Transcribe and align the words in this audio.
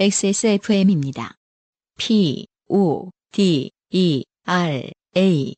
XSFM입니다. 0.00 1.34
P, 1.98 2.46
O, 2.70 3.10
D, 3.32 3.70
E, 3.90 4.24
R, 4.46 4.90
A. 5.14 5.54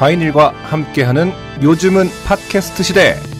바이닐과 0.00 0.48
함께하는 0.48 1.30
요즘은 1.62 2.08
팟캐스트 2.26 2.82
시대. 2.82 3.33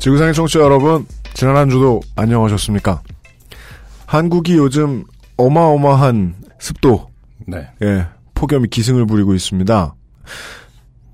지구상의 0.00 0.32
청취자 0.32 0.60
여러분, 0.60 1.06
지난 1.34 1.56
한 1.56 1.68
주도 1.68 2.00
안녕하셨습니까? 2.16 3.02
한국이 4.06 4.54
요즘 4.56 5.04
어마어마한 5.36 6.36
습도, 6.58 7.10
네. 7.46 7.68
예, 7.82 8.06
폭염이 8.34 8.68
기승을 8.68 9.04
부리고 9.04 9.34
있습니다. 9.34 9.94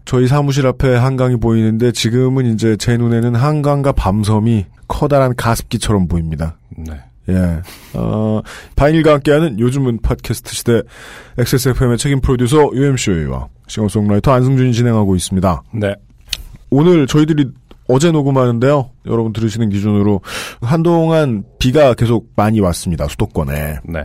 저희 0.05 0.29
사무실 0.29 0.69
앞에 0.69 0.95
한강이 0.95 1.37
보이는데 1.39 1.91
지금은 1.91 2.47
이제 2.47 2.77
제 2.77 2.97
눈에는 2.97 3.35
한강과 3.35 3.91
밤섬이 3.91 4.67
커다란 4.87 5.35
가습기처럼 5.35 6.07
보입니다. 6.07 6.57
네. 6.77 6.95
예. 7.29 7.61
어, 7.95 8.41
바인일과 8.77 9.15
함께하는 9.15 9.59
요즘은 9.59 9.99
팟캐스트 10.01 10.55
시대 10.55 10.83
XSFM의 11.39 11.99
책임 11.99 12.21
프로듀서 12.21 12.71
UMC와 12.73 13.49
싱어송라이터 13.67 14.31
안승준이 14.31 14.73
진행하고 14.73 15.17
있습니다. 15.17 15.63
네. 15.75 15.93
오늘 16.71 17.09
저희들이 17.09 17.51
어제 17.89 18.11
녹음하는데요. 18.11 18.91
여러분 19.07 19.33
들으시는 19.33 19.71
기준으로 19.71 20.21
한동안 20.61 21.45
비가 21.59 21.95
계속 21.95 22.31
많이 22.37 22.61
왔습니다. 22.61 23.07
수도권에. 23.09 23.79
네. 23.85 24.05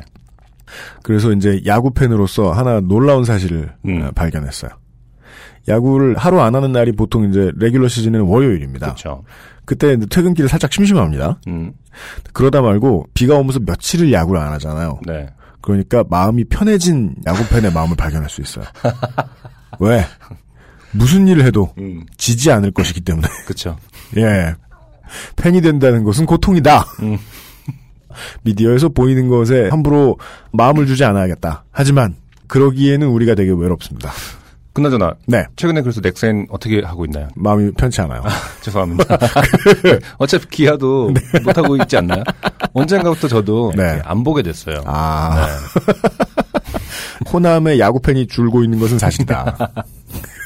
그래서 1.03 1.31
이제 1.33 1.61
야구 1.65 1.91
팬으로서 1.91 2.52
하나 2.52 2.79
놀라운 2.79 3.25
사실을 3.25 3.73
음. 3.85 4.02
어, 4.03 4.11
발견했어요. 4.13 4.71
야구를 5.67 6.17
하루 6.17 6.39
안 6.41 6.55
하는 6.55 6.71
날이 6.71 6.91
보통 6.91 7.29
이제 7.29 7.52
레귤러 7.55 7.87
시즌은 7.87 8.21
월요일입니다. 8.21 8.87
그렇죠. 8.87 9.23
그때 9.65 9.97
퇴근길에 9.97 10.47
살짝 10.47 10.73
심심합니다. 10.73 11.39
음. 11.47 11.73
그러다 12.33 12.61
말고 12.61 13.07
비가 13.13 13.35
오면서 13.35 13.59
며칠을 13.59 14.11
야구를 14.11 14.39
안 14.41 14.53
하잖아요. 14.53 14.99
네. 15.05 15.27
그러니까 15.61 16.03
마음이 16.09 16.45
편해진 16.45 17.15
야구 17.27 17.47
팬의 17.47 17.71
마음을 17.71 17.95
발견할 17.95 18.29
수 18.29 18.41
있어요. 18.41 18.65
왜? 19.79 20.03
무슨 20.94 21.28
일을 21.28 21.45
해도 21.45 21.73
음. 21.78 22.06
지지 22.17 22.52
않을 22.52 22.72
것이기 22.72 23.02
때문에. 23.02 23.28
그렇죠. 23.45 23.78
예. 24.17 24.56
팬이 25.36 25.61
된다는 25.61 26.03
것은 26.03 26.25
고통이다. 26.25 26.86
음. 27.02 27.17
미디어에서 28.44 28.89
보이는 28.89 29.28
것에 29.28 29.70
함부로 29.70 30.17
마음을 30.52 30.86
주지 30.86 31.03
않아야겠다. 31.03 31.66
하지만 31.72 32.16
그러기에는 32.48 33.08
우리가 33.08 33.36
되게 33.36 33.52
외롭습니다. 33.52 34.11
그나저나 34.73 35.16
네. 35.28 35.45
최근에 35.58 35.81
그래서 35.81 36.00
넥센 36.00 36.48
어떻게 36.50 36.81
하고 36.81 37.03
있나요? 37.05 37.28
마음이 37.36 37.72
편치 37.73 38.00
않아요. 38.02 38.23
죄송합니다. 38.61 39.17
어차피 40.17 40.48
기아도 40.50 41.11
못 41.44 41.58
하고 41.58 41.76
있지 41.78 41.98
않나요? 41.98 42.23
언젠가부터 42.73 43.28
저도 43.28 43.73
네. 43.76 44.02
안 44.05 44.23
보게 44.23 44.42
됐어요. 44.42 44.81
아, 44.86 45.45
네. 45.45 47.30
호남의 47.31 47.80
야구 47.80 48.02
팬이 48.02 48.28
줄고 48.28 48.64
있는 48.64 48.80
것은 48.80 48.98
사실이다. 48.98 49.58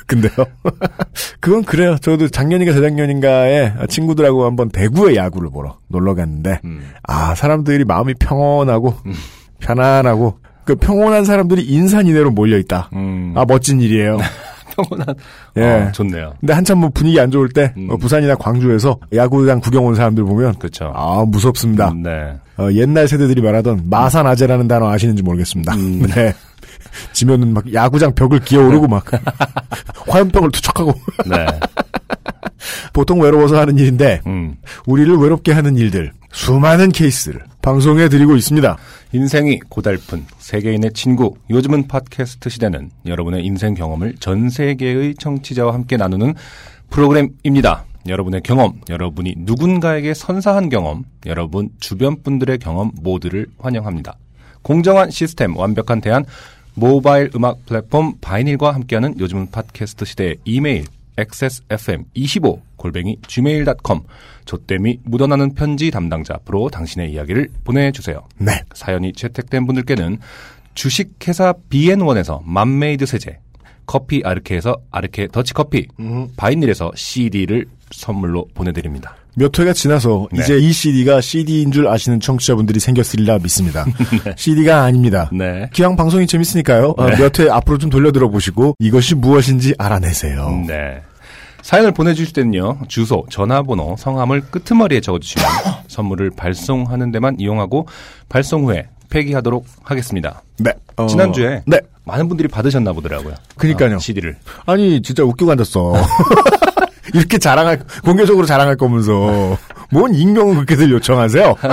근데요. 0.06 0.32
그건 1.40 1.64
그래요. 1.64 1.98
저도 2.00 2.28
작년인가 2.28 2.74
재작년인가에 2.74 3.74
친구들하고 3.90 4.46
한번 4.46 4.70
대구의 4.70 5.16
야구를 5.16 5.50
보러 5.50 5.78
놀러 5.88 6.14
갔는데, 6.14 6.60
음. 6.64 6.92
아, 7.04 7.36
사람들이 7.36 7.86
마음이 7.86 8.14
평온하고, 8.16 8.96
편안하고, 9.60 10.40
그 10.64 10.76
평온한 10.76 11.26
사람들이 11.26 11.64
인산이내로 11.64 12.32
몰려있다. 12.32 12.90
음. 12.94 13.34
아, 13.36 13.46
멋진 13.48 13.80
일이에요. 13.82 14.18
평온한. 14.76 15.16
예. 15.58 15.62
어, 15.64 15.92
좋네요. 15.92 16.34
근데 16.40 16.54
한참 16.54 16.80
뭐 16.80 16.90
분위기 16.90 17.20
안 17.20 17.32
좋을 17.32 17.50
때, 17.50 17.74
음. 17.78 17.88
어, 17.90 17.98
부산이나 17.98 18.36
광주에서 18.36 18.98
야구장 19.14 19.60
구경 19.60 19.86
온 19.86 19.96
사람들 19.96 20.24
보면, 20.24 20.56
그렇죠. 20.56 20.92
아, 20.96 21.24
무섭습니다. 21.26 21.90
음, 21.92 22.04
네. 22.04 22.36
어, 22.58 22.72
옛날 22.72 23.08
세대들이 23.08 23.42
말하던 23.42 23.84
마산 23.90 24.28
아재라는 24.28 24.68
단어 24.68 24.90
아시는지 24.90 25.24
모르겠습니다. 25.24 25.74
음. 25.76 26.02
네. 26.14 26.34
지면은 27.14 27.54
막 27.54 27.72
야구장 27.74 28.14
벽을 28.14 28.40
기어오르고 28.40 28.88
막 28.88 29.06
화염병을 30.08 30.52
투척하고 30.52 30.94
네. 31.26 31.46
보통 32.94 33.22
외로워서 33.22 33.60
하는 33.60 33.78
일인데 33.78 34.22
음. 34.28 34.56
우리를 34.86 35.16
외롭게 35.16 35.52
하는 35.52 35.76
일들 35.76 36.12
수많은 36.32 36.92
케이스를 36.92 37.44
방송해 37.62 38.10
드리고 38.10 38.36
있습니다. 38.36 38.78
인생이 39.14 39.60
고달픈 39.70 40.26
세계인의 40.38 40.92
친구. 40.94 41.34
요즘은 41.50 41.88
팟캐스트 41.88 42.50
시대는 42.50 42.92
여러분의 43.06 43.44
인생 43.46 43.74
경험을 43.74 44.16
전 44.20 44.50
세계의 44.50 45.16
청취자와 45.18 45.74
함께 45.74 45.98
나누는 45.98 46.36
프로그램입니다. 46.90 47.86
여러분의 48.08 48.42
경험, 48.44 48.82
여러분이 48.90 49.34
누군가에게 49.38 50.14
선사한 50.14 50.70
경험, 50.70 51.06
여러분 51.26 51.70
주변 51.80 52.22
분들의 52.22 52.60
경험 52.60 52.92
모두를 53.02 53.48
환영합니다. 53.58 54.18
공정한 54.62 55.10
시스템, 55.10 55.58
완벽한 55.58 56.02
대안, 56.02 56.26
모바일 56.76 57.32
음악 57.36 57.66
플랫폼 57.66 58.16
바이닐과 58.20 58.74
함께하는 58.74 59.20
요즘은 59.20 59.52
팟캐스트 59.52 60.06
시대의 60.06 60.38
이메일 60.46 60.86
xsfm25 61.18 62.60
골뱅이 62.76 63.18
gmail.com 63.28 64.02
조땜이 64.44 65.00
묻어나는 65.04 65.54
편지 65.56 65.90
담당자 65.90 66.36
앞으로 66.36 66.70
당신의 66.70 67.12
이야기를 67.14 67.50
보내주세요. 67.64 68.28
네. 68.38 68.62
사연이 68.74 69.14
채택된 69.14 69.66
분들께는 69.66 70.20
주식회사 70.76 71.54
BN1에서 71.70 72.42
맘메이드 72.44 73.06
세제, 73.06 73.40
커피 73.86 74.22
아르케에서 74.24 74.76
아르케 74.92 75.28
더치커피, 75.28 75.88
바이닐에서 76.36 76.92
CD를 76.94 77.66
선물로 77.92 78.48
보내드립니다. 78.54 79.16
몇 79.38 79.58
회가 79.60 79.74
지나서 79.74 80.28
네. 80.32 80.42
이제 80.44 80.58
이 80.58 80.72
CD가 80.72 81.20
CD인 81.22 81.72
줄 81.72 81.88
아시는 81.88 82.20
청취자분들이 82.20 82.80
생겼으리라 82.80 83.38
믿습니다. 83.40 83.86
CD가 84.38 84.84
아닙니다. 84.84 85.30
네. 85.34 85.70
기왕 85.74 85.96
방송이 85.96 86.26
재밌으니까요. 86.28 86.96
어, 86.98 87.06
네. 87.10 87.18
몇 87.18 87.40
회 87.40 87.50
앞으로 87.50 87.78
좀 87.78 87.90
돌려들어 87.90 88.30
보시고 88.30 88.76
이것이 88.80 89.16
무엇인지 89.16 89.76
알아내세요. 89.78 90.64
네. 90.68 91.02
사연을 91.62 91.92
보내주실 91.94 92.32
때는요, 92.34 92.78
주소, 92.88 93.26
전화번호, 93.30 93.96
성함을 93.98 94.42
끄트머리에 94.52 95.02
적어주시면 95.02 95.48
선물을 95.90 96.32
발송하는 96.38 97.12
데만 97.12 97.38
이용하고 97.40 97.88
발송 98.30 98.66
후에 98.68 98.88
폐기하도록 99.10 99.66
하겠습니다. 99.84 100.44
네. 100.60 100.72
어, 100.96 101.08
지난주에 101.08 101.64
네. 101.66 101.80
많은 102.06 102.28
분들이 102.28 102.48
받으셨나 102.48 102.94
보더라고요. 102.94 103.34
그니까요. 103.58 103.98
CD를. 104.00 104.38
아니 104.68 105.02
진짜 105.02 105.24
웃기고 105.24 105.52
앉았어. 105.52 105.94
이렇게 107.14 107.38
자랑할 107.38 107.80
공개적으로 108.04 108.46
자랑할 108.46 108.76
거면서 108.78 109.58
뭔 109.92 110.14
익명을 110.14 110.56
그렇게들 110.56 110.90
요청하세요? 110.92 111.56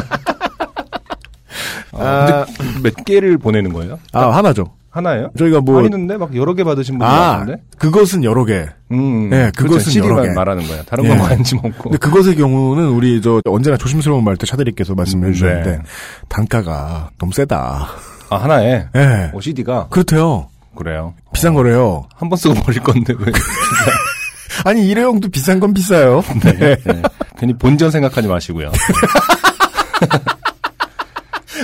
아, 1.93 2.47
몇 2.83 2.95
개를 3.05 3.39
보내는 3.39 3.73
거예요? 3.73 3.99
아, 4.13 4.31
하나죠. 4.31 4.73
하나예요? 4.91 5.31
저희가 5.39 5.61
뭐 5.63 5.79
아니는데 5.79 6.19
막 6.19 6.35
여러 6.37 6.53
개 6.55 6.65
받으신 6.65 6.99
분들 6.99 7.07
아, 7.07 7.39
많은데? 7.39 7.63
그것은 7.79 8.25
여러 8.25 8.45
개. 8.45 8.67
음, 8.91 9.31
네, 9.31 9.51
그것은 9.57 9.91
CD만 9.91 10.11
여러 10.19 10.23
개. 10.23 10.35
말하는 10.35 10.67
거야. 10.67 10.83
다른 10.83 11.05
예. 11.05 11.09
건 11.09 11.19
관심 11.19 11.59
없고. 11.59 11.85
근데 11.91 11.97
그것의 11.99 12.37
경우는 12.37 12.89
우리 12.89 13.23
저 13.23 13.41
언제나 13.47 13.79
조심스러운 13.79 14.23
말때 14.23 14.45
차대리께서 14.47 14.95
말씀해 14.95 15.29
음, 15.29 15.33
주셨는데 15.33 15.71
네. 15.71 15.83
단가가 16.29 17.09
너무 17.19 17.33
세다. 17.33 17.89
아, 18.29 18.37
하나에 18.37 18.87
예. 18.95 19.31
오, 19.33 19.41
CD가 19.41 19.87
그렇대요. 19.89 20.49
그래요. 20.77 21.15
비싼 21.33 21.55
거래요. 21.55 22.05
한 22.15 22.29
번 22.29 22.37
쓰고 22.39 22.55
버릴 22.63 22.83
건데 22.83 23.15
왜? 23.19 23.27
아니 24.65 24.89
일회용도 24.89 25.29
비싼 25.29 25.61
건 25.61 25.75
비싸요. 25.75 26.23
네. 26.43 26.77
네. 26.85 27.03
괜히 27.39 27.53
본전 27.55 27.91
생각하지 27.91 28.29
마시고요. 28.29 28.71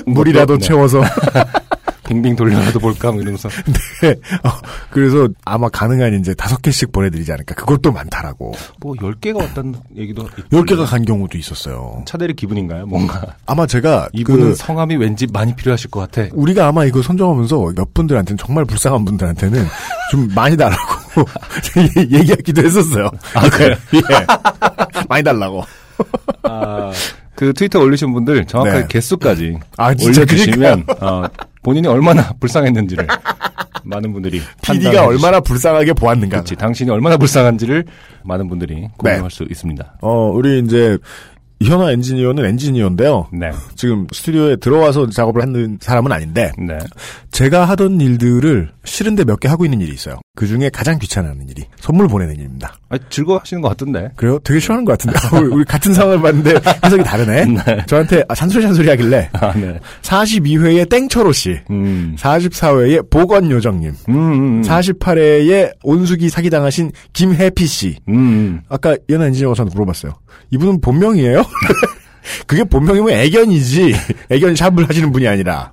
물이라도 0.07 0.59
네. 0.59 0.67
채워서. 0.67 1.03
빙빙 2.09 2.37
돌려라도 2.37 2.79
볼까 2.81 3.13
뭐 3.13 3.21
이러면서. 3.21 3.51
네. 4.03 4.11
어, 4.43 4.51
그래서 4.91 5.29
아마 5.45 5.69
가능한 5.69 6.19
이제 6.19 6.33
다섯 6.35 6.63
개씩 6.63 6.91
보내드리지 6.91 7.31
않을까. 7.31 7.55
그것도 7.55 7.93
많다라고. 7.93 8.55
뭐 8.81 8.95
10개가 8.95 9.37
왔다는 9.37 9.75
얘기도 9.95 10.27
있- 10.39 10.53
열 10.53 10.65
개가 10.65 10.87
간 10.87 11.05
경우도 11.05 11.37
있었어요. 11.37 12.03
차대리 12.07 12.35
기분인가요? 12.35 12.87
뭔가 12.87 13.37
아마 13.45 13.67
제가 13.67 14.09
이분은 14.15 14.41
그 14.51 14.55
성함이 14.55 14.97
왠지 14.97 15.27
많이 15.31 15.55
필요하실 15.55 15.91
것 15.91 16.01
같아. 16.01 16.29
우리가 16.33 16.67
아마 16.69 16.87
이거 16.87 17.03
선정하면서 17.03 17.73
몇 17.77 17.93
분들한테는 17.93 18.39
정말 18.39 18.65
불쌍한 18.65 19.05
분들한테는 19.05 19.67
좀 20.11 20.29
많이 20.35 20.57
달라고 20.57 20.79
얘기하기도 22.11 22.63
했었어요. 22.65 23.11
아, 23.35 23.49
그래요? 23.51 23.77
예. 23.95 24.01
많이 25.09 25.23
달라고. 25.23 25.63
아, 26.43 26.93
그 27.35 27.53
트위터 27.53 27.81
올리신 27.81 28.13
분들 28.13 28.47
정확하게 28.47 28.81
네. 28.81 28.87
개수까지 28.89 29.59
아, 29.77 29.89
올려주시면 29.89 30.85
어, 31.01 31.25
본인이 31.63 31.87
얼마나 31.87 32.33
불쌍했는지를 32.41 33.07
많은 33.85 34.13
분들이 34.13 34.41
PD가 34.63 35.07
얼마나 35.07 35.41
불쌍하게 35.41 35.93
보았는가. 35.95 36.37
그렇지. 36.39 36.57
당신이 36.57 36.91
얼마나 36.91 37.17
불쌍한지를 37.17 37.85
많은 38.25 38.49
분들이 38.49 38.89
공유할 38.97 39.31
수 39.31 39.45
있습니다. 39.49 39.99
어, 40.03 40.31
우리 40.35 40.61
이제 40.61 40.99
현아 41.61 41.91
엔지니어는 41.91 42.45
엔지니어인데요. 42.45 43.29
네. 43.33 43.51
지금 43.75 44.07
스튜디오에 44.13 44.57
들어와서 44.57 45.09
작업을 45.11 45.43
하는 45.43 45.77
사람은 45.81 46.13
아닌데 46.13 46.53
네. 46.57 46.79
제가 47.33 47.65
하던 47.65 48.01
일들을 48.01 48.71
싫은데 48.85 49.25
몇 49.25 49.41
개 49.41 49.49
하고 49.49 49.65
있는 49.65 49.81
일이 49.81 49.93
있어요. 49.93 50.21
그 50.37 50.47
중에 50.47 50.71
가장 50.73 50.99
귀찮아하는 51.01 51.49
일이 51.49 51.65
선물 51.81 52.07
보내는 52.07 52.37
일입니다. 52.37 52.75
아, 52.91 52.97
즐거워하시는 53.11 53.61
것 53.61 53.69
같던데. 53.69 54.11
그래요? 54.17 54.39
되게 54.43 54.61
싫어하는 54.61 54.85
것 54.85 54.99
같은데 54.99 55.19
우리, 55.37 55.55
우리 55.57 55.65
같은 55.65 55.93
상황을 55.93 56.23
봤는데 56.23 56.55
해석이 56.85 57.03
다르네. 57.05 57.47
저한테 57.87 58.25
아, 58.29 58.35
잔소리 58.35 58.63
잔소리 58.63 58.89
하길래 58.89 59.29
아, 59.35 59.53
네. 59.53 59.79
42회의 60.03 60.89
땡철호 60.89 61.33
씨, 61.33 61.59
음. 61.71 62.17
44회의 62.19 63.09
보건 63.11 63.51
요정님, 63.51 63.93
음, 64.09 64.15
음, 64.15 64.33
음. 64.61 64.63
48회의 64.63 65.73
온수기 65.83 66.31
사기당하신 66.31 66.93
김혜피 67.13 67.67
씨. 67.67 67.97
음, 68.09 68.15
음. 68.15 68.61
아까 68.69 68.97
연하 69.11 69.27
엔지니어가 69.27 69.55
저한테 69.55 69.75
물어봤어요. 69.75 70.13
이분은 70.51 70.81
본명이에요? 70.81 71.43
그게 72.47 72.65
본명이면 72.65 73.11
애견이지. 73.11 73.95
애견 74.31 74.55
샵을 74.55 74.89
하시는 74.89 75.11
분이 75.13 75.27
아니라. 75.27 75.73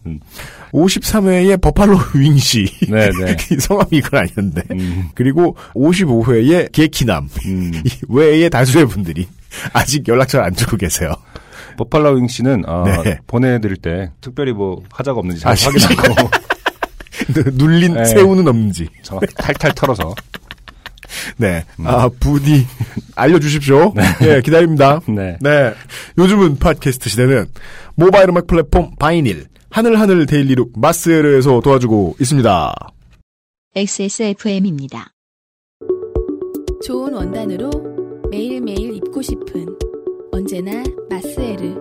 음. 0.76 0.86
53회의 0.86 1.60
버팔로 1.62 1.98
윙씨. 2.16 2.88
네, 2.90 3.10
네. 3.20 3.38
성함이 3.60 3.90
이건 3.92 4.20
아니었는데. 4.22 4.64
음, 4.72 5.10
그리고 5.16 5.56
55회의 5.74 6.72
개키남. 6.72 7.30
음. 7.46 7.72
이 7.86 7.90
외의 8.10 8.50
다수의 8.50 8.88
분들이 8.88 9.28
아직 9.74 10.08
연락처를 10.08 10.46
안 10.46 10.56
주고 10.56 10.78
계세요. 10.78 11.14
버팔라윙 11.78 12.28
씨는 12.28 12.64
어, 12.68 12.84
네. 13.04 13.20
보내드릴 13.28 13.78
때 13.78 14.12
특별히 14.22 14.54
뭐 14.54 14.82
하자가 14.92 15.20
없는지 15.20 15.42
잘 15.42 15.52
아, 15.52 15.56
확인하고 15.56 16.30
눌린 17.54 17.94
네. 17.96 18.06
새우는 18.06 18.48
없는지. 18.48 18.88
정확히 19.02 19.34
탈탈 19.36 19.74
털어서 19.74 20.16
네. 21.38 21.64
음. 21.80 21.88
아, 21.88 22.10
부디 22.20 22.66
알려주십시오. 23.16 23.94
예, 24.22 24.42
기다립니다. 24.42 25.00
네. 25.08 25.38
네. 25.42 25.74
요즘은 26.18 26.58
팟캐스트 26.58 27.10
시대는 27.10 27.48
모바일 27.96 28.30
음악 28.30 28.48
플랫폼 28.48 28.96
바이닐, 28.98 29.46
하늘하늘 29.76 30.26
데일리룩 30.26 30.80
마스에르에서 30.80 31.60
도와주고 31.60 32.16
있습니다. 32.22 32.74
XSFM입니다. 33.76 35.12
좋은 36.82 37.12
원단으로 37.12 37.70
매일매일 38.32 38.96
입고 38.96 39.22
싶은 39.22 39.66
언제나 40.32 40.82
마스에르. 41.10 41.76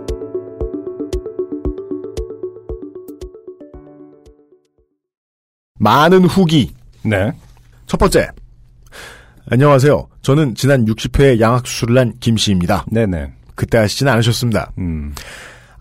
많은 5.79 6.25
후기. 6.25 6.73
네. 7.05 7.31
첫 7.87 7.99
번째. 7.99 8.27
안녕하세요. 9.49 10.09
저는 10.21 10.57
지난 10.57 10.85
60회 10.85 11.39
양악수술을 11.39 11.97
한 11.97 12.19
김씨입니다. 12.19 12.87
네네. 12.91 13.35
그때 13.55 13.79
하시진 13.79 14.09
않으셨습니다. 14.09 14.73
음. 14.79 15.15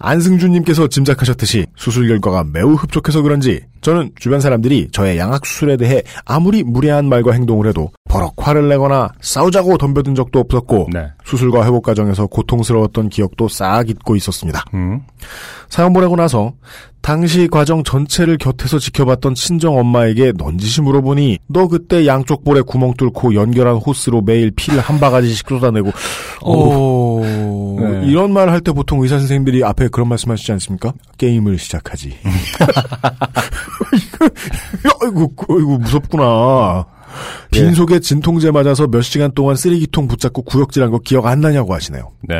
안승준님께서 0.03 0.87
짐작하셨듯이 0.89 1.65
수술 1.77 2.09
결과가 2.09 2.43
매우 2.43 2.73
흡족해서 2.73 3.21
그런지 3.21 3.61
저는 3.79 4.11
주변 4.19 4.41
사람들이 4.41 4.89
저의 4.91 5.17
양악 5.17 5.45
수술에 5.45 5.77
대해 5.77 6.03
아무리 6.25 6.61
무례한 6.61 7.07
말과 7.07 7.31
행동을 7.31 7.67
해도 7.67 7.89
버럭 8.09 8.33
화를 8.37 8.67
내거나 8.67 9.13
싸우자고 9.21 9.77
덤벼든 9.77 10.13
적도 10.13 10.39
없었고 10.39 10.89
네. 10.91 11.07
수술과 11.23 11.65
회복 11.65 11.83
과정에서 11.83 12.27
고통스러웠던 12.27 13.09
기억도 13.09 13.47
싹 13.47 13.89
잊고 13.89 14.17
있었습니다. 14.17 14.65
음. 14.73 15.01
사연 15.69 15.93
보내고 15.93 16.17
나서 16.17 16.53
당시 17.03 17.49
과정 17.49 17.83
전체를 17.83 18.37
곁에서 18.37 18.79
지켜봤던 18.79 19.35
친정 19.35 19.77
엄마에게 19.77 20.31
넌지시 20.37 20.81
물어보니 20.81 21.39
너 21.47 21.67
그때 21.67 22.07
양쪽 22.07 22.45
볼에 22.45 22.61
구멍 22.61 22.93
뚫고 22.93 23.35
연결한 23.35 23.75
호스로 23.75 24.21
매일 24.21 24.51
피를 24.51 24.79
한 24.79 25.01
바가지씩 25.01 25.45
쏟아내고 25.49 25.91
어 26.41 27.19
네. 27.21 28.07
이런 28.07 28.31
말 28.31 28.47
할 28.49 28.61
때 28.61 28.71
보통 28.71 29.01
의사 29.03 29.19
선생님들이 29.19 29.65
앞에 29.65 29.89
그런 29.89 30.07
말씀하시지 30.07 30.49
않습니까? 30.53 30.93
게임을 31.17 31.57
시작하지. 31.59 32.15
아이고 35.01 35.33
아이고 35.49 35.77
무섭구나. 35.79 36.85
예. 37.55 37.59
빈속에 37.59 37.99
진통제 37.99 38.51
맞아서 38.51 38.87
몇 38.87 39.01
시간 39.01 39.31
동안 39.33 39.55
쓰레기통 39.55 40.07
붙잡고 40.07 40.43
구역질한 40.43 40.91
거 40.91 40.99
기억 40.99 41.25
안 41.27 41.41
나냐고 41.41 41.73
하시네요. 41.73 42.11
네. 42.27 42.35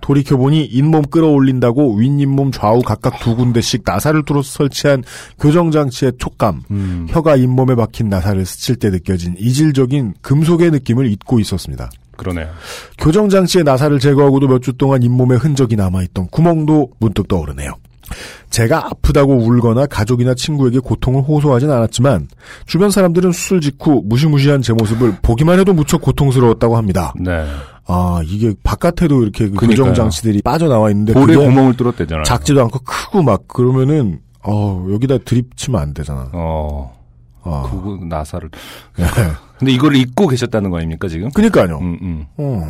돌이켜보니 0.00 0.64
잇몸 0.64 1.02
끌어올린다고 1.02 1.96
윗잇몸 1.96 2.52
좌우 2.52 2.80
각각 2.82 3.18
두 3.20 3.36
군데씩 3.36 3.82
나사를 3.84 4.24
뚫어서 4.24 4.50
설치한 4.50 5.02
교정장치의 5.40 6.12
촉감, 6.18 6.62
음. 6.70 7.06
혀가 7.10 7.36
잇몸에 7.36 7.74
박힌 7.74 8.08
나사를 8.08 8.44
스칠 8.46 8.76
때 8.76 8.90
느껴진 8.90 9.34
이질적인 9.38 10.14
금속의 10.22 10.70
느낌을 10.70 11.10
잊고 11.10 11.40
있었습니다. 11.40 11.90
그러네요. 12.16 12.48
교정장치의 12.98 13.64
나사를 13.64 13.98
제거하고도 13.98 14.48
몇 14.48 14.60
주 14.62 14.72
동안 14.72 15.02
잇몸에 15.02 15.36
흔적이 15.36 15.76
남아있던 15.76 16.28
구멍도 16.30 16.90
문득 16.98 17.28
떠오르네요. 17.28 17.72
제가 18.50 18.86
아프다고 18.86 19.34
울거나 19.36 19.86
가족이나 19.86 20.34
친구에게 20.34 20.78
고통을 20.78 21.22
호소하진 21.22 21.70
않았지만 21.70 22.28
주변 22.66 22.90
사람들은 22.90 23.32
수술 23.32 23.60
직후 23.60 24.02
무시무시한 24.04 24.62
제 24.62 24.72
모습을 24.72 25.16
보기만 25.22 25.58
해도 25.58 25.72
무척 25.72 26.00
고통스러웠다고 26.00 26.76
합니다. 26.76 27.12
네. 27.20 27.46
아 27.86 28.20
이게 28.24 28.52
바깥에도 28.62 29.22
이렇게 29.22 29.48
그 29.48 29.54
그러니까요. 29.54 29.68
교정 29.68 29.94
장치들이 29.94 30.42
빠져나와 30.42 30.90
있는데 30.90 31.14
볼에 31.14 31.36
구멍을 31.36 31.74
뚫었대잖아요. 31.76 32.24
작지도 32.24 32.60
않고 32.62 32.80
크고 32.80 33.22
막 33.22 33.48
그러면은 33.48 34.20
어 34.42 34.86
여기다 34.90 35.18
드립치면 35.18 35.80
안 35.80 35.94
되잖아. 35.94 36.28
어. 36.32 36.94
어. 37.42 37.68
그거 37.70 38.04
나사를. 38.04 38.50
네. 38.96 39.04
근데 39.58 39.72
이거를 39.72 39.96
잊고 39.96 40.28
계셨다는 40.28 40.70
거 40.70 40.76
아닙니까 40.76 41.08
지금? 41.08 41.30
그니까요. 41.30 41.78
음, 41.78 41.98
음. 42.02 42.26
어. 42.36 42.62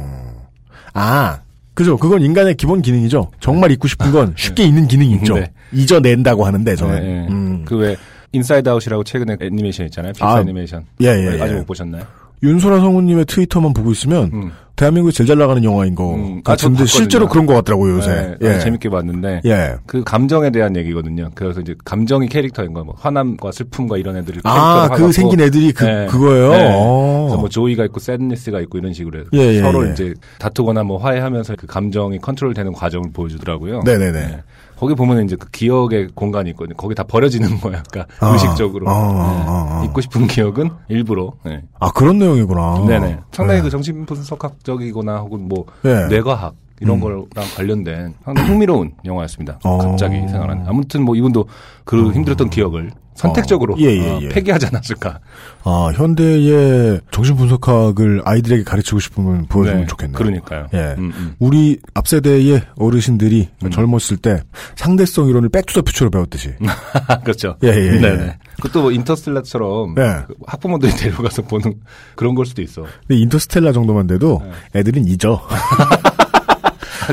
아 0.95 1.41
그죠. 1.79 1.97
그건 1.97 2.23
인간의 2.23 2.57
기본 2.57 2.83
기능이죠. 2.83 3.31
정말 3.39 3.71
잊고 3.71 3.87
싶은 3.87 4.11
건 4.11 4.35
쉽게 4.37 4.65
잊는 4.65 4.89
기능이 4.89 5.13
있죠. 5.19 5.37
네. 5.37 5.49
잊어낸다고 5.73 6.45
하는데 6.45 6.75
저는. 6.75 6.95
네, 6.97 7.01
네. 7.01 7.29
음. 7.31 7.65
그왜 7.65 7.97
인사이드 8.33 8.69
아웃이라고 8.69 9.05
최근에 9.05 9.37
애니메이션 9.41 9.87
있잖아요. 9.87 10.13
픽사 10.13 10.29
아, 10.29 10.41
애니메이션. 10.41 10.85
예, 11.01 11.07
예, 11.07 11.41
아직 11.41 11.55
예. 11.55 11.59
못 11.59 11.69
보셨나요? 11.69 12.03
윤소라 12.43 12.81
성우님의 12.81 13.27
트위터만 13.27 13.75
보고 13.75 13.93
있으면 13.93 14.31
음. 14.33 14.51
대한민국에 14.79 15.13
제일 15.13 15.27
잘 15.27 15.37
나가는 15.39 15.63
영화인 15.65 15.95
거 15.95 16.15
음. 16.15 16.41
아, 16.45 16.53
같은데 16.53 16.79
봤거든요. 16.79 16.87
실제로 16.87 17.29
그런 17.29 17.47
것 17.47 17.55
같더라고요 17.55 17.97
요새. 17.97 18.37
네, 18.41 18.49
아주 18.49 18.61
재밌게 18.61 18.89
봤는데 18.89 19.41
예. 19.45 19.75
그 19.87 20.05
감정에 20.05 20.51
대한 20.51 20.77
얘기거든요. 20.77 21.31
그래서 21.35 21.61
이제 21.61 21.75
감정이 21.85 22.29
캐릭터인 22.29 22.73
거뭐 22.73 22.95
화남과 22.97 23.51
슬픔과 23.51 23.99
이런 23.99 24.17
애들을 24.17 24.41
아, 24.45 24.89
그 24.89 24.95
하고 24.95 25.13
생긴 25.13 25.41
애들이 25.41 25.73
그, 25.73 25.85
네. 25.85 26.07
그거예요? 26.07 26.51
네. 26.53 26.73
어. 26.73 27.25
그래서 27.27 27.41
뭐 27.41 27.49
조이가 27.49 27.85
있고 27.87 27.99
새드니스가 27.99 28.61
있고 28.61 28.79
이런 28.79 28.93
식으로 28.93 29.19
해서 29.19 29.29
예, 29.35 29.39
예, 29.57 29.61
서로 29.61 29.87
예. 29.87 29.93
이제 29.93 30.15
다투거나 30.39 30.85
뭐 30.85 30.99
화해하면서 30.99 31.57
그 31.59 31.67
감정이 31.67 32.19
컨트롤되는 32.21 32.73
과정을 32.73 33.11
보여주더라고요. 33.13 33.83
네네네. 33.85 34.13
네. 34.13 34.43
거기 34.79 34.95
보면 34.95 35.25
이제 35.25 35.35
그 35.35 35.51
기억의 35.51 36.11
공간이 36.15 36.51
있거든요. 36.51 36.77
거기 36.77 36.95
다 36.95 37.03
버려지는 37.03 37.59
거야. 37.61 37.83
그러니까 37.91 38.07
아, 38.21 38.33
의식적으로 38.33 38.89
아, 38.89 38.93
네. 38.93 39.19
아, 39.19 39.81
아. 39.81 39.85
잊고 39.85 40.01
싶은 40.01 40.29
기억은 40.29 40.71
일부러. 40.89 41.33
네. 41.45 41.63
아, 41.81 41.91
그런 41.91 42.19
내용이구나. 42.19 42.85
네네. 42.87 43.19
상당히 43.33 43.59
네. 43.59 43.65
그 43.65 43.71
정신 43.71 44.07
분석학 44.07 44.63
적이거나 44.69 45.19
혹은 45.19 45.41
뭐 45.49 45.65
네. 45.83 46.09
뇌과학 46.09 46.55
이런 46.81 46.97
음. 46.97 47.01
거랑 47.01 47.27
관련된 47.57 48.15
상당히 48.25 48.49
흥미로운 48.51 48.93
영화였습니다. 49.05 49.59
어. 49.65 49.79
갑자기 49.79 50.17
생각나는. 50.17 50.67
아무튼 50.67 51.03
뭐 51.05 51.17
이분도 51.17 51.47
그 51.85 52.13
힘들었던 52.13 52.51
기억을 52.51 52.93
선택적으로 53.19 53.75
예, 53.81 53.87
예, 53.87 54.09
어, 54.09 54.21
예. 54.23 54.29
폐기하지 54.29 54.67
않았을까. 54.67 55.19
아, 55.65 55.91
현대의 55.93 57.01
정신 57.11 57.35
분석학을 57.35 58.23
아이들에게 58.25 58.63
가르치고 58.63 59.01
싶으면 59.01 59.47
보여주면 59.49 59.81
네, 59.83 59.87
좋겠네요. 59.89 60.17
그러니까요. 60.17 60.69
예. 60.73 60.95
음, 60.99 61.13
음. 61.17 61.35
우리 61.41 61.81
앞 61.95 62.07
세대의 62.07 62.63
어르신들이 62.77 63.49
음. 63.65 63.71
젊었을 63.71 64.19
때 64.19 64.43
상대성 64.77 65.29
이론을 65.29 65.49
백투더퓨처로 65.49 66.11
배웠듯이. 66.13 66.55
그렇죠. 67.25 67.57
예, 67.65 67.69
예, 67.71 67.97
예. 67.97 67.99
네네. 67.99 68.39
그것도 68.57 68.83
뭐 68.83 68.93
인터스텔라처럼 68.93 69.95
네. 69.97 70.03
그 70.29 70.35
학부모들이 70.47 70.93
데려가서 70.93 71.43
보는 71.43 71.75
그런 72.15 72.37
걸 72.37 72.47
수도 72.47 72.63
있어. 72.63 72.85
근데 73.07 73.21
인터스텔라 73.21 73.73
정도만 73.73 74.07
돼도 74.07 74.43
네. 74.73 74.81
애들은 74.81 75.07
잊어. 75.09 75.43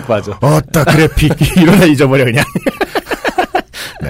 맞아. 0.08 0.38
어따 0.42 0.84
그래픽 0.86 1.34
이러다 1.58 1.86
잊어버려 1.86 2.25
그냥. 2.25 2.44
네. 4.02 4.10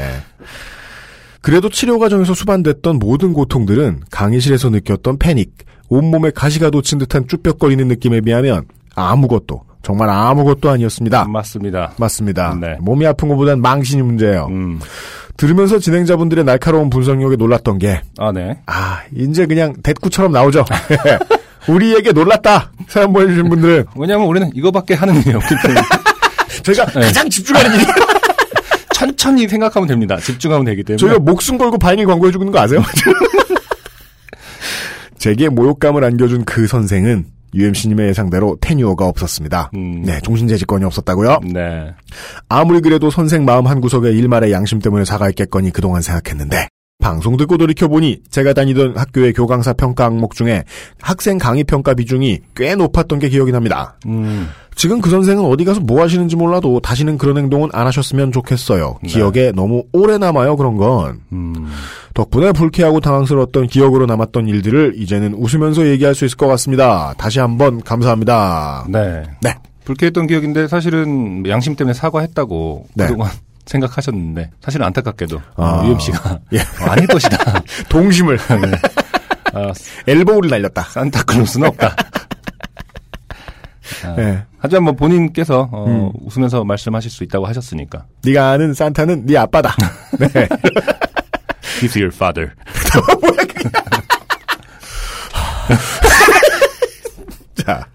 그래도 1.42 1.70
치료 1.70 2.00
과정에서 2.00 2.34
수반됐던 2.34 2.98
모든 2.98 3.34
고통들은 3.34 4.02
강의실에서 4.10 4.70
느꼈던 4.72 5.20
패닉, 5.20 5.54
온몸에 5.90 6.32
가시가 6.32 6.72
돋친 6.72 6.98
듯한 6.98 7.28
쭈뼛거리는 7.28 7.88
느낌에 7.88 8.22
비하면 8.22 8.66
아무것도 8.96 9.62
정말 9.84 10.10
아무것도 10.10 10.72
아니었습니다. 10.72 11.26
맞습니다. 11.28 11.94
맞습니다. 11.98 12.58
네. 12.60 12.78
몸이 12.80 13.06
아픈 13.06 13.30
것보단 13.30 13.62
망신이 13.62 14.02
문제예요. 14.02 14.48
음. 14.50 14.80
들으면서 15.38 15.78
진행자분들의 15.78 16.44
날카로운 16.46 16.90
분석력에 16.90 17.36
놀랐던 17.36 17.78
게, 17.78 18.02
아, 18.18 18.32
네. 18.32 18.58
아, 18.66 19.02
이제 19.16 19.46
그냥 19.46 19.76
대꾸처럼 19.84 20.32
나오죠. 20.32 20.66
우리에게 21.68 22.12
놀랐다! 22.12 22.72
사연 22.88 23.12
보내주신 23.14 23.50
분들은. 23.50 23.86
왜냐면 23.98 24.28
우리는 24.28 24.50
이거밖에 24.54 24.94
하는 24.94 25.16
일이 25.22 25.34
없기 25.34 25.56
때문에 25.62 25.82
저희가 26.64 26.86
네. 26.88 27.02
가장 27.08 27.30
집중하는 27.30 27.76
일이 27.76 27.86
천천히 28.94 29.48
생각하면 29.48 29.88
됩니다. 29.88 30.18
집중하면 30.18 30.66
되기 30.66 30.84
때문에. 30.84 30.98
저희가 31.00 31.20
목숨 31.20 31.58
걸고 31.58 31.78
바이닐 31.78 32.06
광고해주고 32.06 32.44
있는 32.44 32.52
거 32.54 32.60
아세요? 32.60 32.82
제게 35.18 35.50
모욕감을 35.50 36.04
안겨준 36.04 36.46
그 36.46 36.68
선생은 36.68 37.26
UMC님의 37.54 38.10
예상대로 38.10 38.58
테뉴어가 38.62 39.06
없었습니다. 39.08 39.72
음. 39.76 40.04
네, 40.04 40.20
종신재직권이 40.22 40.84
없었다고요? 40.86 41.40
네. 41.54 41.94
아무리 42.50 42.82
그래도 42.82 43.10
선생 43.10 43.46
마음 43.46 43.66
한 43.66 43.82
구석에 43.82 44.12
일말의 44.12 44.52
양심 44.52 44.80
때문에 44.80 45.06
사과했겠거니 45.06 45.72
그동안 45.72 46.02
생각했는데 46.02 46.68
방송 47.06 47.38
듣고 47.38 47.60
돌이켜보니 47.60 48.22
제가 48.32 48.54
다니던 48.54 48.98
학교의 48.98 49.34
교강사 49.34 49.74
평가 49.74 50.06
항목 50.06 50.34
중에 50.34 50.64
학생 51.00 51.38
강의 51.38 51.64
평가 51.64 51.94
비중이 51.94 52.40
꽤 52.56 52.74
높았던 52.74 53.20
게 53.20 53.30
기억이 53.30 53.52
납니다. 53.52 53.96
음. 54.08 54.50
지금 54.74 55.02
그 55.02 55.12
선생은 55.12 55.46
어디 55.46 55.66
가서 55.66 55.82
뭐 55.82 56.02
하시는지 56.02 56.36
몰라도 56.36 56.80
다시는 56.80 57.20
그런 57.20 57.38
행동은 57.38 57.70
안 57.74 57.86
하셨으면 57.86 58.32
좋겠어요. 58.32 58.98
네. 59.04 59.08
기억에 59.08 59.52
너무 59.52 59.84
오래 59.94 60.18
남아요, 60.18 60.56
그런 60.58 60.78
건. 60.78 61.22
음. 61.32 61.54
덕분에 62.16 62.52
불쾌하고 62.54 63.02
당황스러웠던 63.02 63.68
기억으로 63.68 64.08
남았던 64.08 64.48
일들을 64.48 64.96
이제는 64.98 65.36
웃으면서 65.36 65.86
얘기할 65.86 66.16
수 66.16 66.26
있을 66.26 66.38
것 66.38 66.48
같습니다. 66.48 67.14
다시 67.20 67.40
한번 67.40 67.82
감사합니다. 67.82 68.88
네. 68.90 69.22
네. 69.42 69.54
불쾌했던 69.84 70.26
기억인데 70.26 70.68
사실은 70.68 71.48
양심 71.48 71.76
때문에 71.76 71.94
사과했다고 71.94 72.88
네. 72.96 73.06
그동안 73.06 73.30
생각하셨는데 73.66 74.52
사실은 74.62 74.86
안타깝게도 74.88 75.42
아. 75.56 75.64
어, 75.64 75.86
UMC가 75.86 76.40
예. 76.54 76.60
아닐 76.88 77.08
것이다. 77.08 77.38
동심을 77.90 78.38
아, 79.54 79.72
엘보우를 80.08 80.50
날렸다. 80.50 80.84
산타클로스는 80.84 81.68
없다. 81.70 81.96
아, 84.04 84.16
네. 84.16 84.44
하지만 84.60 84.84
뭐 84.84 84.94
본인께서 84.94 85.70
어, 85.72 85.86
음. 85.88 86.12
웃으면서 86.26 86.64
말씀하실 86.64 87.12
수 87.12 87.24
있다고 87.24 87.46
하셨으니까. 87.48 88.06
네가 88.24 88.52
아는 88.52 88.74
산타는 88.74 89.26
네 89.26 89.38
아빠다. 89.38 89.76
네. 90.20 90.28
He's 91.80 91.96
your 91.96 92.14
father. 92.14 92.52
자. 97.56 97.88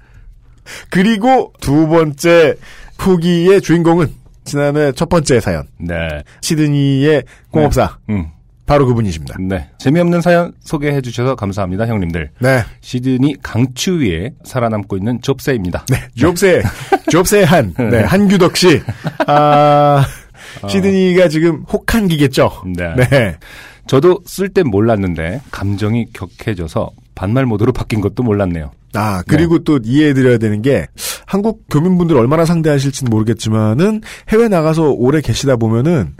그리고 0.90 1.52
두 1.60 1.86
번째 1.88 2.56
후기의 2.98 3.60
주인공은 3.60 4.19
지난해 4.50 4.92
첫 4.92 5.08
번째 5.08 5.40
사연. 5.40 5.66
네. 5.78 5.94
시드니의 6.40 7.22
공업사. 7.50 7.98
음. 8.08 8.26
바로 8.66 8.86
그분이십니다. 8.86 9.36
네. 9.40 9.68
재미없는 9.78 10.20
사연 10.20 10.52
소개해 10.60 11.00
주셔서 11.00 11.34
감사합니다, 11.34 11.88
형님들. 11.88 12.30
네. 12.38 12.62
시드니 12.80 13.36
강추위에 13.42 14.34
살아남고 14.44 14.96
있는 14.96 15.20
좁새입니다. 15.22 15.86
네. 15.88 15.96
좁새, 16.16 16.62
좁새 17.10 17.42
한, 17.42 17.74
네, 17.90 18.00
한규덕 18.04 18.56
씨. 18.56 18.80
아, 19.26 20.06
시드니가 20.68 21.28
지금 21.28 21.64
혹한기겠죠? 21.72 22.62
네. 22.76 22.94
네. 22.94 23.36
저도 23.88 24.20
쓸 24.24 24.48
땐 24.48 24.68
몰랐는데 24.68 25.40
감정이 25.50 26.06
격해져서 26.12 26.92
반말 27.14 27.46
모드로 27.46 27.72
바뀐 27.72 28.00
것도 28.00 28.22
몰랐네요. 28.22 28.70
아, 28.94 29.22
그리고 29.26 29.60
또 29.60 29.78
이해해드려야 29.82 30.38
되는 30.38 30.62
게, 30.62 30.88
한국 31.26 31.64
교민분들 31.70 32.16
얼마나 32.16 32.44
상대하실지는 32.44 33.10
모르겠지만은, 33.10 34.00
해외 34.28 34.48
나가서 34.48 34.90
오래 34.90 35.20
계시다 35.20 35.56
보면은, 35.56 36.14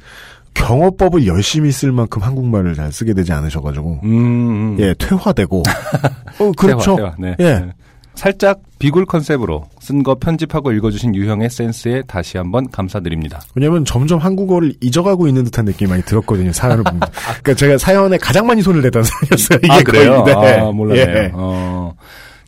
경어법을 0.54 1.26
열심히 1.26 1.72
쓸 1.72 1.92
만큼 1.92 2.22
한국말을 2.22 2.74
잘 2.74 2.92
쓰게 2.92 3.14
되지 3.14 3.32
않으셔가지고, 3.32 4.00
음, 4.04 4.08
음. 4.08 4.76
예, 4.78 4.94
퇴화되고. 4.98 5.62
어, 6.38 6.52
그렇죠. 6.56 6.96
대화, 6.96 7.14
대화, 7.16 7.16
네. 7.18 7.36
예. 7.40 7.44
네. 7.60 7.72
살짝 8.14 8.60
비굴 8.80 9.04
컨셉으로 9.06 9.66
쓴 9.78 10.02
거 10.02 10.16
편집하고 10.16 10.72
읽어주신 10.72 11.14
유형의 11.14 11.50
센스에 11.50 12.02
다시 12.08 12.38
한번 12.38 12.68
감사드립니다. 12.70 13.40
왜냐면 13.54 13.84
점점 13.84 14.18
한국어를 14.18 14.72
잊어가고 14.80 15.28
있는 15.28 15.44
듯한 15.44 15.66
느낌이 15.66 15.88
많이 15.90 16.02
들었거든요, 16.02 16.50
사연을 16.52 16.82
보면. 16.84 17.00
그러니까 17.44 17.54
제가 17.54 17.76
사연에 17.78 18.16
가장 18.16 18.46
많이 18.46 18.62
손을 18.62 18.80
댔던 18.82 19.02
사연이었어요, 19.04 19.58
이게 19.62 19.72
아, 19.72 19.82
그래요? 19.82 20.24
거의. 20.24 20.34
네. 20.34 20.58
아, 20.58 20.72
몰랐네요. 20.72 21.16
예. 21.16 21.30
어, 21.34 21.94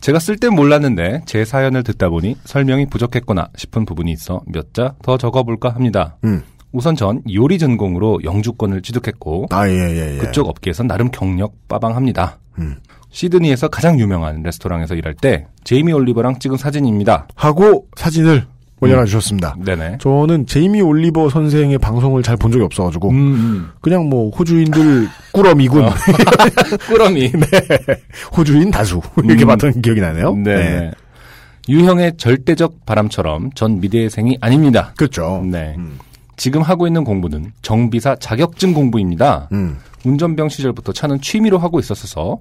제가 0.01 0.17
쓸 0.19 0.35
땐 0.37 0.53
몰랐는데 0.55 1.21
제 1.27 1.45
사연을 1.45 1.83
듣다 1.83 2.09
보니 2.09 2.35
설명이 2.43 2.87
부족했거나 2.87 3.49
싶은 3.55 3.85
부분이 3.85 4.11
있어 4.11 4.41
몇 4.47 4.73
자 4.73 4.95
더 5.03 5.17
적어볼까 5.17 5.69
합니다. 5.69 6.17
음. 6.25 6.41
우선 6.71 6.95
전 6.95 7.21
요리 7.31 7.59
전공으로 7.59 8.21
영주권을 8.23 8.81
취득했고 8.81 9.45
아, 9.51 9.69
예, 9.69 9.73
예, 9.73 10.15
예. 10.15 10.17
그쪽 10.17 10.49
업계에선 10.49 10.87
나름 10.87 11.11
경력 11.11 11.53
빠방합니다. 11.67 12.39
음. 12.57 12.77
시드니에서 13.13 13.67
가장 13.69 13.99
유명한 13.99 14.41
레스토랑에서 14.43 14.95
일할 14.95 15.13
때 15.13 15.45
제이미 15.63 15.93
올리버랑 15.93 16.39
찍은 16.39 16.57
사진입니다. 16.57 17.27
하고 17.35 17.85
사진을 17.95 18.45
올려놔 18.81 19.05
주셨습니다. 19.05 19.55
네네. 19.63 19.99
저는 20.01 20.45
제이미 20.47 20.81
올리버 20.81 21.29
선생의 21.29 21.77
방송을 21.77 22.21
잘 22.21 22.35
본 22.35 22.51
적이 22.51 22.65
없어가지고, 22.65 23.11
음, 23.11 23.69
그냥 23.79 24.09
뭐, 24.09 24.29
호주인들 24.31 25.07
꾸러미군, 25.31 25.85
꾸러미. 26.89 27.31
호주인 28.35 28.71
다수, 28.71 28.99
이렇게 29.23 29.45
음. 29.45 29.47
봤던 29.47 29.81
기억이 29.81 30.01
나네요. 30.01 30.35
네. 30.35 30.91
유형의 31.69 32.17
절대적 32.17 32.85
바람처럼 32.85 33.51
전 33.55 33.79
미대생이 33.79 34.39
아닙니다. 34.41 34.91
그렇죠. 34.97 35.41
네. 35.49 35.75
음. 35.77 35.97
지금 36.35 36.61
하고 36.61 36.85
있는 36.87 37.05
공부는 37.05 37.53
정비사 37.61 38.17
자격증 38.19 38.73
공부입니다. 38.73 39.47
음. 40.05 40.11
운전병 40.11 40.49
시절부터 40.49 40.93
차는 40.93 41.21
취미로 41.21 41.57
하고 41.57 41.79
있었어서 41.79 42.37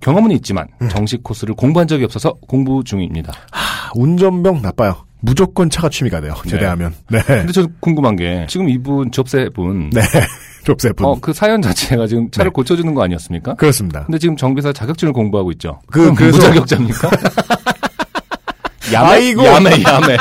경험은 0.00 0.30
있지만 0.32 0.66
음. 0.82 0.88
정식 0.88 1.22
코스를 1.22 1.54
공부한 1.54 1.88
적이 1.88 2.04
없어서 2.04 2.34
공부 2.48 2.82
중입니다. 2.84 3.32
아, 3.52 3.90
운전병 3.94 4.62
나빠요. 4.62 4.96
무조건 5.20 5.70
차가 5.70 5.88
취미가 5.88 6.20
돼요, 6.20 6.34
제대하면. 6.46 6.94
네. 7.10 7.20
근데 7.26 7.52
저 7.52 7.66
궁금한 7.80 8.16
게 8.16 8.46
지금 8.48 8.68
이분 8.68 9.10
접세분 9.10 9.90
네. 9.90 10.00
좁새분. 10.64 11.06
어, 11.06 11.16
그 11.20 11.32
사연 11.32 11.62
자체가 11.62 12.06
지금 12.06 12.30
차를 12.30 12.50
네. 12.50 12.52
고쳐주는 12.52 12.92
거 12.94 13.02
아니었습니까? 13.02 13.54
그렇습니다. 13.54 14.04
근데 14.04 14.18
지금 14.18 14.36
정비사 14.36 14.72
자격증을 14.72 15.12
공부하고 15.12 15.52
있죠. 15.52 15.80
그- 15.90 16.12
그래서- 16.14 16.36
무자격자입니까? 16.38 17.10
야매? 18.92 19.08
아이고. 19.08 19.44
야매, 19.44 19.70
야매. 19.82 20.16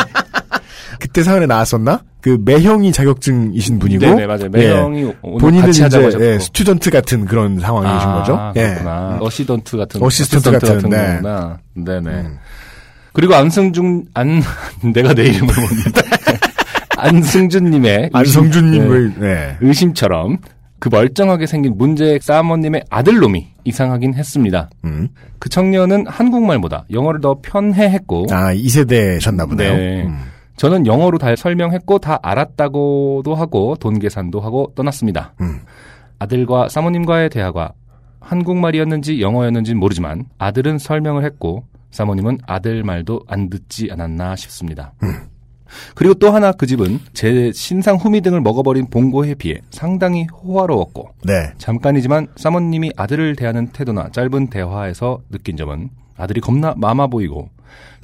그때 0.99 1.23
사연에 1.23 1.45
나왔었나? 1.45 2.03
그 2.21 2.37
매형이 2.43 2.91
자격증이신 2.91 3.79
분이고. 3.79 4.05
네네, 4.05 4.25
맞아요. 4.25 4.45
예. 4.45 4.49
매형이 4.49 5.13
오늘 5.21 5.37
본인은 5.39 5.65
같이 5.67 5.85
이제. 5.85 6.17
예, 6.19 6.39
student 6.39 6.89
같은 6.89 7.25
그런 7.25 7.59
상황이신 7.59 8.09
아, 8.09 8.13
거죠. 8.15 8.51
그렇구나. 8.53 9.17
assistant 9.21 9.77
같은. 9.77 10.01
assistant 10.01 10.51
같은, 10.51 10.89
네. 10.89 10.97
거구나. 10.97 11.59
네네. 11.75 12.09
음. 12.09 12.37
그리고 13.13 13.35
안승준, 13.35 14.05
안, 14.13 14.41
내가 14.93 15.13
내 15.13 15.23
이름을 15.23 15.53
모르는데. 15.53 16.01
안승준님의. 16.97 18.09
안성준님을 18.13 18.97
의심, 18.97 19.21
네. 19.21 19.27
네, 19.27 19.57
의심처럼 19.61 20.37
그 20.79 20.89
멀쩡하게 20.89 21.45
생긴 21.45 21.77
문제 21.77 22.19
사모님의 22.21 22.85
아들놈이 22.89 23.47
이상하긴 23.63 24.15
했습니다. 24.15 24.69
음. 24.83 25.09
그 25.39 25.49
청년은 25.49 26.05
한국말보다 26.07 26.85
영어를 26.91 27.21
더 27.21 27.39
편해했고. 27.41 28.27
아, 28.31 28.51
이 28.53 28.67
세대셨나 28.69 29.45
보네요. 29.45 29.75
네. 29.75 30.03
음. 30.03 30.34
저는 30.55 30.85
영어로 30.85 31.17
다 31.17 31.35
설명했고 31.35 31.99
다 31.99 32.19
알았다고도 32.21 33.35
하고 33.35 33.75
돈 33.79 33.99
계산도 33.99 34.39
하고 34.39 34.71
떠났습니다. 34.75 35.33
음. 35.41 35.61
아들과 36.19 36.69
사모님과의 36.69 37.29
대화가 37.29 37.73
한국말이었는지 38.21 39.21
영어였는지는 39.21 39.79
모르지만 39.79 40.25
아들은 40.37 40.79
설명을 40.79 41.23
했고 41.25 41.65
사모님은 41.91 42.39
아들 42.45 42.83
말도 42.83 43.21
안 43.27 43.49
듣지 43.49 43.89
않았나 43.91 44.35
싶습니다. 44.35 44.93
그리고 45.93 46.13
또 46.13 46.31
하나 46.31 46.51
그 46.51 46.65
집은 46.65 46.99
제 47.13 47.51
신상 47.53 47.97
후미 47.97 48.21
등을 48.21 48.41
먹어버린 48.41 48.87
봉고에 48.89 49.33
비해 49.35 49.61
상당히 49.71 50.25
호화로웠고 50.25 51.09
네. 51.23 51.51
잠깐이지만 51.57 52.27
사모님이 52.35 52.91
아들을 52.95 53.35
대하는 53.35 53.67
태도나 53.67 54.09
짧은 54.11 54.47
대화에서 54.47 55.19
느낀 55.29 55.57
점은 55.57 55.89
아들이 56.17 56.39
겁나 56.39 56.73
마마 56.77 57.07
보이고 57.07 57.49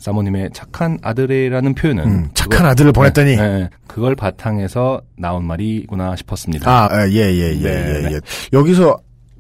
사모님의 0.01 0.49
착한 0.53 0.97
아들이라는 1.01 1.75
표현은 1.75 2.03
음, 2.03 2.29
착한 2.33 2.57
그걸- 2.57 2.65
아들을 2.71 2.91
보냈더니. 2.91 3.35
네, 3.35 3.59
네. 3.59 3.69
그걸 3.87 4.15
바탕에서 4.15 5.01
나온 5.17 5.45
말이구나 5.45 6.15
싶었습니다. 6.15 6.69
아, 6.69 6.87
아, 6.91 7.07
예, 7.09 7.17
예, 7.17 7.55
예, 7.61 7.61
네, 7.61 8.03
예, 8.09 8.13
예. 8.15 8.19
여기서 8.51 8.97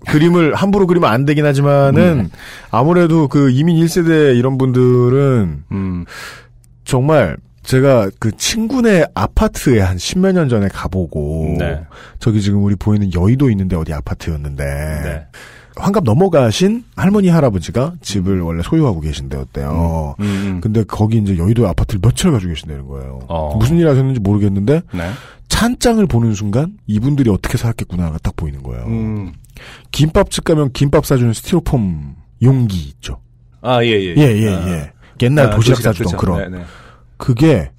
그림을 0.07 0.55
함부로 0.55 0.87
그리면 0.87 1.11
안 1.11 1.25
되긴 1.25 1.45
하지만은 1.45 2.29
아무래도 2.71 3.27
그 3.27 3.49
이민 3.51 3.77
1세대 3.83 4.35
이런 4.37 4.57
분들은 4.57 5.63
음, 5.71 6.05
정말 6.85 7.37
제가 7.63 8.09
그 8.19 8.35
친구네 8.35 9.05
아파트에 9.13 9.79
한 9.81 9.97
십몇 9.99 10.33
년 10.33 10.49
전에 10.49 10.67
가보고 10.69 11.55
네. 11.59 11.79
저기 12.19 12.41
지금 12.41 12.63
우리 12.63 12.75
보이는 12.75 13.13
여의도 13.13 13.49
있는데 13.51 13.75
어디 13.75 13.93
아파트였는데 13.93 14.63
네. 14.63 15.27
환갑 15.75 16.03
넘어가신 16.03 16.83
할머니 16.95 17.29
할아버지가 17.29 17.93
집을 18.01 18.41
원래 18.41 18.61
소유하고 18.63 18.99
계신데였대요. 18.99 20.15
음, 20.19 20.25
음. 20.25 20.61
근데 20.61 20.83
거기 20.83 21.17
이제 21.17 21.37
여의도 21.37 21.67
아파트를 21.67 22.01
며칠 22.01 22.31
가지고 22.31 22.53
계신다는 22.53 22.87
거예요. 22.87 23.21
어. 23.27 23.55
무슨 23.57 23.77
일 23.77 23.87
하셨는지 23.87 24.19
모르겠는데 24.19 24.81
네. 24.93 25.11
찬장을 25.47 26.05
보는 26.07 26.33
순간 26.33 26.77
이분들이 26.87 27.29
어떻게 27.29 27.57
살았겠구나가 27.57 28.17
딱 28.19 28.35
보이는 28.35 28.61
거예요. 28.63 28.85
음. 28.85 29.33
김밥집 29.91 30.43
가면 30.43 30.71
김밥 30.73 31.05
싸주는 31.05 31.33
스티로폼 31.33 32.15
용기 32.41 32.77
있죠. 32.89 33.19
아, 33.61 33.83
예, 33.83 33.89
예. 33.89 34.15
예, 34.17 34.41
예, 34.41 34.49
아. 34.49 34.67
예. 34.69 34.91
옛날 35.21 35.47
아, 35.47 35.55
도시락 35.55 35.75
도시락, 35.77 35.97
그쵸. 35.97 36.17
그런. 36.17 36.51
네, 36.51 36.57
네. 36.57 36.65
그게 37.17 37.71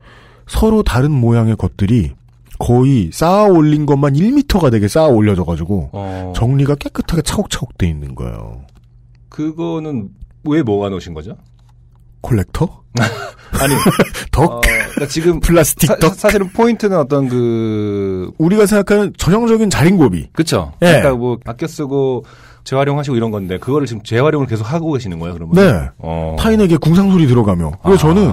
서로 0.47 0.83
다른 0.83 1.11
모양의 1.11 1.57
것들이 1.57 2.13
거의 2.62 3.11
쌓아 3.12 3.42
올린 3.47 3.87
것만 3.87 4.12
1미터가 4.12 4.71
되게 4.71 4.87
쌓아 4.87 5.07
올려져가지고 5.07 5.90
어, 5.92 6.33
정리가 6.37 6.76
깨끗하게 6.76 7.23
차곡차곡 7.23 7.76
돼 7.76 7.88
있는 7.88 8.14
거예요. 8.14 8.61
그거는 9.28 10.11
왜 10.45 10.62
모아 10.62 10.88
놓으신 10.88 11.12
거죠? 11.12 11.37
콜렉터? 12.21 12.83
아니, 13.61 13.75
덕? 14.31 14.52
어, 14.52 14.61
그러니까 14.61 15.07
지금 15.09 15.40
플라스틱 15.40 15.88
사, 15.88 15.97
덕? 15.97 16.14
실은 16.14 16.50
포인트는 16.50 16.97
어떤 16.99 17.28
그 17.28 18.31
우리가 18.38 18.66
생각하는 18.66 19.12
전형적인 19.19 19.69
자린고비. 19.69 20.28
그쵸? 20.33 20.73
예. 20.83 20.87
그러니까 20.87 21.14
뭐 21.14 21.38
아껴 21.45 21.66
쓰고 21.66 22.25
재활용하시고 22.62 23.16
이런 23.16 23.33
건데 23.33 23.59
그거를 23.59 23.88
지금 23.88 24.04
재활용을 24.04 24.47
계속 24.47 24.73
하고 24.73 24.92
계시는 24.92 25.19
거예요, 25.19 25.35
그러면? 25.35 25.54
네. 25.57 25.90
어. 25.99 26.37
타인에게 26.38 26.76
궁상소리 26.76 27.26
들어가며. 27.26 27.73
그래서 27.83 28.09
아. 28.09 28.14
저는 28.14 28.33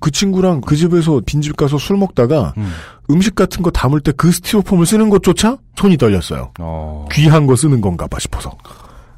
그 0.00 0.10
친구랑 0.10 0.62
그 0.62 0.74
집에서 0.74 1.20
빈집 1.24 1.56
가서 1.56 1.78
술 1.78 1.96
먹다가 1.96 2.54
음. 2.56 2.72
음식 3.10 3.34
같은 3.34 3.62
거 3.62 3.70
담을 3.70 4.00
때 4.00 4.12
그 4.12 4.30
스티로폼을 4.30 4.86
쓰는 4.86 5.08
것조차 5.10 5.58
손이 5.76 5.96
떨렸어요. 5.96 6.52
어. 6.60 7.06
귀한 7.12 7.46
거 7.46 7.56
쓰는 7.56 7.80
건가 7.80 8.06
봐 8.06 8.18
싶어서. 8.18 8.52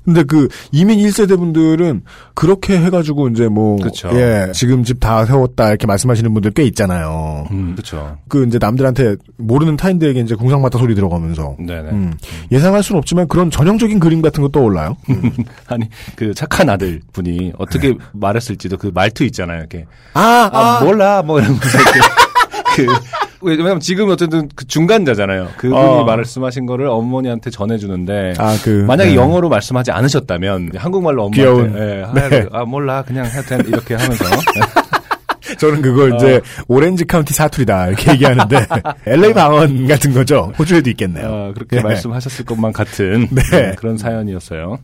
근데 0.05 0.23
그 0.23 0.49
이민 0.71 0.99
1세대 0.99 1.35
분들은 1.39 2.03
그렇게 2.35 2.77
해가지고 2.79 3.29
이제 3.29 3.49
뭐, 3.49 3.77
그쵸. 3.77 4.11
예, 4.13 4.53
지금 4.53 4.85
집 4.85 5.01
다 5.01 5.25
세웠다 5.25 5.69
이렇게 5.71 5.87
말씀하시는 5.87 6.31
분들 6.35 6.51
꽤 6.51 6.63
있잖아요. 6.65 7.47
음, 7.51 7.73
그쵸. 7.75 8.19
그 8.29 8.45
이제 8.47 8.59
남들한테 8.61 9.17
모르는 9.39 9.79
타인들에게 9.79 10.21
이제 10.21 10.35
궁상맞다 10.35 10.79
소리 10.79 10.95
들어가면서. 10.95 11.57
네네. 11.59 11.89
음, 11.91 12.13
예상할 12.53 12.83
수는 12.83 12.99
없지만 12.99 13.29
그런 13.29 13.51
전형적인 13.51 13.99
그림 13.99 14.21
같은 14.21 14.43
거 14.43 14.49
떠올라요. 14.51 14.95
아니, 15.69 15.89
그 16.17 16.35
착한 16.35 16.69
아들 16.69 17.01
분이 17.15 17.55
어떻게 17.57 17.95
말했을지도 18.13 18.77
그 18.77 18.91
말투 18.95 19.25
있잖아요, 19.25 19.61
이렇게. 19.61 19.87
아, 20.13 20.51
아, 20.53 20.85
몰라, 20.85 21.23
뭐 21.23 21.41
이러면서 21.41 21.67
이렇게. 21.79 22.01
그, 22.77 22.87
왜냐면 23.45 23.81
지금 23.81 24.09
어쨌든 24.11 24.49
그 24.55 24.67
중간자잖아요. 24.67 25.49
그분이 25.57 25.79
어. 25.79 26.05
말씀하신 26.05 26.67
거를 26.67 26.87
어머니한테 26.87 27.51
전해주는데. 27.51 28.35
아, 28.39 28.57
그. 28.63 28.85
만약에 28.87 29.11
네. 29.11 29.17
영어로 29.17 29.49
말씀하지 29.49 29.91
않으셨다면 29.91 30.71
한국말로. 30.77 31.25
엄마한테 31.25 31.79
예, 31.79 32.03
하라고, 32.03 32.29
네. 32.29 32.47
아 32.53 32.65
몰라 32.65 33.03
그냥 33.03 33.27
해도 33.27 33.43
돼 33.43 33.59
이렇게 33.69 33.95
하면서 33.95 34.25
저는 35.59 35.83
그걸 35.83 36.13
어. 36.13 36.17
이제 36.17 36.41
오렌지 36.69 37.05
카운티 37.05 37.35
사투리다 37.35 37.89
이렇게 37.89 38.13
얘기하는데 38.13 38.67
LA 39.07 39.33
방언 39.35 39.87
같은 39.87 40.13
거죠. 40.13 40.53
호주에도 40.59 40.91
있겠네요. 40.91 41.27
어, 41.29 41.53
그렇게 41.55 41.77
네. 41.77 41.83
말씀하셨을 41.83 42.45
것만 42.45 42.73
같은 42.73 43.29
네. 43.31 43.43
네, 43.51 43.75
그런 43.77 43.97
사연이었어요. 43.99 44.79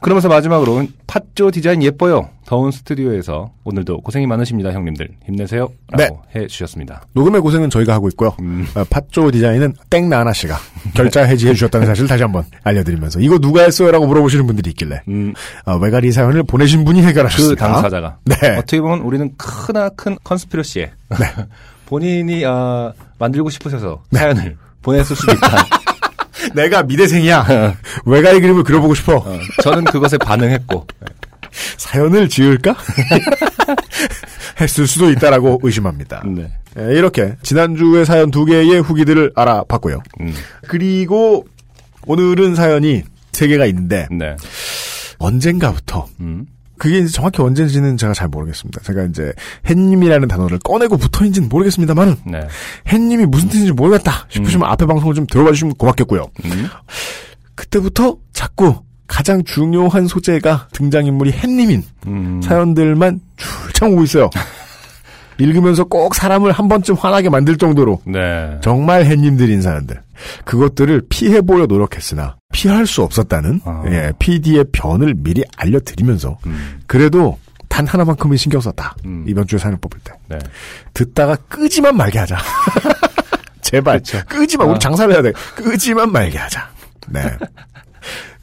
그러면서 0.00 0.28
마지막으로 0.28 0.86
팥조 1.06 1.50
디자인 1.50 1.82
예뻐요. 1.82 2.28
더운 2.46 2.70
스튜디오에서 2.70 3.50
오늘도 3.64 4.02
고생이 4.02 4.26
많으십니다, 4.26 4.72
형님들. 4.72 5.08
힘내세요. 5.26 5.68
라고 5.90 6.22
해 6.34 6.46
주셨습니다. 6.46 7.02
녹음의 7.12 7.40
고생은 7.40 7.70
저희가 7.70 7.94
하고 7.94 8.08
있고요. 8.08 8.34
음. 8.40 8.66
어, 8.74 8.84
팥조 8.88 9.30
디자인은 9.32 9.74
땡나나 9.90 10.32
씨가 10.32 10.56
결자 10.94 11.22
해지해 11.24 11.54
주셨다는 11.54 11.86
사실 11.86 12.06
다시 12.06 12.22
한번 12.22 12.44
알려드리면서 12.62 13.20
이거 13.20 13.38
누가 13.38 13.62
했어요 13.62 13.90
라고 13.90 14.06
물어보시는 14.06 14.46
분들이 14.46 14.70
있길래 14.70 15.02
음, 15.08 15.34
어, 15.64 15.76
외가리 15.76 16.12
사연을 16.12 16.44
보내신 16.44 16.84
분이 16.84 17.00
그 17.00 17.08
해결하셨습니다. 17.08 17.66
당사자가 17.66 18.18
네. 18.24 18.56
어떻게 18.56 18.80
보면 18.80 19.00
우리는 19.00 19.32
크나큰 19.36 20.18
컨스피러시에 20.22 20.92
본인이 21.86 22.44
아, 22.44 22.92
만들고 23.18 23.50
싶으셔서 23.50 24.02
사연을 24.12 24.56
보냈을 24.82 25.16
수도 25.16 25.32
있다. 25.32 25.66
내가 26.54 26.82
미대생이야. 26.82 27.74
외가리 28.04 28.40
그림을 28.40 28.64
그려보고 28.64 28.94
싶어. 28.94 29.16
어, 29.16 29.38
저는 29.62 29.84
그것에 29.84 30.18
반응했고 30.18 30.86
사연을 31.78 32.28
지을까? 32.28 32.76
했을 34.60 34.86
수도 34.86 35.10
있다라고 35.10 35.60
의심합니다. 35.62 36.22
네. 36.26 36.50
예, 36.78 36.94
이렇게 36.96 37.36
지난주에 37.42 38.04
사연 38.04 38.30
두 38.30 38.44
개의 38.44 38.80
후기들을 38.80 39.32
알아봤고요. 39.34 40.00
음, 40.20 40.34
그리고 40.68 41.46
오늘은 42.06 42.54
사연이 42.54 43.02
세 43.32 43.48
개가 43.48 43.66
있는데 43.66 44.06
네. 44.10 44.36
언젠가부터 45.18 46.06
음, 46.20 46.46
그게 46.78 46.98
이제 46.98 47.08
정확히 47.08 47.42
언제인지는 47.42 47.96
제가 47.96 48.12
잘 48.12 48.28
모르겠습니다. 48.28 48.80
제가 48.82 49.04
이제 49.04 49.32
햇님이라는 49.68 50.28
단어를 50.28 50.58
꺼내고 50.58 50.96
붙어있는지는 50.96 51.48
모르겠습니다만은 51.48 52.16
네. 52.26 52.46
햇님이 52.88 53.26
무슨 53.26 53.48
뜻인지 53.48 53.72
모르겠다 53.72 54.26
싶으시면 54.28 54.68
앞에 54.68 54.86
방송을 54.86 55.14
좀 55.14 55.26
들어봐 55.26 55.52
주시면 55.52 55.74
고맙겠고요. 55.76 56.26
음, 56.44 56.68
그때부터 57.54 58.18
자꾸 58.32 58.82
가장 59.06 59.44
중요한 59.44 60.06
소재가 60.06 60.68
등장인물이 60.72 61.32
햇님인 61.32 61.84
음. 62.06 62.40
사연들만 62.42 63.20
출창 63.36 63.92
오고 63.92 64.04
있어요. 64.04 64.30
읽으면서 65.38 65.84
꼭 65.84 66.14
사람을 66.14 66.52
한 66.52 66.68
번쯤 66.68 66.94
화나게 66.94 67.28
만들 67.28 67.56
정도로 67.56 68.00
네. 68.04 68.58
정말 68.62 69.04
햇님들 69.04 69.50
인 69.50 69.62
사연들. 69.62 70.00
그것들을 70.44 71.02
피해 71.08 71.42
보려 71.42 71.66
노력했으나 71.66 72.36
피할 72.52 72.86
수 72.86 73.02
없었다는 73.02 73.60
아. 73.64 73.84
예, 73.88 74.12
PD의 74.18 74.64
변을 74.72 75.14
미리 75.18 75.44
알려드리면서 75.58 76.38
음, 76.46 76.80
그래도 76.86 77.38
단 77.68 77.86
하나만큼은 77.86 78.36
신경 78.36 78.60
썼다. 78.60 78.96
음. 79.04 79.24
이번 79.28 79.46
주에 79.46 79.58
사연을 79.58 79.78
뽑을 79.80 79.98
때. 80.02 80.12
네. 80.28 80.38
듣다가 80.94 81.36
끄지만 81.48 81.96
말게 81.96 82.18
하자. 82.18 82.38
제발 83.60 83.98
그쵸. 83.98 84.20
끄지만 84.28 84.68
아. 84.68 84.70
우리 84.70 84.78
장사를 84.78 85.12
해야 85.12 85.22
돼. 85.22 85.32
끄지만 85.54 86.10
말게 86.12 86.38
하자. 86.38 86.68
네. 87.08 87.20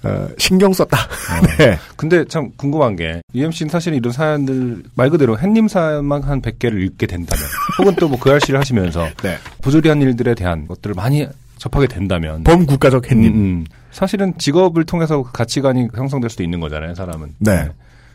어, 0.03 0.27
신경 0.37 0.73
썼다. 0.73 0.97
네. 1.57 1.77
근데 1.95 2.25
참 2.25 2.51
궁금한 2.57 2.95
게 2.95 3.21
UMC는 3.33 3.69
사실 3.69 3.93
이런 3.93 4.11
사연들 4.11 4.83
말 4.95 5.09
그대로 5.09 5.37
햇님 5.37 5.67
사연만 5.67 6.23
한 6.23 6.41
100개를 6.41 6.81
읽게 6.81 7.07
된다면 7.07 7.45
혹은 7.79 7.95
또 7.95 8.07
뭐그 8.09 8.29
알씨를 8.29 8.59
하시면서 8.59 9.07
네. 9.23 9.37
부조리한 9.61 10.01
일들에 10.01 10.35
대한 10.35 10.67
것들을 10.67 10.95
많이 10.95 11.27
접하게 11.57 11.87
된다면 11.87 12.43
범국가적 12.43 13.09
햇님. 13.09 13.33
음, 13.33 13.37
음. 13.37 13.65
사실은 13.91 14.33
직업을 14.37 14.83
통해서 14.85 15.23
그 15.23 15.31
가치관이 15.31 15.87
형성될 15.95 16.29
수도 16.29 16.43
있는 16.43 16.59
거잖아요, 16.59 16.95
사람은. 16.95 17.35
네. 17.39 17.69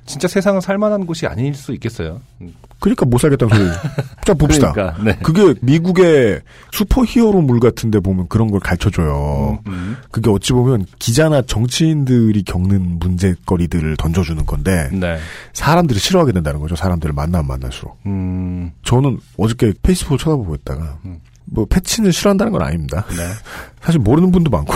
진짜 0.08 0.26
세상은 0.26 0.60
살만한 0.60 1.06
곳이 1.06 1.26
아닐 1.26 1.54
수 1.54 1.72
있겠어요. 1.74 2.20
음. 2.40 2.54
그러니까 2.80 3.04
못 3.04 3.18
살겠다는 3.18 3.56
소리. 3.56 3.70
자, 4.24 4.34
봅시다. 4.34 4.72
그러니까, 4.72 5.02
네. 5.02 5.18
그게 5.22 5.54
미국의 5.60 6.40
슈퍼 6.72 7.04
히어로 7.04 7.42
물 7.42 7.60
같은데 7.60 8.00
보면 8.00 8.28
그런 8.28 8.50
걸 8.50 8.60
가르쳐줘요. 8.60 9.58
음, 9.66 9.96
그게 10.10 10.30
어찌 10.30 10.52
보면 10.52 10.86
기자나 10.98 11.42
정치인들이 11.42 12.42
겪는 12.44 12.98
문제거리들을 13.00 13.96
던져주는 13.96 14.46
건데 14.46 14.88
네. 14.92 15.18
사람들이 15.52 15.98
싫어하게 15.98 16.32
된다는 16.32 16.60
거죠. 16.60 16.76
사람들을 16.76 17.12
만나면 17.12 17.46
만날수록. 17.46 17.98
음, 18.06 18.70
저는 18.84 19.18
어저께 19.36 19.74
페이스북을 19.82 20.18
쳐다보고 20.18 20.54
있다가 20.54 20.98
음. 21.04 21.20
뭐 21.50 21.64
패친을 21.66 22.12
싫어한다는 22.12 22.52
건 22.52 22.62
아닙니다. 22.62 23.04
네. 23.10 23.16
사실 23.82 24.00
모르는 24.00 24.30
분도 24.30 24.50
많고 24.50 24.74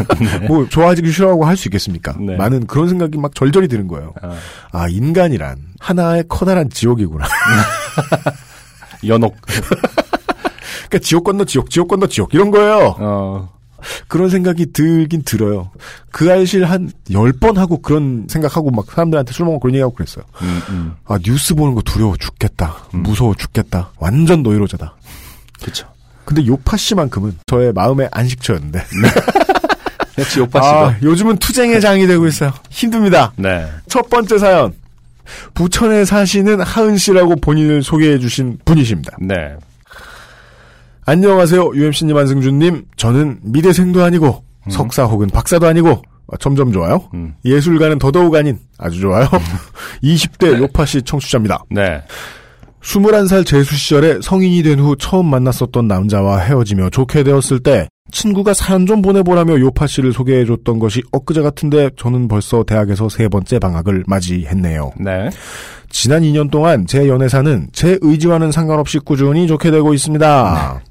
뭐 0.48 0.66
좋아하기 0.68 1.10
싫어하고 1.10 1.44
할 1.44 1.56
수 1.56 1.68
있겠습니까? 1.68 2.14
네. 2.18 2.36
많은 2.36 2.66
그런 2.66 2.88
생각이 2.88 3.18
막 3.18 3.34
절절히 3.34 3.68
드는 3.68 3.88
거예요. 3.88 4.14
아, 4.22 4.36
아 4.72 4.88
인간이란 4.88 5.58
하나의 5.80 6.24
커다란 6.28 6.70
지옥이구나. 6.70 7.26
연옥. 9.06 9.36
그러니까 10.88 10.98
지옥 11.02 11.24
건너 11.24 11.44
지옥, 11.44 11.70
지옥 11.70 11.88
건너 11.88 12.06
지옥 12.06 12.32
이런 12.34 12.50
거예요. 12.50 12.94
어, 12.98 13.48
그런 14.08 14.30
생각이 14.30 14.72
들긴 14.72 15.22
들어요. 15.24 15.70
그 16.10 16.30
알실 16.32 16.64
한 16.64 16.90
열 17.10 17.32
번 17.38 17.58
하고 17.58 17.82
그런 17.82 18.26
생각하고 18.30 18.70
막 18.70 18.86
사람들한테 18.90 19.32
술 19.32 19.44
먹고 19.46 19.60
그런 19.60 19.74
얘기하고 19.74 19.94
그랬어요. 19.94 20.24
음, 20.42 20.60
음. 20.70 20.94
아 21.06 21.18
뉴스 21.22 21.54
보는 21.54 21.74
거 21.74 21.82
두려워 21.82 22.16
죽겠다. 22.16 22.76
음. 22.94 23.02
무서워 23.02 23.34
죽겠다. 23.34 23.90
완전 23.98 24.42
노이로제다. 24.42 24.94
그쵸. 25.62 25.86
근데 26.24 26.46
요파 26.46 26.76
씨만큼은 26.76 27.38
저의 27.46 27.72
마음의 27.72 28.08
안식처였는데. 28.12 28.80
역시 30.18 30.40
오빠 30.40 30.60
씨도. 30.62 30.76
아, 30.76 30.96
요즘은 31.02 31.38
투쟁의 31.38 31.80
장이 31.80 32.06
되고 32.06 32.26
있어요. 32.26 32.52
힘듭니다. 32.70 33.32
네. 33.36 33.66
첫 33.88 34.08
번째 34.08 34.38
사연. 34.38 34.72
부천에 35.54 36.04
사시는 36.04 36.60
하은 36.60 36.96
씨라고 36.96 37.36
본인을 37.36 37.82
소개해 37.82 38.18
주신 38.18 38.58
분이십니다. 38.64 39.16
네. 39.20 39.56
안녕하세요. 41.06 41.72
UMC님, 41.74 42.16
안승준님. 42.16 42.84
저는 42.96 43.40
미대생도 43.42 44.02
아니고, 44.04 44.42
석사 44.70 45.04
혹은 45.04 45.28
박사도 45.28 45.66
아니고, 45.66 46.02
어, 46.26 46.36
점점 46.38 46.72
좋아요. 46.72 47.08
음. 47.14 47.34
예술가는 47.44 47.98
더더욱 47.98 48.34
아닌, 48.34 48.58
아주 48.78 49.00
좋아요. 49.00 49.26
20대 50.02 50.58
요파시 50.58 51.02
청취자입니다. 51.02 51.64
네. 51.70 52.02
21살 52.84 53.46
재수 53.46 53.74
시절에 53.76 54.18
성인이 54.22 54.62
된 54.62 54.78
후 54.78 54.94
처음 54.96 55.26
만났었던 55.26 55.88
남자와 55.88 56.38
헤어지며 56.40 56.90
좋게 56.90 57.22
되었을 57.24 57.60
때, 57.60 57.88
친구가 58.12 58.52
사연 58.52 58.84
좀 58.86 59.00
보내보라며 59.00 59.58
요파 59.58 59.86
씨를 59.86 60.12
소개해줬던 60.12 60.78
것이 60.78 61.02
엊그제 61.10 61.40
같은데 61.40 61.90
저는 61.96 62.28
벌써 62.28 62.62
대학에서 62.62 63.08
세 63.08 63.28
번째 63.28 63.58
방학을 63.58 64.04
맞이했네요. 64.06 64.92
네. 65.00 65.30
지난 65.88 66.22
2년 66.22 66.50
동안 66.50 66.86
제 66.86 67.08
연애사는 67.08 67.68
제 67.72 67.98
의지와는 68.02 68.52
상관없이 68.52 68.98
꾸준히 68.98 69.46
좋게 69.46 69.70
되고 69.70 69.94
있습니다. 69.94 70.82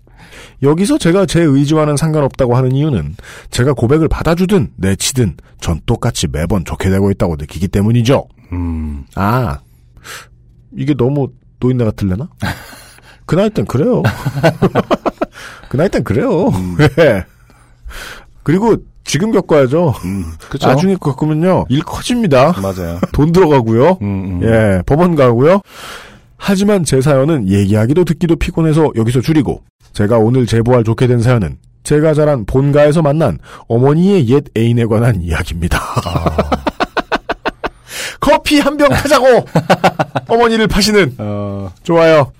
여기서 0.63 0.97
제가 0.97 1.25
제 1.27 1.41
의지와는 1.41 1.97
상관없다고 1.97 2.55
하는 2.55 2.71
이유는 2.71 3.15
제가 3.51 3.73
고백을 3.73 4.07
받아주든 4.07 4.71
내치든 4.77 5.35
전 5.61 5.79
똑같이 5.85 6.27
매번 6.27 6.65
좋게 6.65 6.89
되고 6.89 7.11
있다고 7.11 7.35
느끼기 7.37 7.67
때문이죠. 7.67 8.25
음, 8.53 9.03
아, 9.15 9.59
이게 10.75 10.93
너무 10.95 11.27
노인네 11.63 11.85
같을래나? 11.85 12.27
그 13.25 13.35
나이 13.35 13.49
땐 13.49 13.65
그래요. 13.65 14.03
그 15.69 15.77
나이 15.77 15.87
땐 15.89 16.03
그래요. 16.03 16.51
네. 16.77 17.23
그리고 18.43 18.75
지금 19.05 19.31
겪어야죠. 19.31 19.93
음. 20.03 20.25
나중에 20.61 20.95
겪으면요. 20.95 21.65
일 21.69 21.81
커집니다. 21.83 22.53
맞아요. 22.61 22.99
돈 23.13 23.31
들어가고요. 23.31 23.97
음, 24.01 24.41
음. 24.41 24.43
예, 24.43 24.81
법원 24.85 25.15
가고요. 25.15 25.61
하지만 26.37 26.83
제 26.83 26.99
사연은 26.99 27.47
얘기하기도 27.49 28.03
듣기도 28.03 28.35
피곤해서 28.35 28.91
여기서 28.95 29.21
줄이고 29.21 29.63
제가 29.93 30.17
오늘 30.17 30.45
제보할 30.45 30.83
좋게 30.83 31.07
된 31.07 31.21
사연은 31.21 31.57
제가 31.83 32.13
자란 32.13 32.45
본가에서 32.45 33.01
만난 33.01 33.39
어머니의 33.67 34.27
옛 34.29 34.43
애인에 34.57 34.85
관한 34.85 35.21
이야기입니다. 35.21 35.79
커피 38.23 38.59
한병 38.61 38.87
타자고 38.89 39.25
어머니를 40.29 40.67
파시는 40.67 41.15
어, 41.17 41.69
좋아요. 41.83 42.31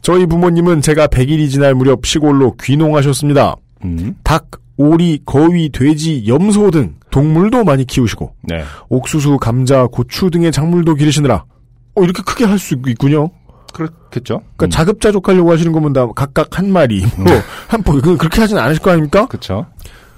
저희 0.00 0.26
부모님은 0.26 0.80
제가 0.80 1.08
100일이 1.08 1.50
지날 1.50 1.74
무렵 1.74 2.06
시골로 2.06 2.54
귀농하셨습니다. 2.62 3.56
음, 3.84 4.14
닭, 4.22 4.46
오리, 4.76 5.20
거위, 5.26 5.70
돼지, 5.70 6.24
염소 6.28 6.70
등 6.70 6.94
동물도 7.10 7.64
많이 7.64 7.84
키우시고 7.84 8.32
네. 8.42 8.62
옥수수, 8.88 9.38
감자, 9.38 9.86
고추 9.86 10.30
등의 10.30 10.52
작물도 10.52 10.94
기르시느라 10.94 11.44
어, 11.96 12.02
이렇게 12.02 12.22
크게 12.22 12.44
할 12.44 12.56
수 12.58 12.76
있군요. 12.86 13.30
그렇겠죠. 13.72 14.40
그러니까 14.56 14.66
음, 14.66 14.70
자급자족하려고 14.70 15.50
하시는 15.50 15.72
거면 15.72 15.92
다 15.92 16.06
각각 16.14 16.58
한 16.58 16.70
마리, 16.70 17.04
뭐, 17.16 17.26
한 17.66 17.82
포, 17.82 18.00
그, 18.00 18.16
그렇게 18.16 18.40
하진 18.40 18.56
않으실 18.56 18.80
거 18.80 18.92
아닙니까? 18.92 19.26
그쵸. 19.26 19.66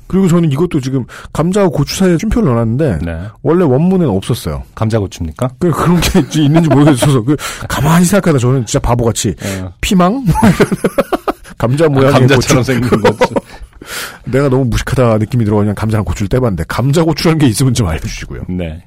그리고 0.06 0.28
저는 0.28 0.52
이것도 0.52 0.80
지금 0.80 1.04
감자와 1.32 1.68
고추 1.68 1.96
사이에 1.96 2.16
쉼표를 2.18 2.48
넣어놨는데, 2.48 2.98
네. 3.04 3.20
원래 3.42 3.64
원문에는 3.64 4.08
없었어요. 4.14 4.62
감자 4.74 4.98
고추입니까? 4.98 5.50
그, 5.58 5.70
그런 5.70 6.00
게 6.00 6.42
있는지 6.42 6.68
모르겠어서, 6.68 7.22
그, 7.22 7.36
가만히 7.68 8.04
생각하다 8.04 8.38
저는 8.38 8.66
진짜 8.66 8.78
바보같이, 8.78 9.34
어, 9.62 9.72
피망? 9.80 10.24
감자 11.58 11.88
모양의 11.88 12.12
감자처럼 12.12 12.62
고추. 12.62 12.72
생긴 12.72 13.00
거죠. 13.00 13.34
내가 14.26 14.48
너무 14.48 14.64
무식하다 14.66 15.18
느낌이 15.18 15.44
들어 15.44 15.56
그냥 15.56 15.74
감자랑 15.74 16.04
고추를 16.04 16.28
떼봤는데, 16.28 16.64
감자 16.68 17.02
고추라는 17.02 17.38
게 17.38 17.46
있으면 17.46 17.74
좀 17.74 17.86
알려주시고요. 17.86 18.42
네. 18.48 18.82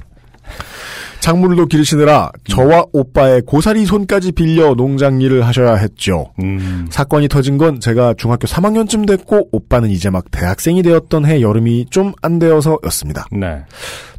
작물도 1.19 1.65
기르시느라 1.65 2.31
저와 2.47 2.85
오빠의 2.93 3.41
고사리 3.45 3.85
손까지 3.85 4.31
빌려 4.31 4.73
농장 4.75 5.21
일을 5.21 5.45
하셔야 5.45 5.75
했죠. 5.75 6.31
음, 6.41 6.87
사건이 6.89 7.27
터진 7.27 7.57
건 7.57 7.79
제가 7.79 8.13
중학교 8.17 8.47
3학년쯤 8.47 9.07
됐고 9.07 9.49
오빠는 9.51 9.89
이제 9.89 10.09
막 10.09 10.25
대학생이 10.31 10.81
되었던 10.83 11.25
해 11.25 11.41
여름이 11.41 11.87
좀 11.89 12.13
안 12.21 12.39
되어서였습니다. 12.39 13.25
네. 13.31 13.63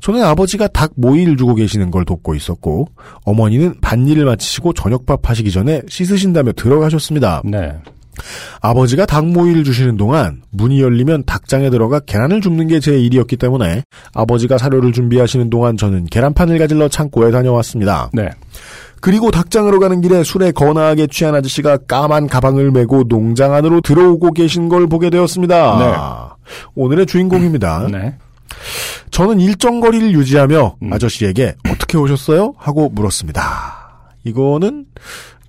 저는 0.01 0.23
아버지가 0.23 0.69
닭 0.69 0.93
모이를 0.97 1.37
주고 1.37 1.55
계시는 1.55 1.91
걸 1.91 2.05
돕고 2.05 2.35
있었고 2.35 2.89
어머니는 3.25 3.75
밭일을 3.81 4.25
마치시고 4.25 4.73
저녁밥 4.73 5.29
하시기 5.29 5.51
전에 5.51 5.83
씻으신다며 5.89 6.53
들어가셨습니다. 6.53 7.43
네. 7.45 7.75
아버지가 8.61 9.07
닭 9.07 9.27
모이를 9.27 9.65
주시는 9.65 9.97
동안 9.97 10.43
문이 10.51 10.81
열리면 10.81 11.25
닭장에 11.25 11.71
들어가 11.71 12.01
계란을 12.01 12.41
줍는 12.41 12.67
게 12.67 12.81
제 12.81 12.99
일이었기 12.99 13.37
때문에 13.37 13.83
아버지가 14.15 14.57
사료를 14.57 14.93
준비하시는 14.93 15.51
동안 15.51 15.77
저는 15.77 16.07
계란판을 16.07 16.59
가질러 16.59 16.89
창고에 16.89 17.31
다녀왔습니다. 17.31 18.11
네. 18.15 18.31
그리고 19.03 19.31
닭장으로 19.31 19.81
가는 19.81 20.01
길에 20.01 20.23
술에 20.25 20.51
거나하게 20.51 21.07
취한 21.09 21.35
아저씨가 21.35 21.79
까만 21.89 22.27
가방을 22.27 22.71
메고 22.71 23.05
농장 23.05 23.53
안으로 23.55 23.81
들어오고 23.83 24.33
계신 24.33 24.69
걸 24.69 24.87
보게 24.89 25.11
되었습니다. 25.11 26.37
오늘의 26.75 27.07
주인공입니다. 27.07 27.89
네. 27.91 28.15
저는 29.11 29.41
일정 29.41 29.81
거리를 29.81 30.13
유지하며 30.13 30.77
음. 30.83 30.93
아저씨에게 30.93 31.55
어떻게 31.69 31.97
오셨어요? 31.99 32.55
하고 32.59 32.89
물었습니다. 32.91 33.41
이거는 34.25 34.87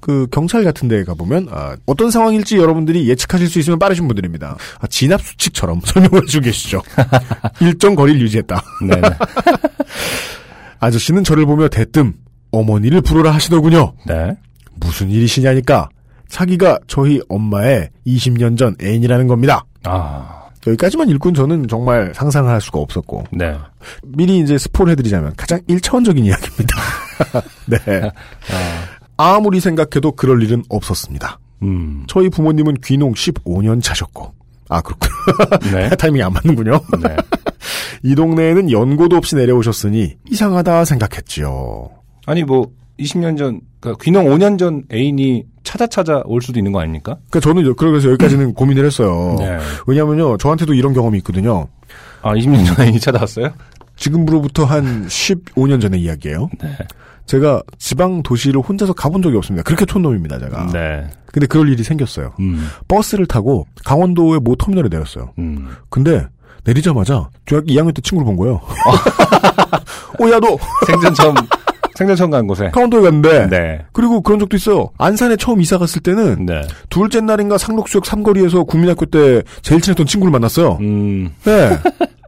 그 0.02 0.28
경찰 0.32 0.64
같은 0.64 0.88
데 0.88 1.04
가보면 1.04 1.48
아, 1.52 1.78
어떤 1.86 2.12
상황일지 2.12 2.58
여러분들이 2.58 3.08
예측하실 3.08 3.48
수 3.48 3.60
있으면 3.60 3.80
빠르신 3.80 4.08
분들입니다. 4.08 4.58
아, 4.80 4.88
진압 4.88 5.22
수칙처럼 5.22 5.80
설명을 5.86 6.24
해주고 6.24 6.44
계시죠. 6.44 6.82
일정 7.62 7.96
거리를 7.96 8.20
유지했다. 8.22 8.62
네. 8.88 8.96
네. 8.96 9.10
아저씨는 10.80 11.24
저를 11.24 11.46
보며 11.46 11.68
대뜸 11.68 12.16
어머니를 12.52 13.02
부르라 13.02 13.32
하시더군요. 13.32 13.94
네. 14.08 14.36
무슨 14.76 15.12
일이시냐니까 15.12 15.90
자기가 16.28 16.80
저희 16.88 17.22
엄마의 17.30 17.90
20년 18.08 18.58
전 18.58 18.76
애인이라는 18.82 19.28
겁니다. 19.28 19.64
아, 19.84 20.50
여기까지만 20.66 21.10
읽고는 21.10 21.36
저는 21.36 21.68
정말 21.68 22.12
상상할 22.16 22.60
수가 22.62 22.80
없었고 22.80 23.26
네. 23.32 23.56
미리 24.04 24.40
이제 24.40 24.58
스포를 24.58 24.92
해드리자면 24.94 25.34
가장 25.38 25.60
1차원적인 25.62 26.26
이야기입니다. 26.26 26.76
네. 27.68 28.02
아, 28.02 29.01
아무리 29.22 29.60
생각해도 29.60 30.14
그럴 30.14 30.42
일은 30.44 30.64
없었습니다. 30.70 31.40
음, 31.64 32.04
저희 32.08 32.30
부모님은 32.30 32.76
귀농 32.84 33.14
15년 33.14 33.82
차셨고 33.84 34.34
아 34.70 34.82
그렇군요. 34.82 35.12
네. 35.78 35.90
타이밍이 35.96 36.24
안 36.24 36.34
맞는군요. 36.34 36.80
네. 37.04 37.16
이 38.04 38.16
동네에는 38.16 38.72
연고도 38.72 39.16
없이 39.16 39.36
내려오셨으니 39.36 40.16
이상하다 40.30 40.86
생각했지요. 40.86 41.90
아니, 42.26 42.44
뭐, 42.44 42.72
20년 43.00 43.38
전, 43.38 43.62
그러니까 43.80 44.04
귀농 44.04 44.26
5년 44.26 44.58
전 44.58 44.84
애인이 44.92 45.44
찾아 45.64 45.86
찾아 45.88 46.22
올 46.26 46.42
수도 46.42 46.60
있는 46.60 46.72
거 46.72 46.80
아닙니까? 46.80 47.18
그러니까 47.30 47.40
저는 47.42 47.68
여- 47.70 47.74
그래서 47.76 48.08
여기까지는 48.10 48.54
고민을 48.56 48.86
했어요. 48.86 49.36
네. 49.40 49.58
왜냐면요, 49.86 50.38
저한테도 50.38 50.74
이런 50.74 50.94
경험이 50.94 51.20
있거든요. 51.20 51.68
아, 52.24 52.34
20년 52.34 52.66
전 52.66 52.84
애인이 52.86 53.00
찾아왔어요? 53.00 53.52
지금으로부터 53.98 54.66
한 54.66 55.06
15년 55.08 55.80
전의 55.82 56.02
이야기예요. 56.02 56.50
네. 56.62 56.70
제가 57.32 57.64
지방 57.78 58.24
도시를 58.24 58.60
혼자서 58.60 58.92
가본 58.92 59.22
적이 59.22 59.38
없습니다. 59.38 59.64
그렇게 59.64 59.86
촌놈입니다, 59.86 60.38
제가. 60.38 60.68
네. 60.74 61.10
근데 61.28 61.48
그럴 61.48 61.70
일이 61.70 61.82
생겼어요. 61.82 62.34
음, 62.42 62.68
버스를 62.90 63.26
타고 63.26 63.66
강원도의 63.86 64.42
모 64.42 64.58
터미널에 64.58 64.90
내렸어요. 64.90 65.32
음. 65.40 65.70
근데 65.90 66.28
내리자마자 66.66 67.30
중학교 67.46 67.68
2학년 67.68 67.96
때 67.96 68.02
친구를 68.02 68.26
본 68.26 68.36
거예요. 68.36 68.56
어, 70.20 70.28
야, 70.30 70.40
너 70.42 70.58
생전 70.86 71.14
처음, 71.14 71.36
생전 71.96 72.16
처음 72.16 72.30
간 72.32 72.48
곳에. 72.48 72.70
강원도에 72.72 73.02
갔는데. 73.02 73.48
네. 73.50 73.80
그리고 73.92 74.22
그런 74.22 74.40
적도 74.40 74.56
있어요. 74.58 74.90
안산에 74.98 75.36
처음 75.36 75.62
이사 75.62 75.78
갔을 75.78 76.02
때는 76.02 76.46
네. 76.46 76.62
둘째 76.90 77.22
날인가 77.22 77.58
상록수역 77.58 78.06
삼거리에서 78.06 78.64
국민학교 78.64 79.06
때 79.06 79.44
제일 79.62 79.82
친했던 79.82 80.06
친구를 80.06 80.32
만났어요. 80.32 80.78
음, 80.82 81.30
네. 81.44 81.70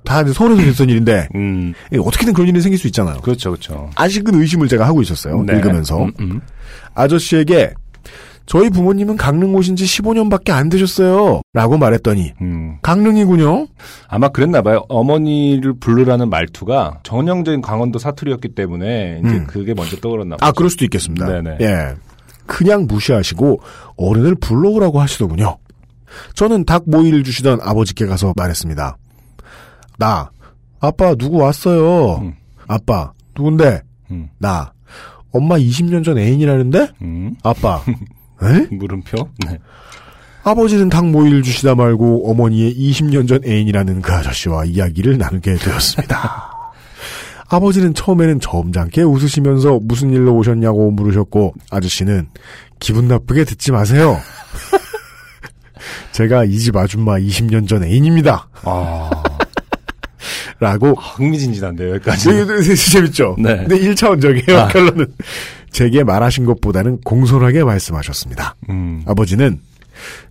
다 0.03 0.21
이제 0.21 0.33
서울에서 0.33 0.61
있었던 0.61 0.89
일인데 0.89 1.29
음. 1.35 1.73
예, 1.93 1.97
어떻게든 1.97 2.33
그런 2.33 2.49
일이 2.49 2.59
생길 2.61 2.77
수 2.77 2.87
있잖아요. 2.87 3.17
그렇죠, 3.21 3.51
그렇죠. 3.51 3.89
아직은 3.95 4.35
의심을 4.35 4.67
제가 4.67 4.85
하고 4.85 5.01
있었어요. 5.01 5.43
네. 5.43 5.55
읽으면서 5.55 6.03
음, 6.03 6.11
음. 6.19 6.41
아저씨에게 6.93 7.73
저희 8.45 8.69
부모님은 8.69 9.15
강릉 9.17 9.55
오신 9.55 9.75
지 9.75 9.85
15년밖에 9.85 10.51
안 10.51 10.69
되셨어요. 10.69 11.41
라고 11.53 11.77
말했더니 11.77 12.33
음. 12.41 12.77
강릉이군요. 12.81 13.67
아마 14.07 14.27
그랬나 14.29 14.61
봐요. 14.61 14.83
어머니를 14.89 15.73
부르라는 15.79 16.29
말투가 16.29 16.99
전형적인 17.03 17.61
강원도 17.61 17.99
사투리였기 17.99 18.49
때문에 18.49 19.21
이제 19.23 19.35
음. 19.37 19.47
그게 19.47 19.73
먼저 19.73 19.95
떠올랐나 19.97 20.37
봐요. 20.37 20.47
아 20.47 20.51
그럴 20.51 20.69
수도 20.69 20.83
있겠습니다. 20.85 21.25
네네. 21.27 21.57
예. 21.61 21.95
그냥 22.45 22.85
무시하시고 22.87 23.61
어른을 23.95 24.35
불러오라고 24.35 24.99
하시더군요. 24.99 25.57
저는 26.35 26.65
닭 26.65 26.83
모이를 26.85 27.23
주시던 27.23 27.59
아버지께 27.61 28.05
가서 28.05 28.33
말했습니다. 28.35 28.97
나 29.97 30.29
아빠 30.79 31.15
누구 31.15 31.37
왔어요. 31.37 32.17
음. 32.17 32.33
아빠 32.67 33.13
누군데? 33.37 33.81
음. 34.11 34.29
나 34.37 34.73
엄마 35.31 35.55
20년 35.55 36.03
전 36.03 36.17
애인이라는데? 36.17 36.87
음. 37.01 37.35
아빠 37.41 37.81
에? 38.45 38.67
물음표? 38.71 39.29
네. 39.47 39.59
아버지는 40.43 40.89
닭 40.89 41.07
모이를 41.07 41.41
주시다 41.41 41.75
말고 41.75 42.29
어머니의 42.29 42.75
20년 42.75 43.27
전 43.27 43.41
애인이라는 43.45 44.01
그 44.01 44.11
아저씨와 44.11 44.65
이야기를 44.65 45.17
나누게 45.17 45.55
되었습니다. 45.55 46.51
아버지는 47.49 47.93
처음에는 47.93 48.39
점잖게 48.39 49.03
웃으시면서 49.03 49.79
무슨 49.83 50.09
일로 50.11 50.33
오셨냐고 50.35 50.91
물으셨고 50.91 51.53
아저씨는 51.69 52.27
기분 52.79 53.07
나쁘게 53.07 53.45
듣지 53.45 53.71
마세요. 53.71 54.19
제가 56.11 56.45
이 56.45 56.57
집 56.57 56.75
아줌마 56.75 57.17
20년 57.19 57.67
전 57.67 57.83
애인입니다. 57.83 58.47
아, 58.63 59.09
라고 60.59 60.93
흥미진진한데요, 60.93 61.95
여기까지. 61.95 62.29
네, 62.29 62.45
네, 62.45 62.61
네, 62.61 62.75
재밌죠? 62.75 63.35
네. 63.39 63.57
근데 63.57 63.79
1차원적이에요, 63.79 64.55
아. 64.55 64.67
결론은. 64.69 65.07
제게 65.73 66.03
말하신 66.03 66.45
것보다는 66.45 67.01
공손하게 67.03 67.63
말씀하셨습니다. 67.65 68.55
음. 68.69 69.03
아버지는 69.05 69.59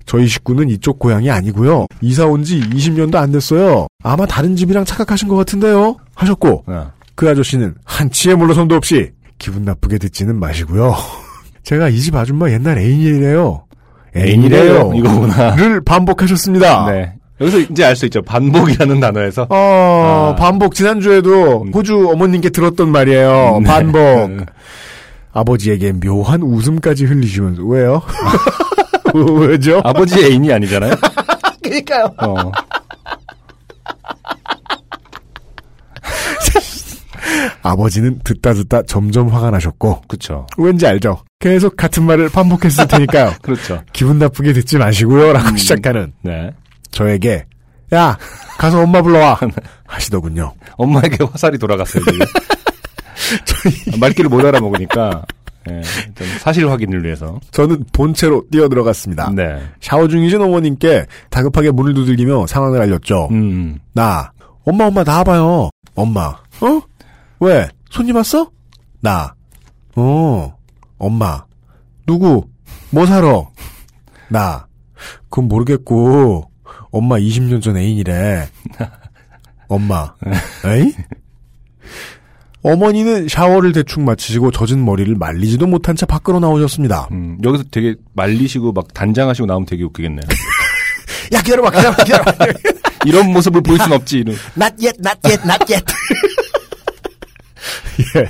저희 0.06 0.26
식구는 0.26 0.70
이쪽 0.70 0.98
고향이 0.98 1.30
아니고요. 1.30 1.86
이사 2.00 2.24
온 2.26 2.42
지 2.44 2.60
20년도 2.60 3.16
안 3.16 3.30
됐어요. 3.32 3.86
아마 4.02 4.24
다른 4.26 4.56
집이랑 4.56 4.84
착각하신 4.84 5.28
것 5.28 5.36
같은데요. 5.36 5.96
하셨고 6.14 6.64
아, 6.66 6.92
그 7.14 7.28
아저씨는 7.28 7.74
한치의 7.84 8.36
물러섬도 8.36 8.74
없이 8.74 9.10
기분 9.38 9.64
나쁘게 9.64 9.98
듣지는 9.98 10.38
마시고요. 10.40 10.94
제가 11.64 11.88
이 11.88 12.00
집 12.00 12.14
아줌마 12.16 12.50
옛날 12.50 12.78
애인이래요. 12.78 13.64
애인이래요. 14.16 14.92
이거구나. 14.94 15.54
를 15.56 15.80
반복하셨습니다. 15.84 16.90
네. 16.90 17.12
여기서 17.40 17.58
이제 17.60 17.84
알 17.84 17.96
수 17.96 18.04
있죠. 18.06 18.22
반복이라는 18.22 19.00
단어에서. 19.00 19.46
어, 19.48 20.32
아. 20.32 20.36
반복. 20.36 20.74
지난주에도 20.74 21.62
음. 21.62 21.72
호주 21.72 22.10
어머님께 22.12 22.50
들었던 22.50 22.90
말이에요. 22.90 23.60
네. 23.62 23.68
반복. 23.68 24.46
아버지에게 25.32 25.92
묘한 25.92 26.42
웃음까지 26.42 27.04
흘리시면서 27.06 27.62
왜요? 27.64 28.02
왜죠? 29.14 29.80
아버지 29.84 30.22
애인이 30.24 30.52
아니잖아요. 30.52 30.94
그러니까요. 31.62 32.06
어. 32.18 32.34
아버지는 37.62 38.18
듣다 38.24 38.52
듣다 38.54 38.82
점점 38.82 39.28
화가 39.28 39.50
나셨고, 39.50 40.02
그렇죠. 40.08 40.46
왠지 40.58 40.86
알죠. 40.86 41.22
계속 41.38 41.76
같은 41.76 42.02
말을 42.04 42.28
반복했을 42.28 42.86
테니까요. 42.88 43.34
그렇죠. 43.42 43.82
기분 43.92 44.18
나쁘게 44.18 44.52
듣지 44.52 44.78
마시고요라고 44.78 45.48
음, 45.48 45.56
시작하는 45.56 46.12
네. 46.22 46.50
저에게 46.90 47.46
야 47.94 48.16
가서 48.58 48.80
엄마 48.80 49.02
불러와 49.02 49.38
네. 49.42 49.48
하시더군요. 49.86 50.52
엄마에게 50.76 51.24
화살이 51.24 51.58
돌아갔어요. 51.58 52.02
말귀를 54.00 54.28
못 54.30 54.44
알아먹으니까, 54.44 55.24
예, 55.70 55.80
좀 56.14 56.26
사실 56.40 56.68
확인을 56.68 57.04
위해서. 57.04 57.38
저는 57.52 57.84
본체로 57.92 58.44
뛰어 58.50 58.68
들어갔습니다. 58.68 59.30
네. 59.34 59.62
샤워 59.80 60.08
중이신 60.08 60.40
어머님께 60.40 61.06
다급하게 61.30 61.70
문을 61.70 61.94
두들기며 61.94 62.46
상황을 62.46 62.80
알렸죠. 62.82 63.28
음, 63.30 63.78
나 63.92 64.32
엄마 64.64 64.86
엄마 64.86 65.04
나와봐요. 65.04 65.70
엄마 65.94 66.20
어? 66.60 66.80
왜? 67.40 67.68
손님 67.90 68.16
왔어? 68.16 68.50
나 69.00 69.34
어. 69.96 70.54
엄마 70.98 71.44
누구? 72.06 72.44
뭐 72.90 73.06
사러? 73.06 73.50
나 74.28 74.66
그건 75.24 75.48
모르겠고 75.48 76.48
엄마 76.90 77.16
20년 77.18 77.60
전 77.62 77.76
애인이래. 77.76 78.48
엄마 79.68 80.12
에이? 80.66 80.92
어머니는 82.62 83.28
샤워를 83.28 83.72
대충 83.72 84.04
마치시고 84.04 84.52
젖은 84.52 84.84
머리를 84.84 85.14
말리지도 85.16 85.66
못한 85.66 85.96
채 85.96 86.06
밖으로 86.06 86.38
나오셨습니다. 86.40 87.08
음, 87.10 87.38
여기서 87.42 87.64
되게 87.70 87.96
말리시고 88.14 88.72
막 88.72 88.92
단장하시고 88.94 89.46
나오면 89.46 89.66
되게 89.66 89.82
웃기겠네요. 89.84 90.22
야 91.34 91.40
기다려봐 91.42 91.70
기다려봐 91.70 92.04
기다려봐 92.04 92.32
이런 93.06 93.32
모습을 93.32 93.62
보일 93.62 93.80
순 93.80 93.92
없지, 93.92 94.18
이런. 94.18 94.36
not 94.56 94.74
yet 94.84 94.96
not 95.00 95.18
yet 95.24 95.42
not 95.44 95.72
yet 95.72 95.84
예. 98.16 98.26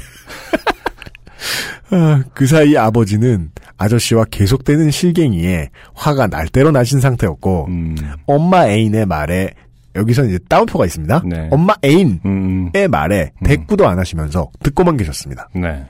아, 1.95 2.23
그 2.33 2.47
사이 2.47 2.77
아버지는 2.77 3.51
아저씨와 3.77 4.25
계속되는 4.31 4.91
실갱이에 4.91 5.69
화가 5.95 6.29
날 6.29 6.49
대로 6.49 6.71
나신 6.71 7.01
상태였고 7.01 7.67
음, 7.69 7.97
엄마 8.27 8.67
애인의 8.69 9.05
말에 9.07 9.51
여기서 9.95 10.25
이제 10.25 10.39
따옴표가 10.49 10.87
있습니다. 10.87 11.23
네. 11.27 11.49
엄마 11.51 11.75
애인의 11.85 12.21
음, 12.25 12.71
말에 12.91 13.33
대꾸도 13.45 13.87
안 13.87 13.99
하시면서 13.99 14.49
듣고만 14.63 14.97
계셨습니다. 14.97 15.49
네. 15.55 15.85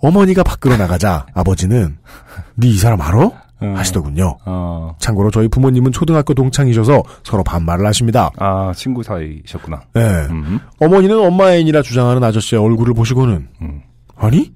어머니가 0.00 0.42
밖으로 0.42 0.76
나가자 0.76 1.26
아버지는 1.34 1.96
네 2.56 2.68
이 2.68 2.76
사람 2.78 3.00
알아? 3.00 3.30
음. 3.62 3.76
하시더군요. 3.76 4.36
어, 4.44 4.94
참고로 4.98 5.30
저희 5.30 5.48
부모님은 5.48 5.92
초등학교 5.92 6.34
동창이셔서 6.34 7.02
서로 7.22 7.42
반말을 7.44 7.86
하십니다. 7.86 8.30
아, 8.38 8.72
친구 8.74 9.02
사이셨구나. 9.02 9.82
예. 9.96 10.00
음, 10.30 10.58
어머니는 10.80 11.18
엄마 11.18 11.52
애인이라 11.52 11.82
주장하는 11.82 12.22
아저씨의 12.22 12.60
얼굴을 12.60 12.94
보시고는 12.94 13.48
음. 13.62 13.82
아니? 14.16 14.52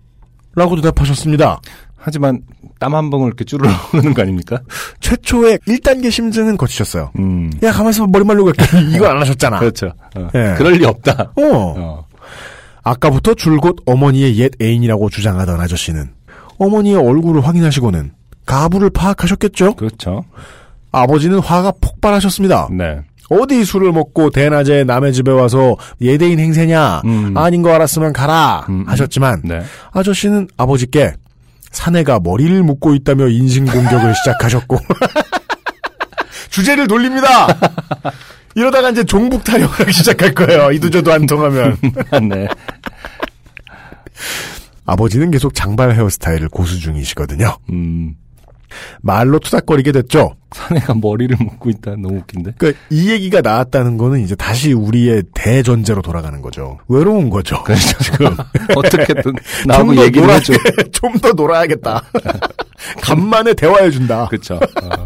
라고 0.55 0.75
대답하셨습니다. 0.77 1.61
하지만 1.99 2.41
땀 2.79 2.95
한 2.95 3.11
방울 3.11 3.27
이렇게 3.29 3.45
쭈르르 3.45 3.69
흐르는 3.69 4.15
거 4.15 4.23
아닙니까? 4.23 4.61
최초의 5.01 5.59
1단계 5.67 6.11
심증은 6.11 6.57
거치셨어요. 6.57 7.11
음, 7.19 7.51
야 7.63 7.73
가만있어 7.73 8.07
머리 8.07 8.25
말리고 8.25 8.53
갈게. 8.53 8.97
이거 8.97 9.09
안 9.09 9.21
하셨잖아. 9.21 9.59
그렇죠. 9.59 9.93
어. 10.17 10.29
예. 10.35 10.55
그럴 10.57 10.75
리 10.75 10.85
없다. 10.87 11.33
어. 11.37 11.43
어, 11.43 12.07
아까부터 12.85 13.35
줄곧 13.35 13.77
어머니의 13.85 14.39
옛 14.39 14.53
애인이라고 14.63 15.11
주장하던 15.11 15.61
아저씨는 15.61 16.11
어머니의 16.59 16.97
얼굴을 16.97 17.47
확인하시고는 17.47 18.13
가부를 18.47 18.91
파악하셨겠죠? 18.91 19.75
그렇죠. 19.75 20.25
아버지는 20.93 21.39
화가 21.41 21.73
폭발하셨습니다. 21.81 22.69
네. 22.73 23.01
어디 23.31 23.63
술을 23.65 23.93
먹고 23.93 24.31
대낮에 24.31 24.85
남의 24.85 25.13
집에 25.13 25.31
와서 25.31 25.77
예대인 26.01 26.39
행세냐? 26.39 27.03
음. 27.05 27.37
아닌 27.37 27.61
거 27.61 27.75
알았으면 27.75 28.15
가라 28.15 28.65
음, 28.71 28.81
음. 28.81 28.89
하셨지만 28.89 29.43
네. 29.45 29.61
아저씨는 29.93 30.49
아버지께 30.57 31.13
사내가 31.71 32.21
머리를 32.21 32.63
묶고 32.63 32.95
있다며 32.95 33.29
인신공격을 33.29 34.15
시작하셨고 34.17 34.79
주제를 36.51 36.87
돌립니다. 36.89 37.47
이러다가 38.55 38.91
이제 38.91 39.05
종북 39.05 39.45
타령을 39.45 39.69
하기 39.69 39.93
시작할 39.93 40.35
거예요. 40.35 40.73
이도저도 40.73 41.13
안 41.13 41.27
통하면. 41.27 41.77
네. 42.29 42.49
아버지는 44.85 45.31
계속 45.31 45.55
장발 45.55 45.95
헤어스타일을 45.95 46.49
고수 46.49 46.81
중이시거든요. 46.81 47.57
음, 47.71 48.17
말로 49.01 49.39
투닥거리게 49.39 49.93
됐죠. 49.93 50.37
사내가 50.53 50.95
머리를 50.95 51.37
묶고 51.39 51.71
있다. 51.71 51.91
너무 51.93 52.17
웃긴데? 52.19 52.55
그러니까 52.59 52.81
이 52.91 53.11
얘기가 53.11 53.41
나왔다는 53.43 53.99
거는 53.99 54.21
이제 54.21 54.35
다시 54.35 54.73
우리의 54.73 55.25
대전제로 55.35 56.01
돌아가는 56.03 56.41
거죠. 56.41 56.79
외로운 56.89 57.29
거죠. 57.31 57.63
그렇죠. 57.65 57.99
지금 57.99 58.35
어떻게든 58.75 59.33
나하고 59.67 59.97
얘기를 59.97 60.27
놀아- 60.27 60.35
해줘. 60.35 60.53
좀 60.93 61.19
더 61.21 61.33
놀아야겠다. 61.33 62.03
간만에 63.03 63.55
대화해준다. 63.55 64.27
그렇죠. 64.29 64.55
어. 64.55 65.05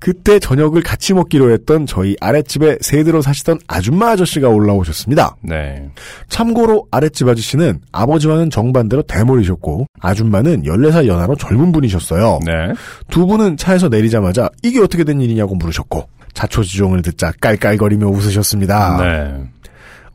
그때 0.00 0.38
저녁을 0.38 0.82
같이 0.82 1.12
먹기로 1.12 1.50
했던 1.50 1.86
저희 1.86 2.16
아랫집에 2.20 2.78
새들어 2.80 3.20
사시던 3.20 3.58
아줌마 3.66 4.10
아저씨가 4.10 4.48
올라오셨습니다. 4.48 5.36
네. 5.42 5.90
참고로 6.28 6.86
아랫집 6.90 7.26
아저씨는 7.26 7.80
아버지와는 7.92 8.50
정반대로 8.50 9.02
대머리셨고 9.02 9.86
아줌마는 10.00 10.62
14살 10.62 11.06
연하로 11.06 11.36
젊은 11.36 11.72
분이셨어요. 11.72 12.40
네. 12.46 12.52
두 13.10 13.26
분은 13.26 13.56
차에서 13.56 13.88
내리자마자 13.88 14.48
이게 14.62 14.80
어떻게 14.80 15.04
된 15.04 15.20
일이냐고 15.20 15.54
물으셨고 15.56 16.08
자초지종을 16.34 17.02
듣자 17.02 17.32
깔깔거리며 17.40 18.06
웃으셨습니다. 18.06 18.98
네. 19.02 19.48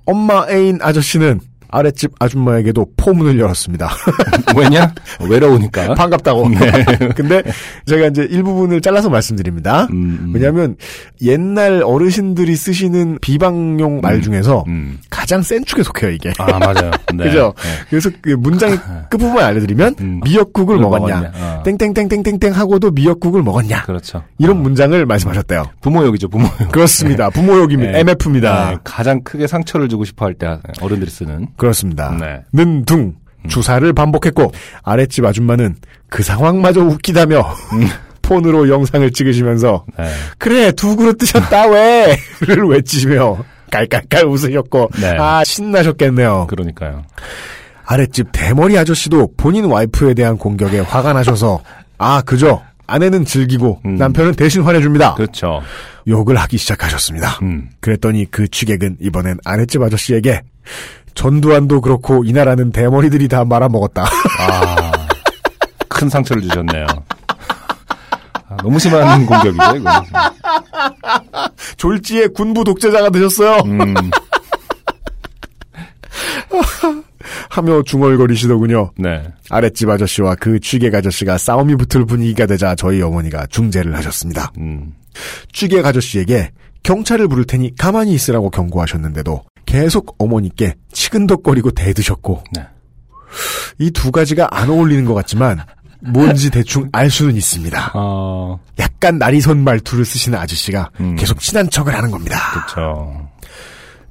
엄마 0.06 0.46
애인 0.50 0.80
아저씨는 0.82 1.40
아랫집 1.74 2.12
아줌마에게도 2.20 2.86
포문을 2.96 3.40
열었습니다. 3.40 3.90
왜냐? 4.56 4.94
외로우니까. 5.28 5.96
반갑다고. 5.96 6.52
근데 7.16 7.42
제가 7.88 8.08
이제 8.08 8.28
일부분을 8.30 8.80
잘라서 8.80 9.10
말씀드립니다. 9.10 9.88
음, 9.92 10.20
음. 10.22 10.32
왜냐하면 10.36 10.76
옛날 11.24 11.82
어르신들이 11.84 12.56
쓰시는 12.56 13.18
비방용 13.22 14.02
말 14.02 14.22
중에서 14.22 14.64
음. 14.68 15.00
가장 15.24 15.42
센 15.42 15.64
축에 15.64 15.84
속해요 15.84 16.12
이게. 16.12 16.34
아, 16.38 16.60
맞아요. 16.60 16.92
네. 17.16 17.24
그죠? 17.24 17.54
네. 17.64 17.70
그래서 17.90 18.10
그 18.22 18.32
문장의 18.32 18.78
끝부분 19.10 19.42
알려드리면 19.42 19.96
음. 20.02 20.20
미역국을 20.26 20.78
먹었냐, 20.80 21.16
먹었냐. 21.22 21.32
어. 21.60 21.64
땡땡땡땡땡땡 21.64 22.52
하고도 22.52 22.92
미역국을 22.92 23.42
먹었냐 23.42 23.84
그렇죠. 23.84 24.22
이런 24.38 24.58
어. 24.58 24.60
문장을 24.60 25.06
말씀하셨대요. 25.06 25.64
부모욕이죠, 25.80 26.28
부모욕. 26.28 26.72
그렇습니다. 26.74 27.30
부모욕입니다. 27.30 27.92
네. 27.94 28.00
MF입니다. 28.02 28.70
네, 28.72 28.78
가장 28.84 29.24
크게 29.24 29.48
상처를 29.48 29.88
주고 29.88 30.04
싶어 30.04 30.26
할 30.26 30.34
때 30.34 30.58
어른들이 30.82 31.10
쓰는. 31.10 31.48
그렇습니다. 31.56 32.12
네. 32.20 32.42
는둥 32.52 33.14
주사를 33.48 33.94
반복했고 33.94 34.52
아랫집 34.84 35.24
아줌마는 35.26 35.76
그 36.10 36.22
상황마저 36.22 36.82
웃기다며 36.82 37.46
폰으로 38.24 38.68
영상을 38.70 39.10
찍으시면서 39.12 39.86
네. 39.98 40.06
그래 40.38 40.72
두 40.74 40.96
그릇 40.98 41.18
드셨다 41.18 41.68
왜를 41.68 42.66
외치시며 42.68 43.38
깔깔깔 43.74 44.26
웃으셨고 44.26 44.92
네. 45.02 45.18
아 45.18 45.44
신나셨겠네요. 45.44 46.46
그러니까요. 46.48 47.04
아랫집 47.86 48.28
대머리 48.32 48.78
아저씨도 48.78 49.34
본인 49.36 49.66
와이프에 49.66 50.14
대한 50.14 50.38
공격에 50.38 50.80
화가 50.80 51.14
나셔서 51.14 51.62
아 51.98 52.22
그죠 52.22 52.62
아내는 52.86 53.26
즐기고 53.26 53.82
음. 53.86 53.96
남편은 53.96 54.36
대신 54.36 54.62
화내줍니다. 54.62 55.16
그렇죠. 55.16 55.62
욕을 56.08 56.38
하기 56.38 56.58
시작하셨습니다. 56.58 57.40
음. 57.42 57.70
그랬더니 57.80 58.30
그 58.30 58.48
취객은 58.48 58.98
이번엔 59.00 59.40
아랫집 59.44 59.82
아저씨에게 59.82 60.42
전두환도 61.16 61.82
그렇고 61.82 62.24
이 62.24 62.32
나라는 62.32 62.72
대머리들이 62.72 63.28
다 63.28 63.46
말아먹었다. 63.46 64.04
아, 64.40 64.92
큰 65.88 66.10
상처를 66.10 66.42
주셨네요. 66.44 66.86
아, 68.54 68.58
너무 68.62 68.80
심한 68.80 69.26
공격이죠, 69.26 69.76
이거. 69.78 69.90
졸지에 71.78 72.28
군부 72.28 72.64
독재자가 72.64 73.10
되셨어요. 73.10 73.64
음, 73.66 73.94
하며 77.50 77.82
중얼거리시더군요. 77.84 78.92
네. 78.98 79.24
아랫집 79.50 79.90
아저씨와 79.90 80.36
그 80.36 80.60
취객 80.60 80.94
아저씨가 80.94 81.38
싸움이 81.38 81.76
붙을 81.76 82.06
분위기가 82.06 82.46
되자 82.46 82.76
저희 82.76 83.02
어머니가 83.02 83.48
중재를 83.48 83.96
하셨습니다. 83.98 84.52
음, 84.58 84.94
취객 85.52 85.86
아저씨에게 85.86 86.52
경찰을 86.84 87.28
부를 87.28 87.46
테니 87.46 87.76
가만히 87.76 88.14
있으라고 88.14 88.50
경고하셨는데도 88.50 89.44
계속 89.66 90.16
어머니께 90.20 90.76
치근덕거리고 90.92 91.72
대드셨고 91.72 92.44
네. 92.56 92.68
이두 93.80 94.12
가지가 94.12 94.50
안 94.52 94.70
어울리는 94.70 95.06
것 95.06 95.14
같지만 95.14 95.64
뭔지 96.06 96.50
대충 96.50 96.90
알 96.92 97.10
수는 97.10 97.36
있습니다. 97.36 97.92
어, 97.96 98.60
약간 98.80 99.18
나리선 99.18 99.64
말투를 99.64 100.06
쓰시는 100.06 100.38
아저씨가 100.38 100.90
음. 101.00 101.16
계속 101.16 101.40
친한 101.40 101.70
척을 101.70 101.94
하는 101.94 102.12
겁니다. 102.12 102.38
그렇죠. 102.52 103.30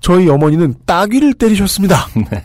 저희 0.01 0.29
어머니는 0.29 0.75
따귀를 0.87 1.35
때리셨습니다. 1.35 2.09
네. 2.31 2.45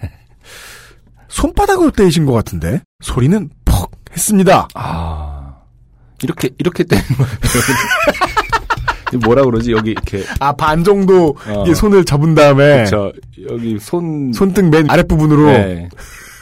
손바닥으로 1.30 1.92
때리신 1.92 2.26
것 2.26 2.34
같은데 2.34 2.82
소리는 3.02 3.50
퍽 3.66 3.92
했습니다. 4.12 4.68
아, 4.74 5.56
이렇게, 6.24 6.50
이렇게 6.58 6.84
때리는 6.84 7.08
거예요. 7.18 7.30
뭐라 9.24 9.44
그러지? 9.46 9.72
여기 9.72 9.92
이렇게 9.92 10.24
아, 10.40 10.52
반 10.52 10.84
정도 10.84 11.38
어. 11.48 11.74
손을 11.74 12.04
잡은 12.04 12.36
다음에 12.36 12.86
저 12.86 13.12
여기 13.50 13.80
손 13.80 14.34
손등 14.34 14.70
맨 14.70 14.90
아랫 14.90 15.08
부분으로 15.08 15.46
네. 15.46 15.90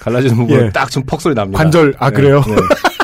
갈라지는 0.02 0.36
부분 0.36 0.60
예. 0.60 0.66
에 0.66 0.70
딱좀 0.72 1.04
퍽 1.04 1.20
소리 1.22 1.34
납니다. 1.34 1.58
관절, 1.58 1.96
아, 1.98 2.10
네, 2.10 2.16
그래요? 2.16 2.44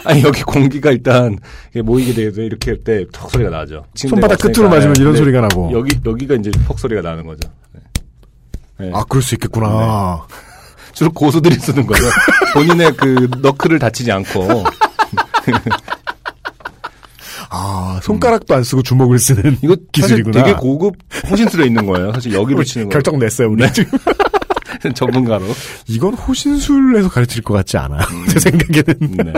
네. 0.05 0.09
아니 0.11 0.23
여기 0.23 0.41
공기가 0.43 0.91
일단 0.91 1.37
이게 1.71 1.81
모이게 1.81 2.13
돼서 2.13 2.41
이렇게 2.41 2.71
할 2.71 2.83
때 2.83 3.05
턱 3.11 3.29
소리가 3.31 3.49
나죠. 3.49 3.85
손바닥 3.95 4.39
끝으로 4.39 4.69
맞으면 4.69 4.95
이런 4.97 5.13
네. 5.13 5.19
소리가 5.19 5.41
나고. 5.41 5.71
여기 5.73 5.97
여기가 6.05 6.35
이제 6.35 6.51
퍽 6.67 6.79
소리가 6.79 7.01
나는 7.01 7.25
거죠. 7.25 7.49
네. 7.73 7.81
네. 8.79 8.91
아, 8.93 9.03
그럴 9.07 9.21
수 9.21 9.35
있겠구나. 9.35 10.21
주로 10.93 11.11
고수들이 11.11 11.55
쓰는 11.55 11.85
거죠. 11.87 12.03
본인의 12.53 12.93
그 12.97 13.29
너클을 13.41 13.79
다치지 13.79 14.11
않고 14.11 14.63
아, 17.49 17.99
손가락도 18.03 18.55
안 18.55 18.63
쓰고 18.63 18.81
주먹을 18.81 19.19
쓰는 19.19 19.57
이거 19.61 19.75
기술이구나. 19.91 20.43
되게 20.43 20.55
고급 20.57 20.95
호신술에 21.29 21.65
있는 21.65 21.85
거예요. 21.85 22.13
사실 22.13 22.33
여기로 22.33 22.63
치는 22.63 22.87
거. 22.87 22.93
결정 22.93 23.19
냈어요, 23.19 23.49
우리. 23.49 23.71
지금. 23.73 23.97
전문가로. 24.95 25.45
이건 25.87 26.13
호신술에서 26.13 27.09
가르칠 27.09 27.41
것 27.43 27.53
같지 27.53 27.77
않아. 27.77 27.99
제 28.29 28.39
생각에는. 28.39 29.17
네. 29.25 29.33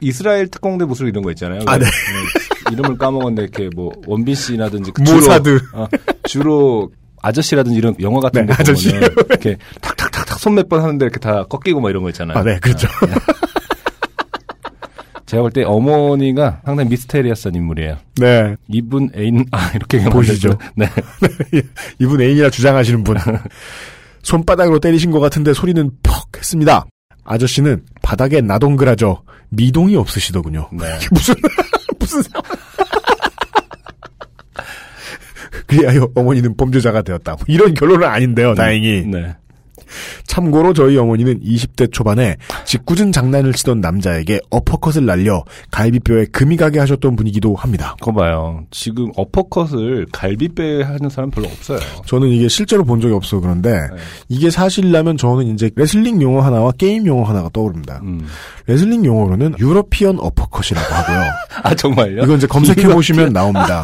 이스라엘 0.00 0.48
특공대 0.48 0.84
무술 0.84 1.08
이런 1.08 1.22
거 1.22 1.30
있잖아요. 1.30 1.60
아, 1.66 1.78
네. 1.78 1.84
네. 1.84 2.72
이름을 2.72 2.98
까먹었는데 2.98 3.42
이렇게 3.42 3.68
뭐 3.74 3.92
원빈 4.06 4.34
씨라든지 4.34 4.90
그 4.92 5.02
모사드. 5.02 5.58
주로, 5.58 5.82
어, 5.82 5.88
주로 6.24 6.90
아저씨라든지 7.22 7.78
이런 7.78 7.94
영화 8.00 8.20
같은 8.20 8.46
네, 8.46 8.46
데 8.48 8.54
아저씨. 8.58 8.88
보면 8.90 9.02
이렇게 9.30 9.56
탁탁탁탁 9.80 10.38
손 10.40 10.54
몇 10.54 10.68
번 10.68 10.80
하는데 10.82 11.04
이렇게 11.04 11.20
다 11.20 11.44
꺾이고 11.44 11.80
뭐 11.80 11.88
이런 11.90 12.02
거 12.02 12.08
있잖아요. 12.08 12.36
아, 12.38 12.42
네, 12.42 12.58
그렇죠. 12.58 12.88
제가 15.26 15.42
볼 15.42 15.50
때 15.52 15.62
어머니가 15.64 16.60
상당히 16.64 16.90
미스테리어스한 16.90 17.54
인물이에요. 17.54 17.96
네. 18.16 18.56
이분 18.68 19.10
애인 19.16 19.46
아 19.50 19.70
이렇게 19.74 20.04
보시죠. 20.04 20.58
네. 20.74 20.86
이분 21.98 22.20
애인이라 22.20 22.50
주장하시는 22.50 23.02
분. 23.04 23.16
손바닥으로 24.22 24.78
때리신 24.78 25.10
것 25.10 25.20
같은데 25.20 25.52
소리는 25.52 25.90
퍽 26.02 26.28
했습니다. 26.36 26.84
아저씨는 27.24 27.84
바닥에 28.02 28.40
나동그라져 28.40 29.22
미동이 29.50 29.96
없으시더군요. 29.96 30.68
네. 30.72 30.98
무슨 31.10 31.34
무슨? 31.98 32.22
그리하여 35.66 36.08
어머니는 36.14 36.56
범죄자가 36.56 37.02
되었다. 37.02 37.32
뭐 37.32 37.44
이런 37.46 37.74
결론은 37.74 38.06
아닌데요. 38.06 38.54
다행히. 38.54 39.02
네. 39.06 39.34
참고로 40.26 40.72
저희 40.72 40.96
어머니는 40.96 41.40
20대 41.40 41.92
초반에 41.92 42.36
짓궂은 42.64 43.12
장난을 43.12 43.52
치던 43.52 43.80
남자에게 43.80 44.40
어퍼컷을 44.50 45.06
날려 45.06 45.44
갈비뼈에 45.70 46.26
금이 46.26 46.56
가게 46.56 46.78
하셨던 46.78 47.16
분이기도 47.16 47.54
합니다. 47.54 47.96
그거 48.00 48.12
봐요. 48.12 48.64
지금 48.70 49.10
어퍼컷을 49.16 50.06
갈비뼈에 50.12 50.82
하는 50.82 51.08
사람 51.08 51.30
별로 51.30 51.48
없어요. 51.48 51.78
저는 52.06 52.28
이게 52.28 52.48
실제로 52.48 52.84
본 52.84 53.00
적이 53.00 53.14
없어 53.14 53.40
그런데 53.40 53.72
네. 53.72 53.96
이게 54.28 54.50
사실이라면 54.50 55.16
저는 55.16 55.46
이제 55.54 55.70
레슬링 55.74 56.20
용어 56.22 56.40
하나와 56.40 56.72
게임 56.72 57.06
용어 57.06 57.24
하나가 57.24 57.48
떠오릅니다. 57.52 58.00
음. 58.02 58.26
레슬링 58.66 59.04
용어로는 59.04 59.56
European 59.58 60.18
uppercut이라고 60.20 60.94
하고요. 60.94 61.30
아 61.62 61.74
정말요? 61.74 62.22
이건 62.22 62.36
이제 62.36 62.46
검색해 62.46 62.88
보시면 62.88 63.32
나옵니다. 63.32 63.82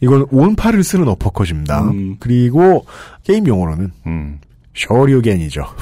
이건 0.00 0.26
온팔을 0.30 0.84
쓰는 0.84 1.08
어퍼컷입니다. 1.08 1.82
음. 1.84 2.16
그리고 2.20 2.84
게임 3.22 3.46
용어로는 3.46 3.92
음. 4.06 4.38
쇼리우겐이죠. 4.74 5.64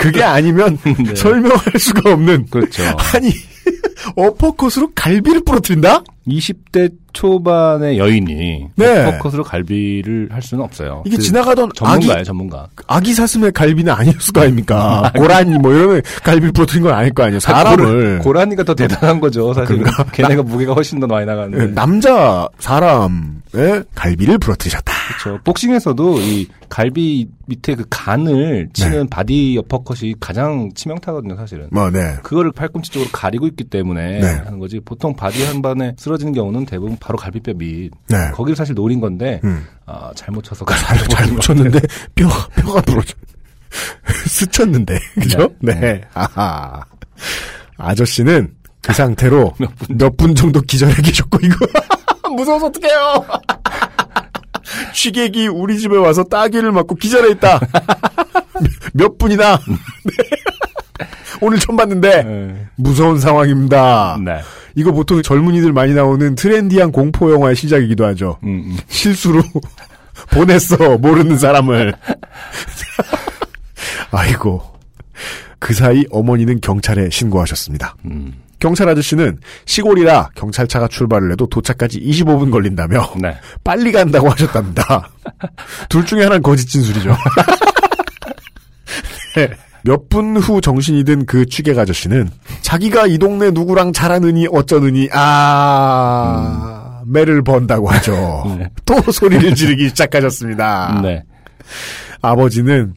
그게 0.00 0.22
아니면 0.22 0.78
네. 0.84 1.14
설명할 1.14 1.60
수가 1.78 2.12
없는 2.12 2.46
그렇죠. 2.50 2.82
아니 3.14 3.32
어퍼컷으로 4.16 4.92
갈비를 4.94 5.44
부러뜨린다? 5.44 6.02
20대 6.26 6.92
초반의 7.16 7.98
여인이 7.98 8.68
네. 8.76 9.04
어퍼컷으로 9.06 9.42
갈비를 9.42 10.28
할 10.30 10.42
수는 10.42 10.62
없어요. 10.62 11.02
이게 11.06 11.16
그 11.16 11.22
지나가던 11.22 11.70
아기 11.80 12.02
전문가예요, 12.02 12.24
전문가. 12.24 12.68
아기 12.86 13.14
사슴의 13.14 13.52
갈비는 13.52 13.90
아니었을 13.90 14.34
거 14.34 14.42
아닙니까? 14.42 15.10
고라니 15.16 15.56
뭐 15.58 15.72
이러면 15.72 16.02
갈비를 16.22 16.52
부러뜨린 16.52 16.82
건 16.82 16.92
아닐 16.92 17.14
거 17.14 17.22
아니에요. 17.22 17.40
사람을 17.40 18.18
고라니가 18.18 18.64
더 18.64 18.74
대단한 18.74 19.18
거죠, 19.18 19.54
사실은. 19.54 19.84
걔네가 20.12 20.42
무게가 20.42 20.74
훨씬 20.74 21.00
더 21.00 21.06
많이 21.06 21.22
예, 21.22 21.24
나가는데. 21.24 21.66
남자 21.68 22.46
사람의 22.58 23.84
갈비를 23.94 24.36
부러뜨리셨다. 24.36 24.92
그렇죠. 25.06 25.40
복싱에서도 25.42 26.20
이 26.20 26.48
갈비 26.68 27.28
밑에 27.46 27.76
그 27.76 27.84
간을 27.88 28.68
치는 28.72 29.08
바디 29.08 29.56
어퍼컷이 29.60 30.14
가장 30.20 30.70
치명타거든요, 30.74 31.36
사실은. 31.36 31.68
뭐 31.70 31.90
네. 31.90 32.16
그거를 32.22 32.52
팔꿈치 32.52 32.90
쪽으로 32.90 33.08
가리고 33.12 33.46
있기 33.46 33.64
때문에 33.64 34.20
네. 34.20 34.26
하는 34.44 34.58
거지. 34.58 34.80
보통 34.80 35.14
바디 35.16 35.44
한 35.44 35.62
방에 35.62 35.94
쓰러지는 35.96 36.32
경우는 36.32 36.66
대부분 36.66 36.96
바로 37.06 37.16
갈비뼈 37.18 37.52
밑. 37.54 37.92
네. 38.08 38.30
거기를 38.32 38.56
사실 38.56 38.74
노린 38.74 38.98
건데 39.00 39.40
음. 39.44 39.64
아, 39.86 40.10
잘못 40.16 40.42
쳐서 40.42 40.64
잘, 40.64 40.98
잘 41.08 41.28
묻혔는데 41.28 41.78
뼈 42.16 42.28
뼈가 42.56 42.80
부러져 42.80 43.14
스쳤는데 44.26 44.98
그죠? 45.14 45.48
네. 45.60 46.00
아하. 46.14 46.80
아저씨는 47.78 48.52
그 48.82 48.92
상태로 48.92 49.54
몇 49.96 50.16
분 50.16 50.34
정도 50.34 50.60
기절해 50.60 51.00
계셨고 51.00 51.38
이거 51.42 51.54
무서워서 52.34 52.66
어떡해요. 52.66 53.24
취객이 54.92 55.46
우리 55.46 55.78
집에 55.78 55.96
와서 55.96 56.24
따귀를 56.24 56.72
맞고 56.72 56.96
기절해 56.96 57.30
있다. 57.34 57.60
몇 58.94 59.16
분이나 59.16 59.60
네. 59.68 60.14
오늘 61.40 61.60
처음 61.60 61.76
봤는데 61.76 62.22
네. 62.24 62.66
무서운 62.74 63.20
상황입니다. 63.20 64.18
네. 64.24 64.40
이거 64.76 64.92
보통 64.92 65.20
젊은이들 65.22 65.72
많이 65.72 65.94
나오는 65.94 66.34
트렌디한 66.34 66.92
공포 66.92 67.32
영화의 67.32 67.56
시작이기도 67.56 68.04
하죠. 68.08 68.38
음, 68.44 68.62
음. 68.66 68.76
실수로 68.88 69.42
보냈어 70.30 70.98
모르는 70.98 71.38
사람을. 71.38 71.94
아이고 74.12 74.62
그 75.58 75.72
사이 75.72 76.04
어머니는 76.10 76.60
경찰에 76.60 77.08
신고하셨습니다. 77.10 77.96
음. 78.04 78.34
경찰 78.58 78.88
아저씨는 78.88 79.38
시골이라 79.64 80.30
경찰차가 80.34 80.88
출발을 80.88 81.32
해도 81.32 81.46
도착까지 81.46 82.00
25분 82.00 82.50
걸린다며 82.50 83.14
네. 83.20 83.34
빨리 83.64 83.92
간다고 83.92 84.28
하셨답니다. 84.30 85.10
둘 85.88 86.04
중에 86.04 86.22
하나는 86.22 86.42
거짓 86.42 86.66
진술이죠. 86.66 87.16
네. 89.36 89.50
몇 89.86 90.08
분 90.08 90.36
후 90.36 90.60
정신이 90.60 91.04
든 91.04 91.24
그 91.26 91.46
취객 91.46 91.78
아저씨는 91.78 92.28
자기가 92.62 93.06
이 93.06 93.18
동네 93.18 93.50
누구랑 93.50 93.92
잘하느니 93.92 94.46
어쩌느니 94.52 95.08
아 95.12 97.00
매를 97.06 97.42
번다고 97.42 97.88
하죠. 97.90 98.56
네. 98.58 98.68
또 98.84 99.00
소리를 99.12 99.54
지르기 99.54 99.88
시작하셨습니다. 99.88 101.00
네. 101.02 101.22
아버지는 102.22 102.94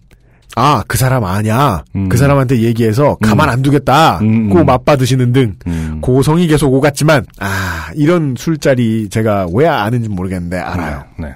아 0.55 0.83
그 0.87 0.97
사람 0.97 1.23
아냐 1.25 1.83
음. 1.95 2.09
그 2.09 2.17
사람한테 2.17 2.61
얘기해서 2.63 3.15
가만 3.21 3.49
안 3.49 3.61
두겠다 3.61 4.17
음, 4.19 4.49
고 4.49 4.59
음. 4.61 4.65
맞받으시는 4.65 5.31
등 5.31 5.55
음. 5.67 5.99
고성이 6.01 6.47
계속 6.47 6.73
오갔지만 6.73 7.25
아 7.39 7.89
이런 7.95 8.33
술자리 8.37 9.07
제가 9.09 9.47
왜 9.53 9.67
아는지 9.67 10.09
모르겠는데 10.09 10.57
알아요. 10.57 11.03
네. 11.19 11.29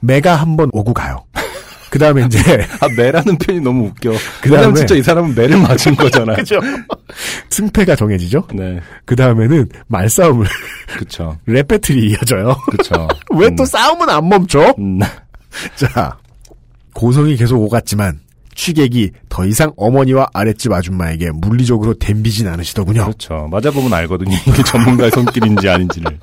매가 0.00 0.36
한번 0.36 0.70
오고 0.72 0.94
가요. 0.94 1.24
그 1.96 1.98
다음에 1.98 2.26
이제 2.26 2.38
아, 2.80 2.88
매라는 2.94 3.38
표현이 3.38 3.64
너무 3.64 3.86
웃겨. 3.86 4.12
그 4.42 4.50
다음에- 4.50 4.76
진짜 4.76 4.94
이 4.96 5.02
사람은 5.02 5.34
매를 5.34 5.58
맞은 5.58 5.96
거잖아요. 5.96 6.36
그죠 6.36 6.60
승패가 7.48 7.96
정해지죠. 7.96 8.46
네. 8.52 8.80
그 9.06 9.16
다음에는 9.16 9.66
말싸움을 9.86 10.46
그쵸. 10.98 11.38
rap 11.46 11.65
battle이 11.65 12.10
이어져요. 12.10 12.54
그쵸. 12.70 13.08
왜또 13.34 13.62
음. 13.62 13.64
싸움은 13.64 14.10
안 14.10 14.28
멈춰? 14.28 14.74
음. 14.78 14.98
자 15.74 16.18
고성이 16.92 17.34
계속 17.36 17.62
오갔지만 17.62 18.20
취객이 18.54 19.12
더 19.30 19.46
이상 19.46 19.72
어머니와 19.78 20.28
아랫집 20.34 20.72
아줌마에게 20.72 21.30
물리적으로 21.32 21.94
댐비진 21.94 22.46
않으시더군요. 22.46 23.04
그렇죠. 23.04 23.48
맞아보면 23.50 23.92
알거든요. 23.94 24.36
이게 24.46 24.62
전문가의 24.62 25.10
손길인지 25.12 25.66
아닌지를. 25.68 26.18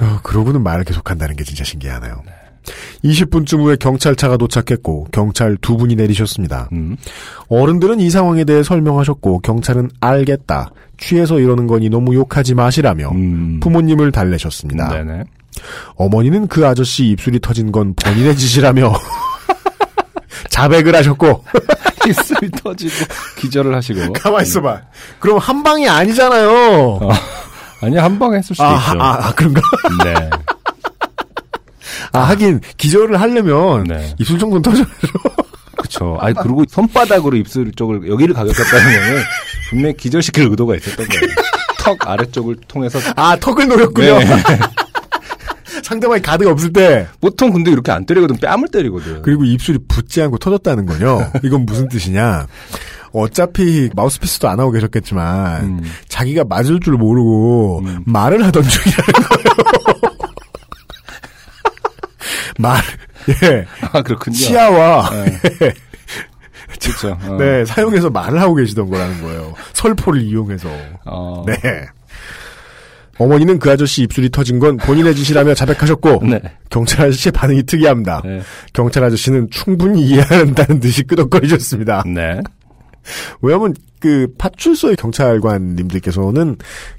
어, 0.00 0.18
그러고는 0.24 0.62
말을 0.64 0.82
계속한다는 0.84 1.36
게 1.36 1.44
진짜 1.44 1.62
신기하네요. 1.62 2.22
20분쯤 3.04 3.60
후에 3.60 3.76
경찰차가 3.76 4.36
도착했고 4.36 5.08
경찰 5.12 5.56
두 5.60 5.76
분이 5.76 5.96
내리셨습니다. 5.96 6.68
음. 6.72 6.96
어른들은 7.48 8.00
이 8.00 8.10
상황에 8.10 8.44
대해 8.44 8.62
설명하셨고 8.62 9.40
경찰은 9.40 9.90
알겠다. 10.00 10.70
취해서 10.98 11.38
이러는 11.40 11.66
거니 11.66 11.88
너무 11.90 12.14
욕하지 12.14 12.54
마시라며 12.54 13.10
음. 13.10 13.60
부모님을 13.60 14.12
달래셨습니다. 14.12 14.88
네네. 14.88 15.24
어머니는 15.96 16.48
그 16.48 16.66
아저씨 16.66 17.06
입술이 17.08 17.40
터진 17.40 17.70
건 17.72 17.94
본인의 17.94 18.36
짓이라며 18.36 18.92
자백을 20.50 20.94
하셨고 20.96 21.44
입술이 22.08 22.50
터지고 22.62 22.92
기절을 23.38 23.74
하시고. 23.74 24.12
가만 24.14 24.42
있어봐. 24.42 24.80
그럼 25.18 25.38
한 25.38 25.62
방이 25.62 25.88
아니잖아요. 25.88 26.50
어. 27.00 27.10
아니 27.80 27.96
한 27.96 28.18
방에 28.18 28.38
했을 28.38 28.54
수도 28.54 28.64
아, 28.64 28.76
있죠. 28.76 29.02
아, 29.02 29.26
아, 29.26 29.34
그런가? 29.34 29.60
네. 30.04 30.30
아, 32.12 32.20
하긴 32.20 32.60
기절을 32.76 33.20
하려면 33.20 33.84
네. 33.84 34.14
입술 34.18 34.38
정도는 34.38 34.62
터져. 34.62 34.84
그렇죠. 35.76 36.16
아니 36.20 36.34
그리고 36.34 36.64
손바닥으로 36.68 37.36
입술 37.36 37.72
쪽을 37.72 38.08
여기를 38.08 38.34
가격했다는 38.34 38.84
거는 38.84 39.22
분명히 39.70 39.96
기절시킬 39.96 40.48
의도가 40.48 40.76
있었던 40.76 41.06
거예요. 41.06 41.34
턱 41.78 42.08
아래쪽을 42.08 42.56
통해서 42.68 42.98
아, 43.16 43.36
턱을 43.36 43.68
노렸군요. 43.68 44.18
네. 44.18 44.26
상대방이 45.82 46.22
가드가 46.22 46.50
없을 46.50 46.72
때. 46.72 47.06
보통 47.20 47.52
근데 47.52 47.70
이렇게 47.70 47.92
안 47.92 48.06
때리거든 48.06 48.36
뺨을 48.38 48.68
때리거든. 48.68 49.22
그리고 49.22 49.44
입술이 49.44 49.78
붙지 49.86 50.22
않고 50.22 50.38
터졌다는 50.38 50.86
거죠. 50.86 51.30
이건 51.42 51.66
무슨 51.66 51.88
뜻이냐. 51.88 52.46
어차피 53.12 53.90
마우스피스도 53.94 54.48
안 54.48 54.58
하고 54.58 54.72
계셨겠지만 54.72 55.64
음. 55.64 55.80
자기가 56.08 56.44
맞을 56.48 56.80
줄 56.80 56.94
모르고 56.94 57.82
음. 57.84 58.02
말을 58.06 58.44
하던 58.46 58.62
중이라는 58.62 59.12
거예요. 59.12 60.13
말, 62.58 62.80
예, 63.42 63.64
아 63.92 64.02
그렇군요. 64.02 64.36
치아와 64.36 65.10
네. 65.10 65.38
그렇죠. 66.80 67.16
어. 67.22 67.36
네 67.38 67.64
사용해서 67.64 68.10
말을 68.10 68.40
하고 68.40 68.54
계시던 68.54 68.88
거라는 68.90 69.22
거예요. 69.22 69.54
설포를 69.72 70.20
이용해서. 70.22 70.68
어. 71.06 71.44
네. 71.46 71.54
어머니는 73.18 73.60
그 73.60 73.70
아저씨 73.70 74.02
입술이 74.02 74.30
터진 74.30 74.58
건 74.58 74.76
본인의 74.76 75.14
짓이라며 75.14 75.54
자백하셨고 75.54 76.22
네. 76.26 76.40
경찰 76.68 77.06
아저씨의 77.06 77.32
반응이 77.32 77.62
특이합니다. 77.64 78.22
네. 78.24 78.40
경찰 78.72 79.04
아저씨는 79.04 79.50
충분히 79.50 80.02
이해한다는 80.02 80.80
듯이 80.80 81.04
끄덕거리셨습니다. 81.04 82.02
네. 82.06 82.40
왜냐하면 83.40 83.74
그 84.00 84.26
파출소의 84.38 84.96
경찰관님들께서는 84.96 86.56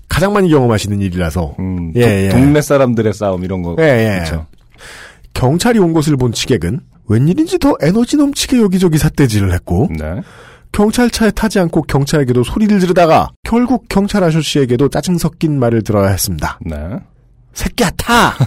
가장 0.07 0.31
많이 0.33 0.49
경험하시는 0.49 1.01
일이라서 1.01 1.55
음, 1.59 1.91
예, 1.95 2.01
도- 2.01 2.07
예. 2.07 2.29
동네 2.29 2.61
사람들의 2.61 3.13
싸움 3.13 3.43
이런 3.43 3.61
거. 3.61 3.75
예, 3.79 3.83
예. 3.83 4.13
그렇죠. 4.19 4.45
경찰이 5.35 5.77
온 5.77 5.93
것을 5.93 6.17
본 6.17 6.31
취객은 6.31 6.79
웬일인지 7.07 7.59
더 7.59 7.75
에너지 7.81 8.17
넘치게 8.17 8.59
여기저기 8.59 8.97
삿대질을 8.97 9.53
했고 9.53 9.87
네. 9.95 10.21
경찰차에 10.71 11.31
타지 11.31 11.59
않고 11.59 11.83
경찰에게도 11.83 12.43
소리를 12.43 12.79
지르다가 12.79 13.29
결국 13.43 13.85
경찰 13.87 14.23
아저씨에게도 14.23 14.89
짜증 14.89 15.17
섞인 15.17 15.57
말을 15.59 15.83
들어야 15.83 16.09
했습니다. 16.09 16.59
네. 16.65 16.75
새끼야 17.53 17.91
타! 17.91 18.33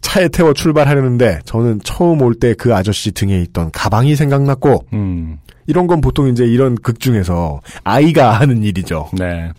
차에 0.00 0.28
태워 0.28 0.52
출발하려는데 0.52 1.40
저는 1.44 1.80
처음 1.84 2.22
올 2.22 2.34
때 2.34 2.54
그 2.54 2.74
아저씨 2.74 3.12
등에 3.12 3.40
있던 3.42 3.70
가방이 3.70 4.16
생각났고 4.16 4.84
음. 4.92 5.38
이런 5.66 5.86
건 5.86 6.00
보통 6.00 6.28
이제 6.28 6.44
이런 6.44 6.74
극 6.76 7.00
중에서 7.00 7.60
아이가 7.84 8.32
하는 8.40 8.62
일이죠. 8.62 9.08
네. 9.12 9.50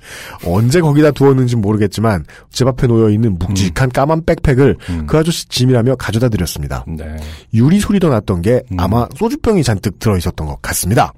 언제 0.46 0.82
거기다 0.82 1.12
두었는지 1.12 1.56
모르겠지만 1.56 2.26
집 2.52 2.68
앞에 2.68 2.88
놓여 2.88 3.10
있는 3.10 3.38
묵직한 3.40 3.90
까만 3.90 4.26
백팩을 4.26 4.78
음. 4.90 5.06
그 5.08 5.18
아저씨 5.18 5.48
짐이라며 5.48 5.96
가져다 5.96 6.30
드렸습니다. 6.30 6.84
네. 6.88 7.16
유리 7.54 7.80
소리도 7.80 8.10
났던 8.10 8.42
게 8.42 8.62
음. 8.72 8.80
아마 8.80 9.08
소주병이 9.16 9.64
잔뜩 9.64 10.00
들어 10.00 10.18
있었던 10.18 10.48
것 10.48 10.62
같습니다. 10.62 11.14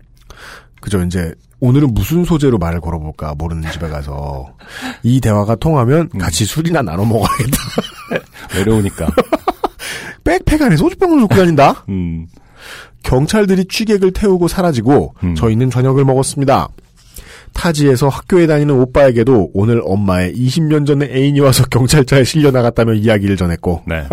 그죠 0.82 1.02
이제 1.02 1.34
오늘은 1.60 1.94
무슨 1.94 2.24
소재로 2.26 2.58
말을 2.58 2.80
걸어볼까 2.82 3.34
모르는 3.38 3.72
집에 3.72 3.88
가서 3.88 4.54
이 5.02 5.20
대화가 5.20 5.56
통하면 5.56 6.10
음. 6.14 6.20
같이 6.20 6.46
술이나 6.46 6.82
나눠 6.82 7.06
먹어야겠다. 7.06 7.58
외로우니까. 8.56 9.08
백팩 10.24 10.62
안에 10.62 10.76
소주병을 10.76 11.22
놓고 11.22 11.36
다닌다? 11.36 11.86
음. 13.06 13.10
경찰들이 13.10 13.66
취객을 13.66 14.12
태우고 14.12 14.48
사라지고 14.48 15.16
음. 15.24 15.36
저희는 15.36 15.70
저녁을 15.70 16.06
먹었습니다. 16.06 16.70
타지에서 17.54 18.10
학교에 18.10 18.48
다니는 18.48 18.76
오빠에게도 18.76 19.52
오늘 19.54 19.82
엄마의 19.86 20.34
20년 20.34 20.86
전에 20.86 21.06
애인이 21.06 21.40
와서 21.40 21.64
경찰차에 21.72 22.24
실려 22.24 22.52
나갔다며 22.52 22.94
이야기를 22.94 23.38
전했고 23.38 23.84
네. 23.88 24.04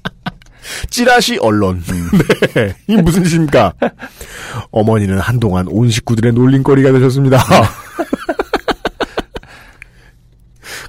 찌라시 0.90 1.38
언론. 1.40 1.82
음. 1.90 2.10
네. 2.54 2.74
이 2.86 2.96
무슨 2.96 3.24
짓입니까? 3.24 3.72
어머니는 4.70 5.18
한동안 5.18 5.66
온 5.68 5.90
식구들의 5.90 6.32
놀림거리가 6.32 6.92
되셨습니다. 6.92 7.42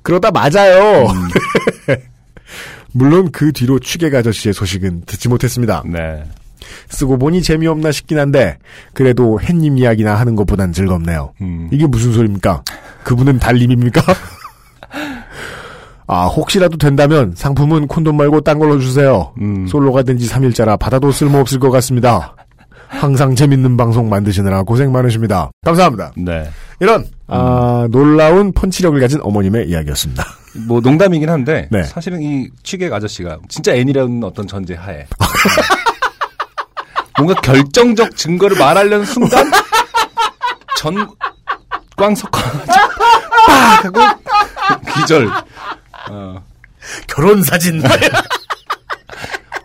그러다 0.03 0.31
맞아요. 0.31 1.07
음. 1.07 1.97
물론 2.91 3.31
그 3.31 3.51
뒤로 3.51 3.79
취객 3.79 4.13
아저씨의 4.13 4.53
소식은 4.53 5.03
듣지 5.05 5.27
못했습니다. 5.27 5.83
네. 5.85 6.23
쓰고 6.89 7.17
보니 7.17 7.41
재미없나 7.41 7.91
싶긴 7.91 8.19
한데 8.19 8.57
그래도 8.93 9.39
햇님 9.41 9.77
이야기나 9.77 10.15
하는 10.15 10.35
것보단 10.35 10.71
즐겁네요. 10.73 11.33
음. 11.41 11.69
이게 11.71 11.85
무슨 11.87 12.11
소리입니까? 12.13 12.63
그분은 13.03 13.39
달님입니까? 13.39 14.01
아 16.05 16.25
혹시라도 16.27 16.77
된다면 16.77 17.33
상품은 17.35 17.87
콘돔 17.87 18.17
말고 18.17 18.41
딴 18.41 18.59
걸로 18.59 18.79
주세요. 18.79 19.33
음. 19.41 19.65
솔로가 19.67 20.03
된 20.03 20.17
지 20.17 20.27
3일째라 20.29 20.77
받아도 20.77 21.11
쓸모없을 21.11 21.59
것 21.59 21.71
같습니다. 21.71 22.35
항상 22.87 23.33
재밌는 23.33 23.75
방송 23.75 24.07
만드시느라 24.09 24.61
고생 24.63 24.91
많으십니다. 24.91 25.49
감사합니다. 25.65 26.11
네. 26.15 26.47
이런 26.79 27.05
아, 27.27 27.87
놀라운 27.89 28.51
펀치력을 28.51 28.99
가진 28.99 29.19
어머님의 29.23 29.67
이야기였습니다. 29.69 30.23
뭐 30.67 30.79
농담이긴 30.79 31.27
한데 31.29 31.67
네. 31.71 31.81
사실은 31.83 32.21
이 32.21 32.47
취객 32.61 32.93
아저씨가 32.93 33.39
진짜 33.47 33.73
애니라는 33.73 34.23
어떤 34.23 34.45
전제 34.45 34.75
하에 34.75 35.07
뭔가 37.17 37.39
결정적 37.41 38.15
증거를 38.15 38.57
말하려는 38.57 39.05
순간 39.05 39.49
전광 40.77 42.15
석화가 42.15 42.65
빡 43.45 43.85
하고 43.85 43.99
기절. 44.95 45.29
어, 46.09 46.43
결혼 47.07 47.43
사진. 47.43 47.81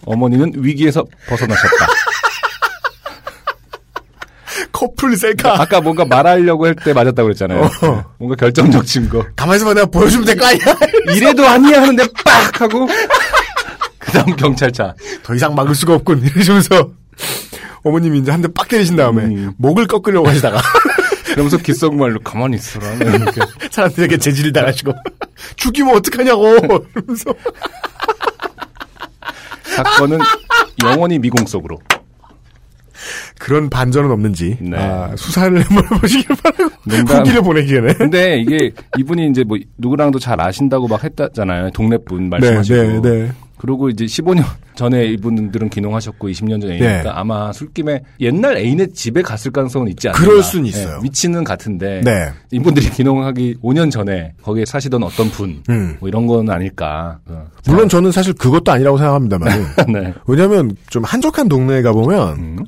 어머니는 0.05 0.53
위기에서 0.57 1.05
벗어나셨다. 1.29 1.87
커플 4.73 5.17
셀카. 5.17 5.61
아까 5.61 5.81
뭔가 5.81 6.05
말하려고 6.05 6.67
할 6.67 6.75
때 6.77 6.93
맞았다고 6.93 7.25
그랬잖아요. 7.27 7.63
어. 7.83 8.05
뭔가 8.19 8.37
결정적 8.37 8.87
증거. 8.87 9.25
가만있어 9.35 9.65
봐 9.67 9.75
내가 9.75 9.87
보여주면 9.87 10.25
될 10.25 10.37
거 10.37 10.47
아니야. 10.47 10.65
이래도 11.15 11.47
아니야 11.47 11.83
하는데 11.83 12.07
빡 12.25 12.61
하고 12.61 12.87
그 13.99 14.13
다음 14.13 14.37
경찰차. 14.37 14.95
더 15.25 15.35
이상 15.35 15.55
막을 15.55 15.75
수가 15.75 15.95
없군. 15.95 16.23
이러시면서 16.25 16.91
어머님이 17.85 18.19
이제 18.21 18.31
한 18.31 18.43
대 18.43 18.49
빡 18.49 18.69
때리신 18.69 18.97
다음에 18.97 19.25
음. 19.25 19.53
목을 19.57 19.87
꺾으려고 19.87 20.29
하시다가 20.29 20.61
그러면서 21.33 21.57
귓속말로 21.59 22.21
가만히 22.21 22.57
있어라. 22.57 22.93
이렇게. 22.95 23.41
사람들에게 23.71 24.17
재질을 24.19 24.53
당하시고 24.53 24.93
죽이면 25.57 25.97
어떡하냐고 25.97 26.57
이러면서 26.57 27.35
사건은 29.63 30.19
영원히 30.85 31.19
미공 31.19 31.47
속으로. 31.47 31.79
그런 33.39 33.71
반전은 33.71 34.11
없는지 34.11 34.59
네. 34.61 34.77
아, 34.77 35.15
수사를 35.17 35.63
한번 35.63 35.85
해보시길 35.85 36.37
바라고 36.43 36.71
농담. 36.85 37.19
후기를 37.19 37.43
보내기 37.43 37.69
전에 37.73 37.93
근데 37.95 38.39
이게 38.41 38.73
이분이 38.99 39.29
이제 39.29 39.45
뭐 39.45 39.57
누구랑도 39.79 40.19
잘 40.19 40.41
아신다고 40.41 40.89
막 40.89 41.05
했다잖아요. 41.05 41.71
동네 41.71 41.97
분 41.99 42.29
말씀하시고. 42.29 42.77
네, 42.77 43.01
네, 43.01 43.01
네. 43.01 43.33
그리고 43.59 43.89
이제 43.89 44.05
15년 44.05 44.45
전에 44.75 45.07
이분들은 45.07 45.71
귀농하셨고 45.71 46.29
20년 46.29 46.61
전에 46.61 46.75
애니까 46.75 47.03
네. 47.03 47.09
아마 47.09 47.53
술김에 47.53 48.01
옛날 48.21 48.57
애인의 48.57 48.93
집에 48.93 49.23
갔을 49.23 49.51
가능성은 49.51 49.89
있지 49.89 50.09
않나. 50.09 50.19
그럴 50.19 50.43
순 50.43 50.65
있어요. 50.67 51.01
위치는 51.03 51.43
같은데 51.43 52.01
네. 52.05 52.31
이분들이 52.53 52.89
귀농하기 52.91 53.57
5년 53.63 53.91
전에 53.91 54.35
거기에 54.43 54.65
사시던 54.65 55.03
어떤 55.03 55.29
분, 55.31 55.63
음. 55.69 55.97
뭐 55.99 56.09
이런 56.09 56.27
건 56.27 56.49
아닐까. 56.49 57.19
어. 57.27 57.47
물론 57.67 57.89
저는 57.89 58.13
사실 58.13 58.33
그것도 58.35 58.71
아니라고 58.71 58.99
생각합니다만 58.99 59.49
네. 59.93 60.15
왜냐하면 60.27 60.77
좀 60.89 61.03
한적한 61.05 61.49
동네에 61.49 61.83
가 61.83 61.93
보면 61.93 62.39
음. 62.39 62.59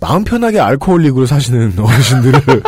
마음 0.00 0.22
편하게 0.22 0.60
알코올릭으로 0.60 1.26
사시는 1.26 1.74
어르신들을 1.78 2.62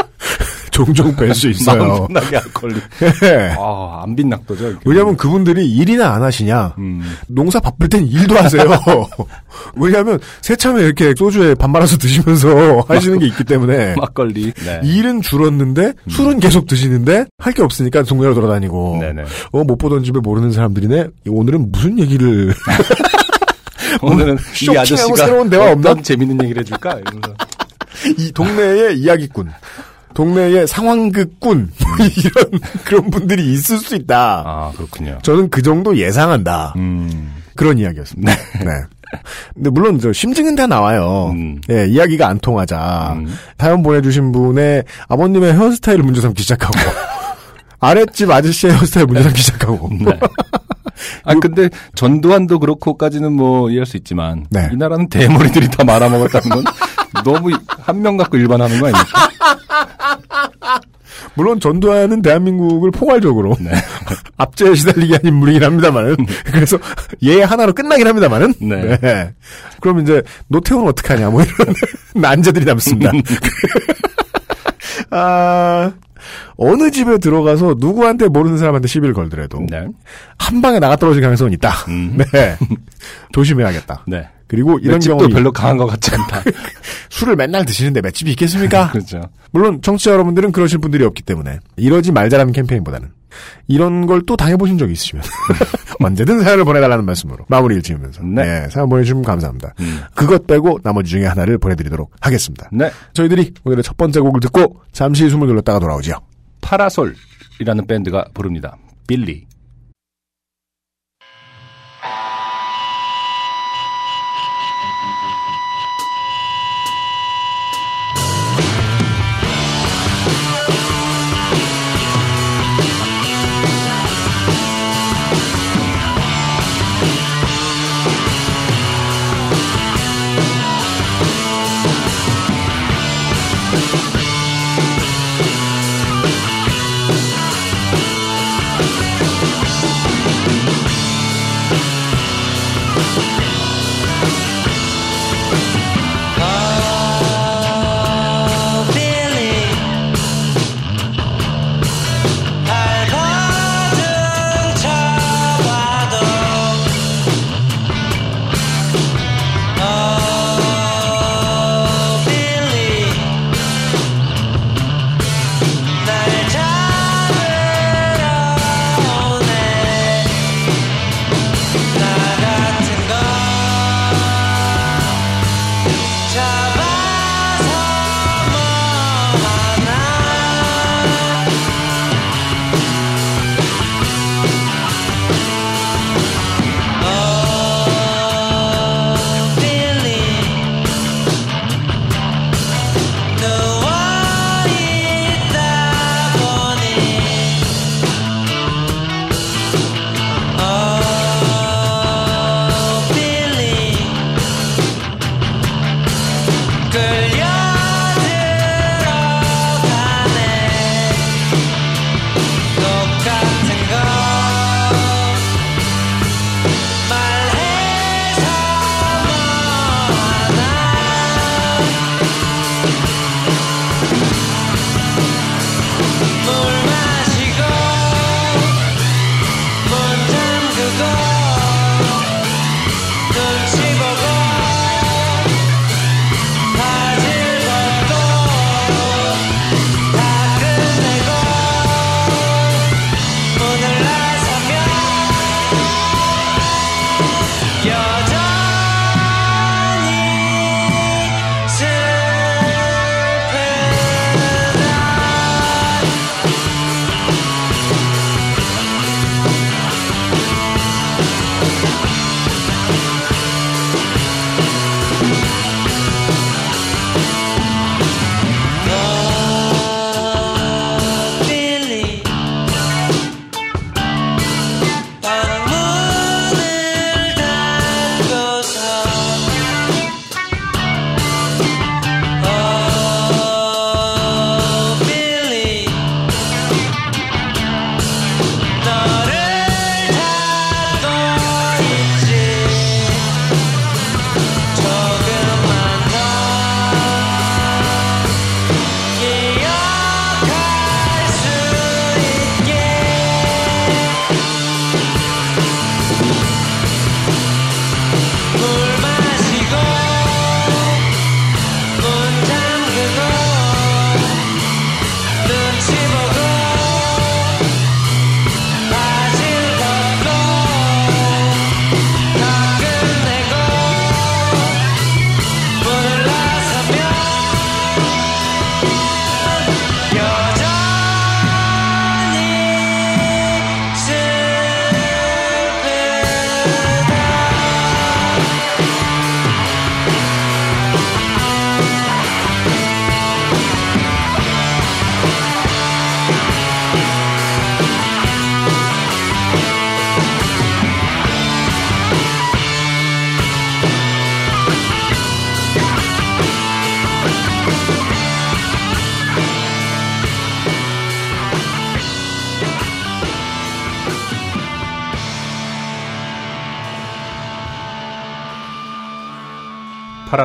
종종 0.84 1.14
뵐 1.16 1.34
수 1.34 1.48
있어요. 1.50 1.82
마음 1.86 2.06
편하게 2.08 2.36
알콜리. 2.38 2.74
네. 3.20 3.54
아, 3.58 4.00
안 4.04 4.16
빛낙도죠. 4.16 4.66
이렇게. 4.68 4.80
왜냐하면 4.86 5.16
그분들이 5.16 5.70
일이나 5.70 6.14
안 6.14 6.22
하시냐 6.22 6.74
음. 6.78 7.02
농사 7.28 7.60
바쁠 7.60 7.88
땐 7.88 8.06
일도 8.06 8.36
하세요. 8.36 8.64
왜냐하면 9.76 10.18
새참에 10.40 10.82
이렇게 10.82 11.14
소주에 11.16 11.54
밥 11.54 11.68
말아서 11.70 11.96
드시면서 11.98 12.84
하시는 12.88 13.18
게 13.18 13.26
있기 13.26 13.44
때문에 13.44 13.94
막걸리. 13.96 14.52
네. 14.52 14.80
일은 14.84 15.20
줄었는데 15.22 15.92
술은 16.08 16.40
계속 16.40 16.66
드시는데 16.66 17.26
할 17.38 17.50
게 17.50 17.62
없으니까 17.62 18.02
동네로 18.04 18.34
돌아다니고 18.34 18.98
네네. 19.00 19.24
어 19.52 19.64
못 19.64 19.76
보던 19.76 20.02
집에 20.04 20.18
모르는 20.20 20.52
사람들이네. 20.52 21.06
오늘은 21.28 21.70
무슨 21.72 21.98
얘기를 21.98 22.54
오늘은 24.02 24.34
이 24.34 24.66
쇼킹하고 24.66 24.80
아저씨가 24.80 25.16
새로운 25.16 25.50
대화 25.50 25.72
없나? 25.72 25.94
재밌는 25.94 26.42
얘기를 26.44 26.62
해줄까? 26.62 26.92
이러면서. 26.98 27.34
이 28.18 28.32
동네의 28.32 28.98
이야기꾼, 28.98 29.50
동네의 30.14 30.66
상황극꾼 30.66 31.70
이런 32.16 32.60
그런 32.84 33.10
분들이 33.10 33.52
있을 33.52 33.78
수 33.78 33.94
있다. 33.96 34.42
아, 34.46 34.72
그렇군요. 34.76 35.18
저는 35.22 35.50
그 35.50 35.62
정도 35.62 35.96
예상한다. 35.96 36.74
음. 36.76 37.34
그런 37.54 37.78
이야기였습니다. 37.78 38.32
네. 38.64 38.70
근데 39.54 39.70
물론 39.70 39.98
저 39.98 40.12
심증은 40.12 40.54
다 40.54 40.66
나와요. 40.66 41.30
음. 41.34 41.60
예, 41.70 41.86
이야기가 41.86 42.28
안 42.28 42.38
통하자. 42.38 43.14
음. 43.16 43.34
사연 43.58 43.82
보내주신 43.82 44.32
분의 44.32 44.84
아버님의 45.08 45.52
헤어스타일을 45.54 46.02
문제 46.04 46.20
삼기 46.20 46.42
시작하고 46.42 46.72
아랫집 47.80 48.30
아저씨의 48.30 48.72
헤어스타일 48.74 49.06
문제 49.06 49.22
삼기 49.22 49.40
시작하고 49.42 49.90
네. 50.00 50.18
아, 51.24 51.34
근데 51.34 51.68
전두환도 51.94 52.58
그렇고까지는 52.58 53.32
뭐 53.32 53.70
이해할 53.70 53.86
수 53.86 53.96
있지만 53.96 54.46
네. 54.50 54.68
이 54.72 54.76
나라는 54.76 55.08
대머리들이 55.08 55.68
다 55.70 55.82
말아먹었다는 55.84 56.48
건 56.50 56.64
너무 57.24 57.50
한 57.80 58.00
명 58.00 58.16
갖고 58.16 58.36
일반하는 58.36 58.80
거 58.80 58.86
아닙니까? 58.88 59.28
물론 61.34 61.60
전두환은 61.60 62.22
대한민국을 62.22 62.90
포괄적으로 62.90 63.56
네. 63.60 63.70
압제에 64.36 64.74
시달리게 64.74 65.14
한 65.14 65.20
인물이긴 65.24 65.62
합니다만은 65.62 66.16
그래서 66.44 66.78
얘 67.22 67.42
하나로 67.42 67.72
끝나긴 67.72 68.06
합니다만은 68.06 68.54
네. 68.60 68.98
네. 68.98 69.32
그럼 69.80 70.00
이제 70.00 70.22
노태우는 70.48 70.88
어떡하냐 70.88 71.30
뭐 71.30 71.42
이런 71.42 71.74
난제들이 72.14 72.64
남습니다. 72.64 73.12
아 75.10 75.92
어느 76.56 76.90
집에 76.90 77.18
들어가서 77.18 77.76
누구한테 77.78 78.28
모르는 78.28 78.58
사람한테 78.58 78.88
시비를 78.88 79.14
걸더라도 79.14 79.64
네. 79.68 79.86
한 80.38 80.60
방에 80.60 80.78
나가 80.78 80.96
떨어질 80.96 81.22
가능성은 81.22 81.52
있다. 81.54 81.70
음. 81.88 82.18
네. 82.32 82.56
조심해야겠다. 83.32 84.04
네. 84.06 84.28
그리고 84.46 84.78
이런 84.80 84.98
경우 84.98 85.28
별로 85.28 85.52
강한 85.52 85.76
것 85.76 85.86
같지 85.86 86.10
않다. 86.14 86.42
술을 87.08 87.36
맨날 87.36 87.64
드시는데 87.64 88.00
맷집이 88.02 88.32
있겠습니까? 88.32 88.90
그렇죠. 88.92 89.20
물론 89.52 89.80
청취자 89.80 90.10
여러분들은 90.12 90.52
그러실 90.52 90.78
분들이 90.78 91.04
없기 91.04 91.22
때문에 91.22 91.60
이러지 91.76 92.12
말자라는 92.12 92.52
캠페인보다는 92.52 93.08
이런 93.68 94.06
걸 94.06 94.22
또 94.26 94.36
당해보신 94.36 94.76
적이 94.76 94.92
있으시면 94.94 95.24
언제든 96.02 96.40
사연을 96.42 96.64
보내달라는 96.64 97.04
말씀으로 97.04 97.44
마무리를 97.48 97.82
지으면서 97.82 98.22
네. 98.22 98.42
네, 98.42 98.68
사연 98.70 98.88
보내주시면 98.88 99.22
감사합니다. 99.22 99.74
음. 99.80 100.00
그것 100.14 100.46
빼고 100.46 100.80
나머지 100.82 101.10
중에 101.10 101.26
하나를 101.26 101.58
보내드리도록 101.58 102.10
하겠습니다. 102.20 102.68
네. 102.72 102.90
저희들이 103.12 103.54
오늘의 103.64 103.82
첫 103.82 103.96
번째 103.96 104.20
곡을 104.20 104.40
듣고 104.40 104.80
잠시 104.92 105.28
숨을 105.28 105.46
돌렸다가 105.46 105.78
돌아오죠. 105.78 106.14
파라솔이라는 106.62 107.86
밴드가 107.86 108.24
부릅니다. 108.34 108.76
빌리. 109.06 109.46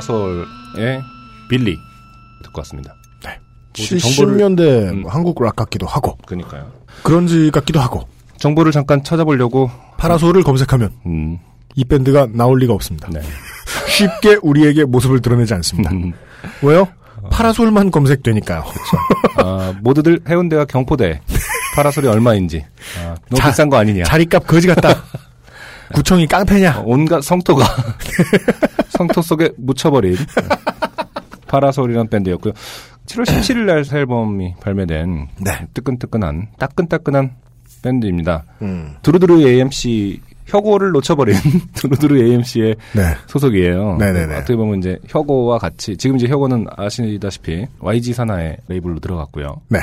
파라솔의 0.10 1.02
빌리 1.50 1.78
듣고 2.44 2.60
왔습니다. 2.60 2.96
네. 3.24 3.40
뭐지, 3.78 3.98
정보를- 3.98 4.38
70년대 4.38 4.60
음. 4.92 5.04
한국 5.08 5.42
락 5.44 5.56
같기도 5.56 5.86
하고 5.88 6.18
그러니까요. 6.26 6.72
그런지 7.04 7.50
같기도 7.52 7.80
하고 7.80 8.08
정보를 8.38 8.72
잠깐 8.72 9.04
찾아보려고 9.04 9.70
파라솔을 9.98 10.44
검색하면 10.44 10.92
음, 11.06 11.40
이 11.76 11.84
밴드가 11.86 12.28
나올 12.32 12.60
리가 12.60 12.74
없습니다. 12.74 13.10
네. 13.12 13.22
쉽게 13.90 14.38
우리에게 14.42 14.86
모습을 14.86 15.22
드러내지 15.22 15.54
않습니다. 15.56 15.92
음, 15.92 16.14
왜요? 16.62 16.88
파라솔만 17.32 17.90
검색되니까요. 17.92 18.64
아, 19.38 19.74
모두들 19.82 20.20
해운대와 20.30 20.66
경포대 20.66 21.22
파라솔이 21.76 22.08
얼마인지 22.08 22.64
아, 23.00 23.16
너무 23.30 23.40
자- 23.42 23.50
비싼 23.50 23.70
거 23.70 23.78
아니냐. 23.78 24.04
자리값 24.04 24.46
거지 24.46 24.68
같다. 24.68 24.90
구청이 25.94 26.26
깡패냐? 26.28 26.80
어, 26.80 26.84
온갖 26.86 27.22
성토가 27.24 27.64
성토 28.98 29.22
속에 29.22 29.52
묻혀버린 29.58 30.16
파라솔이라는 31.48 32.10
밴드였고요. 32.10 32.54
7월 33.06 33.24
17일 33.26 33.66
날 33.66 33.84
새 33.86 34.00
앨범이 34.00 34.56
발매된 34.62 35.28
네. 35.42 35.52
뜨끈뜨끈한 35.74 36.48
따끈따끈한 36.58 37.36
밴드입니다. 37.84 38.44
음. 38.64 38.96
두루두루 39.04 39.48
AMC 39.48 40.22
혁오를 40.48 40.92
놓쳐버린 40.92 41.36
두루두루 41.76 42.18
AMC의 42.24 42.76
네. 42.96 43.02
소속이에요. 43.28 43.98
네네네. 43.98 44.36
어떻게 44.38 44.56
보면 44.56 44.80
이제 44.80 44.98
혁오와 45.08 45.60
같이 45.60 45.96
지금 45.98 46.16
이제 46.18 46.28
혁오는 46.28 46.66
아시다시피 46.76 47.68
YG 47.80 48.14
산하의 48.14 48.58
레이블로 48.68 49.00
들어갔고요. 49.00 49.62
네. 49.70 49.80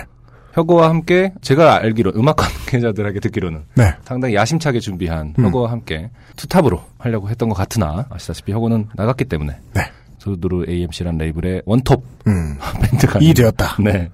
혁오와 0.52 0.88
함께 0.88 1.32
제가 1.40 1.76
알기로 1.76 2.12
음악 2.16 2.36
관계자들에게 2.36 3.20
듣기로는 3.20 3.62
네. 3.74 3.94
상당히 4.04 4.34
야심차게 4.34 4.80
준비한 4.80 5.34
음. 5.38 5.44
혁오와 5.46 5.70
함께 5.70 6.10
투탑으로 6.36 6.82
하려고 6.98 7.28
했던 7.28 7.48
것 7.48 7.54
같으나 7.54 8.06
아시다시피 8.10 8.52
혁오는 8.52 8.88
나갔기 8.94 9.24
때문에 9.24 9.56
네. 9.74 9.82
두루두루 10.22 10.66
AMC라는 10.68 11.18
레이블의 11.18 11.62
원톱 11.64 12.04
음. 12.28 12.56
밴드가 12.80 13.18
이 13.20 13.34
되었다. 13.34 13.76
네. 13.82 14.08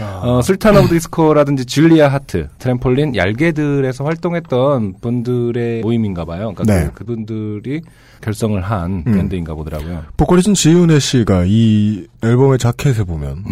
어, 0.00 0.40
술탄 0.42 0.74
오브 0.76 0.88
디스코라든지 0.88 1.66
줄리아 1.66 2.08
하트, 2.08 2.48
트램폴린, 2.58 3.14
얄개들에서 3.14 4.04
활동했던 4.04 4.94
분들의 5.02 5.82
모임인가 5.82 6.24
봐요. 6.24 6.54
그러니까 6.54 6.64
네. 6.64 6.90
그, 6.94 7.04
분들이 7.04 7.82
결성을 8.22 8.58
한 8.62 9.04
음. 9.06 9.12
밴드인가 9.12 9.54
보더라고요. 9.54 10.04
보컬리스트 10.16 10.54
지윤혜 10.54 10.98
씨가 10.98 11.44
이 11.46 12.06
앨범의 12.22 12.58
자켓에 12.58 13.04
보면 13.04 13.44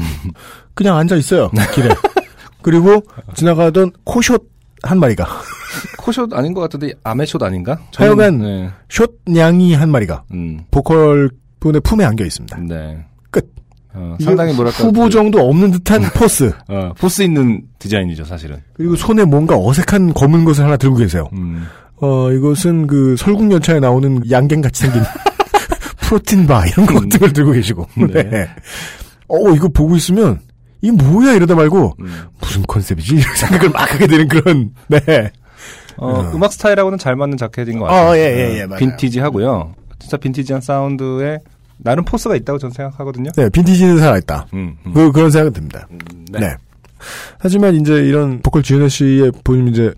그냥 0.75 0.97
앉아 0.97 1.17
있어요 1.17 1.51
길에 1.75 1.89
그리고 2.63 3.03
지나가던 3.35 3.93
코숏 4.05 4.43
한 4.83 5.01
마리가 5.01 5.27
코숏 5.99 6.33
아닌 6.33 6.55
것 6.55 6.61
같은데 6.61 6.93
아메숏 7.03 7.43
아닌가? 7.43 7.79
하여간 7.97 8.39
네. 8.39 8.71
숏냥이 8.89 9.75
한 9.75 9.91
마리가 9.91 10.25
음. 10.33 10.61
보컬 10.71 11.31
분의 11.61 11.81
품에 11.81 12.05
안겨 12.05 12.25
있습니다. 12.25 12.57
네. 12.61 13.05
끝. 13.31 13.53
어, 13.95 14.17
상당히 14.21 14.53
뭐랄까 14.55 14.85
후보 14.85 15.05
그, 15.05 15.11
정도 15.11 15.41
없는 15.49 15.73
듯한 15.73 16.03
force 16.15 16.53
어, 16.69 16.93
force 16.99 17.23
있는 17.23 17.63
디자인이죠, 17.79 18.25
사실은. 18.25 18.63
그리고 18.75 18.95
손에 18.97 19.25
뭔가 19.25 19.57
어색한 19.59 20.15
검은 20.15 20.45
것을 20.45 20.65
하나 20.65 20.77
들고 20.77 20.97
계세요. 20.97 21.29
음. 21.33 21.67
어 22.01 22.31
이것은 22.31 22.87
그 22.87 23.17
설국열차에 23.17 23.81
나오는 23.81 24.23
양갱 24.31 24.61
같이 24.61 24.83
생긴 24.83 25.03
protein 25.99 26.47
bar 26.47 26.65
이런 26.67 26.87
것들을 26.87 27.33
들고 27.33 27.53
계시고. 27.53 27.87
네. 28.13 28.23
네. 28.23 28.49
어 29.27 29.51
이거 29.51 29.69
보고 29.69 29.97
있으면 29.97 30.39
이 30.81 30.91
뭐야 30.91 31.33
이러다 31.35 31.55
말고 31.55 31.97
음. 32.01 32.27
무슨 32.41 32.63
컨셉이지 32.63 33.17
이런 33.17 33.35
생각을 33.37 33.71
막 33.71 33.93
하게 33.93 34.07
되는 34.07 34.29
그런 34.29 34.73
네. 34.89 35.31
어, 35.97 36.21
음. 36.21 36.37
음악 36.37 36.53
스타일하고는 36.53 36.99
잘 36.99 37.17
맞는 37.17 37.37
자켓인 37.37 37.79
것 37.79 37.87
같아요. 37.87 38.11
어, 38.11 38.17
예, 38.17 38.21
예, 38.21 38.61
예, 38.61 38.67
맞아요. 38.67 38.79
빈티지하고요. 38.79 39.75
진짜 39.99 40.17
빈티지한 40.17 40.61
사운드에 40.61 41.39
나름 41.79 42.05
포스가 42.05 42.37
있다고 42.37 42.59
저는 42.59 42.73
생각하거든요. 42.73 43.31
네 43.37 43.49
빈티지는 43.51 43.99
살아있다. 43.99 44.47
음, 44.55 44.77
음. 44.87 44.93
그 44.93 45.11
그런 45.13 45.31
생각은 45.31 45.53
듭니다. 45.53 45.89
음, 45.91 45.99
네. 46.31 46.41
네. 46.41 46.57
하지만 47.39 47.75
이제 47.77 47.95
이런 47.95 48.41
보컬 48.43 48.63
지윤혜 48.63 48.89
씨의 48.89 49.33
보면 49.45 49.69
이제 49.69 49.93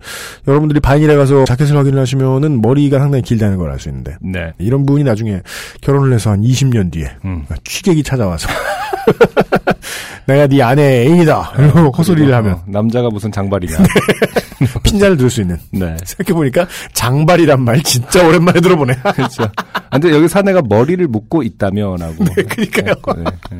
여러분들이 0.47 0.79
바인일에 0.79 1.15
가서 1.15 1.45
자켓을 1.45 1.75
확인을 1.77 1.99
하시면은 1.99 2.61
머리가 2.61 2.99
상당히 2.99 3.21
길다는 3.23 3.57
걸 3.57 3.69
알 3.71 3.79
수 3.79 3.89
있는데 3.89 4.17
네. 4.21 4.51
이런 4.59 4.85
분이 4.85 5.03
나중에 5.03 5.41
결혼을 5.81 6.13
해서 6.13 6.29
한 6.31 6.41
20년 6.41 6.91
뒤에 6.91 7.09
음. 7.25 7.45
취객이 7.63 8.03
찾아와서 8.03 8.47
내가 10.27 10.47
네 10.47 10.61
아내의 10.61 11.07
애인이다 11.07 11.53
이러고 11.57 11.91
헛소리를 11.91 12.33
하면 12.33 12.53
어, 12.53 12.63
남자가 12.67 13.09
무슨 13.09 13.31
장발이냐. 13.31 13.77
핀잔을 14.83 15.17
들을 15.17 15.29
수 15.29 15.41
있는 15.41 15.57
네. 15.71 15.97
생각해보니까 16.03 16.67
장발이란 16.93 17.61
말 17.63 17.81
진짜 17.81 18.25
오랜만에 18.27 18.61
들어보네 18.61 18.93
그렇죠. 19.15 19.43
아, 19.89 19.89
근데 19.99 20.11
여기 20.11 20.27
사내가 20.27 20.61
머리를 20.67 21.07
묶고 21.07 21.41
있다며라고. 21.43 22.23
네, 22.25 22.43
그러니까요. 22.43 22.93
네, 23.17 23.23
네. 23.51 23.59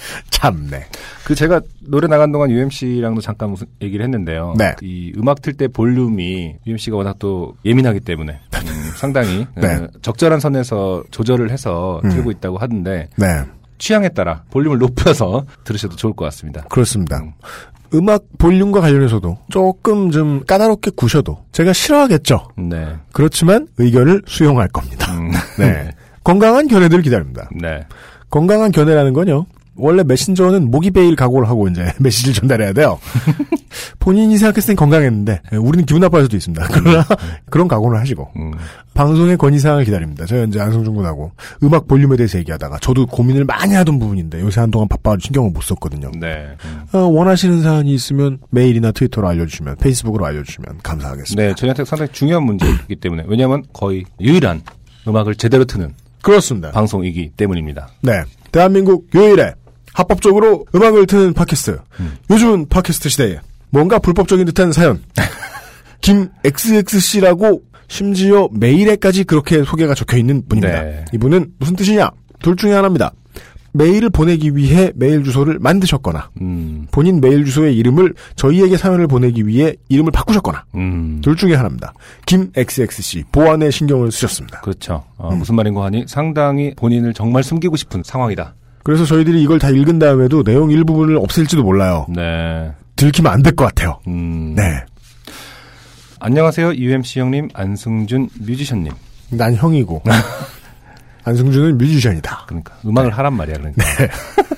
참네 0.30 0.86
그 1.24 1.34
제가 1.34 1.60
노래 1.80 2.08
나간 2.08 2.32
동안 2.32 2.50
UMC랑도 2.50 3.20
잠깐 3.20 3.50
무슨 3.50 3.66
얘기를 3.82 4.04
했는데요. 4.04 4.54
네. 4.58 4.74
이 4.82 5.12
음악 5.16 5.42
틀 5.42 5.54
때 5.54 5.68
볼륨이 5.68 6.56
UMC가 6.66 6.96
워낙 6.96 7.16
또 7.18 7.54
예민하기 7.64 8.00
때문에 8.00 8.32
음, 8.32 8.90
상당히 8.96 9.46
네. 9.56 9.74
어, 9.74 9.88
적절한 10.00 10.40
선에서 10.40 11.02
조절을 11.10 11.50
해서 11.50 12.00
음. 12.04 12.10
틀고 12.10 12.30
있다고 12.30 12.58
하는데 12.58 13.08
네 13.16 13.42
취향에 13.78 14.08
따라 14.10 14.44
볼륨을 14.50 14.78
높여서 14.78 15.44
들으셔도 15.64 15.96
좋을 15.96 16.14
것 16.14 16.24
같습니다. 16.26 16.62
그렇습니다 16.68 17.18
음. 17.18 17.32
음악 17.92 18.22
볼륨과 18.38 18.80
관련해서도 18.80 19.38
조금 19.50 20.12
좀 20.12 20.44
까다롭게 20.46 20.92
구셔도 20.94 21.44
제가 21.50 21.72
싫어하겠죠 21.72 22.48
네. 22.56 22.94
그렇지만 23.12 23.66
의견을 23.78 24.22
수용할 24.26 24.68
겁니다 24.68 25.12
음, 25.12 25.32
네 25.58 25.90
건강한 26.22 26.68
견해들 26.68 27.02
기다립니다 27.02 27.48
네. 27.60 27.80
건강한 28.30 28.70
견해라는 28.70 29.12
건요. 29.12 29.44
원래 29.76 30.02
메신저는 30.02 30.70
모기 30.70 30.90
베일 30.90 31.16
각오를 31.16 31.48
하고 31.48 31.68
이제 31.68 31.92
메시지를 31.98 32.34
전달해야 32.34 32.72
돼요. 32.72 32.98
본인이 33.98 34.36
생각했을 34.38 34.68
땐 34.68 34.76
건강했는데 34.76 35.40
예, 35.52 35.56
우리는 35.56 35.86
기분 35.86 36.00
나빠할 36.00 36.24
수도 36.24 36.36
있습니다. 36.36 36.66
그러나 36.72 37.04
그런 37.50 37.68
각오를 37.68 37.98
하시고 37.98 38.28
음, 38.36 38.52
방송의 38.94 39.36
건의사항을 39.36 39.84
기다립니다. 39.84 40.26
저희 40.26 40.46
이제 40.46 40.60
안성준 40.60 40.94
군하고 40.94 41.32
음악 41.62 41.86
볼륨에 41.88 42.16
대해서 42.16 42.38
얘기하다가 42.38 42.78
저도 42.80 43.06
고민을 43.06 43.44
많이 43.44 43.74
하던 43.74 43.98
부분인데 43.98 44.40
요새 44.40 44.60
한동안 44.60 44.88
바빠서 44.88 45.18
신경을 45.20 45.50
못 45.50 45.62
썼거든요. 45.62 46.10
네. 46.18 46.48
음. 46.64 46.82
어, 46.92 46.98
원하시는 47.00 47.62
사안이 47.62 47.92
있으면 47.94 48.38
메일이나 48.50 48.92
트위터로 48.92 49.28
알려주시면 49.28 49.76
페이스북으로 49.76 50.26
알려주시면 50.26 50.80
감사하겠습니다. 50.82 51.42
네, 51.42 51.54
저희한테 51.54 51.84
상당히 51.84 52.12
중요한 52.12 52.44
문제이기 52.44 52.96
때문에 52.96 53.24
왜냐하면 53.26 53.62
거의 53.72 54.04
유일한 54.20 54.62
음악을 55.06 55.36
제대로 55.36 55.64
트는 55.64 55.94
그렇습니다. 56.22 56.70
방송이기 56.70 57.30
때문입니다. 57.36 57.88
네. 58.02 58.22
대한민국 58.52 59.08
유일의 59.14 59.54
합법적으로 60.00 60.66
음악을 60.74 61.06
트는 61.06 61.34
팟캐스트. 61.34 61.78
음. 62.00 62.16
요즘은 62.30 62.68
팟캐스트 62.68 63.08
시대에 63.08 63.40
뭔가 63.70 63.98
불법적인 63.98 64.46
듯한 64.46 64.72
사연. 64.72 65.02
김 66.00 66.28
XXC라고 66.44 67.62
심지어 67.88 68.48
메일에까지 68.52 69.24
그렇게 69.24 69.64
소개가 69.64 69.94
적혀 69.94 70.16
있는 70.16 70.42
분입니다. 70.48 70.82
네. 70.82 71.04
이분은 71.12 71.52
무슨 71.58 71.76
뜻이냐? 71.76 72.10
둘 72.40 72.56
중에 72.56 72.72
하나입니다. 72.72 73.12
메일을 73.72 74.10
보내기 74.10 74.56
위해 74.56 74.90
메일 74.96 75.22
주소를 75.22 75.58
만드셨거나 75.60 76.30
음, 76.40 76.86
본인 76.90 77.20
메일 77.20 77.44
주소의 77.44 77.76
이름을 77.76 78.14
저희에게 78.34 78.76
사연을 78.76 79.06
보내기 79.06 79.46
위해 79.46 79.74
이름을 79.88 80.10
바꾸셨거나 80.10 80.64
음. 80.74 81.20
둘 81.22 81.36
중에 81.36 81.54
하나입니다. 81.54 81.92
김 82.26 82.50
XXC 82.56 83.24
보안에 83.30 83.70
신경을 83.70 84.10
쓰셨습니다. 84.10 84.60
그렇죠. 84.62 85.04
음. 85.18 85.24
어, 85.24 85.30
무슨 85.36 85.54
말인고 85.54 85.82
하니 85.84 86.04
상당히 86.08 86.74
본인을 86.74 87.14
정말 87.14 87.42
숨기고 87.42 87.76
싶은 87.76 88.02
상황이다. 88.04 88.54
그래서 88.90 89.04
저희들이 89.04 89.40
이걸 89.40 89.60
다 89.60 89.70
읽은 89.70 90.00
다음에도 90.00 90.42
내용 90.42 90.68
일부분을 90.72 91.16
없앨지도 91.16 91.62
몰라요. 91.62 92.06
네. 92.08 92.72
들키면 92.96 93.30
안 93.32 93.40
될 93.40 93.54
것 93.54 93.64
같아요. 93.66 94.00
음. 94.08 94.54
네. 94.56 94.62
안녕하세요. 96.18 96.74
UMC 96.74 97.20
형님, 97.20 97.48
안승준 97.54 98.30
뮤지션님. 98.40 98.90
난 99.30 99.54
형이고. 99.54 100.02
안승준은 101.22 101.78
뮤지션이다. 101.78 102.46
그러니까 102.48 102.74
음악을 102.84 103.12
하란 103.16 103.34
말이야. 103.34 103.58
그러니까. 103.58 103.80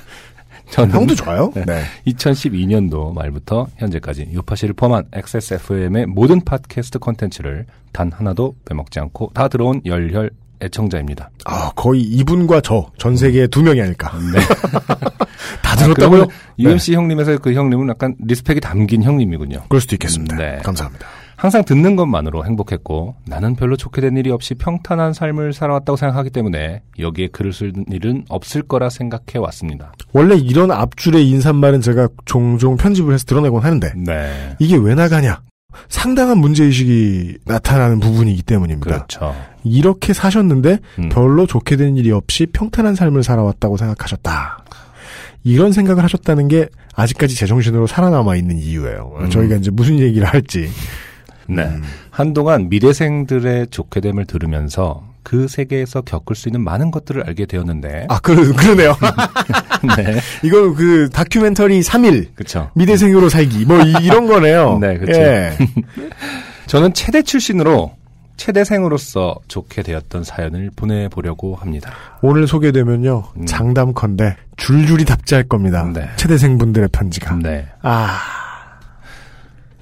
저는 0.70 0.92
네. 0.92 0.96
형도 0.98 1.14
좋아요. 1.14 1.52
네. 1.54 1.66
네. 1.66 1.82
2012년도 2.06 3.12
말부터 3.12 3.66
현재까지 3.76 4.30
요파시를 4.32 4.72
포함한 4.72 5.04
XSFM의 5.12 6.06
모든 6.06 6.40
팟캐스트 6.42 7.00
콘텐츠를 7.00 7.66
단 7.92 8.10
하나도 8.10 8.54
빼먹지 8.64 8.98
않고 8.98 9.32
다 9.34 9.48
들어온 9.48 9.82
열혈 9.84 10.30
애청자입니다. 10.62 11.30
아, 11.44 11.70
거의 11.74 12.02
이분과 12.02 12.60
저, 12.62 12.90
전 12.98 13.16
세계에 13.16 13.46
두 13.48 13.62
명이 13.62 13.80
아닐까. 13.80 14.12
네. 14.32 14.40
다 15.62 15.72
아, 15.72 15.76
들었다고요? 15.76 16.26
그러면 16.26 16.28
UMC 16.58 16.94
형님에서 16.94 17.38
그 17.38 17.52
형님은 17.52 17.88
약간 17.88 18.14
리스펙이 18.20 18.60
담긴 18.60 19.02
형님이군요. 19.02 19.64
그럴 19.68 19.80
수도 19.80 19.94
있겠습니다. 19.96 20.36
네. 20.36 20.58
감사합니다. 20.62 21.06
항상 21.42 21.64
듣는 21.64 21.96
것만으로 21.96 22.44
행복했고 22.44 23.16
나는 23.26 23.56
별로 23.56 23.76
좋게 23.76 24.00
된 24.00 24.16
일이 24.16 24.30
없이 24.30 24.54
평탄한 24.54 25.12
삶을 25.12 25.52
살아왔다고 25.52 25.96
생각하기 25.96 26.30
때문에 26.30 26.82
여기에 27.00 27.28
글을 27.32 27.52
쓸 27.52 27.72
일은 27.90 28.24
없을 28.28 28.62
거라 28.62 28.88
생각해 28.90 29.38
왔습니다. 29.38 29.92
원래 30.12 30.36
이런 30.36 30.70
앞줄의 30.70 31.28
인사말은 31.28 31.80
제가 31.80 32.08
종종 32.26 32.76
편집을 32.76 33.12
해서 33.12 33.24
드러내곤 33.24 33.60
하는데, 33.60 33.92
네. 33.96 34.54
이게 34.60 34.76
왜 34.76 34.94
나가냐? 34.94 35.42
상당한 35.88 36.38
문제의식이 36.38 37.38
나타나는 37.44 38.00
부분이기 38.00 38.42
때문입니다. 38.42 38.90
그렇죠. 38.90 39.34
이렇게 39.64 40.12
사셨는데 40.12 40.78
음. 40.98 41.08
별로 41.08 41.46
좋게 41.46 41.76
된 41.76 41.96
일이 41.96 42.10
없이 42.10 42.46
평탄한 42.46 42.94
삶을 42.94 43.22
살아왔다고 43.22 43.76
생각하셨다. 43.76 44.64
이런 45.44 45.72
생각을 45.72 46.04
하셨다는 46.04 46.48
게 46.48 46.68
아직까지 46.94 47.34
제정신으로 47.34 47.86
살아남아 47.86 48.36
있는 48.36 48.58
이유예요. 48.58 49.16
음. 49.20 49.30
저희가 49.30 49.56
이제 49.56 49.70
무슨 49.70 49.98
얘기를 49.98 50.26
할지. 50.26 50.68
네. 51.48 51.62
음. 51.62 51.82
한동안 52.10 52.68
미대생들의 52.68 53.68
좋게 53.68 54.00
됨을 54.00 54.26
들으면서 54.26 55.11
그 55.22 55.48
세계에서 55.48 56.02
겪을 56.02 56.36
수 56.36 56.48
있는 56.48 56.62
많은 56.62 56.90
것들을 56.90 57.22
알게 57.26 57.46
되었는데. 57.46 58.06
아, 58.08 58.18
그, 58.20 58.52
그러네요. 58.54 58.96
네. 59.96 60.18
이거 60.42 60.74
그 60.74 61.08
다큐멘터리 61.10 61.80
3일. 61.80 62.34
그렇죠. 62.34 62.70
미대생으로 62.74 63.28
살기. 63.28 63.64
뭐, 63.64 63.80
이, 63.80 64.08
런 64.08 64.26
거네요. 64.26 64.78
네, 64.80 64.98
그쵸. 64.98 65.12
예. 65.20 65.56
저는 66.66 66.94
체대 66.94 67.22
출신으로 67.22 67.92
체대생으로서 68.36 69.36
좋게 69.46 69.82
되었던 69.82 70.24
사연을 70.24 70.70
보내보려고 70.74 71.54
합니다. 71.54 71.92
오늘 72.22 72.46
소개되면요. 72.46 73.24
음. 73.36 73.46
장담컨대 73.46 74.36
줄줄이 74.56 75.04
답지할 75.04 75.44
겁니다. 75.44 75.88
네. 75.92 76.08
체대생 76.16 76.58
분들의 76.58 76.88
편지가. 76.90 77.36
네. 77.36 77.68
아, 77.82 78.18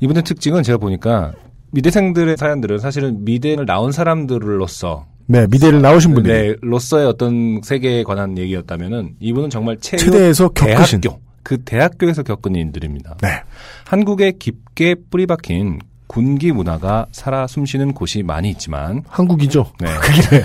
이번의 0.00 0.24
특징은 0.24 0.62
제가 0.62 0.78
보니까 0.78 1.32
미대생들의 1.72 2.36
사연들은 2.36 2.78
사실은 2.78 3.24
미대를 3.24 3.64
나온 3.66 3.92
사람들로서 3.92 5.06
네, 5.26 5.46
미대를 5.48 5.80
나오신 5.80 6.14
분들이 6.14 6.48
네, 6.50 6.56
로서의 6.60 7.06
어떤 7.06 7.60
세계에 7.62 8.02
관한 8.02 8.36
얘기였다면은 8.36 9.16
이분은 9.20 9.50
정말 9.50 9.76
체육 9.78 10.00
체대에서 10.00 10.48
겪으신. 10.48 11.00
대학교 11.00 11.20
그 11.42 11.58
대학교에서 11.58 12.22
겪은 12.22 12.54
일들입니다. 12.54 13.16
네. 13.22 13.42
한국에 13.84 14.32
깊게 14.38 14.96
뿌리박힌 15.10 15.80
군기 16.06 16.52
문화가 16.52 17.06
살아 17.12 17.46
숨쉬는 17.46 17.94
곳이 17.94 18.22
많이 18.22 18.50
있지만 18.50 19.02
한국이죠. 19.08 19.72
네. 19.78 19.86
그게 20.02 20.42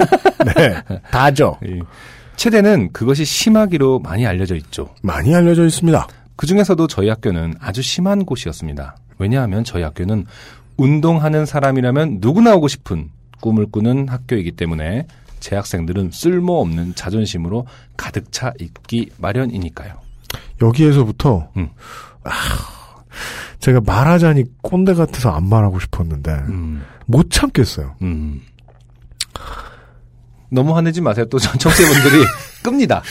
네. 0.56 1.00
다죠. 1.10 1.58
이 1.66 1.82
체대는 2.36 2.92
그것이 2.92 3.26
심하기로 3.26 4.00
많이 4.00 4.28
알려져 4.28 4.56
있죠. 4.56 4.90
많이 5.02 5.34
알려져 5.34 5.66
있습니다. 5.66 6.08
그 6.36 6.46
중에서도 6.46 6.86
저희 6.88 7.10
학교는 7.10 7.56
아주 7.60 7.82
심한 7.82 8.26
곳이었습니다. 8.26 8.96
왜냐하면 9.18 9.64
저희 9.64 9.84
학교는 9.84 10.26
운동하는 10.78 11.46
사람이라면 11.46 12.18
누구나 12.20 12.56
오고 12.56 12.68
싶은 12.68 13.10
꿈을 13.46 13.68
꾸는 13.68 14.08
학교이기 14.10 14.54
때문에 14.54 15.06
재학생들은 15.40 16.10
쓸모없는 16.12 16.96
자존심으로 16.96 17.68
가득 17.96 18.32
차 18.32 18.52
있기 18.60 19.12
마련이니까요. 19.20 19.94
여기에서부터 20.64 21.52
음. 21.56 21.70
아, 22.24 22.32
제가 23.60 23.82
말하자니 23.86 24.46
꼰대 24.64 24.96
같아서 24.96 25.30
안 25.30 25.48
말하고 25.48 25.80
싶었는데 25.80 26.32
음, 26.50 26.84
못 27.06 27.30
참겠어요. 27.30 27.96
음. 28.02 28.42
너무 30.50 30.76
화내지 30.76 31.02
마세요. 31.02 31.26
또 31.30 31.38
전- 31.38 31.60
청취자분들이 31.60 32.24
끕니다. 32.64 33.04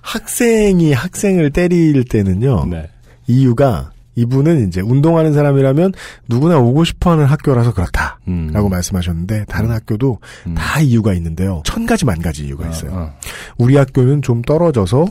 학생이 0.00 0.92
학생을 0.92 1.50
때릴 1.50 2.04
때는요. 2.04 2.66
네. 2.66 2.88
이유가 3.26 3.90
이분은 4.16 4.68
이제 4.68 4.80
운동하는 4.80 5.32
사람이라면 5.32 5.92
누구나 6.28 6.58
오고 6.58 6.84
싶어하는 6.84 7.24
학교라서 7.24 7.72
그렇다라고 7.72 8.18
음. 8.28 8.70
말씀하셨는데 8.70 9.46
다른 9.48 9.70
학교도 9.70 10.18
음. 10.46 10.54
다 10.54 10.80
이유가 10.80 11.14
있는데요. 11.14 11.62
천 11.64 11.86
가지 11.86 12.04
만 12.04 12.20
가지 12.20 12.44
이유가 12.46 12.66
어, 12.66 12.70
있어요. 12.70 12.90
어. 12.92 13.12
우리 13.58 13.76
학교는 13.76 14.22
좀 14.22 14.42
떨어져서 14.42 15.06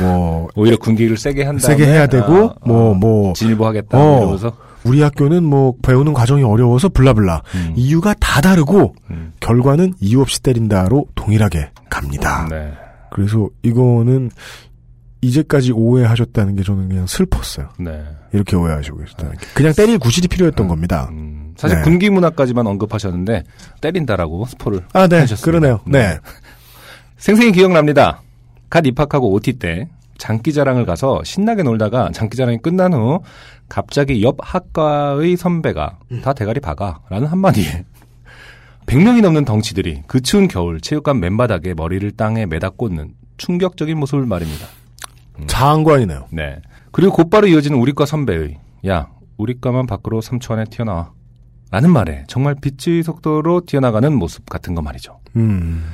뭐 0.00 0.48
오히려 0.56 0.76
군기를 0.76 1.16
세게 1.16 1.44
한다. 1.44 1.66
세게 1.66 1.84
해야 1.86 2.06
되고 2.06 2.52
뭐뭐 2.64 3.32
진일보하겠다. 3.34 3.98
어. 3.98 4.18
이러면서 4.18 4.52
우리 4.84 5.00
학교는 5.00 5.44
뭐 5.44 5.74
배우는 5.82 6.12
과정이 6.12 6.42
어려워서 6.42 6.88
블라블라 6.88 7.42
음. 7.54 7.72
이유가 7.76 8.14
다 8.14 8.40
다르고 8.40 8.94
음. 9.10 9.32
결과는 9.40 9.94
이유 10.00 10.20
없이 10.20 10.42
때린다로 10.42 11.06
동일하게 11.14 11.70
갑니다. 11.88 12.48
네. 12.50 12.72
그래서 13.10 13.48
이거는 13.62 14.30
이제까지 15.22 15.72
오해하셨다는 15.72 16.56
게 16.56 16.62
저는 16.62 16.88
그냥 16.88 17.06
슬펐어요. 17.06 17.68
네. 17.78 18.04
이렇게 18.32 18.56
오해하시고 18.56 18.98
계셨다는 18.98 19.36
게. 19.36 19.46
그냥 19.54 19.72
때릴 19.72 19.98
구실이 19.98 20.28
필요했던 20.28 20.66
겁니다. 20.68 21.08
음, 21.12 21.54
사실 21.56 21.78
네. 21.78 21.84
군기 21.84 22.10
문화까지만 22.10 22.66
언급하셨는데 22.66 23.44
때린다라고 23.80 24.46
스포를 24.46 24.80
아, 24.92 25.06
네. 25.06 25.20
하셨습니다. 25.20 25.44
그러네요. 25.44 25.80
네. 25.86 26.18
생생히 27.16 27.52
기억납니다. 27.52 28.20
갓 28.68 28.84
입학하고 28.84 29.32
OT 29.32 29.54
때 29.54 29.88
장기자랑을 30.18 30.86
가서 30.86 31.22
신나게 31.24 31.62
놀다가 31.62 32.10
장기자랑이 32.12 32.58
끝난 32.58 32.92
후 32.92 33.20
갑자기 33.68 34.22
옆 34.22 34.38
학과의 34.40 35.36
선배가 35.36 35.98
다 36.22 36.32
대가리 36.32 36.58
박아라는 36.60 37.28
한마디에 37.28 37.84
100명이 38.86 39.22
넘는 39.22 39.44
덩치들이 39.44 40.02
그 40.06 40.20
추운 40.20 40.48
겨울 40.48 40.80
체육관 40.80 41.20
맨바닥에 41.20 41.74
머리를 41.74 42.10
땅에 42.12 42.46
매다 42.46 42.70
꽂는 42.70 43.14
충격적인 43.36 43.96
모습을 43.98 44.26
말입니다. 44.26 44.66
장관이네요. 45.46 46.26
네. 46.30 46.60
그리고 46.90 47.12
곧바로 47.12 47.46
이어지는 47.46 47.78
우리과 47.78 48.06
선배의 48.06 48.58
야 48.86 49.08
우리과만 49.36 49.86
밖으로 49.86 50.20
3초 50.20 50.52
안에 50.52 50.64
튀어나와 50.64 51.12
라는 51.70 51.90
말에 51.90 52.24
정말 52.28 52.54
빛의 52.54 53.02
속도로 53.02 53.62
튀어나가는 53.66 54.12
모습 54.14 54.48
같은 54.48 54.74
거 54.74 54.82
말이죠. 54.82 55.18
음. 55.36 55.84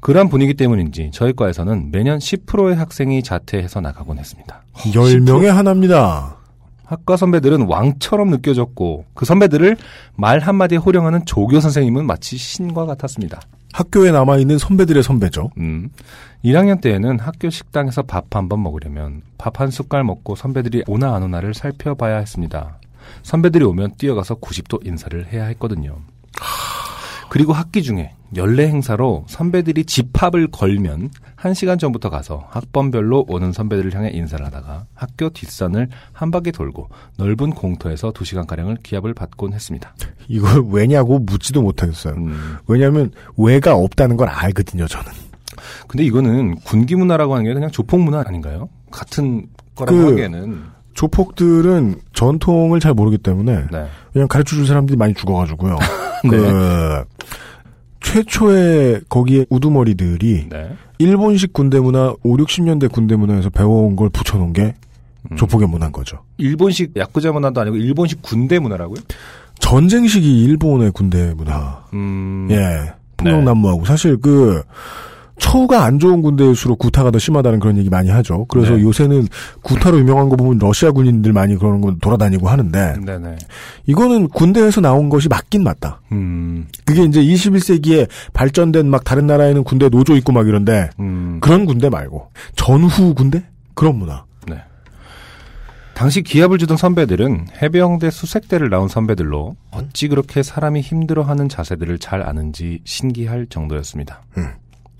그러한 0.00 0.28
분위기 0.28 0.54
때문인지 0.54 1.10
저희 1.12 1.32
과에서는 1.32 1.90
매년 1.90 2.18
10%의 2.18 2.76
학생이 2.76 3.22
자퇴해서 3.22 3.80
나가곤 3.80 4.18
했습니다. 4.18 4.62
10명에 4.74 5.46
하나입니다. 5.46 6.36
학과 6.84 7.16
선배들은 7.16 7.62
왕처럼 7.62 8.30
느껴졌고 8.30 9.06
그 9.14 9.24
선배들을 9.24 9.76
말 10.16 10.38
한마디에 10.40 10.78
호령하는 10.78 11.24
조교 11.24 11.58
선생님은 11.60 12.06
마치 12.06 12.36
신과 12.36 12.84
같았습니다. 12.86 13.40
학교에 13.72 14.12
남아있는 14.12 14.58
선배들의 14.58 15.02
선배죠. 15.02 15.50
음. 15.58 15.90
1학년 16.44 16.80
때에는 16.80 17.18
학교 17.20 17.48
식당에서 17.50 18.02
밥 18.02 18.26
한 18.36 18.48
번 18.48 18.62
먹으려면 18.62 19.22
밥 19.38 19.60
한 19.60 19.70
숟갈 19.70 20.04
먹고 20.04 20.36
선배들이 20.36 20.84
오나 20.86 21.14
안 21.14 21.22
오나를 21.22 21.54
살펴봐야 21.54 22.18
했습니다. 22.18 22.78
선배들이 23.22 23.64
오면 23.64 23.94
뛰어가서 23.98 24.36
90도 24.36 24.86
인사를 24.86 25.26
해야 25.32 25.44
했거든요. 25.46 25.98
그리고 27.30 27.52
학기 27.52 27.82
중에 27.82 28.12
연례 28.36 28.68
행사로 28.68 29.24
선배들이 29.28 29.84
집합을 29.84 30.48
걸면 30.48 31.10
1시간 31.36 31.78
전부터 31.78 32.10
가서 32.10 32.46
학번별로 32.50 33.24
오는 33.28 33.52
선배들을 33.52 33.94
향해 33.94 34.10
인사를 34.10 34.44
하다가 34.44 34.86
학교 34.94 35.30
뒷산을 35.30 35.88
한 36.12 36.30
바퀴 36.30 36.52
돌고 36.52 36.88
넓은 37.16 37.50
공터에서 37.50 38.12
2시간가량을 38.12 38.82
기합을 38.82 39.14
받곤 39.14 39.52
했습니다. 39.52 39.94
이걸 40.28 40.64
왜냐고 40.70 41.18
묻지도 41.18 41.62
못하겠어요. 41.62 42.14
음. 42.14 42.56
왜냐하면 42.66 43.10
왜가 43.36 43.74
없다는 43.74 44.16
걸 44.16 44.28
알거든요, 44.28 44.86
저는. 44.86 45.10
근데 45.88 46.04
이거는 46.04 46.56
군기 46.64 46.94
문화라고 46.96 47.34
하는 47.34 47.44
게 47.46 47.54
그냥 47.54 47.70
조폭 47.70 48.00
문화 48.00 48.22
아닌가요? 48.26 48.68
같은 48.90 49.46
거라고 49.74 49.96
그- 49.98 50.10
하기에는 50.10 50.62
조폭들은 50.94 51.96
전통을 52.12 52.78
잘 52.80 52.94
모르기 52.94 53.18
때문에 53.18 53.66
네. 53.72 53.86
그냥 54.12 54.28
가르쳐 54.28 54.54
줄 54.54 54.66
사람들이 54.66 54.96
많이 54.96 55.12
죽어가지고요. 55.14 55.76
그 56.30 57.04
최초의 58.00 59.00
거기에 59.08 59.46
우두머리들이 59.50 60.48
네. 60.50 60.70
일본식 60.98 61.52
군대 61.52 61.80
문화, 61.80 62.14
5, 62.22 62.36
60년대 62.36 62.92
군대 62.92 63.16
문화에서 63.16 63.50
배워온 63.50 63.96
걸 63.96 64.08
붙여놓은 64.10 64.52
게 64.52 64.74
음. 65.30 65.36
조폭의 65.36 65.68
문화인 65.68 65.90
거죠. 65.90 66.18
일본식 66.36 66.92
야쿠자 66.96 67.32
문화도 67.32 67.60
아니고 67.60 67.76
일본식 67.76 68.22
군대 68.22 68.58
문화라고요? 68.58 68.96
전쟁식이 69.58 70.44
일본의 70.44 70.92
군대 70.92 71.32
문화. 71.34 71.84
음. 71.94 72.46
예. 72.50 72.92
폭력 73.16 73.42
난무하고. 73.42 73.84
사실 73.86 74.16
그, 74.20 74.62
처우가 75.38 75.84
안 75.84 75.98
좋은 75.98 76.22
군대일수록 76.22 76.78
구타가 76.78 77.10
더 77.10 77.18
심하다는 77.18 77.58
그런 77.58 77.76
얘기 77.76 77.90
많이 77.90 78.08
하죠. 78.10 78.44
그래서 78.46 78.74
네. 78.74 78.82
요새는 78.82 79.26
구타로 79.62 79.98
유명한 79.98 80.28
거 80.28 80.36
보면 80.36 80.58
러시아 80.58 80.92
군인들 80.92 81.32
많이 81.32 81.56
그러는 81.56 81.80
거 81.80 81.94
돌아다니고 82.00 82.48
하는데, 82.48 82.96
네네. 83.04 83.36
이거는 83.86 84.28
군대에서 84.28 84.80
나온 84.80 85.08
것이 85.08 85.28
맞긴 85.28 85.64
맞다. 85.64 86.00
음. 86.12 86.66
그게 86.84 87.02
이제 87.02 87.20
21세기에 87.22 88.08
발전된 88.32 88.88
막 88.88 89.04
다른 89.04 89.26
나라에는 89.26 89.64
군대 89.64 89.88
노조 89.88 90.16
있고 90.16 90.32
막 90.32 90.46
이런데, 90.46 90.90
음. 91.00 91.38
그런 91.40 91.66
군대 91.66 91.88
말고, 91.88 92.30
전후 92.54 93.14
군대? 93.14 93.44
그런 93.74 93.96
문화. 93.96 94.24
네. 94.46 94.56
당시 95.94 96.22
기합을 96.22 96.58
주던 96.58 96.76
선배들은 96.76 97.46
해병대 97.60 98.10
수색대를 98.10 98.70
나온 98.70 98.88
선배들로 98.88 99.56
어찌 99.72 100.08
그렇게 100.08 100.42
사람이 100.42 100.80
힘들어하는 100.80 101.48
자세들을 101.48 101.98
잘 101.98 102.22
아는지 102.22 102.80
신기할 102.84 103.46
정도였습니다. 103.48 104.22
음. 104.38 104.48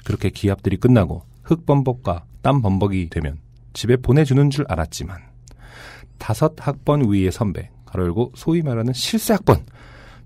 그렇게 0.05 0.31
기합들이 0.31 0.77
끝나고 0.77 1.23
흙범벅과 1.43 2.25
땀범벅이 2.43 3.09
되면 3.11 3.39
집에 3.73 3.97
보내주는 3.97 4.51
줄 4.51 4.65
알았지만 4.69 5.19
다섯 6.19 6.55
학번 6.59 7.11
위의 7.11 7.33
선배, 7.33 7.71
가로 7.87 8.05
열고 8.05 8.33
소위 8.35 8.63
말하는 8.63 8.93
실세 8.93 9.35
학번 9.35 9.65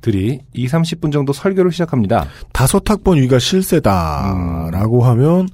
들이 0.00 0.40
2, 0.52 0.66
30분 0.66 1.12
정도 1.12 1.32
설교를 1.32 1.72
시작합니다. 1.72 2.26
다섯 2.52 2.88
학번 2.88 3.18
위가 3.18 3.38
실세다라고 3.38 5.02
하면, 5.04 5.48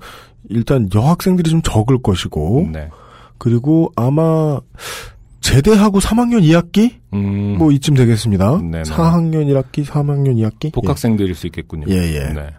일단 0.51 0.89
여학생들이 0.95 1.49
좀 1.49 1.63
적을 1.63 2.03
것이고, 2.03 2.69
네. 2.71 2.91
그리고 3.39 3.91
아마 3.97 4.61
제대하고 5.41 6.01
3학년 6.01 6.43
2학기? 6.43 6.95
음, 7.15 7.57
뭐 7.59 7.73
이쯤 7.73 7.95
되겠습니다. 7.95 8.59
네네. 8.59 8.83
4학년 8.83 9.47
1학기, 9.47 9.85
3학년 9.85 10.37
2학기? 10.37 10.73
복학생들일 10.73 11.35
수 11.35 11.47
있겠군요. 11.47 11.87
예, 11.89 11.95
예. 11.95 12.33
네. 12.33 12.51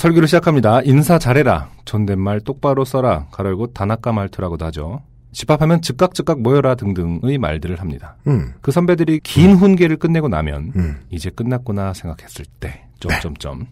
설교를 0.00 0.28
시작합니다. 0.28 0.80
인사 0.84 1.18
잘해라. 1.18 1.68
존댓말 1.84 2.40
똑바로 2.40 2.86
써라. 2.86 3.26
가로열고 3.32 3.74
단아까 3.74 4.12
말투라고도 4.12 4.64
하죠. 4.66 5.02
집합하면 5.32 5.82
즉각 5.82 6.14
즉각 6.14 6.40
모여라 6.40 6.74
등등의 6.74 7.36
말들을 7.36 7.78
합니다. 7.78 8.16
예. 8.26 8.30
음, 8.30 8.54
그 8.62 8.72
선배들이 8.72 9.20
긴 9.20 9.56
훈계를 9.56 9.98
끝내고 9.98 10.28
나면 10.28 10.72
음. 10.74 11.00
이제 11.10 11.28
끝났구나 11.28 11.92
생각했을 11.92 12.46
때 12.60 12.86
점점점 12.98 13.66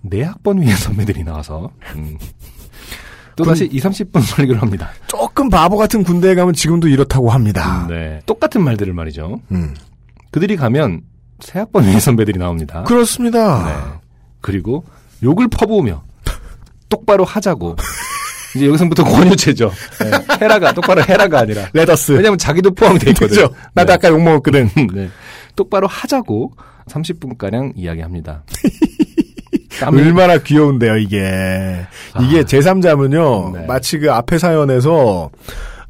내 0.00 0.24
학번 0.24 0.58
위에 0.58 0.72
선배들이 0.74 1.22
나와서 1.22 1.70
음, 1.94 2.18
또 3.36 3.44
다시 3.44 3.66
2, 3.66 3.78
30분 3.78 4.20
설교를 4.20 4.60
합니다. 4.60 4.90
조금 5.06 5.48
바보 5.48 5.76
같은 5.76 6.02
군대에 6.02 6.34
가면 6.34 6.52
지금도 6.52 6.88
이렇다고 6.88 7.30
합니다. 7.30 7.86
네. 7.88 8.20
똑같은 8.26 8.64
말들을 8.64 8.92
말이죠. 8.92 9.40
음. 9.52 9.72
그들이 10.32 10.56
가면 10.56 11.02
새 11.38 11.60
학번 11.60 11.84
위에 11.84 12.00
선배들이 12.00 12.40
나옵니다. 12.40 12.82
그렇습니다. 12.82 13.64
네. 13.66 13.98
그리고 14.40 14.84
욕을 15.22 15.48
퍼부으며 15.48 16.02
똑바로 16.88 17.24
하자고. 17.24 17.76
이제 18.56 18.66
여기서부터 18.66 19.04
권유체죠. 19.04 19.70
네. 20.00 20.10
헤라가 20.40 20.72
똑바로 20.72 21.02
헤라가 21.06 21.40
아니라. 21.40 21.68
레더스. 21.74 22.12
왜냐면 22.12 22.38
자기도 22.38 22.70
포함이 22.74 22.98
돼 22.98 23.10
있거든. 23.10 23.46
나도 23.74 23.88
네. 23.88 23.92
아까 23.94 24.08
욕 24.08 24.22
먹었거든. 24.22 24.70
네. 24.94 25.10
똑바로 25.54 25.86
하자고 25.86 26.52
30분 26.88 27.36
가량 27.36 27.72
이야기합니다. 27.76 28.42
땀을- 29.80 29.98
얼마나 29.98 30.38
귀여운데요, 30.38 30.96
이게. 30.96 31.18
이게 32.20 32.38
아. 32.40 32.42
제3자면요, 32.42 33.52
네. 33.58 33.66
마치 33.66 33.98
그 33.98 34.10
앞에 34.10 34.38
사연에서, 34.38 35.30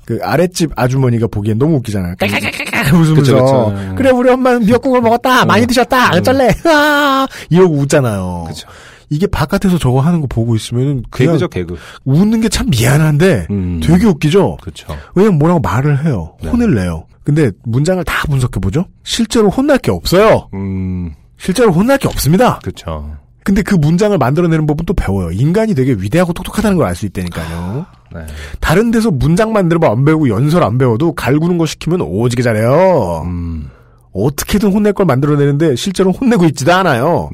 그 0.04 0.18
아랫집 0.22 0.72
아주머니가 0.76 1.26
보기엔 1.28 1.58
너무 1.58 1.76
웃기잖아요. 1.76 2.16
깔깔깔깔 2.18 2.94
웃으면서. 2.94 3.32
그쵸. 3.32 3.94
그래, 3.96 4.10
우리 4.10 4.28
엄마는 4.30 4.66
미역국을 4.66 5.00
먹었다. 5.00 5.44
많이 5.46 5.66
드셨다. 5.66 6.08
음. 6.08 6.18
어쩔래. 6.18 6.48
으아! 6.66 7.26
이러고 7.50 7.74
웃잖아요. 7.76 8.44
그쵸. 8.48 8.68
이게 9.10 9.26
바깥에서 9.26 9.78
저거 9.78 10.00
하는 10.00 10.20
거 10.20 10.26
보고 10.26 10.54
있으면 10.56 11.02
그냥 11.10 11.32
개그죠, 11.32 11.48
개그. 11.48 11.76
웃는 12.04 12.40
게 12.40 12.48
참 12.48 12.68
미안한데 12.70 13.46
음. 13.50 13.80
되게 13.82 14.06
웃기죠. 14.06 14.58
그쵸. 14.60 14.86
왜냐면 15.14 15.38
뭐라고 15.38 15.60
말을 15.60 16.04
해요. 16.04 16.34
네. 16.42 16.48
혼을 16.50 16.74
내요. 16.74 17.04
근데 17.24 17.50
문장을 17.64 18.02
다 18.04 18.26
분석해 18.28 18.58
보죠. 18.60 18.84
실제로 19.04 19.50
혼날 19.50 19.78
게 19.78 19.90
없어요. 19.90 20.48
음, 20.54 21.12
실제로 21.38 21.72
혼날 21.72 21.98
게 21.98 22.08
없습니다. 22.08 22.58
그쵸. 22.62 23.14
근데 23.44 23.62
그 23.62 23.74
문장을 23.76 24.16
만들어내는 24.18 24.66
법은 24.66 24.84
또 24.84 24.92
배워요. 24.94 25.30
인간이 25.32 25.74
되게 25.74 25.92
위대하고 25.92 26.32
똑똑하다는 26.34 26.76
걸 26.76 26.86
알 26.86 26.94
수 26.94 27.06
있다니까요. 27.06 27.86
네. 28.14 28.20
다른 28.60 28.90
데서 28.90 29.10
문장 29.10 29.52
법안 29.54 30.04
배우고 30.04 30.28
연설 30.28 30.62
안 30.62 30.76
배워도 30.78 31.12
갈구는 31.14 31.56
거 31.58 31.64
시키면 31.66 32.00
오지게 32.02 32.42
잘해요. 32.42 33.22
음, 33.24 33.68
어떻게든 34.12 34.72
혼낼 34.72 34.92
걸 34.92 35.06
만들어내는데 35.06 35.76
실제로 35.76 36.12
혼내고 36.12 36.44
있지도 36.46 36.72
않아요. 36.74 37.30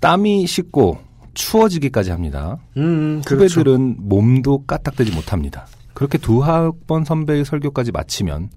땀이 0.00 0.46
식고 0.46 0.98
추워지기까지 1.34 2.10
합니다. 2.10 2.58
음, 2.76 3.22
후배들은 3.26 3.96
몸도 3.98 4.64
까딱대지 4.66 5.12
못합니다. 5.12 5.66
그렇게 5.94 6.18
두 6.18 6.42
학번 6.42 7.04
선배의 7.04 7.44
설교까지 7.44 7.92
마치면 7.92 8.50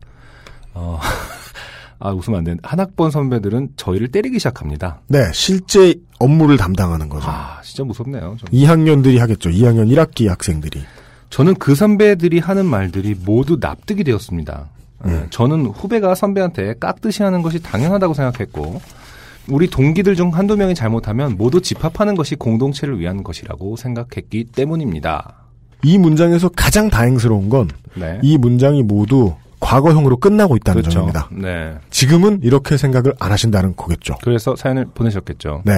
어, 0.74 1.00
아 2.00 2.12
웃으면 2.12 2.40
안 2.40 2.44
되는 2.44 2.60
한 2.64 2.80
학번 2.80 3.12
선배들은 3.12 3.74
저희를 3.76 4.08
때리기 4.10 4.40
시작합니다. 4.40 5.02
네, 5.08 5.20
실제 5.34 5.96
업무를 6.20 6.58
담당하는 6.58 7.10
거죠. 7.10 7.28
아 7.28 7.62
진짜 7.64 7.84
무섭네요. 7.84 8.38
좀. 8.40 8.50
2학년들이 8.50 9.18
하겠죠. 9.18 9.50
2학년 9.50 9.88
1학기 9.96 10.28
학생들이. 10.28 10.82
저는 11.30 11.56
그 11.56 11.76
선배들이 11.76 12.40
하는 12.40 12.66
말들이 12.66 13.16
모두 13.16 13.58
납득이 13.60 14.04
되었습니다. 14.04 14.70
예, 15.08 15.28
저는 15.30 15.66
후배가 15.68 16.14
선배한테 16.14 16.76
깍듯이 16.80 17.24
하는 17.24 17.42
것이 17.42 17.62
당연하다고 17.62 18.14
생각했고 18.14 18.82
우리 19.48 19.68
동기들 19.68 20.16
중 20.16 20.34
한두 20.34 20.56
명이 20.56 20.76
잘못하면 20.76 21.36
모두 21.38 21.62
집합하는 21.62 22.16
것이 22.16 22.36
공동체를 22.36 23.00
위한 23.00 23.24
것이라고 23.24 23.76
생각했기 23.76 24.46
때문입니다. 24.46 25.36
이 25.84 25.98
문장에서 25.98 26.50
가장 26.50 26.90
다행스러운 26.90 27.50
건이 27.50 27.70
네. 27.96 28.20
문장이 28.38 28.84
모두 28.84 29.34
과거형으로 29.60 30.18
끝나고 30.18 30.56
있다는 30.58 30.82
그렇죠. 30.82 30.92
점입니다. 30.94 31.30
네. 31.32 31.76
지금은 31.90 32.42
이렇게 32.44 32.78
생각을 32.78 33.14
안 33.20 33.32
하신다는 33.32 33.76
거겠죠. 33.76 34.16
그래서 34.22 34.56
사연을 34.56 34.86
보내셨겠죠. 34.94 35.64
네. 35.66 35.74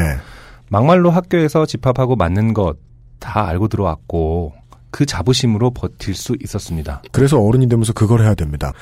막말로 0.70 1.10
학교에서 1.10 1.66
집합하고 1.66 2.16
맞는 2.16 2.54
것 2.54 2.78
다 3.24 3.48
알고 3.48 3.70
들어왔고 3.70 4.52
그 4.92 5.06
자부심으로 5.06 5.72
버틸 5.72 6.14
수 6.14 6.36
있었습니다. 6.44 7.02
그래서 7.14 7.40
어른이 7.40 7.70
되면서 7.70 7.94
그걸 7.94 8.22
해야 8.22 8.36
됩니다. 8.36 8.74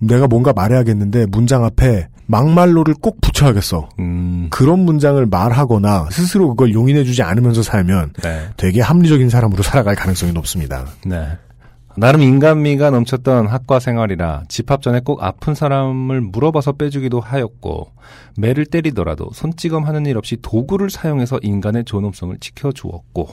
내가 0.00 0.26
뭔가 0.26 0.52
말해야겠는데 0.52 1.26
문장 1.26 1.64
앞에 1.64 2.08
막말로를 2.26 2.94
꼭 3.00 3.20
붙여야겠어. 3.20 3.88
음, 3.98 4.48
그런 4.50 4.80
문장을 4.80 5.24
말하거나 5.26 6.08
스스로 6.10 6.48
그걸 6.48 6.72
용인해주지 6.72 7.22
않으면서 7.22 7.62
살면 7.62 8.12
네. 8.22 8.48
되게 8.56 8.80
합리적인 8.80 9.28
사람으로 9.28 9.62
살아갈 9.62 9.96
가능성이 9.96 10.32
높습니다. 10.32 10.86
네. 11.04 11.26
나름 11.96 12.22
인간미가 12.22 12.90
넘쳤던 12.90 13.48
학과 13.48 13.80
생활이라 13.80 14.44
집합 14.48 14.80
전에 14.80 15.00
꼭 15.00 15.22
아픈 15.24 15.54
사람을 15.54 16.20
물어봐서 16.20 16.72
빼주기도 16.72 17.20
하였고 17.20 17.90
매를 18.38 18.64
때리더라도 18.64 19.30
손찌검 19.34 19.84
하는 19.84 20.06
일 20.06 20.16
없이 20.16 20.36
도구를 20.40 20.88
사용해서 20.88 21.40
인간의 21.42 21.84
존엄성을 21.84 22.38
지켜주었고 22.38 23.28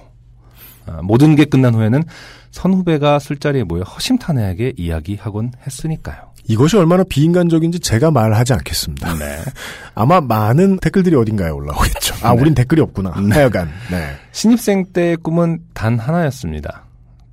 아, 0.88 1.02
모든 1.04 1.36
게 1.36 1.46
끝난 1.46 1.76
후에는 1.76 2.04
선후배가 2.52 3.20
술자리에 3.20 3.64
모여 3.64 3.84
허심탄회하게 3.84 4.74
이야기하곤 4.76 5.52
했으니까요. 5.66 6.32
이것이 6.48 6.78
얼마나 6.78 7.04
비인간적인지 7.04 7.80
제가 7.80 8.12
말하지 8.12 8.54
않겠습니다. 8.54 9.14
네. 9.16 9.40
아마 9.96 10.22
많은 10.22 10.78
댓글들이 10.78 11.16
어딘가에 11.16 11.50
올라오겠죠. 11.50 12.16
아, 12.26 12.34
네. 12.34 12.42
우린 12.42 12.56
댓글이 12.56 12.82
없구나. 12.82 13.12
하여간. 13.12 13.70
네. 13.92 14.16
신입생 14.32 14.86
때의 14.94 15.18
꿈은 15.18 15.60
단 15.74 16.00
하나였습니다. 16.00 16.86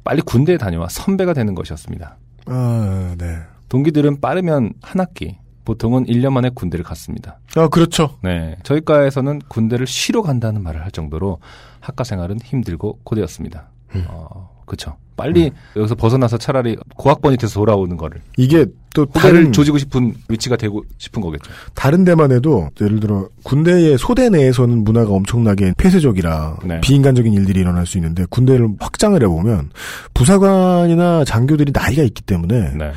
빨리 0.03 0.21
군대에 0.23 0.59
다녀와 0.59 0.89
선배가 0.89 1.33
되는 1.33 1.55
것이었습니다. 1.55 2.17
아, 2.47 3.15
네. 3.17 3.39
동기들은 3.69 4.21
빠르면 4.21 4.75
한 4.83 5.01
학기, 5.01 5.39
보통은 5.65 6.05
1년 6.07 6.33
만에 6.33 6.51
군대를 6.51 6.85
갔습니다. 6.85 7.39
아, 7.57 7.69
그렇죠. 7.69 8.19
네. 8.23 8.57
저희 8.63 8.85
과에서는 8.85 9.41
군대를 9.49 9.87
쉬러 9.87 10.23
간다는 10.23 10.63
말을 10.63 10.83
할 10.83 10.91
정도로 10.91 11.39
학과 11.81 12.05
생활은 12.05 12.39
힘들고 12.43 13.01
고되었습니다. 13.05 13.69
음. 13.95 14.05
어, 14.09 14.54
그쵸. 14.67 14.97
빨리 15.17 15.53
여기서 15.77 15.95
벗어나서 15.95 16.39
차라리 16.39 16.77
고학번이 16.97 17.37
돼서 17.37 17.55
돌아오는 17.55 17.97
거를. 17.97 18.21
이게 18.37 18.67
또 18.95 19.07
다른, 19.07 19.53
조지고 19.53 19.79
싶은 19.79 20.15
위치가 20.29 20.57
되고 20.57 20.83
싶은 20.99 21.23
거겠죠. 21.23 21.51
다른 21.75 22.05
데만 22.05 22.33
해도 22.33 22.69
예를 22.81 23.01
들어 23.01 23.29
군대의 23.45 23.97
소대 23.99 24.29
내에서는 24.29 24.83
문화가 24.83 25.13
엄청나게 25.13 25.75
폐쇄적이라 25.77 26.59
네. 26.65 26.81
비인간적인 26.81 27.33
일들이 27.33 27.61
일어날 27.61 27.87
수 27.87 27.99
있는데 27.99 28.25
군대를 28.29 28.69
확장을 28.81 29.21
해보면 29.23 29.71
부사관이나 30.15 31.25
장교들이 31.25 31.73
나이가 31.73 32.03
있기 32.03 32.23
때문에 32.23 32.75
네. 32.75 32.93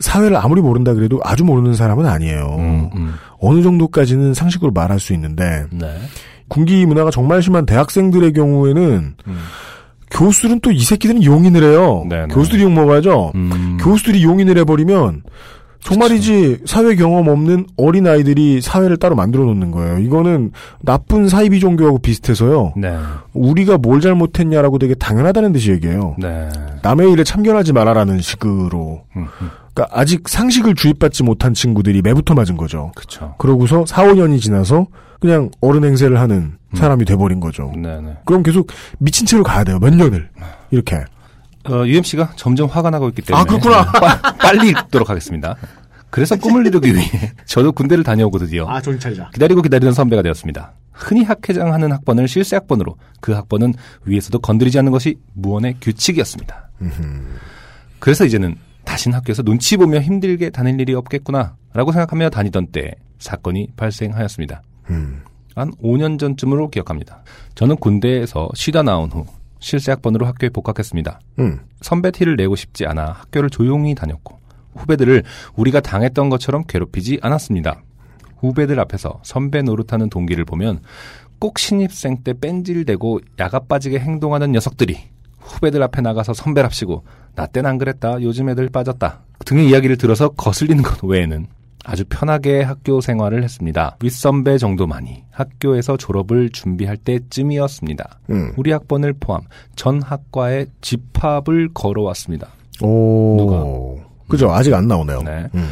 사회를 0.00 0.36
아무리 0.36 0.60
모른다 0.60 0.94
그래도 0.94 1.20
아주 1.22 1.44
모르는 1.44 1.74
사람은 1.74 2.06
아니에요. 2.06 2.56
음, 2.58 2.90
음. 2.96 3.14
어느 3.38 3.62
정도까지는 3.62 4.34
상식으로 4.34 4.72
말할 4.72 4.98
수 4.98 5.12
있는데 5.12 5.66
네. 5.70 5.98
군기 6.48 6.84
문화가 6.86 7.10
정말 7.10 7.42
심한 7.42 7.64
대학생들의 7.64 8.32
경우에는 8.32 9.14
음. 9.26 9.38
교수들은 10.10 10.60
또 10.60 10.70
이 10.72 10.80
새끼들은 10.80 11.24
용인을 11.24 11.62
해요. 11.62 12.04
네네. 12.08 12.34
교수들이 12.34 12.62
욕 12.62 12.72
먹어야죠. 12.72 13.32
음. 13.34 13.78
교수들이 13.80 14.22
용인을 14.24 14.58
해버리면 14.58 15.22
정말이지 15.82 16.58
사회 16.66 16.94
경험 16.94 17.28
없는 17.28 17.66
어린 17.78 18.06
아이들이 18.06 18.60
사회를 18.60 18.98
따로 18.98 19.16
만들어 19.16 19.44
놓는 19.44 19.70
거예요. 19.70 19.98
이거는 19.98 20.52
나쁜 20.82 21.26
사이비 21.28 21.58
종교하고 21.58 21.98
비슷해서요. 22.00 22.74
네. 22.76 22.94
우리가 23.32 23.78
뭘 23.78 24.00
잘못했냐라고 24.02 24.78
되게 24.78 24.94
당연하다는 24.94 25.52
듯이 25.52 25.70
얘기해요. 25.70 26.16
네. 26.18 26.48
남의 26.82 27.10
일에 27.12 27.24
참견하지 27.24 27.72
말아라는 27.72 28.20
식으로. 28.20 29.04
그러니까 29.72 29.88
아직 29.98 30.28
상식을 30.28 30.74
주입받지 30.74 31.22
못한 31.22 31.54
친구들이 31.54 32.02
매부터 32.02 32.34
맞은 32.34 32.58
거죠. 32.58 32.92
그쵸. 32.94 33.34
그러고서 33.38 33.86
4, 33.86 34.04
5년이 34.04 34.38
지나서 34.40 34.86
그냥 35.18 35.50
어른 35.62 35.84
행세를 35.84 36.20
하는 36.20 36.36
음. 36.36 36.56
사람이 36.74 37.04
돼버린 37.04 37.40
거죠. 37.40 37.72
네네. 37.76 38.18
그럼 38.24 38.42
계속 38.42 38.68
미친 38.98 39.26
채로 39.26 39.42
가야 39.42 39.64
돼요. 39.64 39.78
몇 39.80 39.94
년을. 39.94 40.30
이렇게. 40.70 40.96
어, 41.68 41.84
UMC가 41.86 42.32
점점 42.36 42.68
화가 42.68 42.90
나고 42.90 43.08
있기 43.10 43.22
때문에. 43.22 43.40
아, 43.42 43.44
그렇구나. 43.44 43.84
빠- 43.92 44.20
빨리 44.38 44.70
읽도록 44.70 45.10
하겠습니다. 45.10 45.56
그래서 46.10 46.36
꿈을 46.36 46.66
이루기 46.68 46.94
위해 46.94 47.06
저도 47.44 47.72
군대를 47.72 48.02
다녀오거든요. 48.04 48.66
정신 48.80 48.98
차리자. 48.98 49.30
기다리고 49.32 49.62
기다리던 49.62 49.92
선배가 49.92 50.22
되었습니다. 50.22 50.72
흔히 50.92 51.22
학회장하는 51.24 51.92
학번을 51.92 52.28
실세 52.28 52.56
학번으로 52.56 52.96
그 53.20 53.32
학번은 53.32 53.74
위에서도 54.04 54.38
건드리지 54.40 54.78
않는 54.80 54.92
것이 54.92 55.16
무언의 55.34 55.76
규칙이었습니다. 55.80 56.70
그래서 57.98 58.24
이제는 58.24 58.56
다신 58.84 59.12
학교에서 59.14 59.42
눈치 59.42 59.76
보며 59.76 60.00
힘들게 60.00 60.50
다닐 60.50 60.80
일이 60.80 60.94
없겠구나라고 60.94 61.92
생각하며 61.92 62.30
다니던 62.30 62.68
때 62.72 62.92
사건이 63.18 63.68
발생하였습니다. 63.76 64.62
음. 64.90 65.22
한 65.60 65.70
5년 65.82 66.18
전쯤으로 66.18 66.70
기억합니다. 66.70 67.22
저는 67.54 67.76
군대에서 67.76 68.48
쉬다 68.54 68.82
나온 68.82 69.10
후 69.10 69.24
실세 69.60 69.92
학번으로 69.92 70.26
학교에 70.26 70.48
복학했습니다. 70.48 71.20
음. 71.38 71.60
선배 71.82 72.10
티를 72.10 72.36
내고 72.36 72.56
싶지 72.56 72.86
않아 72.86 73.04
학교를 73.12 73.50
조용히 73.50 73.94
다녔고 73.94 74.38
후배들을 74.74 75.22
우리가 75.56 75.80
당했던 75.80 76.30
것처럼 76.30 76.64
괴롭히지 76.66 77.18
않았습니다. 77.22 77.82
후배들 78.38 78.80
앞에서 78.80 79.20
선배 79.22 79.60
노릇하는 79.62 80.08
동기를 80.08 80.44
보면 80.46 80.80
꼭 81.38 81.58
신입생 81.58 82.22
때 82.24 82.32
뺀질대고 82.38 83.20
야가 83.38 83.60
빠지게 83.60 83.98
행동하는 83.98 84.52
녀석들이 84.52 84.98
후배들 85.40 85.82
앞에 85.82 86.00
나가서 86.00 86.32
선배랍시고 86.34 87.04
나 87.34 87.46
땐 87.46 87.66
안 87.66 87.78
그랬다 87.78 88.22
요즘 88.22 88.48
애들 88.48 88.68
빠졌다 88.70 89.20
등의 89.44 89.68
이야기를 89.68 89.96
들어서 89.96 90.28
거슬리는 90.30 90.82
것 90.82 91.02
외에는 91.04 91.46
아주 91.84 92.04
편하게 92.08 92.62
학교 92.62 93.00
생활을 93.00 93.42
했습니다. 93.42 93.96
윗선배 94.02 94.58
정도만이 94.58 95.24
학교에서 95.30 95.96
졸업을 95.96 96.50
준비할 96.50 96.96
때쯤이었습니다. 96.96 98.18
음. 98.30 98.52
우리 98.56 98.70
학번을 98.72 99.14
포함 99.18 99.42
전 99.76 100.02
학과에 100.02 100.66
집합을 100.80 101.70
걸어왔습니다. 101.72 102.48
오. 102.82 103.36
누가? 103.38 104.06
그죠. 104.28 104.50
아직 104.52 104.74
안 104.74 104.86
나오네요. 104.86 105.22
네. 105.22 105.48
음. 105.54 105.68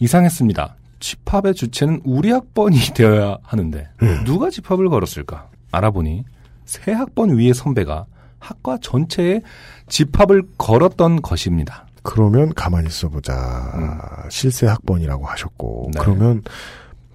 이상했습니다. 0.00 0.74
집합의 1.00 1.54
주체는 1.54 2.00
우리 2.04 2.30
학번이 2.30 2.76
되어야 2.94 3.38
하는데 3.42 3.88
음. 4.02 4.22
누가 4.24 4.50
집합을 4.50 4.88
걸었을까? 4.88 5.48
알아보니 5.70 6.24
세 6.64 6.92
학번 6.92 7.36
위의 7.36 7.54
선배가 7.54 8.06
학과 8.38 8.78
전체에 8.80 9.40
집합을 9.88 10.42
걸었던 10.58 11.22
것입니다. 11.22 11.86
그러면 12.02 12.52
가만히 12.54 12.88
있어보자. 12.88 14.26
실세 14.30 14.66
학번이라고 14.66 15.26
하셨고. 15.26 15.86
음. 15.86 15.90
네. 15.92 16.00
그러면 16.00 16.42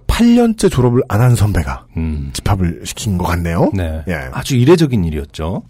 8년째 0.06 0.70
졸업을 0.70 1.02
안 1.08 1.20
한 1.20 1.34
선배가 1.36 1.86
음. 1.96 2.30
집합을 2.32 2.82
시킨 2.84 3.18
것 3.18 3.24
같네요. 3.24 3.70
네. 3.74 4.02
예. 4.08 4.14
아주 4.32 4.56
이례적인 4.56 5.04
일이었죠. 5.04 5.62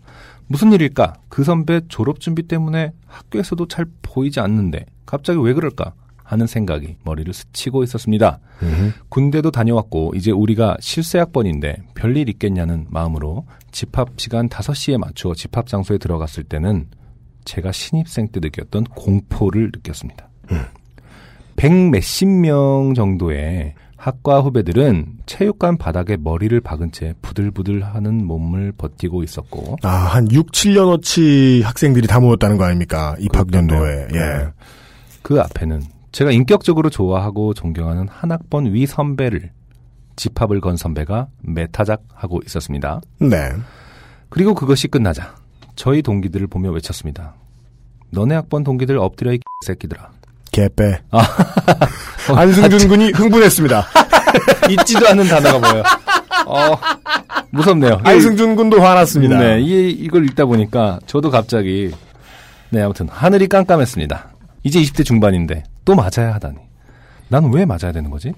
무슨 0.47 0.73
일일까? 0.73 1.15
그 1.29 1.45
선배 1.45 1.81
졸업 1.89 2.21
준비 2.21 2.47
때문에 2.49 2.93
학교에서도 3.07 3.67
잘 3.69 3.87
보이지 4.03 4.41
않는데 4.41 4.87
갑자기 5.05 5.39
왜 5.41 5.53
그럴까? 5.53 5.93
하는 6.23 6.47
생각이 6.47 6.97
머리를 7.05 7.33
스치고 7.33 7.83
있었습니다. 7.85 8.39
음흠. 8.63 8.93
군대도 9.09 9.51
다녀왔고 9.51 10.13
이제 10.15 10.31
우리가 10.31 10.77
실세학번인데 10.81 11.79
별일 11.95 12.29
있겠냐는 12.29 12.87
마음으로 12.91 13.47
집합 13.73 14.11
시간 14.19 14.49
5시에 14.51 14.99
맞추어 14.99 15.35
집합 15.35 15.67
장소에 15.67 15.97
들어갔을 15.97 16.45
때는 16.45 16.89
제가 17.49 17.73
신입생 17.73 18.29
때 18.29 18.41
느꼈던 18.41 18.85
공포를 18.85 19.71
느꼈습니다. 19.75 20.29
백 21.57 21.73
몇십 21.73 22.29
명 22.29 22.93
정도의 22.95 23.75
학과 23.97 24.41
후배들은 24.41 25.19
체육관 25.27 25.77
바닥에 25.79 26.17
머리를 26.17 26.61
박은 26.61 26.93
채 26.93 27.15
부들부들 27.23 27.85
하는 27.85 28.25
몸을 28.25 28.73
버티고 28.73 29.25
있었고 29.25 29.77
아, 29.83 29.89
한 29.89 30.31
6, 30.31 30.53
7년어치 30.53 31.63
학생들이 31.63 32.07
다 32.07 32.21
모였다는 32.21 32.59
거 32.59 32.65
아닙니까? 32.65 33.17
입학 33.19 33.53
연도에. 33.53 33.79
그렇겠네요. 33.79 34.23
예. 34.23 34.39
네. 34.45 34.49
그 35.23 35.41
앞에는 35.41 35.83
제가 36.13 36.31
인격적으로 36.31 36.91
좋아하고 36.91 37.55
존경하는 37.55 38.07
한 38.09 38.31
학번 38.31 38.73
위 38.73 38.87
선배를 38.87 39.51
집합을 40.17 40.61
건 40.61 40.77
선배가 40.77 41.29
매타작하고 41.43 42.41
있었습니다. 42.47 43.01
네. 43.19 43.51
그리고 44.29 44.55
그것이 44.55 44.87
끝나자 44.89 45.35
저희 45.79 46.03
동기들을 46.03 46.49
보며 46.49 46.71
외쳤습니다. 46.73 47.35
너네 48.11 48.35
학번 48.35 48.65
동기들 48.65 48.99
엎드려 48.99 49.33
이 49.33 49.39
새끼들아. 49.65 50.11
개빼. 50.51 50.99
아. 51.13 51.21
안승준 52.35 52.89
군이 52.89 53.13
흥분했습니다. 53.13 53.87
잊지도 54.71 55.07
않는 55.09 55.29
단어가 55.29 55.59
뭐예요? 55.61 55.85
어, 56.47 56.77
무섭네요. 57.51 58.01
안승준 58.03 58.57
군도 58.57 58.81
화났습니다. 58.83 59.39
네, 59.39 59.61
이, 59.61 59.91
이걸 59.91 60.25
읽다 60.25 60.47
보니까 60.47 60.99
저도 61.07 61.31
갑자기 61.31 61.93
네, 62.71 62.83
아무튼 62.83 63.09
하늘이 63.09 63.47
깜깜했습니다. 63.47 64.31
이제 64.65 64.81
20대 64.81 65.05
중반인데 65.05 65.63
또 65.85 65.95
맞아야 65.95 66.35
하다니. 66.35 66.57
난 67.29 67.45
왜 67.53 67.65
맞아야 67.65 67.93
되는 67.93 68.11
거지? 68.11 68.33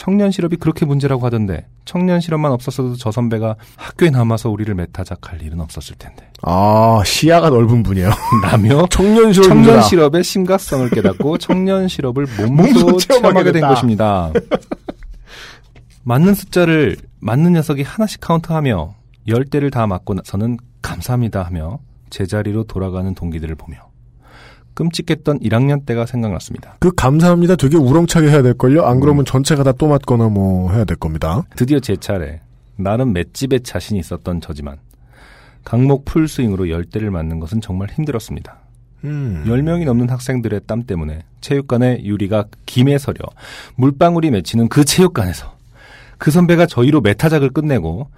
청년 0.00 0.30
실업이 0.30 0.56
그렇게 0.56 0.86
문제라고 0.86 1.26
하던데 1.26 1.66
청년 1.84 2.20
실업만 2.22 2.52
없었어도 2.52 2.96
저 2.96 3.12
선배가 3.12 3.56
학교에 3.76 4.08
남아서 4.08 4.48
우리를 4.48 4.74
메타작할 4.74 5.42
일은 5.42 5.60
없었을 5.60 5.94
텐데. 5.96 6.26
아, 6.40 7.02
시야가 7.04 7.50
넓은 7.50 7.82
분이에요. 7.82 8.08
라며 8.42 8.86
청년 8.88 9.30
실업 9.30 9.48
청년. 9.48 9.82
실업의 9.82 10.24
심각성을 10.24 10.88
깨닫고 10.88 11.36
청년 11.36 11.86
실업을 11.86 12.26
몸소 12.38 12.46
몸소 12.48 12.96
체험하게 12.96 12.98
체험하게 12.98 13.52
된. 13.52 13.60
것입니다. 13.60 14.32
맞는 16.04 16.32
숫자를 16.32 16.96
맞는 17.18 17.52
녀석이 17.52 17.82
하나씩 17.82 18.22
카운트하며 18.22 18.94
열 19.28 19.44
대를 19.44 19.70
다 19.70 19.86
맞고 19.86 20.14
나서는 20.14 20.56
감사합니다 20.80 21.42
하며 21.42 21.78
제자리로 22.08 22.64
돌아가는 22.64 23.14
동기들을 23.14 23.54
보며 23.54 23.89
끔찍했던 24.80 25.40
1학년 25.40 25.84
때가 25.84 26.06
생각났습니다. 26.06 26.76
그 26.80 26.90
감사합니다. 26.96 27.56
되게 27.56 27.76
우렁차게 27.76 28.28
해야 28.30 28.40
될걸요? 28.42 28.86
안 28.86 28.96
음. 28.96 29.00
그러면 29.00 29.24
전체가 29.26 29.62
다 29.62 29.72
또 29.72 29.86
맞거나 29.88 30.28
뭐 30.28 30.72
해야 30.72 30.84
될 30.84 30.96
겁니다. 30.96 31.42
드디어 31.56 31.78
제 31.80 31.96
차례. 31.96 32.40
나름 32.76 33.12
맷집에 33.12 33.58
자신이 33.60 34.00
있었던 34.00 34.40
저지만 34.40 34.78
강목 35.64 36.04
풀스윙으로 36.06 36.70
열 36.70 36.84
대를 36.86 37.10
맞는 37.10 37.40
것은 37.40 37.60
정말 37.60 37.88
힘들었습니다. 37.90 38.56
음. 39.04 39.44
10명이 39.46 39.84
넘는 39.84 40.08
학생들의 40.08 40.62
땀 40.66 40.82
때문에 40.84 41.20
체육관의 41.42 42.04
유리가 42.06 42.44
김에 42.66 42.96
서려 42.98 43.18
물방울이 43.76 44.30
맺히는 44.30 44.68
그 44.68 44.84
체육관에서 44.86 45.56
그 46.18 46.30
선배가 46.30 46.66
저희로 46.66 47.00
매타작을 47.02 47.50
끝내고 47.50 48.08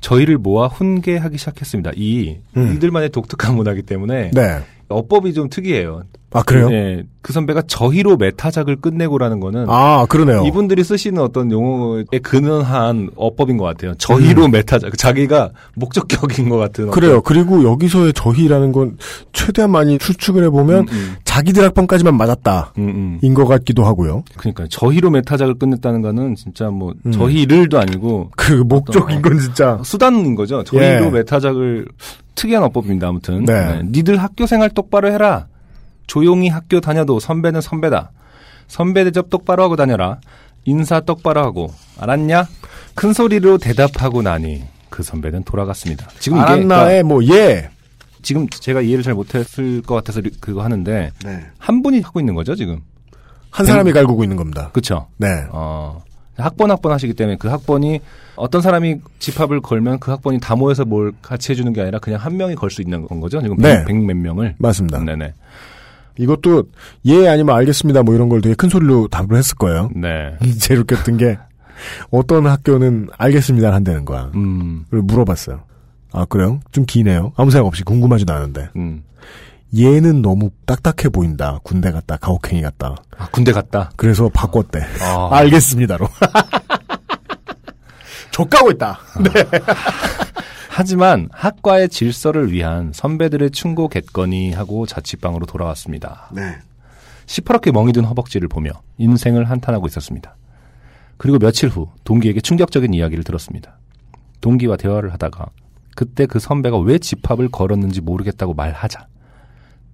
저희를 0.00 0.38
모아 0.38 0.66
훈계하기 0.68 1.36
시작했습니다. 1.38 1.92
이 1.96 2.38
음. 2.56 2.74
이들만의 2.76 3.10
독특한 3.10 3.54
문화이기 3.56 3.82
때문에 3.82 4.30
네. 4.32 4.60
어법이 4.90 5.32
좀 5.34 5.48
특이해요. 5.48 6.02
아, 6.32 6.44
그래요? 6.44 6.68
네, 6.68 7.02
그 7.22 7.32
선배가 7.32 7.62
저희로 7.66 8.16
매타작을 8.16 8.76
끝내고라는 8.76 9.40
거는 9.40 9.66
아, 9.68 10.06
그러네요. 10.08 10.44
이분들이 10.46 10.84
쓰시는 10.84 11.20
어떤 11.20 11.50
용어에 11.50 12.04
근원한 12.22 13.10
어법인 13.16 13.56
것 13.56 13.64
같아요. 13.64 13.94
저희로 13.94 14.46
매타작 14.46 14.96
자기가 14.96 15.50
목적격인 15.74 16.48
것 16.48 16.56
같은 16.56 16.84
음. 16.84 16.90
그래요. 16.92 17.20
그리고 17.20 17.64
여기서의 17.64 18.12
저희라는 18.12 18.70
건 18.70 18.96
최대한 19.32 19.72
많이 19.72 19.98
추측을 19.98 20.44
해보면 20.44 20.82
어떤- 20.82 20.94
음, 20.94 21.00
음, 21.00 21.16
자기들 21.24 21.64
학번까지만 21.64 22.16
맞았다. 22.16 22.74
음, 22.78 22.88
음. 22.88 23.18
인것 23.22 23.48
같기도 23.48 23.84
하고요. 23.84 24.22
그러니까 24.36 24.66
저희로 24.70 25.10
매타작을 25.10 25.54
끝냈다는 25.58 26.00
거는 26.00 26.36
진짜 26.36 26.70
뭐 26.70 26.94
음. 27.06 27.10
저희를도 27.10 27.76
아니고 27.80 28.30
그 28.36 28.52
목적인 28.52 29.20
건 29.20 29.38
진짜. 29.40 29.80
수단인 29.82 30.36
거죠. 30.36 30.62
저희로 30.62 31.06
예. 31.06 31.10
매타작을 31.10 31.86
특이한 32.40 32.62
어법입니다. 32.64 33.08
아무튼 33.08 33.44
네. 33.44 33.82
니들 33.84 34.16
학교 34.16 34.46
생활 34.46 34.70
똑바로 34.70 35.12
해라. 35.12 35.46
조용히 36.06 36.48
학교 36.48 36.80
다녀도 36.80 37.20
선배는 37.20 37.60
선배다. 37.60 38.12
선배 38.66 39.04
대접 39.04 39.28
똑바로 39.28 39.62
하고 39.62 39.76
다녀라. 39.76 40.20
인사 40.64 41.00
똑바로 41.00 41.42
하고 41.42 41.70
알았냐? 41.98 42.46
큰 42.94 43.12
소리로 43.12 43.58
대답하고 43.58 44.22
나니 44.22 44.64
그 44.88 45.02
선배는 45.02 45.44
돌아갔습니다. 45.44 46.08
지금 46.18 46.38
이게 46.38 46.46
그러니까 46.46 46.76
알았나에 46.76 47.02
뭐, 47.02 47.22
예. 47.26 47.68
지금 48.22 48.48
제가 48.48 48.80
이해를 48.80 49.02
잘 49.04 49.14
못했을 49.14 49.82
것 49.82 49.94
같아서 49.94 50.20
리- 50.20 50.30
그거 50.40 50.62
하는데 50.62 51.10
네. 51.24 51.46
한 51.58 51.82
분이 51.82 52.00
하고 52.00 52.20
있는 52.20 52.34
거죠 52.34 52.54
지금. 52.54 52.80
한 53.50 53.66
사람이 53.66 53.92
갈구고 53.92 54.22
있는 54.24 54.36
겁니다. 54.36 54.70
그렇죠. 54.72 55.08
네. 55.18 55.28
어, 55.50 56.02
학번 56.40 56.70
학번 56.70 56.92
하시기 56.92 57.14
때문에 57.14 57.36
그 57.38 57.48
학번이 57.48 58.00
어떤 58.36 58.60
사람이 58.62 58.96
집합을 59.18 59.60
걸면 59.60 59.98
그 60.00 60.10
학번이 60.10 60.40
다 60.40 60.56
모여서 60.56 60.84
뭘 60.84 61.12
같이 61.22 61.52
해주는 61.52 61.72
게 61.72 61.80
아니라 61.82 61.98
그냥 61.98 62.20
한 62.20 62.36
명이 62.36 62.54
걸 62.54 62.70
수 62.70 62.82
있는 62.82 63.06
건 63.06 63.20
거죠. 63.20 63.40
지금 63.42 63.56
네. 63.58 63.84
백몇 63.84 64.16
명을. 64.16 64.54
맞습니다. 64.58 65.00
네네. 65.04 65.32
이것도 66.18 66.64
예 67.06 67.28
아니면 67.28 67.56
알겠습니다 67.56 68.02
뭐 68.02 68.14
이런 68.14 68.28
걸 68.28 68.40
되게 68.40 68.54
큰 68.54 68.68
소리로 68.68 69.08
답을 69.08 69.36
했을 69.36 69.56
거예요. 69.56 69.90
네. 69.94 70.36
제일 70.60 70.80
웃겼던 70.80 71.16
게 71.16 71.38
어떤 72.10 72.46
학교는 72.46 73.08
알겠습니다 73.16 73.72
한다는 73.72 74.04
거야. 74.04 74.30
음, 74.34 74.84
그걸 74.86 75.02
물어봤어요. 75.02 75.60
아 76.12 76.24
그래요? 76.26 76.60
좀 76.72 76.84
기네요. 76.86 77.32
아무 77.36 77.50
생각 77.50 77.66
없이 77.66 77.84
궁금하지도 77.84 78.32
않은데 78.32 78.68
음. 78.76 79.02
얘는 79.76 80.22
너무 80.22 80.50
딱딱해 80.66 81.08
보인다. 81.10 81.58
군대 81.62 81.92
갔다 81.92 82.16
가혹행위 82.16 82.62
갔다. 82.62 82.96
아, 83.16 83.28
군대 83.30 83.52
갔다. 83.52 83.90
그래서 83.96 84.28
바꿨대. 84.28 84.80
아, 85.02 85.28
알겠습니다로. 85.32 86.08
족가고 88.32 88.70
있다. 88.72 88.98
하지만 90.68 91.28
학과의 91.32 91.88
질서를 91.88 92.52
위한 92.52 92.92
선배들의 92.94 93.50
충고 93.50 93.88
겠거니 93.88 94.52
하고 94.52 94.86
자취방으로 94.86 95.46
돌아왔습니다. 95.46 96.30
네. 96.32 96.56
시퍼렇게 97.26 97.70
멍이 97.70 97.92
든 97.92 98.04
허벅지를 98.04 98.48
보며 98.48 98.70
인생을 98.98 99.50
한탄하고 99.50 99.86
있었습니다. 99.86 100.36
그리고 101.16 101.38
며칠 101.38 101.68
후 101.68 101.88
동기에게 102.04 102.40
충격적인 102.40 102.94
이야기를 102.94 103.24
들었습니다. 103.24 103.78
동기와 104.40 104.76
대화를 104.76 105.12
하다가 105.12 105.46
그때 105.94 106.26
그 106.26 106.38
선배가 106.38 106.78
왜 106.78 106.98
집합을 106.98 107.50
걸었는지 107.50 108.00
모르겠다고 108.00 108.54
말하자 108.54 109.06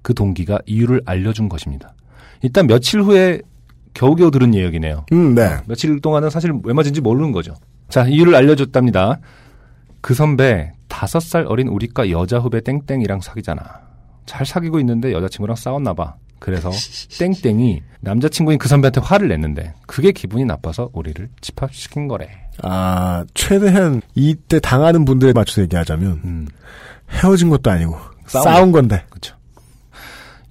그 0.06 0.14
동기가 0.14 0.60
이유를 0.66 1.02
알려준 1.04 1.48
것입니다. 1.48 1.92
일단 2.40 2.68
며칠 2.68 3.02
후에 3.02 3.40
겨우겨우 3.92 4.30
들은 4.30 4.54
이야기네요. 4.54 5.06
음, 5.12 5.34
네. 5.34 5.56
며칠 5.66 6.00
동안은 6.00 6.30
사실 6.30 6.52
왜 6.62 6.72
맞은지 6.72 7.00
모르는 7.00 7.32
거죠. 7.32 7.54
자, 7.88 8.06
이유를 8.06 8.36
알려줬답니다. 8.36 9.18
그 10.00 10.14
선배 10.14 10.70
다섯 10.86 11.18
살 11.18 11.44
어린 11.48 11.66
우리과 11.66 12.08
여자 12.10 12.38
후배 12.38 12.60
땡땡이랑 12.60 13.20
사귀잖아. 13.20 13.80
잘 14.26 14.46
사귀고 14.46 14.78
있는데 14.78 15.12
여자친구랑 15.12 15.56
싸웠나 15.56 15.92
봐. 15.94 16.14
그래서 16.38 16.70
땡땡이 17.18 17.82
남자친구인 17.98 18.60
그 18.60 18.68
선배한테 18.68 19.00
화를 19.00 19.26
냈는데 19.26 19.74
그게 19.88 20.12
기분이 20.12 20.44
나빠서 20.44 20.88
우리를 20.92 21.28
집합시킨 21.40 22.06
거래. 22.06 22.28
아, 22.62 23.24
최대한 23.34 24.02
이때 24.14 24.60
당하는 24.60 25.04
분들에 25.04 25.32
맞춰서 25.32 25.62
얘기하자면 25.62 26.20
음, 26.24 26.48
헤어진 27.10 27.48
것도 27.48 27.72
아니고 27.72 27.96
싸운 28.26 28.44
싸운, 28.44 28.70
건데. 28.72 29.04
그렇죠. 29.10 29.35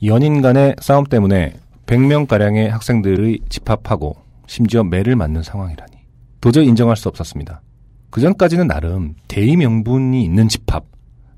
연인 0.05 0.41
간의 0.41 0.75
싸움 0.79 1.05
때문에 1.05 1.53
100명가량의 1.85 2.67
학생들의 2.69 3.39
집합하고 3.49 4.17
심지어 4.47 4.83
매를 4.83 5.15
맞는 5.15 5.43
상황이라니 5.43 5.93
도저히 6.41 6.67
인정할 6.67 6.95
수 6.95 7.07
없었습니다. 7.07 7.61
그전까지는 8.09 8.67
나름 8.67 9.15
대의 9.27 9.55
명분이 9.55 10.23
있는 10.23 10.47
집합, 10.47 10.85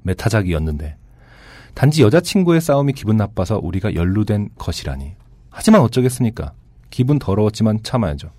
메타작이었는데 0.03 0.95
단지 1.73 2.01
여자친구의 2.03 2.61
싸움이 2.61 2.93
기분 2.93 3.17
나빠서 3.17 3.59
우리가 3.61 3.93
연루된 3.95 4.49
것이라니. 4.57 5.13
하지만 5.49 5.81
어쩌겠습니까? 5.81 6.53
기분 6.89 7.19
더러웠지만 7.19 7.79
참아야죠. 7.83 8.31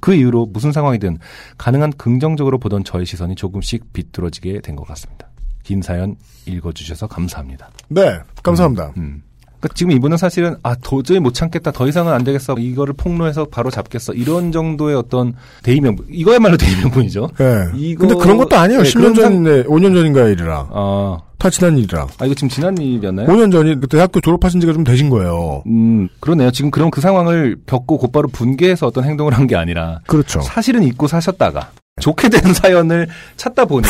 그 0.00 0.14
이후로 0.14 0.46
무슨 0.46 0.70
상황이든 0.72 1.18
가능한 1.56 1.92
긍정적으로 1.92 2.58
보던 2.58 2.84
저의 2.84 3.06
시선이 3.06 3.34
조금씩 3.34 3.92
비뚤어지게 3.92 4.60
된 4.60 4.76
것 4.76 4.86
같습니다. 4.86 5.28
긴 5.62 5.82
사연 5.82 6.16
읽어주셔서 6.46 7.06
감사합니다. 7.08 7.70
네, 7.88 8.18
감사합니다. 8.42 8.92
음. 8.96 9.22
그러니까 9.60 9.74
지금 9.74 9.92
이분은 9.92 10.16
사실은 10.16 10.56
아 10.62 10.74
도저히 10.76 11.18
못 11.18 11.34
참겠다 11.34 11.72
더 11.72 11.88
이상은 11.88 12.12
안 12.12 12.22
되겠어 12.24 12.54
이거를 12.58 12.94
폭로해서 12.96 13.46
바로 13.50 13.70
잡겠어 13.70 14.12
이런 14.12 14.52
정도의 14.52 14.96
어떤 14.96 15.34
대의명분 15.62 16.06
이거야말로 16.10 16.56
대의명분이죠. 16.58 17.28
예. 17.40 17.64
이거- 17.74 18.06
근데 18.06 18.14
그런 18.22 18.36
것도 18.36 18.56
아니에요. 18.56 18.82
네, 18.82 18.88
10년 18.88 18.94
그런 19.00 19.14
상- 19.14 19.24
전인데, 19.24 19.64
5년 19.64 19.94
전인가의 19.94 20.32
일이라. 20.34 20.68
아, 20.70 21.18
다 21.38 21.50
지난 21.50 21.76
일이라. 21.78 22.06
아 22.18 22.24
이거 22.26 22.34
지금 22.34 22.48
지난 22.48 22.76
일이었나요? 22.78 23.26
5년 23.26 23.50
전이, 23.52 23.80
그때 23.80 23.98
학교 23.98 24.20
졸업하신 24.20 24.60
지가 24.60 24.72
좀 24.72 24.84
되신 24.84 25.10
거예요. 25.10 25.62
음 25.66 26.08
그러네요. 26.20 26.50
지금 26.52 26.70
그럼 26.70 26.90
그 26.90 27.00
상황을 27.00 27.56
겪고 27.66 27.98
곧바로 27.98 28.28
분개해서 28.28 28.86
어떤 28.86 29.04
행동을 29.04 29.32
한 29.34 29.46
게 29.48 29.56
아니라 29.56 30.00
그렇죠. 30.06 30.40
사실은 30.40 30.82
잊고 30.84 31.06
사셨다가 31.08 31.70
좋게 32.00 32.28
된 32.28 32.52
사연을 32.54 33.08
찾다 33.36 33.64
보니 33.64 33.86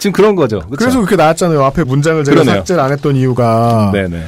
지금 0.00 0.12
그런 0.12 0.34
거죠. 0.34 0.58
그쵸? 0.60 0.76
그래서 0.76 0.98
그렇게 0.98 1.14
나왔잖아요. 1.14 1.62
앞에 1.62 1.84
문장을 1.84 2.24
제가 2.24 2.34
그러네요. 2.40 2.56
삭제를 2.60 2.82
안 2.82 2.90
했던 2.90 3.14
이유가. 3.14 3.90
네네. 3.92 4.24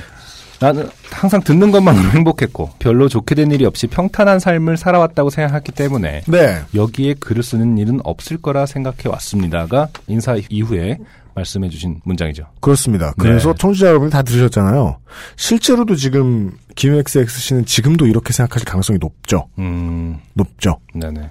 나는 0.60 0.88
항상 1.10 1.40
듣는 1.40 1.72
것만으로 1.72 2.10
행복했고 2.14 2.70
별로 2.78 3.08
좋게 3.08 3.34
된 3.34 3.50
일이 3.50 3.64
없이 3.64 3.88
평탄한 3.88 4.38
삶을 4.38 4.76
살아왔다고 4.76 5.30
생각했기 5.30 5.72
때문에 5.72 6.22
네. 6.28 6.60
여기에 6.74 7.14
글을 7.14 7.42
쓰는 7.42 7.78
일은 7.78 7.98
없을 8.04 8.36
거라 8.36 8.66
생각해 8.66 9.08
왔습니다가 9.08 9.88
인사 10.06 10.36
이후에 10.48 10.98
말씀해 11.34 11.68
주신 11.70 12.00
문장이죠. 12.04 12.44
그렇습니다. 12.60 13.14
그래서 13.18 13.52
네. 13.52 13.58
청취자 13.58 13.88
여러분이 13.88 14.10
다 14.12 14.22
들으셨잖아요. 14.22 14.98
실제로도 15.36 15.96
지금 15.96 16.52
김XX 16.76 17.40
씨는 17.40 17.64
지금도 17.64 18.06
이렇게 18.06 18.32
생각하실 18.32 18.66
가능성이 18.66 18.98
높죠. 19.00 19.48
음, 19.58 20.18
높죠. 20.34 20.78
네네. 20.94 21.30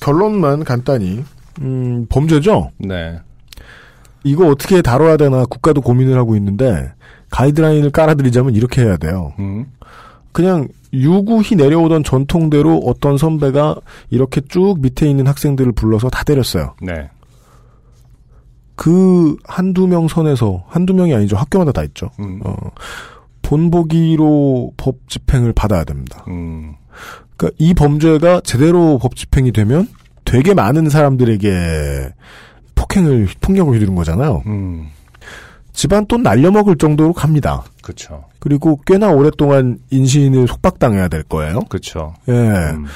결론만 0.00 0.64
간단히 0.64 1.22
음, 1.60 2.06
범죄죠. 2.08 2.70
네. 2.78 3.20
이거 4.24 4.48
어떻게 4.48 4.82
다뤄야 4.82 5.16
되나 5.16 5.44
국가도 5.44 5.80
고민을 5.82 6.16
하고 6.16 6.34
있는데 6.36 6.92
가이드라인을 7.30 7.90
깔아드리자면 7.90 8.54
이렇게 8.54 8.82
해야 8.82 8.96
돼요. 8.96 9.32
음, 9.38 9.66
그냥 10.32 10.68
유구히 10.92 11.56
내려오던 11.56 12.04
전통대로 12.04 12.78
어떤 12.86 13.18
선배가 13.18 13.76
이렇게 14.10 14.40
쭉 14.40 14.76
밑에 14.80 15.08
있는 15.08 15.26
학생들을 15.26 15.72
불러서 15.72 16.08
다 16.08 16.24
때렸어요. 16.24 16.74
네. 16.80 17.10
그 18.76 19.36
한두 19.44 19.86
명 19.86 20.08
선에서 20.08 20.64
한두 20.68 20.94
명이 20.94 21.14
아니죠. 21.14 21.36
학교마다 21.36 21.72
다 21.72 21.84
있죠. 21.84 22.10
음, 22.18 22.40
어, 22.44 22.54
본보기로 23.42 24.72
법 24.76 24.96
집행을 25.08 25.52
받아야 25.52 25.84
됩니다. 25.84 26.24
음, 26.28 26.74
그러니까 27.36 27.56
이 27.58 27.74
범죄가 27.74 28.40
제대로 28.40 28.98
법 28.98 29.16
집행이 29.16 29.52
되면 29.52 29.88
되게 30.24 30.54
많은 30.54 30.88
사람들에게 30.88 32.12
폭행을 32.74 33.28
폭력을 33.40 33.74
휘두른 33.74 33.94
거잖아요. 33.94 34.42
음, 34.46 34.88
집안 35.72 36.06
돈 36.06 36.22
날려먹을 36.22 36.76
정도로 36.76 37.12
갑니다. 37.12 37.64
그쵸. 37.82 38.24
그리고 38.38 38.80
꽤나 38.86 39.10
오랫동안 39.10 39.78
인신을 39.90 40.46
속박당해야 40.46 41.08
될 41.08 41.22
거예요. 41.24 41.60
그쵸. 41.68 42.14
예. 42.28 42.32
음, 42.32 42.86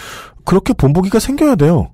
그렇게 0.45 0.73
본보기가 0.73 1.19
생겨야 1.19 1.57
돼요. 1.57 1.91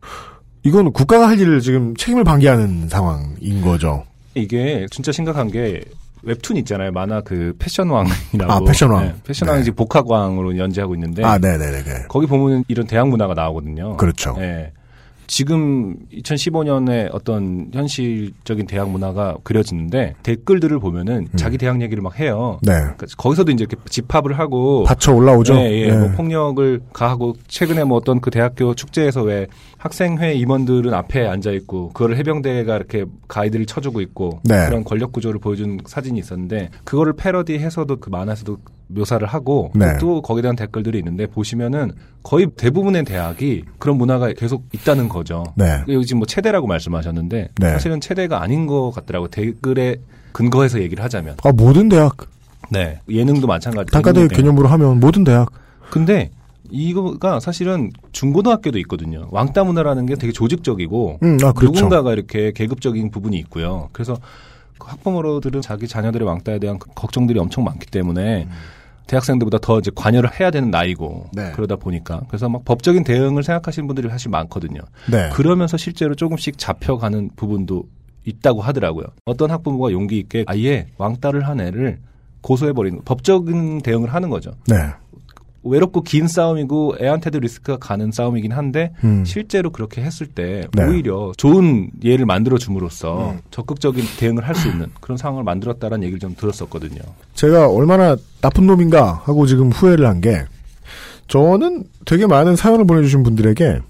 이건 0.63 0.93
국가가 0.93 1.29
할 1.29 1.39
일을 1.39 1.61
지금 1.61 1.95
책임을 1.97 2.25
방기하는 2.25 2.89
상황인 2.89 3.61
거죠. 3.63 4.05
이게 4.35 4.87
진짜 4.91 5.13
심각한 5.13 5.51
게 5.51 5.83
웹툰 6.23 6.57
있잖아요. 6.59 6.91
만화 6.93 7.21
그 7.21 7.55
패션왕이라고. 7.59 8.53
아, 8.53 8.61
패션왕. 8.61 9.05
네, 9.05 9.15
패션왕이 9.25 9.65
네. 9.65 9.71
복학왕으로 9.73 10.57
연재하고 10.57 10.95
있는데. 10.95 11.23
아, 11.23 11.39
네네네. 11.39 12.07
거기 12.09 12.27
보면 12.27 12.65
이런 12.69 12.87
대학 12.87 13.09
문화가 13.09 13.35
나오거든요. 13.35 13.97
그렇죠. 13.97 14.35
예. 14.39 14.73
지금 15.27 15.97
2015년에 16.13 17.09
어떤 17.13 17.71
현실적인 17.73 18.67
대학 18.67 18.91
문화가 18.91 19.37
그려지는데 19.43 20.15
댓글들을 20.23 20.79
보면은 20.79 21.29
자기 21.37 21.59
대학 21.59 21.81
얘기를 21.81 22.03
막 22.03 22.19
해요. 22.19 22.59
네. 22.63 22.73
그러니까 22.73 23.07
거기서도 23.17 23.53
이제 23.53 23.65
이렇게 23.65 23.77
집합을 23.89 24.39
하고 24.39 24.85
받쳐 24.85 25.13
올라오죠. 25.15 25.55
예, 25.57 25.71
예. 25.71 25.87
예. 25.89 25.93
뭐 25.93 26.11
폭력을 26.11 26.81
가하고 26.93 27.35
최근에 27.49 27.85
뭐 27.85 27.97
어떤 27.97 28.21
그 28.21 28.31
대학교 28.31 28.75
축제에서 28.75 29.23
왜 29.23 29.47
학생회 29.79 30.35
임원들은 30.35 30.93
앞에 30.95 31.27
앉아 31.27 31.51
있고 31.53 31.89
그거를 31.89 32.17
해병대가 32.17 32.77
이렇게 32.77 33.05
가이드를 33.29 33.67
쳐주고 33.67 34.01
있고 34.01 34.41
네. 34.45 34.67
그런 34.67 34.85
권력 34.85 35.13
구조를 35.13 35.41
보여준 35.41 35.79
사진이 35.85 36.19
있었는데 36.19 36.71
그거를 36.85 37.15
패러디해서도 37.15 37.97
그 37.97 38.11
만화에서도 38.11 38.59
묘사를 38.89 39.27
하고 39.27 39.71
네. 39.75 39.97
또 39.99 40.23
거기에 40.23 40.43
대한 40.43 40.57
댓글들이 40.57 40.99
있는데 40.99 41.27
보시면은 41.27 41.93
거의 42.23 42.49
대부분의 42.57 43.05
대학이 43.05 43.65
그런 43.79 43.97
문화가 43.97 44.33
계속 44.33 44.65
있다는 44.73 45.09
거죠. 45.09 45.45
네. 45.57 45.83
여기 45.89 46.05
지금 46.07 46.21
뭐 46.21 46.27
체대라고 46.27 46.67
말씀하셨는데 46.67 47.49
네. 47.59 47.71
사실은 47.71 48.01
체대가 48.01 48.43
아닌 48.43 48.67
것 48.67 48.91
같더라고 48.91 49.25
요 49.25 49.29
댓글에 49.29 49.97
근거해서 50.33 50.81
얘기를 50.81 51.03
하자면. 51.05 51.37
아, 51.45 51.53
모든 51.53 51.89
대학. 51.89 52.17
네. 52.71 53.01
예능도 53.09 53.47
마찬가지. 53.47 53.91
단과대 53.93 54.29
개념으로 54.29 54.69
하면 54.69 55.01
모든 55.01 55.25
대학. 55.25 55.51
근데 55.91 56.31
이거가 56.71 57.41
사실은 57.41 57.91
중고등학교도 58.13 58.79
있거든요. 58.81 59.29
왕따 59.31 59.65
문화라는 59.65 60.07
게 60.07 60.17
되게 60.17 60.33
조직적이고 60.33 61.19
음, 61.23 61.39
아, 61.45 61.53
그렇죠. 61.53 61.73
누군가가 61.73 62.13
이렇게 62.13 62.53
계급적인 62.53 63.11
부분이 63.11 63.39
있고요. 63.39 63.91
그래서 63.93 64.15
그 64.15 64.21
학부모들은 64.79 65.61
자기 65.61 65.89
자녀들의 65.89 66.27
왕따에 66.27 66.59
대한 66.59 66.79
그 66.79 66.89
걱정들이 66.95 67.39
엄청 67.39 67.65
많기 67.65 67.87
때문에 67.87 68.49
대학생들보다 69.07 69.59
더 69.59 69.79
이제 69.79 69.91
관여를 69.95 70.41
해야 70.41 70.51
되는 70.51 70.71
나이고 70.71 71.27
네. 71.33 71.53
그러다 71.53 71.77
보니까 71.77 72.23
그래서 72.29 72.49
막 72.49 72.65
법적인 72.65 73.05
대응을 73.05 73.43
생각하시는 73.43 73.87
분들이 73.87 74.09
사실 74.09 74.31
많거든요. 74.31 74.81
네. 75.11 75.29
그러면서 75.31 75.77
실제로 75.77 76.15
조금씩 76.15 76.59
잡혀가는 76.59 77.31
부분도 77.37 77.85
있다고 78.25 78.63
하더라고요. 78.63 79.07
어떤 79.27 79.51
학부모가 79.51 79.93
용기 79.93 80.19
있게 80.19 80.45
아예 80.47 80.87
왕따를 80.97 81.47
한 81.47 81.61
애를 81.61 81.99
고소해버리는 82.41 83.03
법적인 83.05 83.83
대응을 83.83 84.13
하는 84.13 84.31
거죠. 84.31 84.53
네. 84.67 84.77
외롭고 85.65 86.03
긴 86.03 86.29
싸움이고 86.29 86.97
애한테도 87.01 87.39
리스크가 87.41 87.79
가는 87.79 88.13
싸움이긴 88.13 88.53
한데 88.53 88.93
음. 89.05 89.25
실제로 89.25 89.71
그렇게 89.71 90.03
했을 90.03 90.27
때 90.27 90.67
네. 90.73 90.85
오히려 90.85 91.33
좋은 91.37 91.91
예를 92.05 92.27
만들어 92.27 92.59
줌으로써 92.59 93.33
음. 93.33 93.41
적극적인 93.51 94.05
대응을 94.19 94.47
할 94.47 94.55
수 94.55 94.69
있는 94.69 94.87
그런 95.01 95.17
상황을 95.17 95.43
만들었다라는 95.45 96.05
얘기를 96.05 96.21
좀 96.21 96.35
들었었거든요. 96.37 97.01
제가 97.35 97.69
얼마나 97.69 98.17
나쁜 98.41 98.67
놈인가 98.67 99.23
하고 99.25 99.47
지금 99.47 99.71
후회를 99.71 100.07
한 100.07 100.21
게 100.21 100.45
저는 101.29 101.85
되게 102.05 102.27
많은 102.27 102.55
사연을 102.55 102.87
보내주신 102.87 103.23
분들에게 103.23 103.81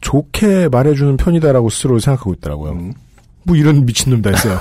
좋게 0.00 0.68
말해주는 0.68 1.16
편이다라고 1.16 1.70
스스로 1.70 1.98
생각하고 1.98 2.34
있더라고요. 2.34 2.72
음. 2.72 2.94
뭐 3.42 3.56
이런 3.56 3.84
미친놈 3.84 4.22
다 4.22 4.30
있어요. 4.30 4.58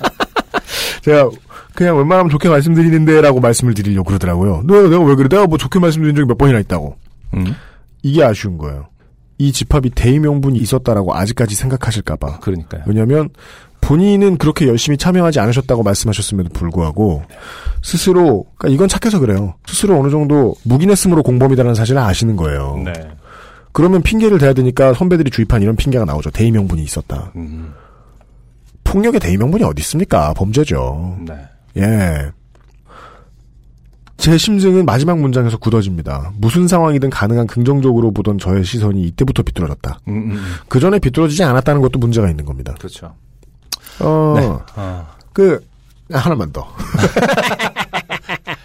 제가 1.02 1.30
그냥 1.76 1.96
웬만하면 1.98 2.30
좋게 2.30 2.48
말씀드리는데라고 2.48 3.38
말씀을 3.40 3.74
드리려고 3.74 4.08
그러더라고요. 4.08 4.62
내가, 4.66 4.88
내가 4.88 5.04
왜 5.04 5.14
그래? 5.14 5.28
내가 5.28 5.46
뭐 5.46 5.58
좋게 5.58 5.78
말씀드린 5.78 6.16
적이 6.16 6.26
몇 6.26 6.38
번이나 6.38 6.58
있다고. 6.58 6.96
음. 7.34 7.54
이게 8.02 8.24
아쉬운 8.24 8.58
거예요. 8.58 8.88
이 9.38 9.52
집합이 9.52 9.90
대의 9.90 10.18
명분이 10.18 10.58
있었다라고 10.58 11.14
아직까지 11.14 11.54
생각하실까봐. 11.54 12.40
그러니까요. 12.40 12.82
왜냐하면 12.86 13.28
본인은 13.82 14.38
그렇게 14.38 14.66
열심히 14.66 14.96
참여하지 14.96 15.38
않으셨다고 15.38 15.82
말씀하셨음에도 15.82 16.48
불구하고 16.50 17.22
스스로 17.82 18.46
그러니까 18.56 18.74
이건 18.74 18.88
착해서 18.88 19.20
그래요. 19.20 19.54
스스로 19.66 20.00
어느 20.00 20.10
정도 20.10 20.54
묵인했음으로 20.64 21.22
공범이다라는 21.22 21.74
사실을 21.74 22.00
아시는 22.00 22.36
거예요. 22.36 22.82
네. 22.84 22.92
그러면 23.72 24.02
핑계를 24.02 24.38
대야 24.38 24.54
되니까 24.54 24.94
선배들이 24.94 25.30
주입한 25.30 25.60
이런 25.62 25.76
핑계가 25.76 26.06
나오죠. 26.06 26.30
대의 26.30 26.50
명분이 26.50 26.82
있었다. 26.82 27.30
음. 27.36 27.74
폭력의 28.84 29.20
대의 29.20 29.36
명분이 29.36 29.62
어디 29.62 29.80
있습니까? 29.80 30.32
범죄죠. 30.32 31.18
네. 31.26 31.34
예. 31.76 32.30
제 34.16 34.38
심증은 34.38 34.86
마지막 34.86 35.18
문장에서 35.18 35.58
굳어집니다. 35.58 36.32
무슨 36.38 36.66
상황이든 36.66 37.10
가능한 37.10 37.46
긍정적으로 37.46 38.10
보던 38.12 38.38
저의 38.38 38.64
시선이 38.64 39.02
이때부터 39.02 39.42
비뚤어졌다. 39.42 40.00
음, 40.08 40.12
음, 40.14 40.30
음. 40.32 40.54
그 40.68 40.80
전에 40.80 40.98
비뚤어지지 40.98 41.44
않았다는 41.44 41.82
것도 41.82 41.98
문제가 41.98 42.28
있는 42.30 42.44
겁니다. 42.44 42.74
그렇죠. 42.78 43.14
어, 44.00 44.34
네. 44.38 44.52
아, 44.74 45.06
그, 45.32 45.62
아, 46.12 46.18
하나만 46.18 46.52
더. 46.52 46.66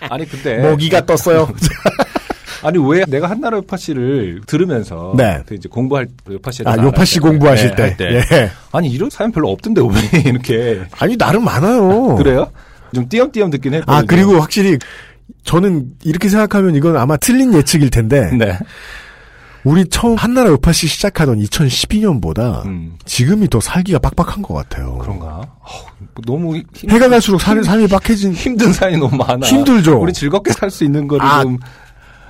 아니 0.10 0.28
근데 0.28 0.70
모기가 0.70 1.06
떴어요. 1.06 1.48
아니 2.64 2.78
왜 2.78 3.04
내가 3.06 3.30
한나라 3.30 3.58
요파 3.58 3.78
씨를 3.78 4.42
들으면서 4.46 5.14
네. 5.18 5.42
그 5.48 5.56
이제 5.56 5.68
공부할 5.68 6.08
요파 6.30 6.52
씨를 6.52 6.72
아, 6.72 6.84
요파 6.84 7.06
씨 7.06 7.20
공부하실 7.20 7.76
때. 7.76 7.96
예. 8.02 8.52
아니 8.72 8.90
이런 8.90 9.10
사연 9.10 9.32
별로 9.32 9.50
없던데 9.50 9.82
왜 9.82 10.22
이렇게 10.30 10.82
아니, 11.00 11.18
나름 11.18 11.44
많아요. 11.44 12.16
그래요? 12.16 12.52
좀 12.94 13.08
띄엄띄엄 13.10 13.50
듣긴 13.52 13.74
했거든요. 13.76 13.96
아, 13.98 14.04
그리고 14.08 14.40
확실히 14.40 14.78
저는 15.44 15.92
이렇게 16.04 16.30
생각하면 16.30 16.76
이건 16.76 16.98
아마 16.98 17.18
틀린 17.18 17.54
예측일 17.54 17.90
텐데 17.90 18.30
네. 18.38 18.58
우리 19.64 19.86
처음 19.90 20.16
한나라 20.16 20.50
요파 20.50 20.72
씨 20.74 20.88
시작하던 20.88 21.40
2012년보다 21.40 22.66
음, 22.66 22.94
지금이 23.06 23.48
더 23.48 23.60
살기가 23.60 24.00
빡빡한 24.00 24.42
것 24.42 24.54
같아요. 24.56 24.98
그런가? 24.98 25.42
어우, 25.60 26.08
너무 26.26 26.58
힘, 26.74 26.90
해가 26.90 27.10
갈수록 27.10 27.40
살, 27.40 27.64
삶이 27.64 27.88
빡해진 27.88 28.34
힘든 28.34 28.74
사연이 28.74 28.98
너무 28.98 29.16
많아. 29.18 29.46
힘들죠. 29.46 30.00
우리 30.02 30.12
즐겁게 30.14 30.52
살 30.52 30.72
수 30.72 30.84
있는 30.84 31.08
거를 31.08 31.26
아, 31.26 31.44
좀 31.44 31.58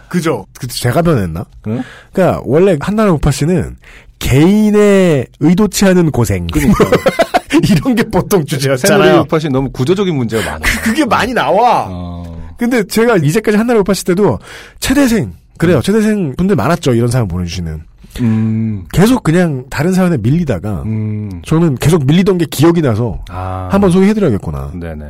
그죠. 0.09 0.45
그 0.59 0.67
제가 0.67 1.01
변했나? 1.01 1.45
응? 1.67 1.81
그러니까 2.11 2.41
원래 2.45 2.75
한나라 2.81 3.11
요파 3.11 3.31
씨는 3.31 3.77
개인의 4.19 5.27
의도치 5.39 5.85
않은 5.85 6.11
고생 6.11 6.47
그러니까 6.47 6.85
이런 7.69 7.95
게 7.95 8.03
보통 8.03 8.45
주제였잖아요. 8.45 9.17
요파 9.17 9.39
씨 9.39 9.49
너무 9.49 9.69
구조적인 9.71 10.15
문제가 10.15 10.51
많아. 10.51 10.59
그게 10.83 11.05
많이 11.05 11.33
나와. 11.33 11.87
어, 11.89 12.53
근데 12.57 12.83
제가 12.83 13.17
이제까지 13.17 13.57
한나라 13.57 13.81
씨 13.93 14.05
때도 14.05 14.39
최대생 14.79 15.33
그래요. 15.57 15.81
최대생 15.81 16.33
분들 16.35 16.55
많았죠. 16.55 16.93
이런 16.93 17.07
사연 17.07 17.27
보내주시는. 17.27 17.83
음, 18.19 18.85
계속 18.91 19.23
그냥 19.23 19.65
다른 19.69 19.93
사연에 19.93 20.17
밀리다가 20.17 20.83
음, 20.85 21.29
저는 21.45 21.75
계속 21.75 22.05
밀리던 22.05 22.39
게 22.39 22.45
기억이 22.45 22.81
나서 22.81 23.19
아, 23.29 23.69
한번 23.71 23.91
소개해드려야겠구나. 23.91 24.71
네네, 24.73 25.05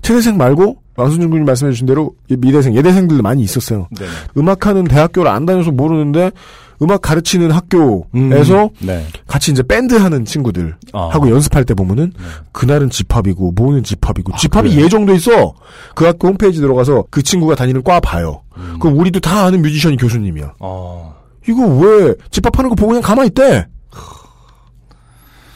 최대생 0.00 0.38
말고 0.38 0.78
왕순준 0.96 1.30
군이 1.30 1.44
말씀해주신 1.44 1.86
대로 1.86 2.14
이 2.28 2.36
미대생, 2.36 2.74
예대생들도 2.74 3.22
많이 3.22 3.42
있었어요. 3.42 3.88
네네. 3.96 4.10
음악하는 4.36 4.84
대학교를 4.84 5.30
안 5.30 5.46
다녀서 5.46 5.70
모르는데 5.70 6.30
음악 6.80 7.02
가르치는 7.02 7.50
학교에서 7.50 8.64
음, 8.64 8.70
네. 8.80 9.04
같이 9.26 9.50
이제 9.50 9.62
밴드 9.62 9.94
하는 9.94 10.24
친구들 10.24 10.76
어. 10.92 11.08
하고 11.08 11.28
연습할 11.30 11.64
때 11.64 11.74
보면은 11.74 12.12
그날은 12.52 12.90
집합이고 12.90 13.52
뭐는 13.52 13.82
집합이고 13.82 14.36
집합이 14.36 14.68
아, 14.68 14.72
그래요? 14.72 14.84
예정돼 14.84 15.14
있어. 15.14 15.54
그 15.94 16.04
학교 16.04 16.28
홈페이지 16.28 16.60
들어가서 16.60 17.04
그 17.10 17.22
친구가 17.22 17.56
다니는 17.56 17.82
과 17.82 18.00
봐요. 18.00 18.42
음. 18.56 18.76
그럼 18.80 18.96
우리도 18.98 19.20
다 19.20 19.44
아는 19.46 19.62
뮤지션이 19.62 19.96
교수님이야. 19.96 20.54
어, 20.60 21.16
이거 21.48 21.66
왜 21.66 22.14
집합하는 22.30 22.68
거 22.68 22.74
보고 22.74 22.88
그냥 22.88 23.02
가만히 23.02 23.28
있대? 23.28 23.66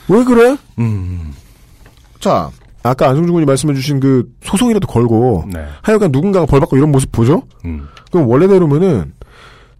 왜 0.08 0.24
그래? 0.24 0.56
음, 0.78 1.32
자, 2.18 2.50
아까 2.82 3.08
안승준 3.08 3.32
군이 3.32 3.46
말씀해주신 3.46 4.00
그 4.00 4.28
소송이라도 4.42 4.86
걸고 4.88 5.44
네, 5.52 5.64
하여간 5.82 6.10
누군가가 6.10 6.46
벌 6.46 6.60
받고 6.60 6.76
이런 6.76 6.90
모습 6.90 7.12
보죠? 7.12 7.42
음, 7.64 7.86
그럼 8.10 8.28
원래대로면은 8.28 9.12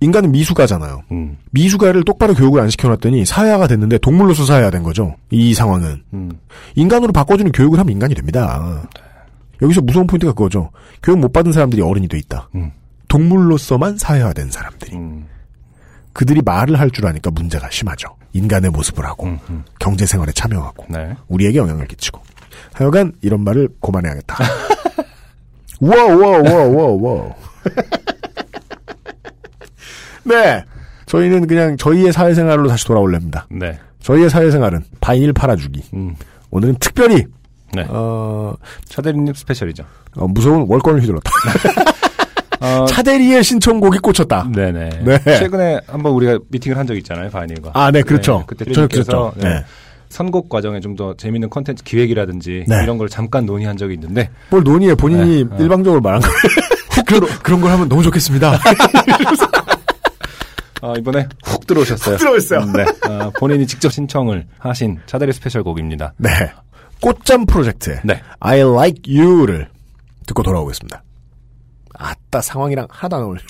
인간은 0.03 0.33
미수가잖아요. 0.33 1.03
음, 1.13 1.39
미수가를 1.53 2.05
똑바로 2.05 2.35
교육을 2.35 2.61
안 2.61 2.69
시켜놨더니 2.71 3.25
사회화가 3.25 3.67
됐는데 3.69 3.99
동물로서 3.99 4.45
사회화 4.45 4.71
된 4.71 4.83
거죠. 4.83 5.15
이 5.31 5.55
상황은 5.55 6.03
음, 6.13 6.31
인간으로 6.75 7.13
바꿔주는 7.13 7.53
교육을 7.53 7.79
하면 7.79 7.93
인간이 7.93 8.15
됩니다. 8.15 8.83
여기서 9.61 9.81
무서운 9.81 10.07
포인트가 10.07 10.33
그거죠. 10.33 10.71
교육 11.03 11.19
못 11.21 11.33
받은 11.33 11.53
사람들이 11.53 11.83
어른이 11.83 12.09
돼 12.09 12.19
있다. 12.19 12.49
음, 12.57 12.73
동물로서만 13.09 13.99
사회화된 13.99 14.51
사람들이 14.51 14.97
음, 14.97 15.27
그들이 16.13 16.43
말을 16.45 16.79
할 16.81 16.91
줄 16.91 17.07
아니까 17.07 17.31
문제가 17.31 17.71
심하죠. 17.71 18.09
인간의 18.33 18.71
모습을 18.71 19.05
하고 19.07 19.27
음, 19.27 19.39
음, 19.51 19.65
경제 19.79 20.05
생활에 20.07 20.33
참여하고 20.33 20.87
네, 20.89 21.15
우리에게 21.29 21.59
영향을 21.59 21.87
끼치고 21.87 22.21
하여간 22.73 23.13
이런 23.21 23.45
말을 23.45 23.69
고만해야겠다. 23.81 24.37
우와 25.81 26.05
우와 26.07 26.39
우와 26.39 26.65
우와 26.65 26.85
우와. 26.87 27.35
네. 30.25 30.65
저희는 31.07 31.47
그냥 31.47 31.77
저희의 31.77 32.13
사회생활로 32.13 32.69
다시 32.69 32.87
돌아올랍니다. 32.87 33.47
네, 33.51 33.79
저희의 34.01 34.31
사회생활은 34.31 34.83
바이닐 35.01 35.33
팔아주기. 35.33 35.83
음, 35.95 36.15
오늘은 36.51 36.77
특별히 36.81 37.25
네. 37.75 37.85
어, 37.89 38.55
차대리님 38.87 39.35
스페셜이죠. 39.35 39.85
어, 40.17 40.27
무서운 40.29 40.65
월권을 40.69 41.01
휘둘렀다. 41.03 41.31
어, 42.61 42.85
차대리의 42.89 43.43
신청곡이 43.43 43.99
꽂혔다. 43.99 44.49
네네. 44.55 44.91
네. 45.05 45.19
최근에 45.39 45.81
한번 45.87 46.13
우리가 46.13 46.39
미팅을 46.49 46.79
한 46.79 46.87
적 46.87 46.97
있잖아요, 46.97 47.29
바이닐과. 47.31 47.73
아, 47.75 47.91
네, 47.91 48.03
그렇죠. 48.03 48.45
그때 48.47 48.65
저녁 48.67 48.89
대리님께서 48.91 49.33
그랬죠. 49.35 49.49
네. 49.49 49.65
선곡 50.09 50.49
과정에 50.51 50.79
좀 50.81 50.95
더 50.95 51.15
재밌는 51.17 51.49
컨텐츠 51.51 51.83
기획이라든지 51.85 52.65
네. 52.69 52.83
이런 52.85 52.99
걸 52.99 53.09
잠깐 53.09 53.47
논의한 53.47 53.77
적이 53.79 53.95
있는데 53.95 54.29
뭘 54.51 54.63
논의해 54.63 54.95
본인이 54.95 55.45
네, 55.45 55.57
네. 55.57 55.63
일방적으로 55.65 56.01
말한 56.03 56.21
거예요. 56.23 57.05
그런, 57.07 57.27
그런 57.43 57.61
걸 57.63 57.71
하면 57.73 57.89
너무 57.89 58.03
좋겠습니다. 58.03 58.59
아, 60.83 60.95
이번에 60.99 61.29
훅 61.45 61.67
들어오셨어요. 61.67 62.17
훅 62.17 62.19
들어오셨어요. 62.19 62.61
음, 62.61 62.73
네. 62.73 62.85
아, 63.03 63.31
본인이 63.39 63.67
직접 63.69 63.93
신청을 63.93 64.47
하신 64.59 65.01
차대리 65.07 65.33
스페셜 65.33 65.63
곡입니다. 65.63 66.13
네. 66.19 66.29
꽃잠 67.01 67.47
프로젝트의 67.47 68.01
네. 68.05 68.21
I 68.41 68.61
Like 68.61 69.03
You를 69.17 69.69
듣고 70.27 70.43
돌아오겠습니다. 70.43 71.03
아따 71.95 72.41
상황이랑 72.41 72.89
하나도 72.91 73.17
안 73.17 73.23
어울려. 73.23 73.41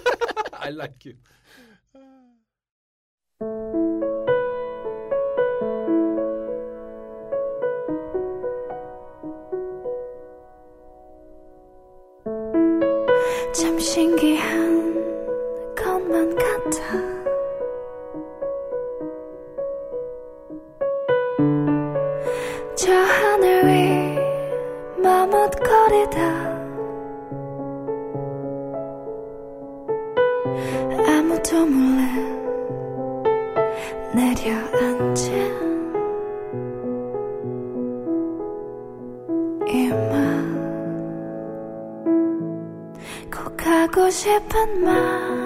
I 0.60 0.72
like 0.72 0.94
you. 1.06 1.18
참 13.54 13.78
신기한 13.78 14.73
것만 16.14 16.36
같아. 16.36 16.78
저 22.76 22.92
하늘 22.92 23.66
위 23.66 25.02
머뭇거리다. 25.02 26.54
아무도 31.08 31.66
몰래 31.66 32.02
내려앉은 34.14 35.24
이맘 39.66 40.14
꼭 43.32 43.56
가고 43.56 44.08
싶은 44.10 44.84
맘 44.84 45.43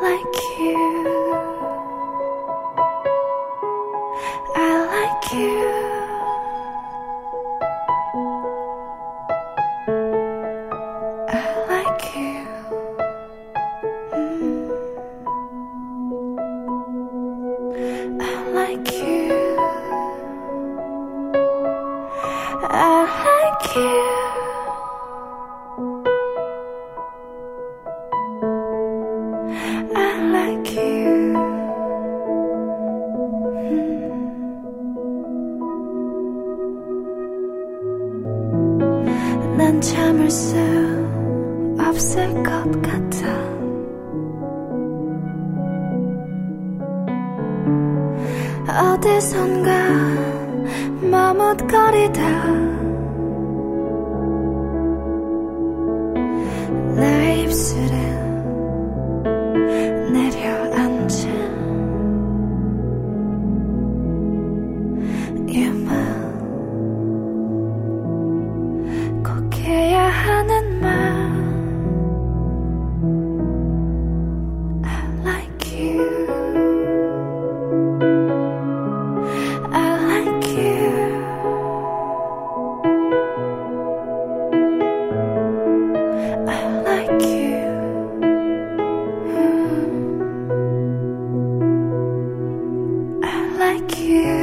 like 0.00 0.36
you. 0.58 0.76
I 4.56 4.86
like 4.86 5.32
you 5.32 5.79
You. 94.10 94.39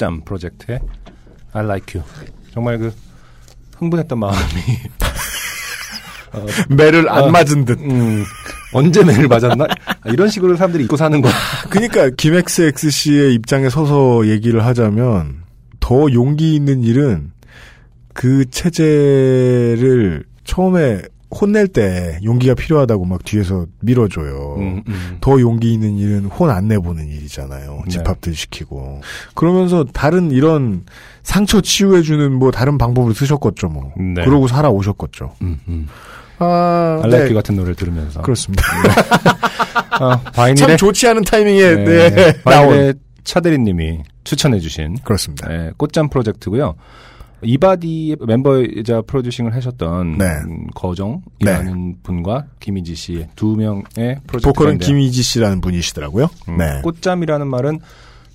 꽃잠 0.00 0.22
프로젝트의 0.24 0.80
I 1.52 1.64
like 1.64 2.00
you. 2.00 2.10
정말 2.52 2.78
그 2.78 2.92
흥분했던 3.76 4.18
마음이 4.18 4.38
매를 6.70 7.08
안 7.10 7.24
아. 7.24 7.28
맞은 7.28 7.64
듯. 7.66 7.78
음, 7.80 8.24
언제 8.72 9.04
매를 9.04 9.28
맞았나? 9.28 9.64
아, 9.64 9.94
이런 10.10 10.28
식으로 10.28 10.56
사람들이 10.56 10.84
입고 10.84 10.96
사는 10.96 11.20
거야. 11.20 11.32
그러니까 11.68 12.08
김XX 12.10 12.90
씨의 12.90 13.34
입장에 13.34 13.68
서서 13.68 14.28
얘기를 14.28 14.64
하자면 14.64 15.42
더 15.80 16.12
용기 16.12 16.54
있는 16.54 16.82
일은 16.82 17.32
그 18.14 18.48
체제를 18.48 20.24
처음에 20.44 21.02
혼낼 21.30 21.68
때 21.68 22.18
용기가 22.24 22.54
필요하다고 22.54 23.04
막 23.04 23.24
뒤에서 23.24 23.66
밀어줘요. 23.80 24.56
음, 24.58 24.82
음. 24.88 25.18
더 25.20 25.40
용기 25.40 25.72
있는 25.72 25.96
일은 25.96 26.24
혼 26.24 26.50
안 26.50 26.66
내보는 26.68 27.06
일이잖아요. 27.08 27.82
네. 27.86 27.90
집합들 27.90 28.34
시키고. 28.34 29.00
그러면서 29.34 29.84
다른 29.92 30.30
이런 30.32 30.84
상처 31.22 31.60
치유해주는 31.60 32.32
뭐 32.32 32.50
다른 32.50 32.78
방법을 32.78 33.14
쓰셨겠죠, 33.14 33.68
뭐. 33.68 33.92
네. 33.96 34.24
그러고 34.24 34.48
살아오셨겠죠. 34.48 35.34
음, 35.42 35.60
음. 35.68 35.86
아, 36.38 37.00
알라이키 37.04 37.34
같은 37.34 37.54
노래를 37.54 37.74
들으면서. 37.76 38.22
그렇습니다. 38.22 38.62
아, 40.00 40.20
참 40.24 40.32
바이닐의, 40.34 40.76
좋지 40.78 41.06
않은 41.08 41.22
타이밍에, 41.22 41.74
네, 41.84 42.10
네. 42.10 42.42
바이닐의 42.42 42.94
차대리님이 43.24 44.00
추천해주신 44.24 44.98
그렇습니다. 45.04 45.48
네, 45.48 45.70
꽃잠 45.76 46.08
프로젝트고요. 46.08 46.74
이바디 47.42 48.16
멤버이자 48.26 49.02
프로듀싱을 49.02 49.54
하셨던 49.54 50.18
네. 50.18 50.24
음, 50.46 50.66
거정이라는 50.74 51.96
분과 52.02 52.44
김희지 52.60 52.94
씨 52.94 53.26
두 53.36 53.56
명의 53.56 53.82
프로젝트가 54.26 54.52
보컬은. 54.52 54.78
김희지 54.78 55.22
씨라는 55.22 55.60
분이시더라고요. 55.60 56.28
음, 56.48 56.56
네. 56.58 56.80
꽃잠이라는 56.82 57.46
말은 57.46 57.78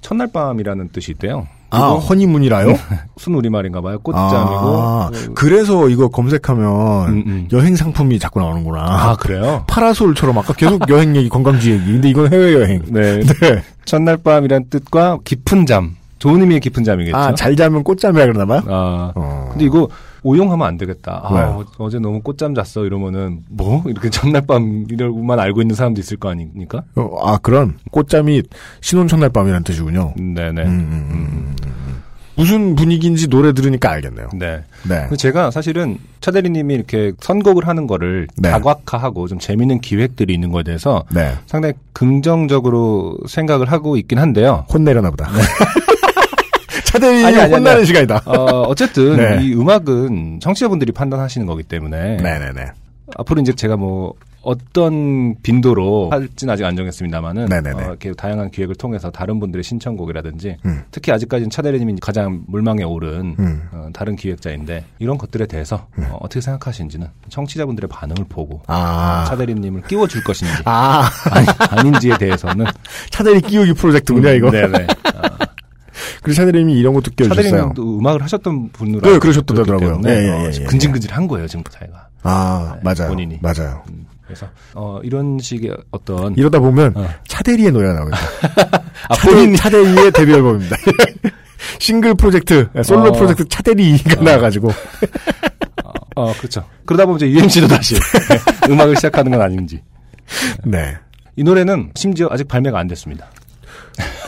첫날 0.01 0.31
밤이라는 0.31 0.89
뜻이 0.91 1.11
있대요. 1.13 1.47
아, 1.71 1.89
허니문이라요? 1.93 2.73
순우리말인가 3.17 3.81
봐요. 3.81 3.99
꽃잠이고. 3.99 4.31
아, 4.33 5.09
그- 5.11 5.33
그래서 5.33 5.89
이거 5.89 6.07
검색하면 6.07 7.09
음, 7.09 7.23
음. 7.25 7.47
여행 7.51 7.75
상품이 7.75 8.17
자꾸 8.19 8.39
나오는구나. 8.39 8.81
아, 8.81 9.15
그래요? 9.17 9.65
파라솔처럼 9.67 10.37
아까 10.37 10.53
계속 10.53 10.87
여행 10.89 11.15
얘기, 11.15 11.27
관광지 11.27 11.71
얘기. 11.71 11.85
근데 11.85 12.09
이건 12.09 12.31
해외여행. 12.31 12.83
네. 12.87 13.19
네. 13.41 13.61
첫날 13.83 14.17
밤이란 14.17 14.65
뜻과 14.69 15.17
깊은 15.25 15.65
잠. 15.65 15.95
좋은 16.25 16.41
의미의 16.41 16.59
깊은 16.59 16.83
잠이겠죠. 16.83 17.15
아, 17.15 17.35
잘 17.35 17.55
자면 17.55 17.83
꽃잠이라 17.83 18.25
그러나 18.25 18.45
봐요? 18.47 18.61
아, 18.67 19.11
어. 19.13 19.49
근데 19.51 19.65
이거 19.65 19.87
오용하면 20.23 20.65
안 20.65 20.75
되겠다. 20.75 21.21
아, 21.23 21.33
왜요? 21.35 21.45
어, 21.45 21.65
어제 21.77 21.99
너무 21.99 22.19
꽃잠 22.21 22.55
잤어. 22.55 22.83
이러면은 22.83 23.43
뭐 23.47 23.83
이렇게 23.85 24.09
첫날 24.09 24.41
밤 24.41 24.87
이럴만 24.89 25.39
알고 25.39 25.61
있는 25.61 25.75
사람도 25.75 26.01
있을 26.01 26.17
거 26.17 26.29
아닙니까? 26.29 26.81
어, 26.95 27.15
아, 27.23 27.37
그런 27.37 27.77
꽃잠이 27.91 28.41
신혼 28.81 29.07
첫날 29.07 29.29
밤이라는 29.29 29.63
뜻이군요. 29.63 30.15
네네. 30.17 30.63
음, 30.63 30.67
음, 30.67 31.09
음, 31.11 31.55
음. 31.63 31.75
무슨 32.37 32.75
분위기인지 32.75 33.27
노래 33.27 33.53
들으니까 33.53 33.91
알겠네요. 33.91 34.29
네. 34.33 34.63
네. 34.89 35.15
제가 35.15 35.51
사실은 35.51 35.99
차대리님이 36.21 36.73
이렇게 36.73 37.13
선곡을 37.21 37.67
하는 37.67 37.85
거를 37.85 38.27
네. 38.35 38.49
다각화하고 38.49 39.27
좀 39.27 39.37
재밌는 39.37 39.79
기획들이 39.79 40.33
있는 40.33 40.51
거에 40.51 40.63
대해서 40.63 41.03
네. 41.13 41.35
상당히 41.45 41.75
긍정적으로 41.93 43.17
생각을 43.27 43.71
하고 43.71 43.95
있긴 43.95 44.17
한데요. 44.17 44.65
혼내려나 44.73 45.11
보다. 45.11 45.29
차대리 46.95 47.25
아니, 47.25 47.39
아니, 47.39 47.53
혼나는 47.53 47.77
아니. 47.77 47.85
시간이다. 47.85 48.23
어, 48.25 48.61
어쨌든 48.63 49.17
네. 49.17 49.43
이 49.43 49.53
음악은 49.53 50.39
청취자분들이 50.41 50.91
판단하시는 50.91 51.45
거기 51.45 51.63
때문에 51.63 52.17
네네네. 52.17 52.71
앞으로 53.17 53.41
이제 53.41 53.53
제가 53.53 53.77
뭐 53.77 54.13
어떤 54.41 55.35
빈도로 55.41 56.09
할지는 56.11 56.53
아직 56.53 56.65
안 56.65 56.75
정했습니다만은 56.75 57.45
네네네. 57.47 57.83
어, 57.83 57.87
이렇게 57.87 58.13
다양한 58.13 58.51
기획을 58.51 58.75
통해서 58.75 59.09
다른 59.09 59.39
분들의 59.39 59.63
신청곡이라든지 59.63 60.57
음. 60.65 60.83
특히 60.91 61.11
아직까지는 61.11 61.49
차대리님이 61.49 61.95
가장 61.99 62.43
물망에 62.47 62.83
오른 62.83 63.35
음. 63.39 63.63
어, 63.71 63.89
다른 63.91 64.15
기획자인데 64.15 64.85
이런 64.99 65.17
것들에 65.17 65.47
대해서 65.47 65.87
어, 65.97 66.19
떻게 66.29 66.41
생각하시는지는 66.41 67.07
청취자분들의 67.29 67.89
반응을 67.89 68.25
보고 68.29 68.61
아. 68.67 69.25
차대리님을 69.27 69.81
끼워줄 69.83 70.23
것인지 70.23 70.53
아, 70.65 71.09
아니, 71.31 71.47
아닌지에 71.71 72.17
대해서는 72.19 72.65
차대리 73.09 73.41
끼우기 73.41 73.73
프로젝트군요, 73.73 74.29
이거. 74.29 74.51
네네. 74.51 74.85
그리고 76.25 76.37
차대리님이 76.37 76.79
이런 76.79 76.95
것도 76.95 77.11
끼워주셨어요. 77.11 77.51
차대리님도 77.51 77.99
음악을 77.99 78.23
하셨던 78.23 78.69
분으로 78.69 79.01
네, 79.01 79.19
그러셨더라고요. 79.19 79.77
때문에 79.77 80.09
예, 80.09 80.23
예, 80.23 80.29
어, 80.31 80.49
예, 80.51 80.51
예. 80.59 80.65
근질근질한 80.65 81.27
거예요 81.27 81.47
지금 81.47 81.63
자기가. 81.69 82.07
아, 82.23 82.73
네, 82.73 82.81
맞아요. 82.83 83.11
본인이. 83.11 83.37
맞아요. 83.43 83.83
음, 83.91 84.07
그래서 84.25 84.47
어, 84.73 84.99
이런 85.03 85.37
식의 85.37 85.77
어떤 85.91 86.35
이러다 86.35 86.57
보면 86.57 86.93
어. 86.95 87.07
차대리의 87.27 87.71
노래가 87.71 87.93
나오죠. 87.93 88.15
아, 89.07 89.13
차대리, 89.13 89.55
차대리의 89.55 90.11
데뷔 90.13 90.33
앨범입니다. 90.33 90.75
싱글 91.77 92.15
프로젝트, 92.15 92.69
솔로 92.83 93.09
어. 93.09 93.11
프로젝트 93.11 93.47
차대리가 93.47 94.23
나와가지고. 94.23 94.71
어, 96.15 96.33
그렇죠. 96.37 96.65
그러다 96.85 97.05
보면 97.05 97.17
이제 97.17 97.29
UMC도 97.29 97.67
다시 97.67 97.93
네, 98.65 98.71
음악을 98.71 98.95
시작하는 98.95 99.31
건 99.31 99.41
아닌지. 99.41 99.79
네. 100.63 100.97
이 101.35 101.43
노래는 101.43 101.91
심지어 101.93 102.29
아직 102.31 102.47
발매가 102.47 102.79
안 102.79 102.87
됐습니다. 102.87 103.27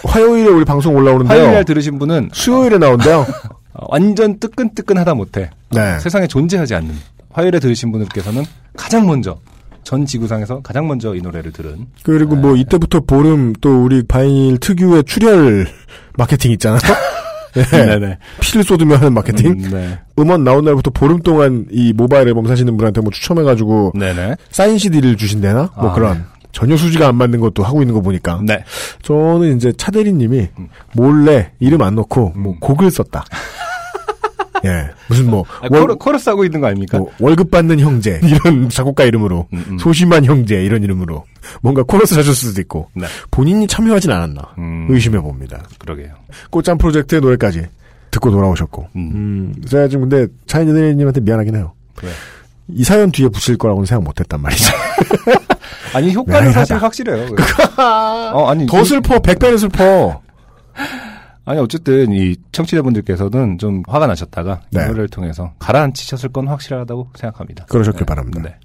화요일에 0.06 0.50
우리 0.50 0.66
방송 0.66 0.96
올라오는데요. 0.96 1.38
화요일 1.40 1.54
날 1.54 1.66
들으신 1.66 2.00
분은 2.00 2.30
수요일에 2.34 2.78
나온대요. 2.78 3.26
어, 3.74 3.86
완전 3.90 4.40
뜨끈뜨끈하다 4.40 5.14
못해 5.16 5.50
네. 5.72 6.00
세상에 6.00 6.28
존재하지 6.28 6.76
않는 6.76 6.96
화요일에 7.32 7.60
들으신 7.60 7.92
분들께서는 7.92 8.44
가장 8.76 9.06
먼저 9.06 9.38
전 9.84 10.06
지구상에서 10.06 10.62
가장 10.62 10.88
먼저 10.88 11.16
이 11.16 11.22
노래를 11.22 11.52
들은 11.54 11.88
그리고 12.04 12.36
뭐 12.36 12.56
이때부터 12.56 13.02
보름 13.02 13.54
또 13.62 13.84
우리 13.84 14.04
바이닐 14.04 14.58
특유의 14.58 15.06
출혈 15.06 15.68
마케팅 16.18 16.52
있잖아요. 16.52 16.80
네. 17.54 17.64
네네. 17.64 18.18
피를 18.42 18.64
쏟으며 18.64 18.98
하는 18.98 19.14
마케팅. 19.14 19.52
음, 19.52 19.70
네. 19.72 20.00
음원 20.20 20.44
나온 20.44 20.66
날부터 20.66 20.92
보름 20.92 21.20
동안 21.22 21.66
이 21.72 21.94
모바일 21.94 22.28
앨범 22.28 22.46
사시는 22.48 22.78
분한테 22.78 23.02
뭐 23.02 23.12
추첨해가지고 23.12 23.94
네네. 23.98 24.36
사인 24.50 24.78
CD를 24.78 25.16
주신대나? 25.18 25.70
뭐 25.76 25.90
아, 25.92 25.94
그런. 25.94 26.26
전혀 26.52 26.76
수지가 26.78 27.08
안 27.08 27.16
맞는 27.16 27.40
것도 27.40 27.64
하고 27.64 27.82
있는 27.82 27.94
거 27.94 28.02
보니까. 28.02 28.40
네. 28.44 28.64
저는 29.02 29.58
이제 29.58 29.72
차대리님이 29.78 30.48
음. 30.58 30.70
몰래 30.94 31.52
이름 31.60 31.82
안 31.82 31.96
넣고 31.96 32.34
뭐 32.36 32.56
곡을 32.60 32.92
썼다. 32.92 33.26
예. 34.66 34.90
무슨 35.08 35.30
뭐, 35.30 35.46
아, 35.62 35.68
월, 35.70 35.82
코러, 35.82 35.96
코러스 35.96 36.30
하고 36.30 36.44
있는 36.44 36.60
거 36.62 36.68
아닙니까? 36.68 36.98
뭐 36.98 37.12
월급 37.20 37.52
받는 37.52 37.80
형제 37.80 38.20
이런 38.24 38.70
작곡가 38.70 39.04
이름으로 39.04 39.48
음, 39.54 39.66
음. 39.70 39.78
소심한 39.78 40.26
형제 40.26 40.64
이런 40.64 40.84
이름으로 40.84 41.26
뭔가 41.62 41.84
코러스 41.84 42.16
하셨을 42.16 42.34
수도 42.50 42.62
있고 42.62 42.90
네. 42.96 43.06
본인이 43.32 43.68
참여하진 43.68 44.12
않았나 44.12 44.56
음, 44.58 44.88
의심해 44.90 45.20
봅니다. 45.20 45.64
그러게요. 45.80 46.10
꽃잠 46.50 46.78
프로젝트의 46.78 47.22
노래까지 47.22 47.66
듣고 48.12 48.32
돌아오셨고. 48.32 48.88
음. 48.96 49.12
음, 49.14 49.56
제가 49.68 49.88
지금 49.88 50.10
근데 50.10 50.32
차이니드님한테 50.48 51.22
미안하긴 51.22 51.56
해요. 51.56 51.74
왜? 52.04 52.10
이 52.70 52.84
사연 52.84 53.12
뒤에 53.12 53.30
붙일 53.30 53.58
거라고는 53.58 53.86
생각 53.86 54.04
못했단 54.04 54.42
말이죠. 54.42 54.72
아니 55.94 56.14
효과는. 56.14 56.52
사실 56.52 56.78
확실해요. 56.78 57.28
어 57.78 58.48
아니 58.50 58.66
더 58.68 58.84
슬퍼, 58.84 59.20
백배는 59.20 59.58
슬퍼. 59.58 60.22
아니 61.46 61.60
어쨌든 61.62 62.12
이 62.12 62.36
청취자분들께서는 62.52 63.58
좀 63.58 63.82
화가 63.88 64.06
나셨다가 64.08 64.62
네. 64.70 64.84
이 64.84 64.86
노래를 64.88 65.08
통해서 65.08 65.54
가라앉히셨을 65.60 66.30
건 66.30 66.48
확실하다고 66.50 67.12
생각합니다. 67.16 67.66
그러셨길 67.66 68.00
네. 68.00 68.06
바랍니다. 68.06 68.42
네. 68.44 68.56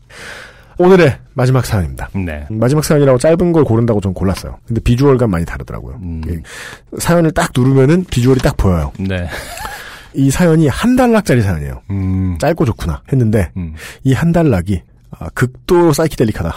오늘의 0.79 1.17
마지막 1.35 1.65
사연입니다. 1.65 2.09
네. 2.15 2.45
마지막 2.51 2.83
사연이라고 2.85 3.19
짧은 3.19 3.53
걸 3.53 3.63
고른다고 3.63 4.01
전 4.01 4.13
골랐어요. 4.13 4.59
근데 4.67 4.81
비주얼과 4.81 5.29
많이 5.29 5.45
다르더라고요. 5.45 6.01
음. 6.03 6.23
예, 6.29 6.99
사연을 6.99 7.31
딱 7.31 7.53
누르면은 7.57 8.05
비주얼이 8.11 8.41
딱 8.41 8.57
보여요. 8.57 8.91
네. 8.99 9.29
이 10.15 10.31
사연이 10.31 10.69
한 10.69 10.97
달락짜리 10.97 11.43
사연이에요. 11.43 11.83
음. 11.91 12.37
짧고 12.39 12.65
좋구나 12.65 13.03
했는데 13.13 13.51
음. 13.57 13.75
이한 14.05 14.33
달락이 14.33 14.83
아, 15.19 15.29
극도로 15.35 15.93
사이키델릭하다. 15.93 16.55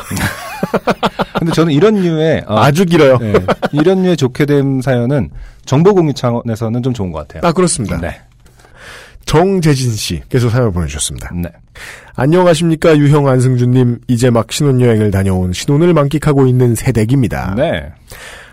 근데 1.40 1.52
저는 1.54 1.74
이런 1.74 1.96
류의 1.96 2.44
어, 2.48 2.58
아주 2.58 2.86
길어요. 2.86 3.18
네, 3.18 3.34
이런 3.74 4.04
류의 4.04 4.18
좋게 4.18 4.46
된 4.46 4.82
사연은 4.82 5.30
정보 5.66 5.94
공유 5.94 6.14
차원에서는 6.14 6.82
좀 6.82 6.94
좋은 6.94 7.12
것 7.12 7.28
같아요. 7.28 7.48
아, 7.48 7.52
그렇습니다. 7.52 8.00
네, 8.00 8.22
정재진 9.26 9.92
씨께서 9.92 10.50
사연을 10.50 10.72
보내주셨습니다. 10.72 11.32
네, 11.34 11.50
안녕하십니까, 12.16 12.98
유형 12.98 13.28
안승준님. 13.28 14.00
이제 14.08 14.30
막 14.30 14.52
신혼여행을 14.52 15.12
다녀온 15.12 15.52
신혼을 15.52 15.94
만끽하고 15.94 16.48
있는 16.48 16.76
새댁입니다. 16.76 17.56
네. 17.58 17.92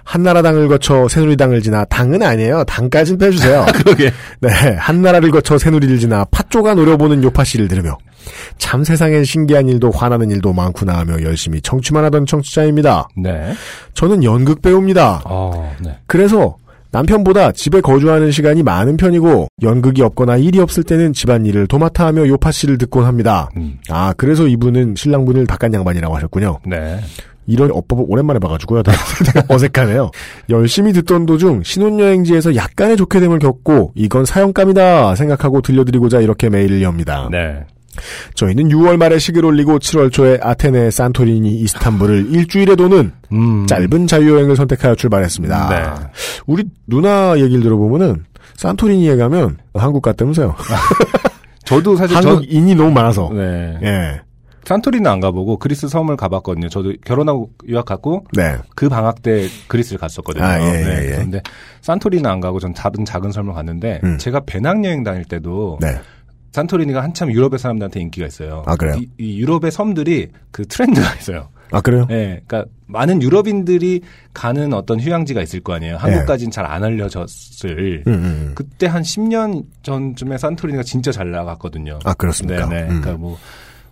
한나라당을 0.05 0.69
거쳐 0.69 1.07
새누리당을 1.09 1.63
지나 1.63 1.85
당은 1.85 2.23
아니에요. 2.23 2.65
당까진 2.65 3.19
빼주세요. 3.19 3.67
그러게. 3.77 4.13
네, 4.41 4.49
한나라를 4.77 5.31
거쳐 5.31 5.59
새누리를 5.59 5.99
지나 6.01 6.25
팥조가 6.31 6.75
노려보는 6.75 7.23
요파 7.23 7.45
씨를 7.45 7.69
들으며 7.69 7.97
참 8.59 8.85
세상엔 8.85 9.25
신기한 9.25 9.69
일도 9.69 9.91
화나는 9.91 10.31
일도 10.31 10.53
많구나 10.53 10.99
하며 10.99 11.23
열심히 11.23 11.61
청취만 11.61 12.05
하던 12.05 12.27
청취자입니다. 12.27 13.09
네. 13.17 13.55
저는 13.95 14.25
연극 14.25 14.61
배우입니다. 14.63 15.23
어, 15.25 15.75
네. 15.81 15.97
그래서 16.07 16.57
남편보다 16.93 17.53
집에 17.53 17.81
거주하는 17.81 18.31
시간이 18.31 18.63
많은 18.63 18.97
편이고 18.97 19.49
연극이 19.63 20.03
없거나 20.03 20.37
일이 20.37 20.61
없을 20.61 20.85
때는 20.85 21.13
집안일을 21.13 21.67
도맡아 21.67 22.07
하며 22.07 22.29
요파 22.29 22.53
씨를 22.53 22.79
듣곤 22.79 23.05
합니다. 23.05 23.49
음, 23.57 23.79
아, 23.89 24.13
그래서 24.17 24.47
이분은 24.47 24.95
신랑분을 24.97 25.47
바깥 25.47 25.73
양반이라고 25.73 26.15
하셨군요. 26.15 26.59
네. 26.67 27.01
이런 27.47 27.73
어법을 27.73 28.05
오랜만에 28.07 28.39
봐가지고요. 28.39 28.83
어색하네요. 29.49 30.11
열심히 30.51 30.93
듣던 30.93 31.27
도중 31.27 31.63
신혼여행지에서 31.65 32.55
약간의 32.55 32.97
좋게 32.97 33.19
됨을 33.21 33.41
겪고 33.41 33.93
이건 33.97 34.25
사연감이다 34.25 35.17
생각하고 35.17 35.61
들려드리고자 35.61 36.21
이렇게 36.21 36.49
메일을 36.49 36.83
엽니다. 36.83 37.29
네. 37.33 37.65
저희는 38.35 38.69
6월 38.69 38.97
말에 38.97 39.19
식을 39.19 39.45
올리고 39.45 39.79
7월 39.79 40.13
초에 40.13 40.39
아테네, 40.43 40.91
산토리니, 40.91 41.57
이스탄불을 41.61 42.35
일주일에 42.35 42.77
도는 42.77 43.13
음. 43.33 43.67
짧은 43.67 44.07
자유여행을 44.07 44.57
선택하여 44.57 44.95
출발했습니다. 44.95 45.69
네. 45.69 46.07
우리 46.47 46.65
누나 46.87 47.39
얘기를 47.39 47.63
들어보면은 47.63 48.25
산토리니에 48.57 49.17
가면 49.17 49.59
한국 49.75 50.03
같다면서요. 50.03 50.55
저도 51.65 51.97
사실 51.97 52.17
한국인이 52.17 52.75
너무 52.75 52.91
많아서. 52.91 53.29
저, 53.29 53.35
네. 53.35 53.79
예. 53.83 54.21
산토리는 54.65 55.11
안 55.11 55.21
가보고 55.21 55.59
그리스 55.59 55.89
섬을 55.89 56.17
가봤거든요. 56.17 56.69
저도 56.69 56.93
결혼하고 57.05 57.51
유학 57.67 57.85
갔고 57.85 58.25
네. 58.33 58.57
그 58.77 58.89
방학 58.89 59.23
때 59.23 59.49
그리스를 59.67 59.99
갔었거든요. 59.99 60.45
아, 60.45 60.61
예, 60.61 60.65
예, 60.65 60.85
네. 60.85 61.05
예. 61.07 61.11
그런데 61.17 61.43
산토리는 61.81 62.29
안 62.31 62.41
가고 62.41 62.61
전 62.61 62.73
작은 62.73 63.05
작은 63.05 63.33
섬을 63.33 63.55
갔는데 63.55 64.01
음. 64.05 64.19
제가 64.19 64.43
배낭 64.47 64.85
여행 64.85 65.03
다닐 65.03 65.25
때도 65.25 65.79
네. 65.81 66.01
산토리니가 66.53 67.03
한참 67.03 67.31
유럽의 67.33 67.59
사람들한테 67.59 68.01
인기가 68.01 68.27
있어요. 68.27 68.63
아, 68.67 68.77
그래요? 68.77 68.95
이, 68.99 69.09
이 69.19 69.41
유럽의 69.41 69.71
섬들이 69.71 70.29
그 70.51 70.67
트렌드가 70.67 71.15
있어요. 71.17 71.49
아, 71.71 71.81
그래요? 71.81 72.07
예, 72.11 72.43
그러니까 72.47 72.65
많은 72.87 73.23
유럽인들이 73.23 74.03
가는 74.35 74.75
어떤 74.75 75.01
휴양지가 75.01 75.41
있을 75.41 75.61
거 75.61 75.73
아니에요. 75.73 75.97
한국까지는 75.97 76.51
잘 76.51 76.67
안 76.67 76.85
알려졌을. 76.85 78.03
음, 78.07 78.13
음, 78.13 78.25
음. 78.25 78.53
그때 78.55 78.87
한 78.87 79.03
10년 79.03 79.65
전쯤에 79.83 80.37
산토리니가 80.37 80.83
진짜 80.83 81.11
잘 81.11 81.31
나갔거든요. 81.31 81.99
아, 82.05 82.13
그렇습니까? 82.15 82.67
네 82.69 82.75
네. 82.77 82.83
음. 82.83 83.01
그러니까 83.01 83.13
뭐 83.15 83.39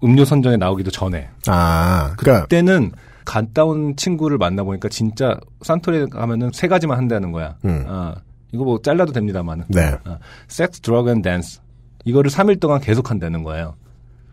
음료 0.05 0.25
선전에 0.27 0.59
나오기도 0.59 0.91
전에. 0.91 1.29
아, 1.47 2.13
그니까, 2.19 2.43
그때는 2.43 2.93
갔다 3.25 3.65
온 3.65 3.97
친구를 3.97 4.37
만나보니까 4.37 4.91
진짜 4.91 5.39
산토리니 5.63 6.11
가면은 6.11 6.51
세 6.53 6.69
가지만 6.69 6.99
한다는 6.99 7.33
거야. 7.33 7.57
음. 7.65 7.85
아, 7.87 8.15
이거 8.53 8.65
뭐 8.65 8.81
잘라도 8.83 9.13
됩니다만. 9.13 9.65
네. 9.69 9.93
sex, 10.49 10.81
drug 10.81 11.11
and 11.11 11.23
dance. 11.23 11.61
이거를 12.05 12.31
3일 12.31 12.61
동안 12.61 12.81
계속 12.81 13.11
한다는 13.11 13.43
거예요. 13.43 13.75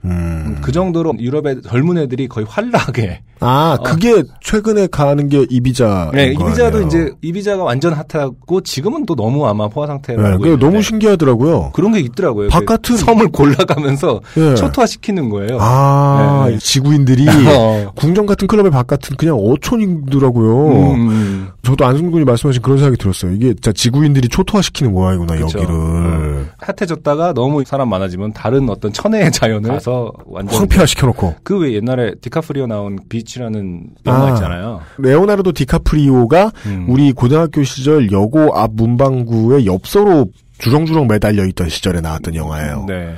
음. 0.06 0.60
그 0.62 0.72
정도로 0.72 1.14
유럽의 1.20 1.64
젊은 1.64 1.98
애들이 1.98 2.28
거의 2.28 2.46
환락에. 2.48 3.24
아, 3.40 3.78
그게 3.84 4.24
최근에 4.42 4.88
가는 4.88 5.30
게 5.30 5.46
이비자. 5.50 6.12
네, 6.14 6.32
이비자도 6.34 6.82
이제 6.84 7.12
이비자가 7.22 7.64
완전 7.64 7.94
핫하고 7.94 8.62
지금은 8.62 9.06
또 9.06 9.16
너무 9.16 9.46
아마 9.48 9.68
포화 9.68 9.88
상태로 9.88 10.22
네, 10.22 10.38
그게 10.38 10.56
너무 10.58 10.82
신기하더라고요. 10.82 11.72
그런 11.74 11.92
게 11.94 12.00
있더라고요. 12.00 12.50
바깥은- 12.50 12.88
그 12.88 12.98
섬을 12.98 13.28
골라가면서 13.30 14.22
예. 14.38 14.56
초토화 14.56 14.86
시키는 14.88 15.30
거예요. 15.30 15.58
아, 15.60 16.46
네, 16.48 16.54
네. 16.54 16.58
지구인들이 16.58 17.26
어. 17.48 17.92
궁정 17.96 18.26
같은 18.26 18.48
클럽의 18.48 18.72
바깥은 18.72 19.18
그냥 19.18 19.36
어촌이더라고요. 19.36 20.94
음, 20.94 21.48
저도 21.64 21.86
안승준 21.86 22.12
군이 22.12 22.26
말씀하신 22.26 22.62
그런 22.62 22.78
생각이 22.78 22.98
들었어요. 22.98 23.32
이게 23.34 23.48
진짜 23.54 23.72
지구인들이 23.72 24.30
초토화시키는 24.30 24.92
모양이구나, 24.94 25.36
그쵸. 25.36 25.60
여기를. 25.60 26.48
핫해졌다가 26.60 27.34
너무 27.34 27.64
사람 27.66 27.90
많아지면 27.90 28.34
다른 28.34 28.70
어떤 28.70 28.92
천혜의 28.94 29.32
자연을 29.32 29.70
가서 29.72 30.12
완전 30.26 30.60
황폐화 30.60 30.86
시켜놓고. 30.86 31.36
그 31.44 31.58
왜 31.58 31.74
옛날에 31.74 32.14
디카프리오 32.22 32.68
나온 32.68 33.00
비치라는 33.10 33.84
영화 34.08 34.28
아. 34.28 34.34
있잖아요. 34.34 34.82
레오나르도 34.98 35.52
디카프리오가 35.52 36.52
음. 36.66 36.86
우리 36.90 37.14
고등학교 37.14 37.64
시절 37.64 38.12
여고 38.12 38.58
앞 38.58 38.72
문방구의 38.74 39.68
엽서로 39.68 40.28
주렁주렁 40.58 41.08
매달려 41.08 41.46
있던 41.46 41.70
시절에 41.70 42.02
나왔던 42.02 42.34
영화예요. 42.34 42.86
네. 42.88 43.16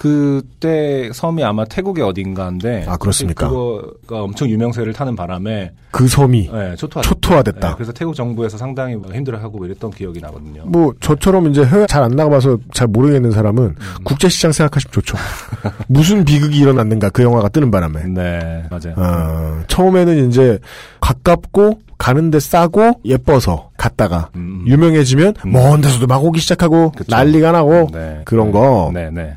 그때 0.00 1.10
섬이 1.12 1.44
아마 1.44 1.66
태국의 1.66 2.02
어딘가인데 2.02 2.86
아, 2.88 2.96
그렇습니까? 2.96 3.50
그거가 3.50 4.22
엄청 4.22 4.48
유명세를 4.48 4.94
타는 4.94 5.14
바람에 5.14 5.72
그 5.90 6.08
섬이 6.08 6.48
네, 6.50 6.74
초토화 6.76 7.02
초토화됐다. 7.02 7.68
네, 7.68 7.74
그래서 7.74 7.92
태국 7.92 8.14
정부에서 8.14 8.56
상당히 8.56 8.96
힘들어하고 9.12 9.62
이랬던 9.66 9.90
기억이 9.90 10.20
나거든요. 10.20 10.62
뭐 10.64 10.94
저처럼 11.00 11.48
이제 11.50 11.66
해외 11.66 11.86
잘 11.86 12.00
안 12.02 12.12
나가봐서 12.12 12.56
잘 12.72 12.86
모르겠는 12.86 13.30
사람은 13.30 13.62
음. 13.62 13.76
국제시장 14.04 14.52
생각하시면 14.52 14.90
좋죠. 14.90 15.18
무슨 15.86 16.24
비극이 16.24 16.56
일어났는가 16.56 17.10
그 17.10 17.22
영화가 17.22 17.50
뜨는 17.50 17.70
바람에. 17.70 18.04
네, 18.04 18.64
맞아요. 18.70 18.94
어, 18.96 19.62
처음에는 19.66 20.30
이제 20.30 20.58
가깝고 21.02 21.78
가는데 21.98 22.40
싸고 22.40 23.00
예뻐서 23.04 23.68
갔다가 23.76 24.30
음. 24.34 24.64
유명해지면 24.66 25.34
음. 25.44 25.52
먼 25.52 25.82
데서도 25.82 26.06
막 26.06 26.24
오기 26.24 26.40
시작하고 26.40 26.92
그쵸. 26.92 27.14
난리가 27.14 27.52
나고 27.52 27.88
네. 27.92 28.22
그런 28.24 28.46
네. 28.46 28.52
거. 28.52 28.90
네, 28.94 29.10
네. 29.10 29.36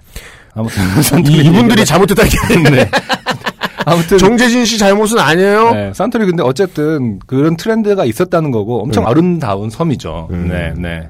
아무튼 0.55 0.83
이, 1.25 1.45
이분들이 1.45 1.85
게 2.25 2.37
아니라 2.53 2.69
네. 2.71 2.89
아무튼 3.85 4.17
정재진 4.17 4.65
씨 4.65 4.77
잘못은 4.77 5.19
아니에요. 5.19 5.73
네, 5.73 5.91
산토리 5.93 6.25
근데 6.25 6.43
어쨌든 6.43 7.19
그런 7.27 7.57
트렌드가 7.57 8.05
있었다는 8.05 8.51
거고 8.51 8.81
엄청 8.81 9.03
음. 9.03 9.07
아름다운 9.07 9.69
섬이죠. 9.69 10.29
음. 10.31 10.47
네, 10.49 10.73
네. 10.77 11.07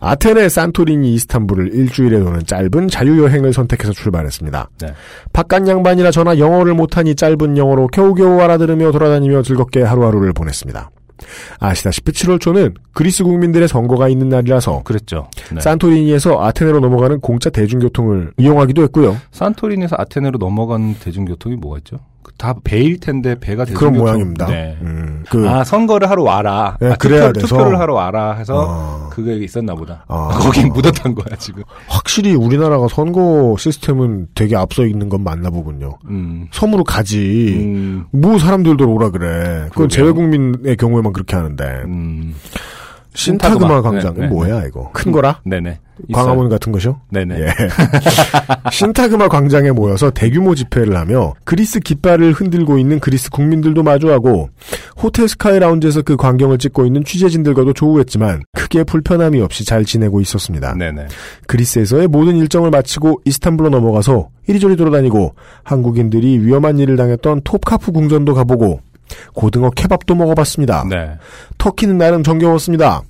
아테네, 0.00 0.48
산토리니, 0.48 1.14
이스탄불을 1.14 1.74
일주일에 1.74 2.18
도는 2.18 2.44
짧은 2.46 2.88
자유여행을 2.88 3.52
선택해서 3.52 3.92
출발했습니다. 3.92 4.70
네. 4.80 4.94
바깥 5.32 5.68
양반이라 5.68 6.10
저나 6.10 6.38
영어를 6.38 6.74
못하니 6.74 7.14
짧은 7.14 7.56
영어로 7.56 7.86
겨우겨우 7.88 8.40
알아들으며 8.40 8.90
돌아다니며 8.90 9.42
즐겁게 9.42 9.82
하루하루를 9.82 10.32
보냈습니다. 10.32 10.90
아시다시피 11.58 12.12
7월 12.12 12.40
초는 12.40 12.74
그리스 12.92 13.24
국민들의 13.24 13.68
선거가 13.68 14.08
있는 14.08 14.28
날이라서 14.28 14.82
그랬죠. 14.84 15.28
네. 15.52 15.60
산토리니에서 15.60 16.42
아테네로 16.42 16.80
넘어가는 16.80 17.20
공짜 17.20 17.50
대중교통을 17.50 18.32
이용하기도 18.38 18.82
했고요. 18.84 19.16
산토리니에서 19.32 19.96
아테네로 19.98 20.38
넘어간 20.38 20.94
대중교통이 20.94 21.56
뭐가 21.56 21.78
있죠? 21.78 21.98
그다 22.40 22.54
배일 22.64 22.98
텐데 22.98 23.38
배가 23.38 23.66
그런 23.66 23.92
모양입니다. 23.92 24.46
네. 24.46 24.78
음, 24.80 25.22
그, 25.28 25.46
아 25.48 25.62
선거를 25.62 26.08
하러 26.08 26.22
와라. 26.22 26.78
네, 26.80 26.90
아, 26.90 26.96
그래야 26.96 27.26
투표, 27.28 27.40
돼서. 27.40 27.46
투표를 27.48 27.78
하러 27.78 27.94
와라 27.94 28.32
해서 28.32 28.66
어, 28.66 29.10
그게 29.10 29.36
있었나 29.36 29.74
보다. 29.74 30.06
아. 30.08 30.28
거기 30.40 30.64
묻었던 30.64 31.14
거야 31.14 31.36
지금. 31.36 31.62
확실히 31.86 32.34
우리나라가 32.34 32.88
선거 32.88 33.54
시스템은 33.58 34.28
되게 34.34 34.56
앞서 34.56 34.86
있는 34.86 35.10
건 35.10 35.22
맞나 35.22 35.50
보군요. 35.50 35.98
음. 36.08 36.48
섬으로 36.50 36.82
가지. 36.82 37.54
음. 37.58 38.06
뭐 38.10 38.38
사람들도 38.38 38.90
오라 38.90 39.10
그래. 39.10 39.66
그건 39.68 39.88
그러게요. 39.88 39.88
재외국민의 39.88 40.76
경우에만 40.78 41.12
그렇게 41.12 41.36
하는데. 41.36 41.64
음. 43.10 43.16
신타그마. 43.16 43.82
광장은 43.82 44.20
네, 44.20 44.26
네, 44.26 44.26
뭐야 44.28 44.64
이거? 44.66 44.90
큰 44.92 45.12
거라? 45.12 45.40
네네. 45.44 45.78
광화문 46.12 46.48
같은 46.48 46.72
것이요? 46.72 47.00
네네. 47.10 47.40
예. 47.40 47.48
신타그마 48.72 49.28
광장에 49.28 49.70
모여서 49.70 50.10
대규모 50.10 50.54
집회를 50.54 50.96
하며 50.96 51.34
그리스 51.44 51.80
깃발을 51.80 52.32
흔들고 52.32 52.78
있는 52.78 53.00
그리스 53.00 53.30
국민들도 53.30 53.82
마주하고 53.82 54.48
호텔 54.96 55.28
스카이 55.28 55.58
라운지에서 55.58 56.02
그 56.02 56.16
광경을 56.16 56.58
찍고 56.58 56.86
있는 56.86 57.04
취재진들과도 57.04 57.74
조우했지만 57.74 58.42
크게 58.52 58.84
불편함이 58.84 59.40
없이 59.40 59.64
잘 59.64 59.84
지내고 59.84 60.20
있었습니다. 60.20 60.74
네네. 60.74 61.08
그리스에서의 61.46 62.08
모든 62.08 62.36
일정을 62.36 62.70
마치고 62.70 63.20
이스탄불로 63.24 63.68
넘어가서 63.68 64.28
이리저리 64.46 64.76
돌아다니고 64.76 65.34
한국인들이 65.64 66.38
위험한 66.38 66.78
일을 66.78 66.96
당했던 66.96 67.42
톱카프 67.44 67.92
궁전도 67.92 68.34
가보고 68.34 68.80
고등어 69.34 69.70
케밥도 69.70 70.14
먹어봤습니다. 70.14 70.86
네. 70.88 71.16
터키는 71.58 71.98
나름 71.98 72.22
정겨웠습니다. 72.22 73.02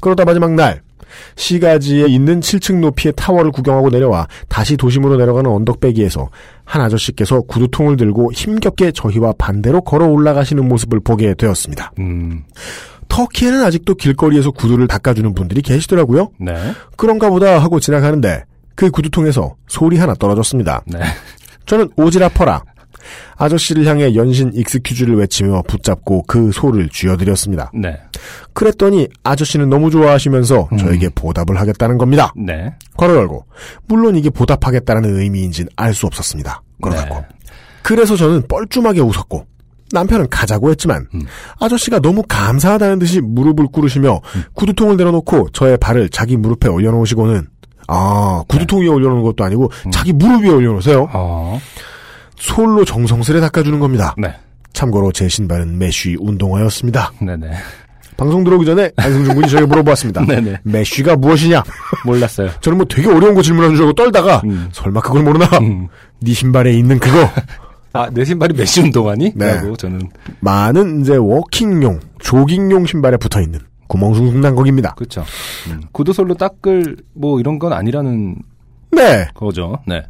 그러다 0.00 0.24
마지막 0.24 0.52
날 0.52 0.82
시가지에 1.36 2.06
있는 2.06 2.40
7층 2.40 2.80
높이의 2.80 3.12
타워를 3.16 3.50
구경하고 3.50 3.90
내려와 3.90 4.26
다시 4.48 4.76
도심으로 4.76 5.16
내려가는 5.16 5.50
언덕배기에서 5.50 6.28
한 6.64 6.82
아저씨께서 6.82 7.40
구두통을 7.42 7.96
들고 7.96 8.32
힘겹게 8.32 8.92
저희와 8.92 9.34
반대로 9.38 9.80
걸어 9.80 10.06
올라가시는 10.06 10.66
모습을 10.66 11.00
보게 11.00 11.34
되었습니다. 11.34 11.92
음. 11.98 12.44
터키에는 13.08 13.62
아직도 13.62 13.94
길거리에서 13.94 14.50
구두를 14.50 14.88
닦아주는 14.88 15.34
분들이 15.34 15.62
계시더라고요. 15.62 16.30
네. 16.38 16.54
그런가 16.96 17.28
보다 17.28 17.58
하고 17.58 17.78
지나가는데 17.78 18.44
그 18.74 18.90
구두통에서 18.90 19.54
소리 19.68 19.98
하나 19.98 20.14
떨어졌습니다. 20.14 20.82
네. 20.86 20.98
저는 21.66 21.90
오지라퍼라 21.96 22.62
아저씨를 23.36 23.86
향해 23.86 24.14
연신 24.14 24.52
익스큐즈를 24.54 25.16
외치며 25.16 25.62
붙잡고 25.68 26.24
그 26.26 26.50
소를 26.52 26.88
쥐어드렸습니다. 26.88 27.70
네. 27.74 27.96
그랬더니 28.52 29.08
아저씨는 29.22 29.68
너무 29.68 29.90
좋아하시면서 29.90 30.68
음. 30.72 30.76
저에게 30.78 31.08
보답을 31.14 31.58
하겠다는 31.58 31.98
겁니다. 31.98 32.32
네. 32.36 32.72
괄호 32.96 33.14
열고 33.14 33.46
물론 33.86 34.16
이게 34.16 34.30
보답하겠다는 34.30 35.16
의미인지는 35.20 35.70
알수 35.76 36.06
없었습니다. 36.06 36.62
괄호 36.80 36.96
닫고. 36.96 37.14
네. 37.14 37.22
그래서 37.82 38.16
저는 38.16 38.44
뻘쭘하게 38.48 39.00
웃었고 39.00 39.46
남편은 39.92 40.28
가자고 40.28 40.70
했지만 40.70 41.06
음. 41.14 41.22
아저씨가 41.60 42.00
너무 42.00 42.22
감사하다는 42.28 42.98
듯이 42.98 43.20
무릎을 43.20 43.68
꿇으시며 43.68 44.20
음. 44.36 44.42
구두통을 44.54 44.96
내려놓고 44.96 45.50
저의 45.52 45.76
발을 45.78 46.08
자기 46.08 46.36
무릎에 46.36 46.68
올려놓으시고는 46.68 47.46
아 47.86 48.42
구두통 48.48 48.80
위에 48.80 48.88
올려놓는 48.88 49.22
것도 49.22 49.44
아니고 49.44 49.70
음. 49.86 49.90
자기 49.90 50.12
무릎 50.12 50.42
위에 50.42 50.50
올려놓으세요. 50.50 51.08
어. 51.12 51.60
솔로 52.44 52.84
정성스레 52.84 53.40
닦아주는 53.40 53.80
겁니다. 53.80 54.14
네. 54.18 54.34
참고로 54.74 55.12
제 55.12 55.28
신발은 55.28 55.78
메쉬 55.78 56.16
운동화였습니다. 56.20 57.12
네네. 57.20 57.50
방송 58.16 58.44
들어오기 58.44 58.66
전에 58.66 58.92
안승준 58.96 59.34
군이 59.34 59.48
저에게 59.48 59.66
물어보았습니다. 59.66 60.26
네네. 60.28 60.58
메쉬가 60.62 61.16
무엇이냐? 61.16 61.64
몰랐어요. 62.04 62.50
저는 62.60 62.78
뭐 62.78 62.86
되게 62.86 63.08
어려운 63.08 63.34
거 63.34 63.40
질문하는 63.42 63.76
줄 63.76 63.86
알고 63.86 63.94
떨다가 63.94 64.42
음. 64.44 64.68
설마 64.72 65.00
그걸 65.00 65.22
모르나? 65.22 65.46
음. 65.58 65.88
네 66.20 66.32
신발에 66.32 66.72
있는 66.74 66.98
그거. 66.98 67.28
아, 67.94 68.10
내 68.10 68.24
신발이 68.24 68.54
메시 68.54 68.82
운동화니? 68.82 69.32
네. 69.34 69.54
라고 69.54 69.74
저는. 69.76 70.10
많은 70.40 71.00
이제 71.00 71.16
워킹용, 71.16 72.00
조깅용 72.18 72.86
신발에 72.86 73.16
붙어 73.16 73.40
있는 73.40 73.60
구멍숭숭 73.88 74.40
난 74.40 74.54
거기입니다. 74.54 74.94
그쵸. 74.96 75.24
음. 75.70 75.80
구두솔로 75.92 76.34
닦을, 76.34 76.96
뭐, 77.14 77.38
이런 77.38 77.58
건 77.58 77.72
아니라는 77.72 78.36
네. 78.90 79.28
거죠. 79.34 79.78
네. 79.86 80.02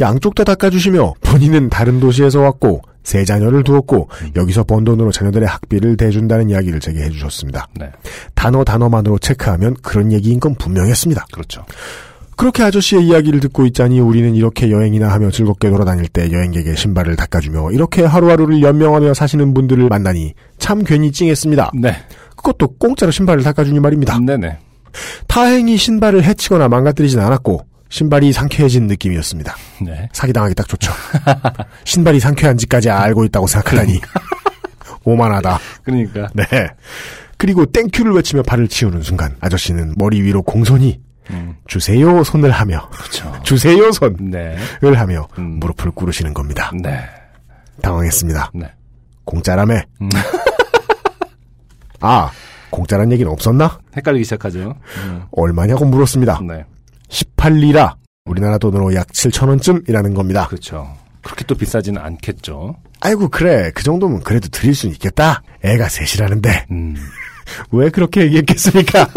양쪽 0.00 0.34
다 0.34 0.44
닦아주시며 0.44 1.14
본인은 1.22 1.68
다른 1.68 2.00
도시에서 2.00 2.40
왔고 2.40 2.82
세 3.02 3.24
자녀를 3.24 3.64
두었고 3.64 4.08
여기서 4.36 4.64
번 4.64 4.84
돈으로 4.84 5.10
자녀들의 5.10 5.46
학비를 5.48 5.96
대준다는 5.96 6.50
이야기를 6.50 6.80
제게 6.80 7.02
해주셨습니다. 7.02 7.68
네. 7.78 7.90
단어 8.34 8.64
단어만으로 8.64 9.18
체크하면 9.18 9.76
그런 9.82 10.12
얘기인 10.12 10.40
건 10.40 10.54
분명했습니다. 10.54 11.26
그렇죠. 11.32 11.64
그렇게 12.36 12.62
아저씨의 12.62 13.06
이야기를 13.06 13.40
듣고 13.40 13.66
있자니 13.66 14.00
우리는 14.00 14.34
이렇게 14.34 14.70
여행이나 14.70 15.08
하며 15.08 15.30
즐겁게 15.30 15.68
돌아다닐 15.68 16.08
때 16.08 16.32
여행객의 16.32 16.76
신발을 16.76 17.16
닦아주며 17.16 17.72
이렇게 17.72 18.02
하루하루를 18.02 18.62
연명하며 18.62 19.14
사시는 19.14 19.52
분들을 19.54 19.88
만나니 19.88 20.34
참 20.58 20.82
괜히 20.82 21.12
찡했습니다. 21.12 21.72
네. 21.74 21.96
그것도 22.36 22.74
공짜로 22.78 23.12
신발을 23.12 23.42
닦아주니 23.42 23.80
말입니다. 23.80 24.18
네네. 24.18 24.58
다행히 25.26 25.76
신발을 25.76 26.24
해치거나 26.24 26.68
망가뜨리진 26.68 27.20
않았고 27.20 27.66
신발이 27.92 28.32
상쾌해진 28.32 28.86
느낌이었습니다. 28.86 29.54
네. 29.82 30.08
사기당하기 30.14 30.54
딱 30.54 30.66
좋죠. 30.66 30.90
신발이 31.84 32.20
상쾌한지까지 32.20 32.88
알고 32.88 33.26
있다고 33.26 33.46
생각하다니 33.46 34.00
오만하다. 35.04 35.58
그러니까. 35.84 36.30
네. 36.32 36.44
그리고 37.36 37.66
땡큐를 37.66 38.12
외치며 38.14 38.44
발을 38.44 38.68
치우는 38.68 39.02
순간 39.02 39.36
아저씨는 39.40 39.96
머리 39.98 40.22
위로 40.22 40.40
공손히 40.40 41.02
음. 41.30 41.56
주세요 41.66 42.24
손을 42.24 42.50
하며 42.50 42.88
그렇죠. 42.88 43.30
주세요 43.42 43.92
손을 43.92 44.16
네. 44.30 44.56
하며 44.94 45.28
음. 45.36 45.58
무릎을 45.60 45.90
꿇으시는 45.90 46.32
겁니다. 46.32 46.72
네. 46.82 46.98
당황했습니다. 47.82 48.52
네. 48.54 48.72
공짜라며. 49.26 49.82
음. 50.00 50.08
아 52.00 52.30
공짜란 52.70 53.12
얘기는 53.12 53.30
없었나? 53.30 53.80
헷갈리기 53.94 54.24
시작하죠. 54.24 54.76
음. 55.04 55.24
얼마냐고 55.32 55.84
물었습니다. 55.84 56.40
네. 56.48 56.64
18리라 57.12 57.94
우리나라 58.24 58.58
돈으로 58.58 58.94
약 58.94 59.08
7천원쯤이라는 59.08 60.14
겁니다. 60.14 60.46
그렇죠. 60.48 60.96
그렇게 61.22 61.44
또 61.44 61.54
비싸지는 61.54 62.00
않겠죠. 62.00 62.76
아이고 63.00 63.28
그래 63.28 63.70
그 63.74 63.82
정도면 63.82 64.20
그래도 64.20 64.48
드릴 64.48 64.74
수 64.74 64.86
있겠다. 64.88 65.42
애가 65.62 65.88
셋이라는데 65.88 66.66
음. 66.70 66.96
왜 67.70 67.90
그렇게 67.90 68.22
얘기했겠습니까? 68.22 69.08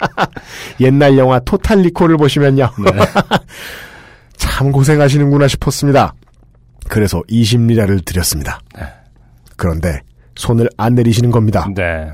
옛날 0.80 1.18
영화 1.18 1.40
토탈 1.40 1.80
리콜을 1.80 2.16
보시면요. 2.16 2.70
네. 2.84 2.92
참 4.36 4.72
고생하시는구나 4.72 5.48
싶었습니다. 5.48 6.14
그래서 6.88 7.22
20리라를 7.30 8.04
드렸습니다. 8.04 8.60
네. 8.78 8.84
그런데 9.56 10.00
손을 10.36 10.68
안 10.76 10.94
내리시는 10.94 11.30
겁니다. 11.30 11.66
네. 11.74 12.10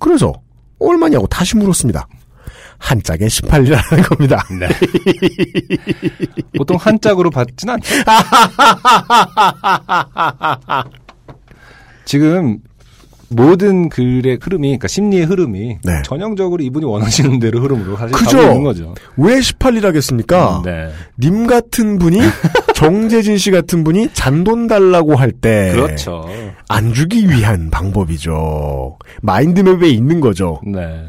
그래서 0.00 0.32
얼마냐고 0.80 1.26
다시 1.26 1.56
물었습니다. 1.56 2.06
한 2.78 3.02
짝에 3.02 3.26
18리라는 3.26 4.08
겁니다. 4.08 4.44
네. 4.58 4.68
보통 6.56 6.76
한 6.78 7.00
짝으로 7.00 7.30
받진 7.30 7.70
않죠. 7.70 7.94
지금 12.04 12.58
모든 13.28 13.88
글의 13.88 14.38
흐름이, 14.40 14.68
그러니까 14.68 14.86
심리의 14.88 15.24
흐름이 15.24 15.78
네. 15.82 16.02
전형적으로 16.04 16.62
이분이 16.62 16.84
원하시는 16.84 17.40
대로 17.40 17.60
흐름으로 17.60 17.96
사실 17.96 18.16
그죠? 18.16 18.36
가고 18.38 18.48
있는 18.50 18.62
거죠. 18.62 18.94
왜 19.16 19.38
18리라겠습니까? 19.38 20.62
네. 20.64 20.90
님 21.18 21.46
같은 21.46 21.98
분이 21.98 22.20
정재진 22.74 23.38
씨 23.38 23.50
같은 23.50 23.82
분이 23.84 24.10
잔돈 24.12 24.68
달라고 24.68 25.16
할때안 25.16 25.74
그렇죠. 25.74 26.28
주기 26.94 27.28
위한 27.28 27.70
방법이죠. 27.70 28.98
마인드맵에 29.22 29.88
있는 29.88 30.20
거죠. 30.20 30.60
네. 30.64 31.06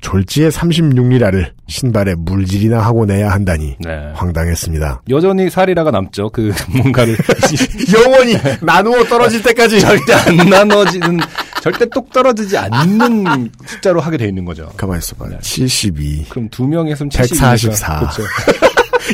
졸지에 0.00 0.48
36리라를 0.48 1.52
신발에 1.66 2.14
물질이나 2.16 2.80
하고 2.80 3.04
내야 3.04 3.30
한다니 3.30 3.76
네. 3.80 4.12
황당했습니다. 4.14 5.02
여전히 5.10 5.50
사리라가 5.50 5.90
남죠. 5.90 6.30
그 6.30 6.52
뭔가를 6.76 7.16
영원히 7.92 8.36
나누어 8.60 9.04
떨어질 9.04 9.42
때까지 9.42 9.80
절대 9.80 10.12
안 10.14 10.36
나눠지는 10.48 11.18
절대 11.60 11.86
똑 11.86 12.12
떨어지지 12.12 12.56
않는 12.56 13.50
숫자로 13.66 14.00
하게 14.00 14.16
돼 14.16 14.26
있는 14.28 14.44
거죠. 14.44 14.70
가만히 14.76 14.98
있어봐. 14.98 15.28
네. 15.28 15.38
72, 15.40 16.26
그럼 16.28 16.48
두 16.48 16.66
명의 16.66 16.94
손 16.94 17.08
144. 17.08 17.98
그렇죠. 17.98 18.22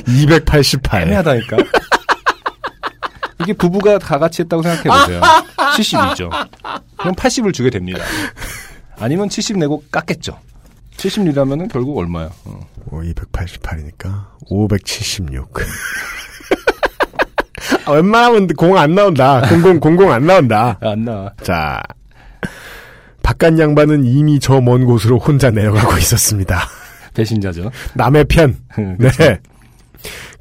288. 0.06 1.02
애매하다니까. 1.02 1.56
이게 3.40 3.52
부부가 3.52 3.98
다 3.98 4.18
같이 4.18 4.42
했다고 4.42 4.62
생각해보세요. 4.62 5.20
70이죠. 5.76 6.30
그럼 6.98 7.14
80을 7.14 7.52
주게 7.52 7.70
됩니다. 7.70 8.00
아니면 8.98 9.28
70 9.28 9.58
내고 9.58 9.82
깎겠죠. 9.90 10.38
70이라면은 10.96 11.70
결국 11.70 11.98
얼마야? 11.98 12.30
어. 12.44 12.60
어, 12.90 13.00
288이니까 13.00 14.26
576. 14.48 15.52
아, 17.86 17.92
웬만하면 17.92 18.46
공 18.48 18.76
안 18.76 18.94
나온다. 18.94 19.40
00, 19.46 19.80
00안 19.80 20.22
나온다. 20.24 20.78
아, 20.80 20.90
안 20.90 21.04
나와. 21.04 21.32
자. 21.42 21.82
바깥 23.22 23.58
양반은 23.58 24.04
이미 24.04 24.38
저 24.38 24.60
먼 24.60 24.84
곳으로 24.84 25.18
혼자 25.18 25.50
내려가고 25.50 25.96
있었습니다. 25.98 26.60
배신자죠. 27.14 27.70
남의 27.94 28.24
편. 28.26 28.56
네. 28.98 29.40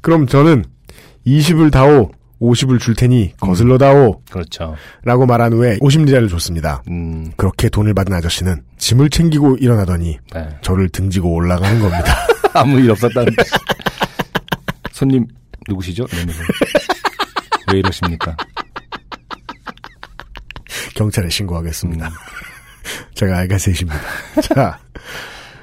그럼 0.02 0.26
저는 0.26 0.64
20을 1.26 1.72
다오, 1.72 2.10
50을 2.50 2.78
줄 2.80 2.94
테니 2.94 3.34
거슬러 3.40 3.78
다오. 3.78 4.20
그렇죠. 4.30 4.76
라고 5.04 5.26
말한 5.26 5.52
후에 5.52 5.78
50리라를 5.78 6.28
줬습니다. 6.30 6.82
음, 6.88 7.32
그렇게 7.36 7.68
돈을 7.68 7.94
받은 7.94 8.12
아저씨는 8.12 8.62
짐을 8.78 9.10
챙기고 9.10 9.56
일어나더니 9.56 10.18
네. 10.32 10.48
저를 10.62 10.88
등지고 10.88 11.32
올라가는 11.34 11.80
겁니다. 11.80 12.26
아무 12.54 12.78
일 12.78 12.90
없었다는. 12.90 13.32
손님, 14.92 15.26
누구시죠? 15.68 16.06
왜 17.72 17.78
이러십니까? 17.78 18.36
경찰에 20.94 21.28
신고하겠습니다. 21.28 22.06
음. 22.06 22.12
제가 23.14 23.38
알가 23.38 23.58
셋입니다. 23.58 24.00
자, 24.54 24.78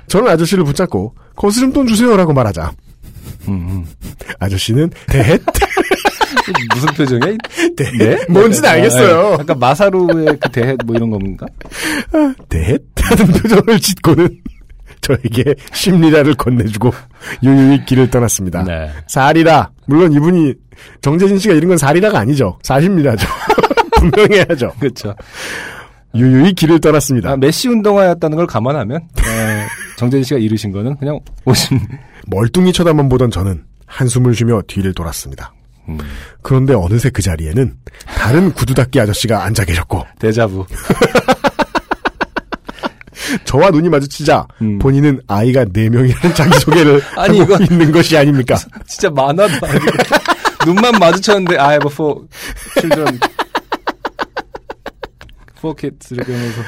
저는 0.08 0.30
아저씨를 0.32 0.64
붙잡고 0.64 1.16
거스름 1.36 1.72
돈 1.72 1.88
주세요라고 1.88 2.34
말하자. 2.34 2.72
음, 3.48 3.53
음. 3.53 3.86
아저씨는 4.40 4.91
대헷 5.08 5.41
무슨 6.73 6.88
표정이야? 6.95 7.38
대헷 7.77 7.97
네? 7.97 8.26
뭔지는 8.30 8.69
알겠어요. 8.69 9.38
약간 9.39 9.59
마사루의 9.59 10.38
그 10.39 10.49
대해 10.51 10.76
뭐 10.85 10.95
이런 10.95 11.09
건가? 11.09 11.45
대헷 12.49 12.81
하는 12.95 13.27
표정을 13.27 13.80
짓고는 13.80 14.39
저에게 15.01 15.55
심리라를 15.73 16.35
건네주고 16.35 16.91
유유히 17.43 17.85
길을 17.85 18.09
떠났습니다. 18.09 18.63
네. 18.63 18.91
사리라 19.07 19.72
물론 19.88 20.13
이분이 20.13 20.53
정재진 21.01 21.39
씨가 21.39 21.53
이런 21.55 21.69
건 21.69 21.77
사리라가 21.77 22.19
아니죠. 22.19 22.59
사십리라죠. 22.63 23.27
분명히 23.97 24.35
해야죠. 24.38 24.72
그렇죠. 24.80 25.15
유유히 26.15 26.53
길을 26.53 26.80
떠났습니다. 26.80 27.31
아, 27.31 27.38
메시 27.38 27.68
운동화였다는 27.69 28.35
걸 28.35 28.45
감안하면 28.47 28.97
어, 28.97 29.65
정재진 29.97 30.23
씨가 30.23 30.39
이르신 30.39 30.72
거는 30.72 30.97
그냥 30.97 31.19
오신 31.45 31.80
멀뚱히 32.27 32.73
쳐다만 32.73 33.09
보던 33.09 33.31
저는 33.31 33.63
한숨을 33.85 34.35
쉬며 34.35 34.61
뒤를 34.68 34.93
돌았습니다. 34.93 35.53
음, 35.90 35.98
그런데 36.41 36.74
어느새 36.74 37.10
그 37.10 37.22
자리에는 37.22 37.76
다른 38.06 38.52
구두 38.53 38.74
닦기 38.74 38.99
아저씨가 38.99 39.44
앉아 39.44 39.66
계셨고 39.66 40.06
데자부. 40.20 40.66
저와 43.45 43.70
눈이 43.70 43.90
마주치자 43.90 44.45
음. 44.62 44.80
본인은 44.80 45.22
아이가 45.28 45.64
4명이라는 45.66 46.36
자기소개를 46.36 47.02
아니, 47.18 47.40
하고 47.40 47.53
이거- 47.56 47.64
있는 47.64 47.91
것이 47.91 48.18
아닙니까? 48.18 48.56
진짜 48.88 49.10
만화도 49.10 49.66
아니고 49.66 49.86
눈만 50.66 50.94
마주쳤는데 50.99 51.58
I 51.58 51.72
have 51.74 51.90
four 51.91 52.28
children. 52.80 53.20
four 55.58 55.76
kids 55.76 56.14
이렇게 56.14 56.34
하면서 56.34 56.62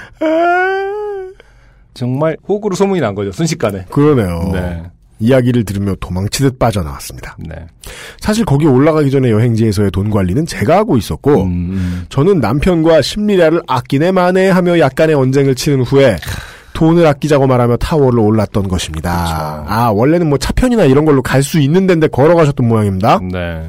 정말 1.93 2.37
호구로 2.47 2.75
소문이 2.75 3.01
난 3.01 3.13
거죠 3.15 3.31
순식간에. 3.31 3.85
그러네요. 3.89 4.49
네, 4.53 4.83
이야기를 5.23 5.63
들으며 5.63 5.95
도망치듯 5.99 6.59
빠져나왔습니다. 6.59 7.37
네. 7.39 7.55
사실 8.19 8.43
거기 8.45 8.65
올라가기 8.65 9.09
전에 9.09 9.31
여행지에서의 9.31 9.91
돈 9.91 10.09
관리는 10.09 10.45
제가 10.45 10.77
하고 10.77 10.97
있었고 10.97 11.43
음, 11.43 12.05
저는 12.09 12.39
남편과 12.39 13.01
심리라를 13.01 13.61
아끼네 13.67 14.11
마네 14.11 14.49
하며 14.49 14.77
약간의 14.79 15.15
언쟁을 15.15 15.55
치른 15.55 15.81
후에 15.81 16.17
돈을 16.73 17.05
아끼자고 17.05 17.47
말하며 17.47 17.77
타워를 17.77 18.19
올랐던 18.19 18.67
것입니다. 18.67 19.63
아 19.67 19.89
원래는 19.93 20.27
뭐 20.27 20.37
차편이나 20.37 20.85
이런 20.85 21.05
걸로 21.05 21.21
갈 21.21 21.41
수 21.43 21.59
있는 21.59 21.87
데인데 21.87 22.07
걸어가셨던 22.07 22.67
모양입니다. 22.67 23.19
네. 23.31 23.67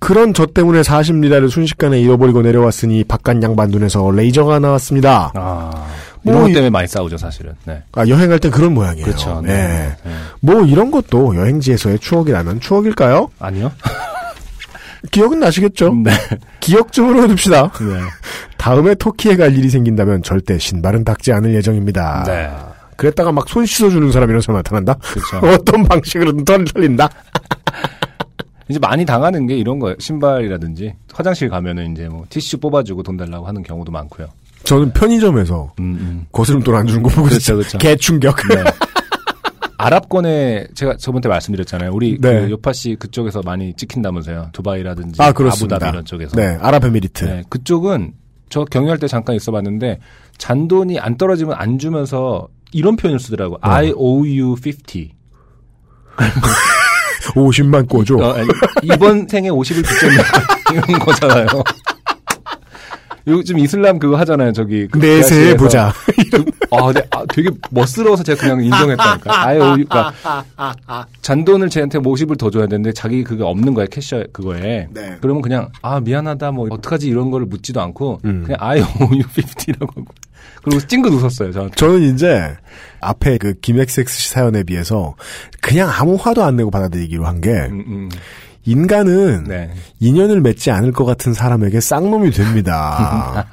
그런 0.00 0.32
저 0.32 0.46
때문에 0.46 0.82
40리라를 0.82 1.50
순식간에 1.50 2.00
잃어버리고 2.00 2.42
내려왔으니 2.42 3.02
바깥 3.04 3.42
양반 3.42 3.70
눈에서 3.70 4.10
레이저가 4.10 4.58
나왔습니다. 4.60 5.32
아뭐 5.34 5.70
이런 6.28 6.42
것 6.42 6.48
이- 6.48 6.52
때문에 6.52 6.70
많이 6.70 6.86
싸우죠 6.88 7.16
사실은. 7.18 7.52
네. 7.64 7.82
아, 7.92 8.06
여행할 8.06 8.38
땐 8.38 8.50
그런 8.50 8.74
모양이에요. 8.74 9.04
그렇죠. 9.04 9.40
네. 9.42 9.52
네. 9.52 9.96
네. 10.04 10.12
뭐 10.40 10.62
이런 10.62 10.90
것도 10.90 11.34
여행지에서의 11.36 11.98
추억이라면 11.98 12.60
추억일까요? 12.60 13.30
아니요. 13.38 13.72
기억은 15.12 15.38
나시겠죠? 15.40 15.94
네. 15.94 16.10
기억 16.60 16.92
좀 16.92 17.08
흐려둡시다. 17.10 17.70
네. 17.72 18.00
다음에 18.58 18.94
터키에 18.96 19.36
갈 19.36 19.56
일이 19.56 19.70
생긴다면 19.70 20.22
절대 20.22 20.58
신발은 20.58 21.04
닦지 21.04 21.32
않을 21.32 21.54
예정입니다. 21.54 22.24
네. 22.26 22.50
그랬다가 22.96 23.30
막 23.30 23.48
손 23.48 23.64
씻어주는 23.64 24.10
사람 24.10 24.28
이런 24.28 24.40
사람 24.42 24.56
나타난다? 24.58 24.94
그렇죠. 24.94 25.38
어떤 25.54 25.84
방식으로든 25.84 26.44
털 26.44 26.64
털린다? 26.64 27.08
이제 28.68 28.78
많이 28.80 29.06
당하는 29.06 29.46
게 29.46 29.56
이런 29.56 29.78
거예요. 29.78 29.94
신발이라든지 29.98 30.92
화장실 31.14 31.48
가면은 31.48 31.92
이제 31.92 32.08
뭐 32.08 32.24
티슈 32.28 32.58
뽑아주고 32.58 33.02
돈 33.04 33.16
달라고 33.16 33.46
하는 33.46 33.62
경우도 33.62 33.90
많고요. 33.92 34.26
저는 34.64 34.92
편의점에서 34.92 35.72
음, 35.80 35.84
음. 36.00 36.26
거스름 36.32 36.62
돈 36.62 36.74
안 36.74 36.86
주는 36.86 37.02
거 37.02 37.08
보고 37.08 37.28
그렇죠, 37.28 37.56
그렇죠. 37.56 37.78
개충격. 37.78 38.36
네. 38.48 38.64
아랍권에 39.78 40.66
제가 40.74 40.96
저번 40.96 41.20
때 41.20 41.28
말씀드렸잖아요. 41.28 41.90
우리 41.92 42.18
네. 42.20 42.40
그 42.42 42.50
요파 42.50 42.72
씨 42.72 42.96
그쪽에서 42.98 43.42
많이 43.44 43.72
찍힌다면서요. 43.74 44.50
두바이라든지 44.52 45.22
아. 45.22 45.26
아부다비 45.28 45.88
이런 45.88 46.04
쪽에서. 46.04 46.36
네, 46.36 46.58
아랍에미리트. 46.60 47.24
네, 47.24 47.42
그쪽은 47.48 48.12
저 48.50 48.64
경유할 48.64 48.98
때 48.98 49.06
잠깐 49.06 49.36
있어봤는데 49.36 50.00
잔돈이 50.38 50.98
안 50.98 51.16
떨어지면 51.16 51.54
안 51.56 51.78
주면서 51.78 52.48
이런 52.72 52.96
표현을 52.96 53.20
쓰더라고. 53.20 53.54
어. 53.56 53.58
I 53.62 53.92
owe 53.94 54.28
you 54.40 54.52
50. 54.54 55.12
50만 57.34 57.86
꿔줘. 57.88 58.16
어, 58.16 58.34
이번 58.82 59.28
생에 59.28 59.48
50을 59.50 59.86
빚졌냐 59.88 60.22
이런 60.72 60.98
거잖아요. 60.98 61.46
요즘 63.28 63.58
이슬람 63.58 63.98
그거 63.98 64.16
하잖아요. 64.18 64.52
저기 64.52 64.86
그 64.88 64.98
내세에 64.98 65.22
지하실에서. 65.54 65.56
보자. 65.56 65.92
아, 66.70 66.82
근데 66.86 67.02
아, 67.10 67.24
되게 67.28 67.50
멋스러워서 67.70 68.22
제가 68.22 68.40
그냥 68.40 68.64
인정했다니까. 68.64 69.46
아예 69.46 69.58
오유, 69.58 69.84
그러니까 69.86 70.12
잔돈을 71.22 71.68
쟤한테 71.70 71.98
뭐 71.98 72.14
50을 72.14 72.38
더 72.38 72.50
줘야 72.50 72.66
되는데 72.66 72.92
자기 72.92 73.24
그게 73.24 73.42
없는 73.42 73.74
거야 73.74 73.86
캐셔 73.86 74.24
그거에. 74.32 74.88
네. 74.90 75.16
그러면 75.20 75.42
그냥 75.42 75.68
아 75.82 76.00
미안하다 76.00 76.50
뭐 76.52 76.66
어떡하지 76.70 77.08
이런 77.08 77.30
거를 77.30 77.46
묻지도 77.46 77.80
않고 77.80 78.20
음. 78.24 78.42
그냥 78.44 78.58
아예 78.60 78.80
오유 78.80 79.22
50라고 79.22 79.88
하고 79.88 80.04
그리고 80.62 80.80
찡긋 80.86 81.12
웃었어요 81.12 81.52
저한테. 81.52 81.76
저는 81.76 82.14
이제 82.14 82.54
앞에 83.00 83.38
그 83.38 83.54
김XX 83.60 84.18
씨 84.20 84.30
사연에 84.30 84.62
비해서 84.64 85.14
그냥 85.60 85.88
아무 85.92 86.16
화도 86.16 86.42
안 86.42 86.56
내고 86.56 86.70
받아들이기로 86.70 87.26
한 87.26 87.40
게 87.40 87.50
음, 87.50 87.84
음. 87.86 88.08
인간은 88.68 89.44
네. 89.44 89.70
인연을 89.98 90.42
맺지 90.42 90.70
않을 90.70 90.92
것 90.92 91.06
같은 91.06 91.32
사람에게 91.32 91.80
쌍놈이 91.80 92.30
됩니다. 92.32 93.46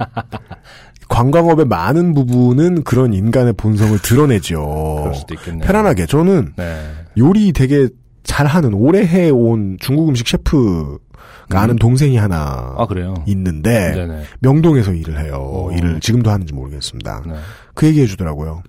관광업의 1.07 1.65
많은 1.65 2.13
부분은 2.13 2.83
그런 2.83 3.13
인간의 3.13 3.53
본성을 3.53 3.97
드러내죠. 3.99 4.99
그럴 4.99 5.15
수도 5.15 5.35
있겠네요. 5.35 5.65
편안하게 5.65 6.05
저는 6.07 6.53
네. 6.57 6.91
요리 7.17 7.53
되게 7.53 7.87
잘하는 8.23 8.73
오래 8.73 9.05
해온 9.05 9.77
중국 9.79 10.09
음식 10.09 10.27
셰프가 10.27 11.61
아는 11.61 11.77
동생이 11.77 12.17
하나 12.17 12.75
아. 12.77 12.87
있는데 13.27 13.91
네네. 13.93 14.23
명동에서 14.39 14.93
일을 14.93 15.19
해요. 15.23 15.35
어. 15.37 15.71
일을 15.71 16.01
지금도 16.01 16.29
하는지 16.29 16.53
모르겠습니다. 16.53 17.23
네. 17.25 17.35
그 17.73 17.87
얘기 17.87 18.01
해 18.01 18.07
주더라고요. 18.07 18.63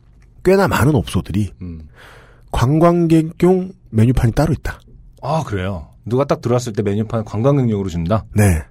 꽤나 0.44 0.68
많은 0.68 0.94
업소들이 0.94 1.50
음. 1.60 1.88
관광객용 2.52 3.72
메뉴판이 3.90 4.32
따로 4.32 4.52
있다. 4.52 4.78
아 5.22 5.42
그래요. 5.44 5.88
누가 6.06 6.24
딱 6.24 6.40
들어왔을 6.40 6.72
때 6.72 6.82
메뉴판 6.82 7.24
관광객용으로 7.24 7.88
준다. 7.90 8.24
네, 8.34 8.62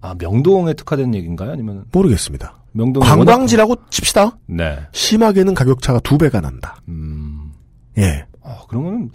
아 0.00 0.14
명동에 0.18 0.72
특화된 0.72 1.14
얘기인가요? 1.14 1.52
아니면 1.52 1.84
모르겠습니다. 1.92 2.56
명동 2.72 3.02
관광지라고 3.02 3.76
칩시다. 3.90 4.38
네. 4.46 4.78
심하게는 4.92 5.54
가격 5.54 5.82
차가 5.82 5.98
두 6.00 6.16
배가 6.16 6.40
난다. 6.40 6.76
음. 6.88 7.52
예, 7.98 8.24
아, 8.42 8.60
그러면 8.68 9.10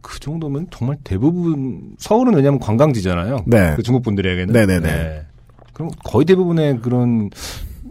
그 0.00 0.18
정도면 0.18 0.66
정말 0.70 0.96
대부분 1.04 1.94
서울은 1.98 2.34
왜냐하면 2.34 2.58
관광지잖아요. 2.60 3.44
네. 3.46 3.74
그 3.76 3.82
중국 3.82 4.02
분들에게는. 4.02 4.52
네네네. 4.52 5.26
그럼 5.72 5.90
거의 6.04 6.24
대부분의 6.24 6.80
그런 6.80 7.30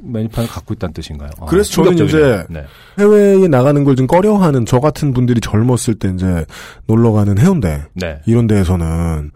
메뉴판을 0.03 0.49
갖고 0.49 0.73
있다는 0.73 0.93
뜻인가요? 0.93 1.29
아, 1.39 1.45
그래서 1.45 1.71
저는 1.71 1.95
충격적이네요. 1.97 2.35
이제 2.35 2.45
네. 2.49 2.65
해외에 2.99 3.47
나가는 3.47 3.83
걸 3.83 3.95
좀 3.95 4.07
꺼려하는 4.07 4.65
저 4.65 4.79
같은 4.79 5.13
분들이 5.13 5.39
젊었을 5.41 5.95
때 5.99 6.11
이제 6.15 6.45
놀러 6.87 7.11
가는 7.11 7.37
해운대 7.37 7.83
네. 7.93 8.21
이런 8.25 8.47
데에서는 8.47 9.31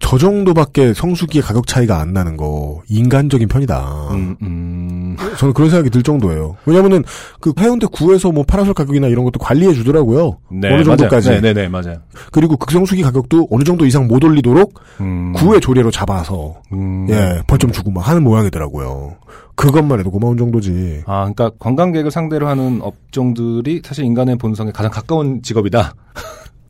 저 0.00 0.18
정도밖에 0.18 0.92
성수기의 0.94 1.42
가격 1.42 1.66
차이가 1.66 2.00
안 2.00 2.12
나는 2.12 2.36
거 2.36 2.80
인간적인 2.88 3.46
편이다. 3.48 4.08
음, 4.12 4.36
음. 4.42 5.16
저는 5.38 5.54
그런 5.54 5.70
생각이 5.70 5.90
들 5.90 6.02
정도예요. 6.02 6.56
왜냐면은 6.64 7.04
그 7.38 7.52
해운대 7.60 7.86
구에서 7.86 8.32
뭐 8.32 8.42
파라솔 8.42 8.74
가격이나 8.74 9.06
이런 9.06 9.24
것도 9.24 9.38
관리해 9.38 9.72
주더라고요. 9.74 10.38
네, 10.50 10.72
어느 10.72 10.82
정도까지. 10.82 11.30
네, 11.30 11.40
네, 11.40 11.52
네, 11.52 11.68
맞아요. 11.68 11.96
그리고 12.32 12.56
극성수기 12.56 13.02
가격도 13.02 13.48
어느 13.50 13.62
정도 13.62 13.86
이상 13.86 14.08
못 14.08 14.24
올리도록 14.24 14.80
음. 15.00 15.32
구의 15.34 15.60
조례로 15.60 15.90
잡아서 15.90 16.54
음. 16.72 17.06
예 17.10 17.42
벌점 17.46 17.70
주고 17.70 17.90
막 17.90 18.08
하는 18.08 18.24
모양이더라고요. 18.24 19.16
그것만 19.54 20.00
해도 20.00 20.10
고마운 20.10 20.38
정도지. 20.38 21.02
아, 21.06 21.30
그러니까 21.30 21.50
관광객을 21.58 22.10
상대로 22.10 22.48
하는 22.48 22.80
업종들이 22.82 23.82
사실 23.84 24.04
인간의 24.06 24.36
본성에 24.36 24.72
가장 24.72 24.90
가까운 24.90 25.42
직업이다. 25.42 25.92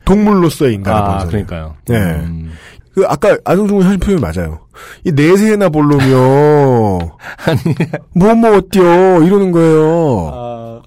동물로서의 0.03 0.73
인간의 0.73 0.99
아, 1.01 1.11
본성. 1.11 1.29
그러니까요. 1.29 1.75
네. 1.87 1.95
음. 1.95 2.51
그 2.93 3.05
아까 3.07 3.37
안성중은 3.45 3.83
하신 3.83 3.99
표현이 3.99 4.21
맞아요. 4.21 4.59
이 5.03 5.11
내세나 5.11 5.69
보려며 5.69 6.09
뭐뭐 8.13 8.57
어때요 8.57 9.23
이러는 9.23 9.51
거예요. 9.51 10.31
아, 10.33 10.81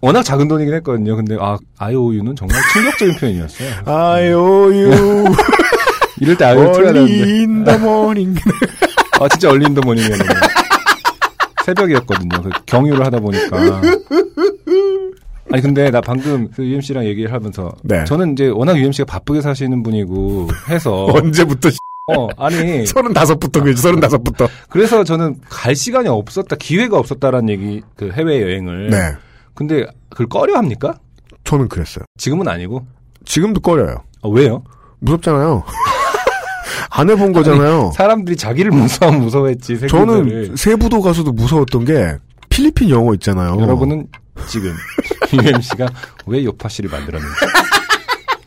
워낙 0.00 0.22
작은 0.22 0.48
돈이긴 0.48 0.74
했거든요. 0.74 1.16
근데 1.16 1.36
아, 1.40 1.56
IOU는 1.78 2.34
정말 2.36 2.56
충격적인 2.72 3.14
표현이었어요. 3.20 3.70
IOU 3.84 4.90
이럴 6.20 6.36
때 6.36 6.44
IOU 6.46 6.72
틀어야 6.72 6.92
되는데. 6.92 7.22
early 7.22 7.52
in 7.52 7.64
the 7.64 7.78
morning. 7.78 8.34
아, 9.20 9.28
진짜 9.28 9.50
early 9.50 9.65
in 9.65 9.71
the 9.71 9.80
morning이었는데. 9.84 10.34
새벽이었거든요. 11.64 12.42
그 12.42 12.50
경유를 12.66 13.04
하다 13.06 13.18
보니까. 13.20 13.80
아니, 15.52 15.62
근데 15.62 15.90
나 15.90 16.00
방금 16.00 16.48
그 16.50 16.64
UMC랑 16.64 17.04
얘기를 17.04 17.32
하면서. 17.32 17.72
네. 17.82 18.04
저는 18.04 18.32
이제 18.32 18.48
워낙 18.48 18.78
UMC가 18.78 19.04
바쁘게 19.04 19.40
사시는 19.40 19.82
분이고 19.82 20.48
해서. 20.68 21.06
언제부터 21.14 21.70
어, 22.16 22.28
아니. 22.36 22.86
서른다섯 22.86 23.40
부터 23.40 23.62
그지 23.62 23.80
서른다섯 23.82 24.22
부터. 24.22 24.48
그래서 24.68 25.02
저는 25.04 25.36
갈 25.48 25.74
시간이 25.74 26.08
없었다, 26.08 26.56
기회가 26.56 26.98
없었다라는 26.98 27.48
얘기, 27.48 27.82
그 27.96 28.10
해외 28.12 28.42
여행을. 28.42 28.90
네. 28.90 28.98
근데 29.54 29.86
그걸 30.08 30.28
꺼려 30.28 30.56
합니까? 30.56 30.98
저는 31.44 31.68
그랬어요. 31.68 32.04
지금은 32.18 32.46
아니고. 32.48 32.86
지금도 33.24 33.60
꺼려요. 33.60 34.02
아, 34.22 34.28
왜요? 34.28 34.62
무섭잖아요. 35.00 35.64
안 36.90 37.10
해본 37.10 37.32
거잖아요. 37.32 37.92
사람들이 37.94 38.36
자기를 38.36 38.70
무서워하면 38.70 39.24
무서워했지. 39.24 39.86
저는 39.88 40.56
세부도 40.56 41.00
가서도 41.00 41.32
무서웠던 41.32 41.84
게 41.84 42.16
필리핀 42.48 42.90
영어 42.90 43.12
있잖아요. 43.14 43.56
여러분은 43.60 44.06
지금 44.48 44.74
UMC가 45.32 45.86
왜 46.26 46.44
요파 46.44 46.68
씨를 46.68 46.90
만들었는지 46.90 47.34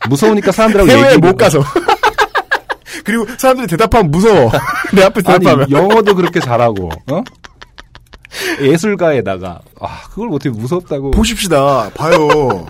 무서우니까 0.08 0.52
사람들하고 0.52 0.90
해외에 0.90 1.10
얘기 1.12 1.18
못 1.18 1.36
가서. 1.36 1.62
그리고 3.04 3.26
사람들이 3.38 3.66
대답하면 3.66 4.10
무서워. 4.10 4.50
내 4.94 5.02
앞에 5.02 5.20
아니 5.26 5.38
대답하면. 5.44 5.70
영어도 5.70 6.14
그렇게 6.14 6.40
잘하고 6.40 6.90
어 7.10 7.22
예술가에다가 8.60 9.60
아 9.80 10.02
그걸 10.10 10.28
어떻게 10.32 10.50
무섭다고 10.50 11.10
보십시다. 11.12 11.90
봐요. 11.90 12.66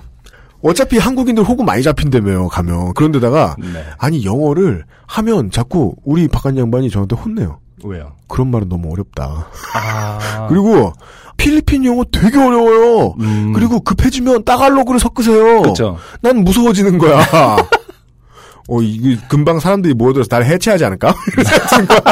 어차피 0.62 0.98
한국인들 0.98 1.42
호구 1.42 1.64
많이 1.64 1.82
잡힌다며요, 1.82 2.48
가면. 2.48 2.92
그런데다가, 2.92 3.56
네 3.58 3.82
아니, 3.96 4.22
영어를 4.26 4.84
하면 5.06 5.50
자꾸 5.50 5.94
우리 6.04 6.28
바깥 6.28 6.56
양반이 6.56 6.90
저한테 6.90 7.16
혼내요. 7.16 7.60
왜요 7.82 8.12
그런 8.28 8.50
말은 8.50 8.68
너무 8.68 8.92
어렵다. 8.92 9.48
아 9.74 10.46
그리고 10.50 10.92
필리핀 11.40 11.84
영어 11.86 12.04
되게 12.12 12.38
어려워요. 12.38 13.14
음, 13.20 13.52
그리고 13.54 13.80
급해지면 13.80 14.44
따갈로그를 14.44 15.00
섞으세요. 15.00 15.62
그렇죠 15.62 15.98
난 16.20 16.44
무서워지는 16.44 16.98
거야. 16.98 17.18
어, 18.68 18.80
이게 18.82 19.16
금방 19.28 19.58
사람들이 19.58 19.94
모여들어서 19.94 20.28
나를 20.30 20.46
해체하지 20.46 20.84
않을까? 20.84 21.12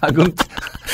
아, 0.00 0.06
그럼 0.12 0.32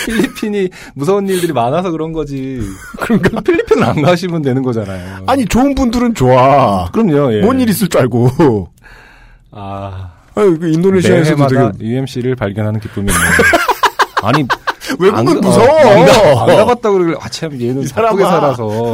필리핀이 0.05 0.69
무서운 0.95 1.29
일들이 1.29 1.53
많아서 1.53 1.91
그런 1.93 2.13
거지. 2.13 2.61
그러니까 3.01 3.41
필리핀을 3.41 3.85
안 3.85 4.03
가시면 4.03 4.43
되는 4.43 4.63
거잖아요. 4.63 5.23
아니, 5.29 5.45
좋은 5.47 5.75
분들은 5.77 6.15
좋아. 6.15 6.91
그럼요. 6.91 7.35
예. 7.35 7.41
뭔 7.43 7.61
일 7.61 7.69
있을 7.69 7.89
줄 7.89 8.01
알고. 8.01 8.69
아, 9.53 10.11
아유, 10.35 10.59
그 10.59 10.73
인도네시아에서도 10.73 11.47
되게 11.47 11.71
UMC를 11.85 12.35
발견하는 12.35 12.81
기쁨이 12.81 13.07
있네요. 13.13 13.31
아니 14.23 14.45
외국은 14.99 15.15
안, 15.15 15.25
가- 15.25 15.35
무서워. 15.49 15.67
어, 15.69 15.79
안, 15.91 16.07
가, 16.07 16.43
안 16.43 16.47
가봤다 16.57 16.91
그러길래 16.91 17.17
아참 17.21 17.61
얘는 17.61 17.87
사람아. 17.87 18.29
살아서 18.29 18.93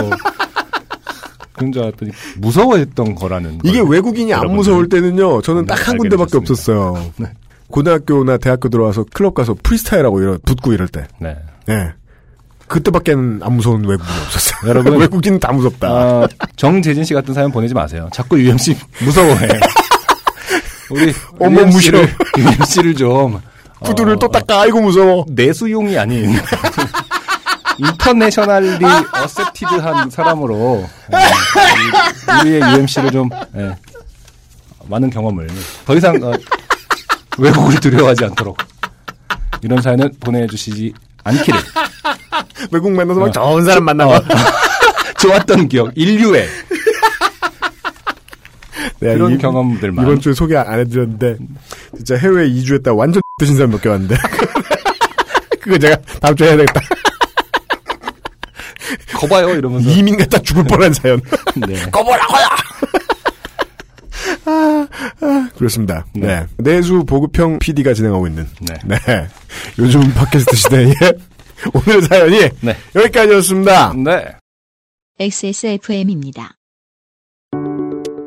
그런 1.54 1.72
줄 1.72 1.82
알았더니 1.82 2.10
무서워했던 2.38 3.14
거라는 3.14 3.60
이게 3.62 3.80
걸 3.82 3.90
외국인이 3.90 4.32
안. 4.34 4.46
무서울 4.54 4.88
때는요, 4.88 5.42
저는 5.42 5.66
네, 5.66 5.74
딱한 5.74 5.98
군데밖에 5.98 6.38
되셨습니다. 6.40 6.52
없었어요. 6.52 7.12
네. 7.18 7.26
고등학교나 7.68 8.36
대학교 8.38 8.68
들어와서 8.68 9.04
클럽 9.12 9.34
가서 9.34 9.54
프리스타일하고 9.62 10.20
이런, 10.20 10.38
붙고 10.44 10.72
이럴 10.72 10.88
때. 10.88 11.06
네. 11.18 11.36
예. 11.68 11.92
그때밖에는 12.68 13.40
안 13.42 13.52
무서운 13.54 13.84
외국인이 13.84 14.18
없었어요. 14.26 14.68
여러분. 14.68 14.96
외국인은 15.00 15.38
다 15.38 15.52
무섭다. 15.52 15.88
아, 15.88 16.28
정재진 16.56 17.04
씨 17.04 17.12
같은 17.14 17.32
사연 17.34 17.50
보내지 17.52 17.74
마세요. 17.74 18.08
자꾸 18.12 18.38
UMC 18.40 18.76
무서워해. 19.04 19.48
우리 20.90 21.12
어머, 21.38 21.60
UMC를, 21.62 22.08
UMC를 22.38 22.94
좀 22.94 23.40
구두를 23.84 24.14
어, 24.14 24.18
또 24.18 24.28
닦아, 24.28 24.62
아이고 24.62 24.80
무서워. 24.80 25.24
내수용이 25.28 25.98
아닌 25.98 26.34
인터내셔널리 27.78 28.84
어셉티드한 29.12 30.10
사람으로 30.10 30.54
어, 30.54 30.88
우리- 31.08 32.50
우리의 32.50 32.60
UMC를 32.76 33.10
좀 33.10 33.28
예, 33.56 33.74
많은 34.86 35.10
경험을 35.10 35.48
더 35.86 35.96
이상 35.96 36.22
어, 36.22 36.32
외국을 37.38 37.80
두려워하지 37.80 38.24
않도록 38.26 38.58
이런 39.62 39.80
사연을 39.80 40.10
보내주시지 40.20 40.92
않기를 41.24 41.58
외국 42.70 42.92
만나서 42.92 43.20
막 43.20 43.26
어. 43.28 43.32
좋은 43.32 43.64
사람 43.64 43.84
만나고. 43.84 44.14
좋았던 45.22 45.68
기억 45.68 45.92
인류의 45.94 46.48
그런 48.98 49.28
네, 49.30 49.34
이- 49.34 49.38
경험들만 49.38 50.04
이번 50.04 50.20
주에 50.20 50.32
소개 50.32 50.56
안 50.56 50.80
해드렸는데, 50.80 51.36
진짜 51.96 52.16
해외에 52.16 52.48
2주했다 52.48 52.96
완전 52.96 53.21
드신 53.42 53.56
사람 53.56 53.70
몇 53.72 53.80
개 53.82 53.88
왔는데. 53.88 54.14
그거 55.60 55.76
제가 55.78 55.96
다음 56.20 56.36
주에 56.36 56.48
해야 56.48 56.56
되겠다. 56.56 56.80
거봐요 59.16 59.54
이러면서 59.54 59.90
이민 59.90 60.16
갔다 60.16 60.38
죽을 60.38 60.62
뻔한 60.64 60.92
사연. 60.92 61.20
네. 61.66 61.74
꺼보라고요! 61.90 62.46
그렇습니다. 65.56 66.04
네. 66.14 66.26
네. 66.26 66.46
내수 66.58 67.04
보급형 67.04 67.58
PD가 67.58 67.94
진행하고 67.94 68.26
있는. 68.28 68.46
네. 68.60 68.74
네. 68.84 68.96
요즘 69.78 70.00
팟캐스트 70.14 70.56
시대에 70.56 70.92
오늘 71.74 72.02
사연이 72.02 72.48
네. 72.60 72.76
여기까지였습니다. 72.94 73.94
네. 73.94 74.36
XSFM입니다. 75.18 76.54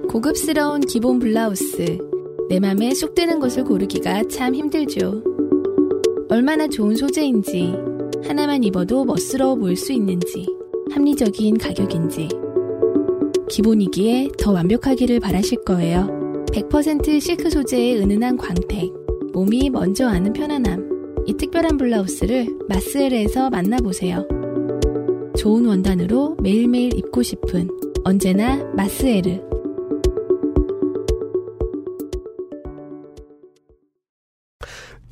고급스러운 0.10 0.82
기본 0.82 1.20
블라우스. 1.20 1.98
내 2.48 2.60
맘에 2.60 2.94
쏙 2.94 3.16
드는 3.16 3.40
것을 3.40 3.64
고르기가 3.64 4.24
참 4.28 4.54
힘들죠. 4.54 5.24
얼마나 6.30 6.68
좋은 6.68 6.96
소재인지, 6.96 7.74
하나만 8.24 8.64
입어도 8.64 9.04
멋스러워 9.04 9.56
보일 9.56 9.76
수 9.76 9.94
있는지, 9.94 10.46
합리적인 10.92 11.58
가격인지. 11.58 12.30
기본이기에 13.50 14.30
더 14.38 14.52
완벽하기를 14.52 15.20
바라실 15.20 15.64
거예요. 15.64 16.08
100% 16.52 17.20
실크 17.20 17.50
소재의 17.50 18.00
은은한 18.00 18.38
광택, 18.38 18.92
몸이 19.34 19.70
먼저 19.70 20.08
아는 20.08 20.34
편안함. 20.34 21.24
이 21.28 21.34
특별한 21.34 21.78
블라우스를 21.78 22.48
마스엘에서 22.70 23.50
만나보세요. 23.50 24.28
좋은 25.38 25.66
원단으로 25.66 26.38
매일매일 26.42 26.96
입고 26.96 27.24
싶은 27.24 27.70
언제나 28.04 28.64
마스에르. 28.76 29.55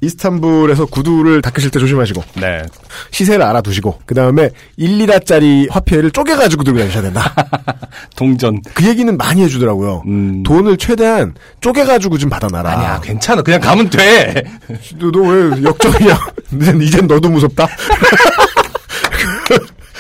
이스탄불에서 0.04 0.86
구두를 0.86 1.42
닦으실 1.42 1.70
때 1.72 1.80
조심하시고, 1.80 2.24
네. 2.36 2.64
시세를 3.12 3.44
알아두시고, 3.46 4.02
그 4.06 4.14
다음에 4.16 4.50
1, 4.78 4.98
2라짜리 5.00 5.70
화폐를 5.72 6.12
쪼개가지고 6.12 6.64
들고 6.64 6.80
다니셔야 6.80 7.04
된다. 7.04 7.34
동전. 8.16 8.62
그 8.74 8.86
얘기는 8.88 9.16
많이 9.18 9.42
해주더라고요. 9.44 10.04
음. 10.08 10.44
돈을 10.44 10.78
최대한 10.78 11.34
쪼개가지고 11.62 12.18
좀 12.18 12.30
받아놔라. 12.30 12.70
아니야 12.72 13.00
괜찮아 13.02 13.42
그냥 13.42 13.60
가면 13.62 13.90
돼. 13.90 14.44
너 15.00 15.20
왜 15.24 15.64
역적이냐? 15.64 16.20
이젠, 16.54 16.82
이젠 16.84 17.08
너도 17.08 17.30
무섭다? 17.30 17.68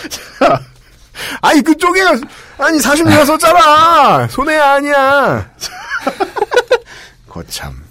자, 0.10 0.60
아니, 1.42 1.62
그 1.62 1.76
쪼개가, 1.78 2.12
아니, 2.58 2.78
40년 2.80 3.26
썼잖아! 3.26 4.28
손해야 4.28 4.74
아니야! 4.74 5.50
거참. 7.30 7.83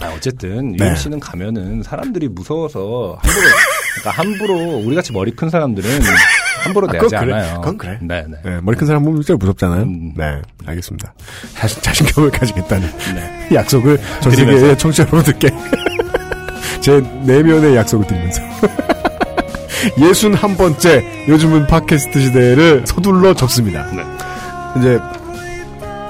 아, 0.00 0.12
어쨌든 0.16 0.72
네. 0.76 0.84
UMC는 0.86 1.20
가면은 1.20 1.82
사람들이 1.82 2.28
무서워서 2.28 3.18
함부로 3.22 3.46
그러니까 4.00 4.10
함부로 4.10 4.54
우리 4.84 4.94
같이 4.94 5.12
머리 5.12 5.30
큰 5.32 5.50
사람들은 5.50 5.90
함부로 6.62 6.88
아, 6.88 6.92
내지 6.92 7.06
그래. 7.16 7.32
않아요. 7.34 7.60
그건 7.60 7.78
그래. 7.78 7.98
네, 8.00 8.24
네. 8.28 8.36
네, 8.44 8.60
머리 8.62 8.76
큰 8.76 8.86
사람 8.86 9.04
보면 9.04 9.22
진짜 9.22 9.36
무섭잖아요. 9.36 9.82
음. 9.82 10.12
네, 10.16 10.40
알겠습니다. 10.66 11.14
자신, 11.56 11.82
자신감을 11.82 12.30
가지겠다는 12.30 12.88
네. 13.14 13.48
약속을 13.56 13.98
전. 14.20 14.32
세계의 14.32 14.78
청취자 14.78 15.04
여러분들께 15.04 15.50
제 16.80 17.00
내면의 17.24 17.76
약속을 17.76 18.06
드리면서. 18.06 18.42
예순 20.00 20.34
한 20.34 20.56
번째 20.56 21.04
요즘은 21.28 21.66
팟캐스트 21.68 22.20
시대를 22.20 22.84
서둘러 22.84 23.32
접습니다. 23.34 23.86
네. 23.92 24.02
이제 24.78 24.98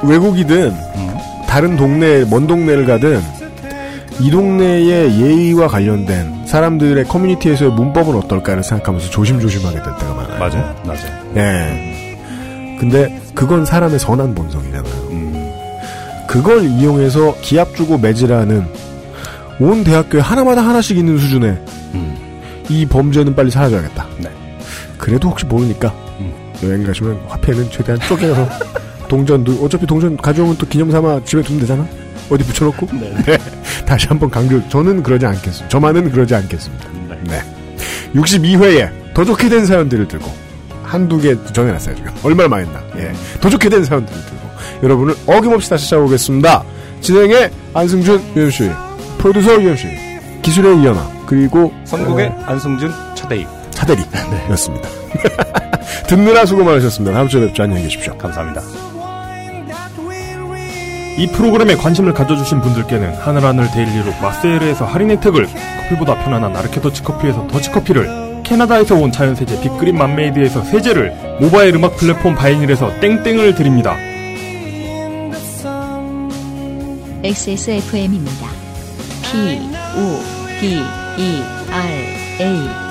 외국이든 0.03 0.71
음. 0.71 1.15
다른 1.47 1.77
동네 1.77 2.25
먼 2.25 2.47
동네를 2.47 2.87
가든 2.87 3.21
이 4.21 4.31
동네의 4.31 5.21
예의와 5.21 5.69
관련된 5.69 6.45
사람들의 6.47 7.05
커뮤니티에서의 7.05 7.71
문법은 7.73 8.17
어떨까를 8.17 8.65
생각하면서 8.65 9.11
조심조심하게 9.11 9.77
될 9.77 9.85
때가 9.99 10.15
많아요. 10.15 10.39
맞아요, 10.39 10.75
맞아요. 10.85 11.33
예. 11.37 12.77
근데 12.81 13.21
그건 13.35 13.65
사람의 13.65 13.99
선한 13.99 14.35
본성이잖아요. 14.35 14.93
음, 15.11 15.53
그걸 16.27 16.65
이용해서 16.65 17.37
기합 17.43 17.75
주고 17.77 17.97
매질하는 17.99 18.67
온 19.61 19.85
대학교에 19.85 20.21
하나마다 20.21 20.63
하나씩 20.63 20.97
있는 20.97 21.19
수준의 21.19 21.51
음, 21.95 22.41
이 22.69 22.87
범죄는 22.87 23.35
빨리 23.37 23.51
사라져야겠다. 23.51 24.07
네. 24.19 24.31
그래도 24.97 25.29
혹시 25.29 25.47
모르니까 25.47 25.93
음. 26.21 26.33
여행 26.65 26.85
가시면 26.85 27.21
화폐는 27.29 27.71
최대한 27.71 28.01
쪼개서 28.01 28.49
동전도 29.09 29.65
어차피 29.65 29.87
동전 29.87 30.17
가져오면 30.17 30.57
또 30.59 30.67
기념 30.67 30.91
삼아 30.91 31.23
집에 31.25 31.43
두면 31.43 31.61
되잖아. 31.61 31.87
어디 32.31 32.45
붙여놓고. 32.45 32.89
네. 33.27 33.39
다시 33.87 34.07
한번 34.09 34.31
강조. 34.31 34.67
저는 34.69 35.03
그러지 35.03 35.27
않겠습니다. 35.27 35.69
저만은 35.69 36.11
그러지 36.11 36.35
않겠습니다. 36.35 36.89
네. 37.09 37.19
네. 37.25 37.43
62회에 38.15 38.91
더 39.15 39.25
좋게 39.25 39.49
된 39.49 39.67
사연들을 39.67 40.09
들고 40.09 40.31
한두 40.83 41.19
개 41.21 41.37
정해놨어요 41.53 41.97
지금 41.97 42.11
얼마나 42.23 42.49
많이 42.49 42.67
했나 42.67 42.81
예. 42.97 43.13
더 43.41 43.51
좋게 43.51 43.69
된 43.69 43.85
사연들을 43.85 44.19
들고 44.25 44.39
여러분을 44.83 45.15
어김없이 45.27 45.69
다시 45.69 45.91
찾아오겠습니다 45.91 46.65
진행의 47.03 47.51
안승준 47.75 48.33
유현씨 48.37 48.71
프로듀서 49.19 49.61
유현씨 49.63 49.87
기술의 50.43 50.81
이현아 50.83 51.25
그리고 51.27 51.73
선곡의 51.85 52.29
어, 52.29 52.45
안승준 52.47 52.91
차대희. 53.15 53.47
차대리 53.71 54.03
였습니다 54.51 54.89
듣느라 56.09 56.47
수고 56.47 56.65
많으셨습니다 56.65 57.13
다음 57.15 57.29
주에 57.29 57.47
뵙죠 57.47 57.65
안녕히 57.65 57.83
계십시오 57.85 58.17
감사합니다. 58.17 58.88
이 61.19 61.27
프로그램에 61.27 61.75
관심을 61.75 62.15
가져주신 62.15 62.61
분들께는 62.61 63.13
하늘하늘 63.17 63.69
데일리로 63.73 64.13
마스에르에서 64.23 64.85
할인 64.85 65.11
혜택을 65.11 65.49
커피보다 65.49 66.15
편안한 66.23 66.55
아르케 66.55 66.81
더치커피에서 66.81 67.49
더치커피를 67.49 68.43
캐나다에서 68.45 68.95
온 68.95 69.11
자연세제 69.11 69.61
빅그린 69.61 69.99
맘메이드에서 69.99 70.63
세제를 70.63 71.39
모바일 71.41 71.75
음악 71.75 71.97
플랫폼 71.97 72.37
바이닐에서 72.37 73.01
땡땡을 73.01 73.57
드립니다. 73.57 73.97
XSFM입니다. 77.25 78.47
P, 79.25 79.59
O, 79.99 80.23
D, 80.61 80.77
E, 81.19 81.43
R, 81.69 82.43
A. 82.43 82.88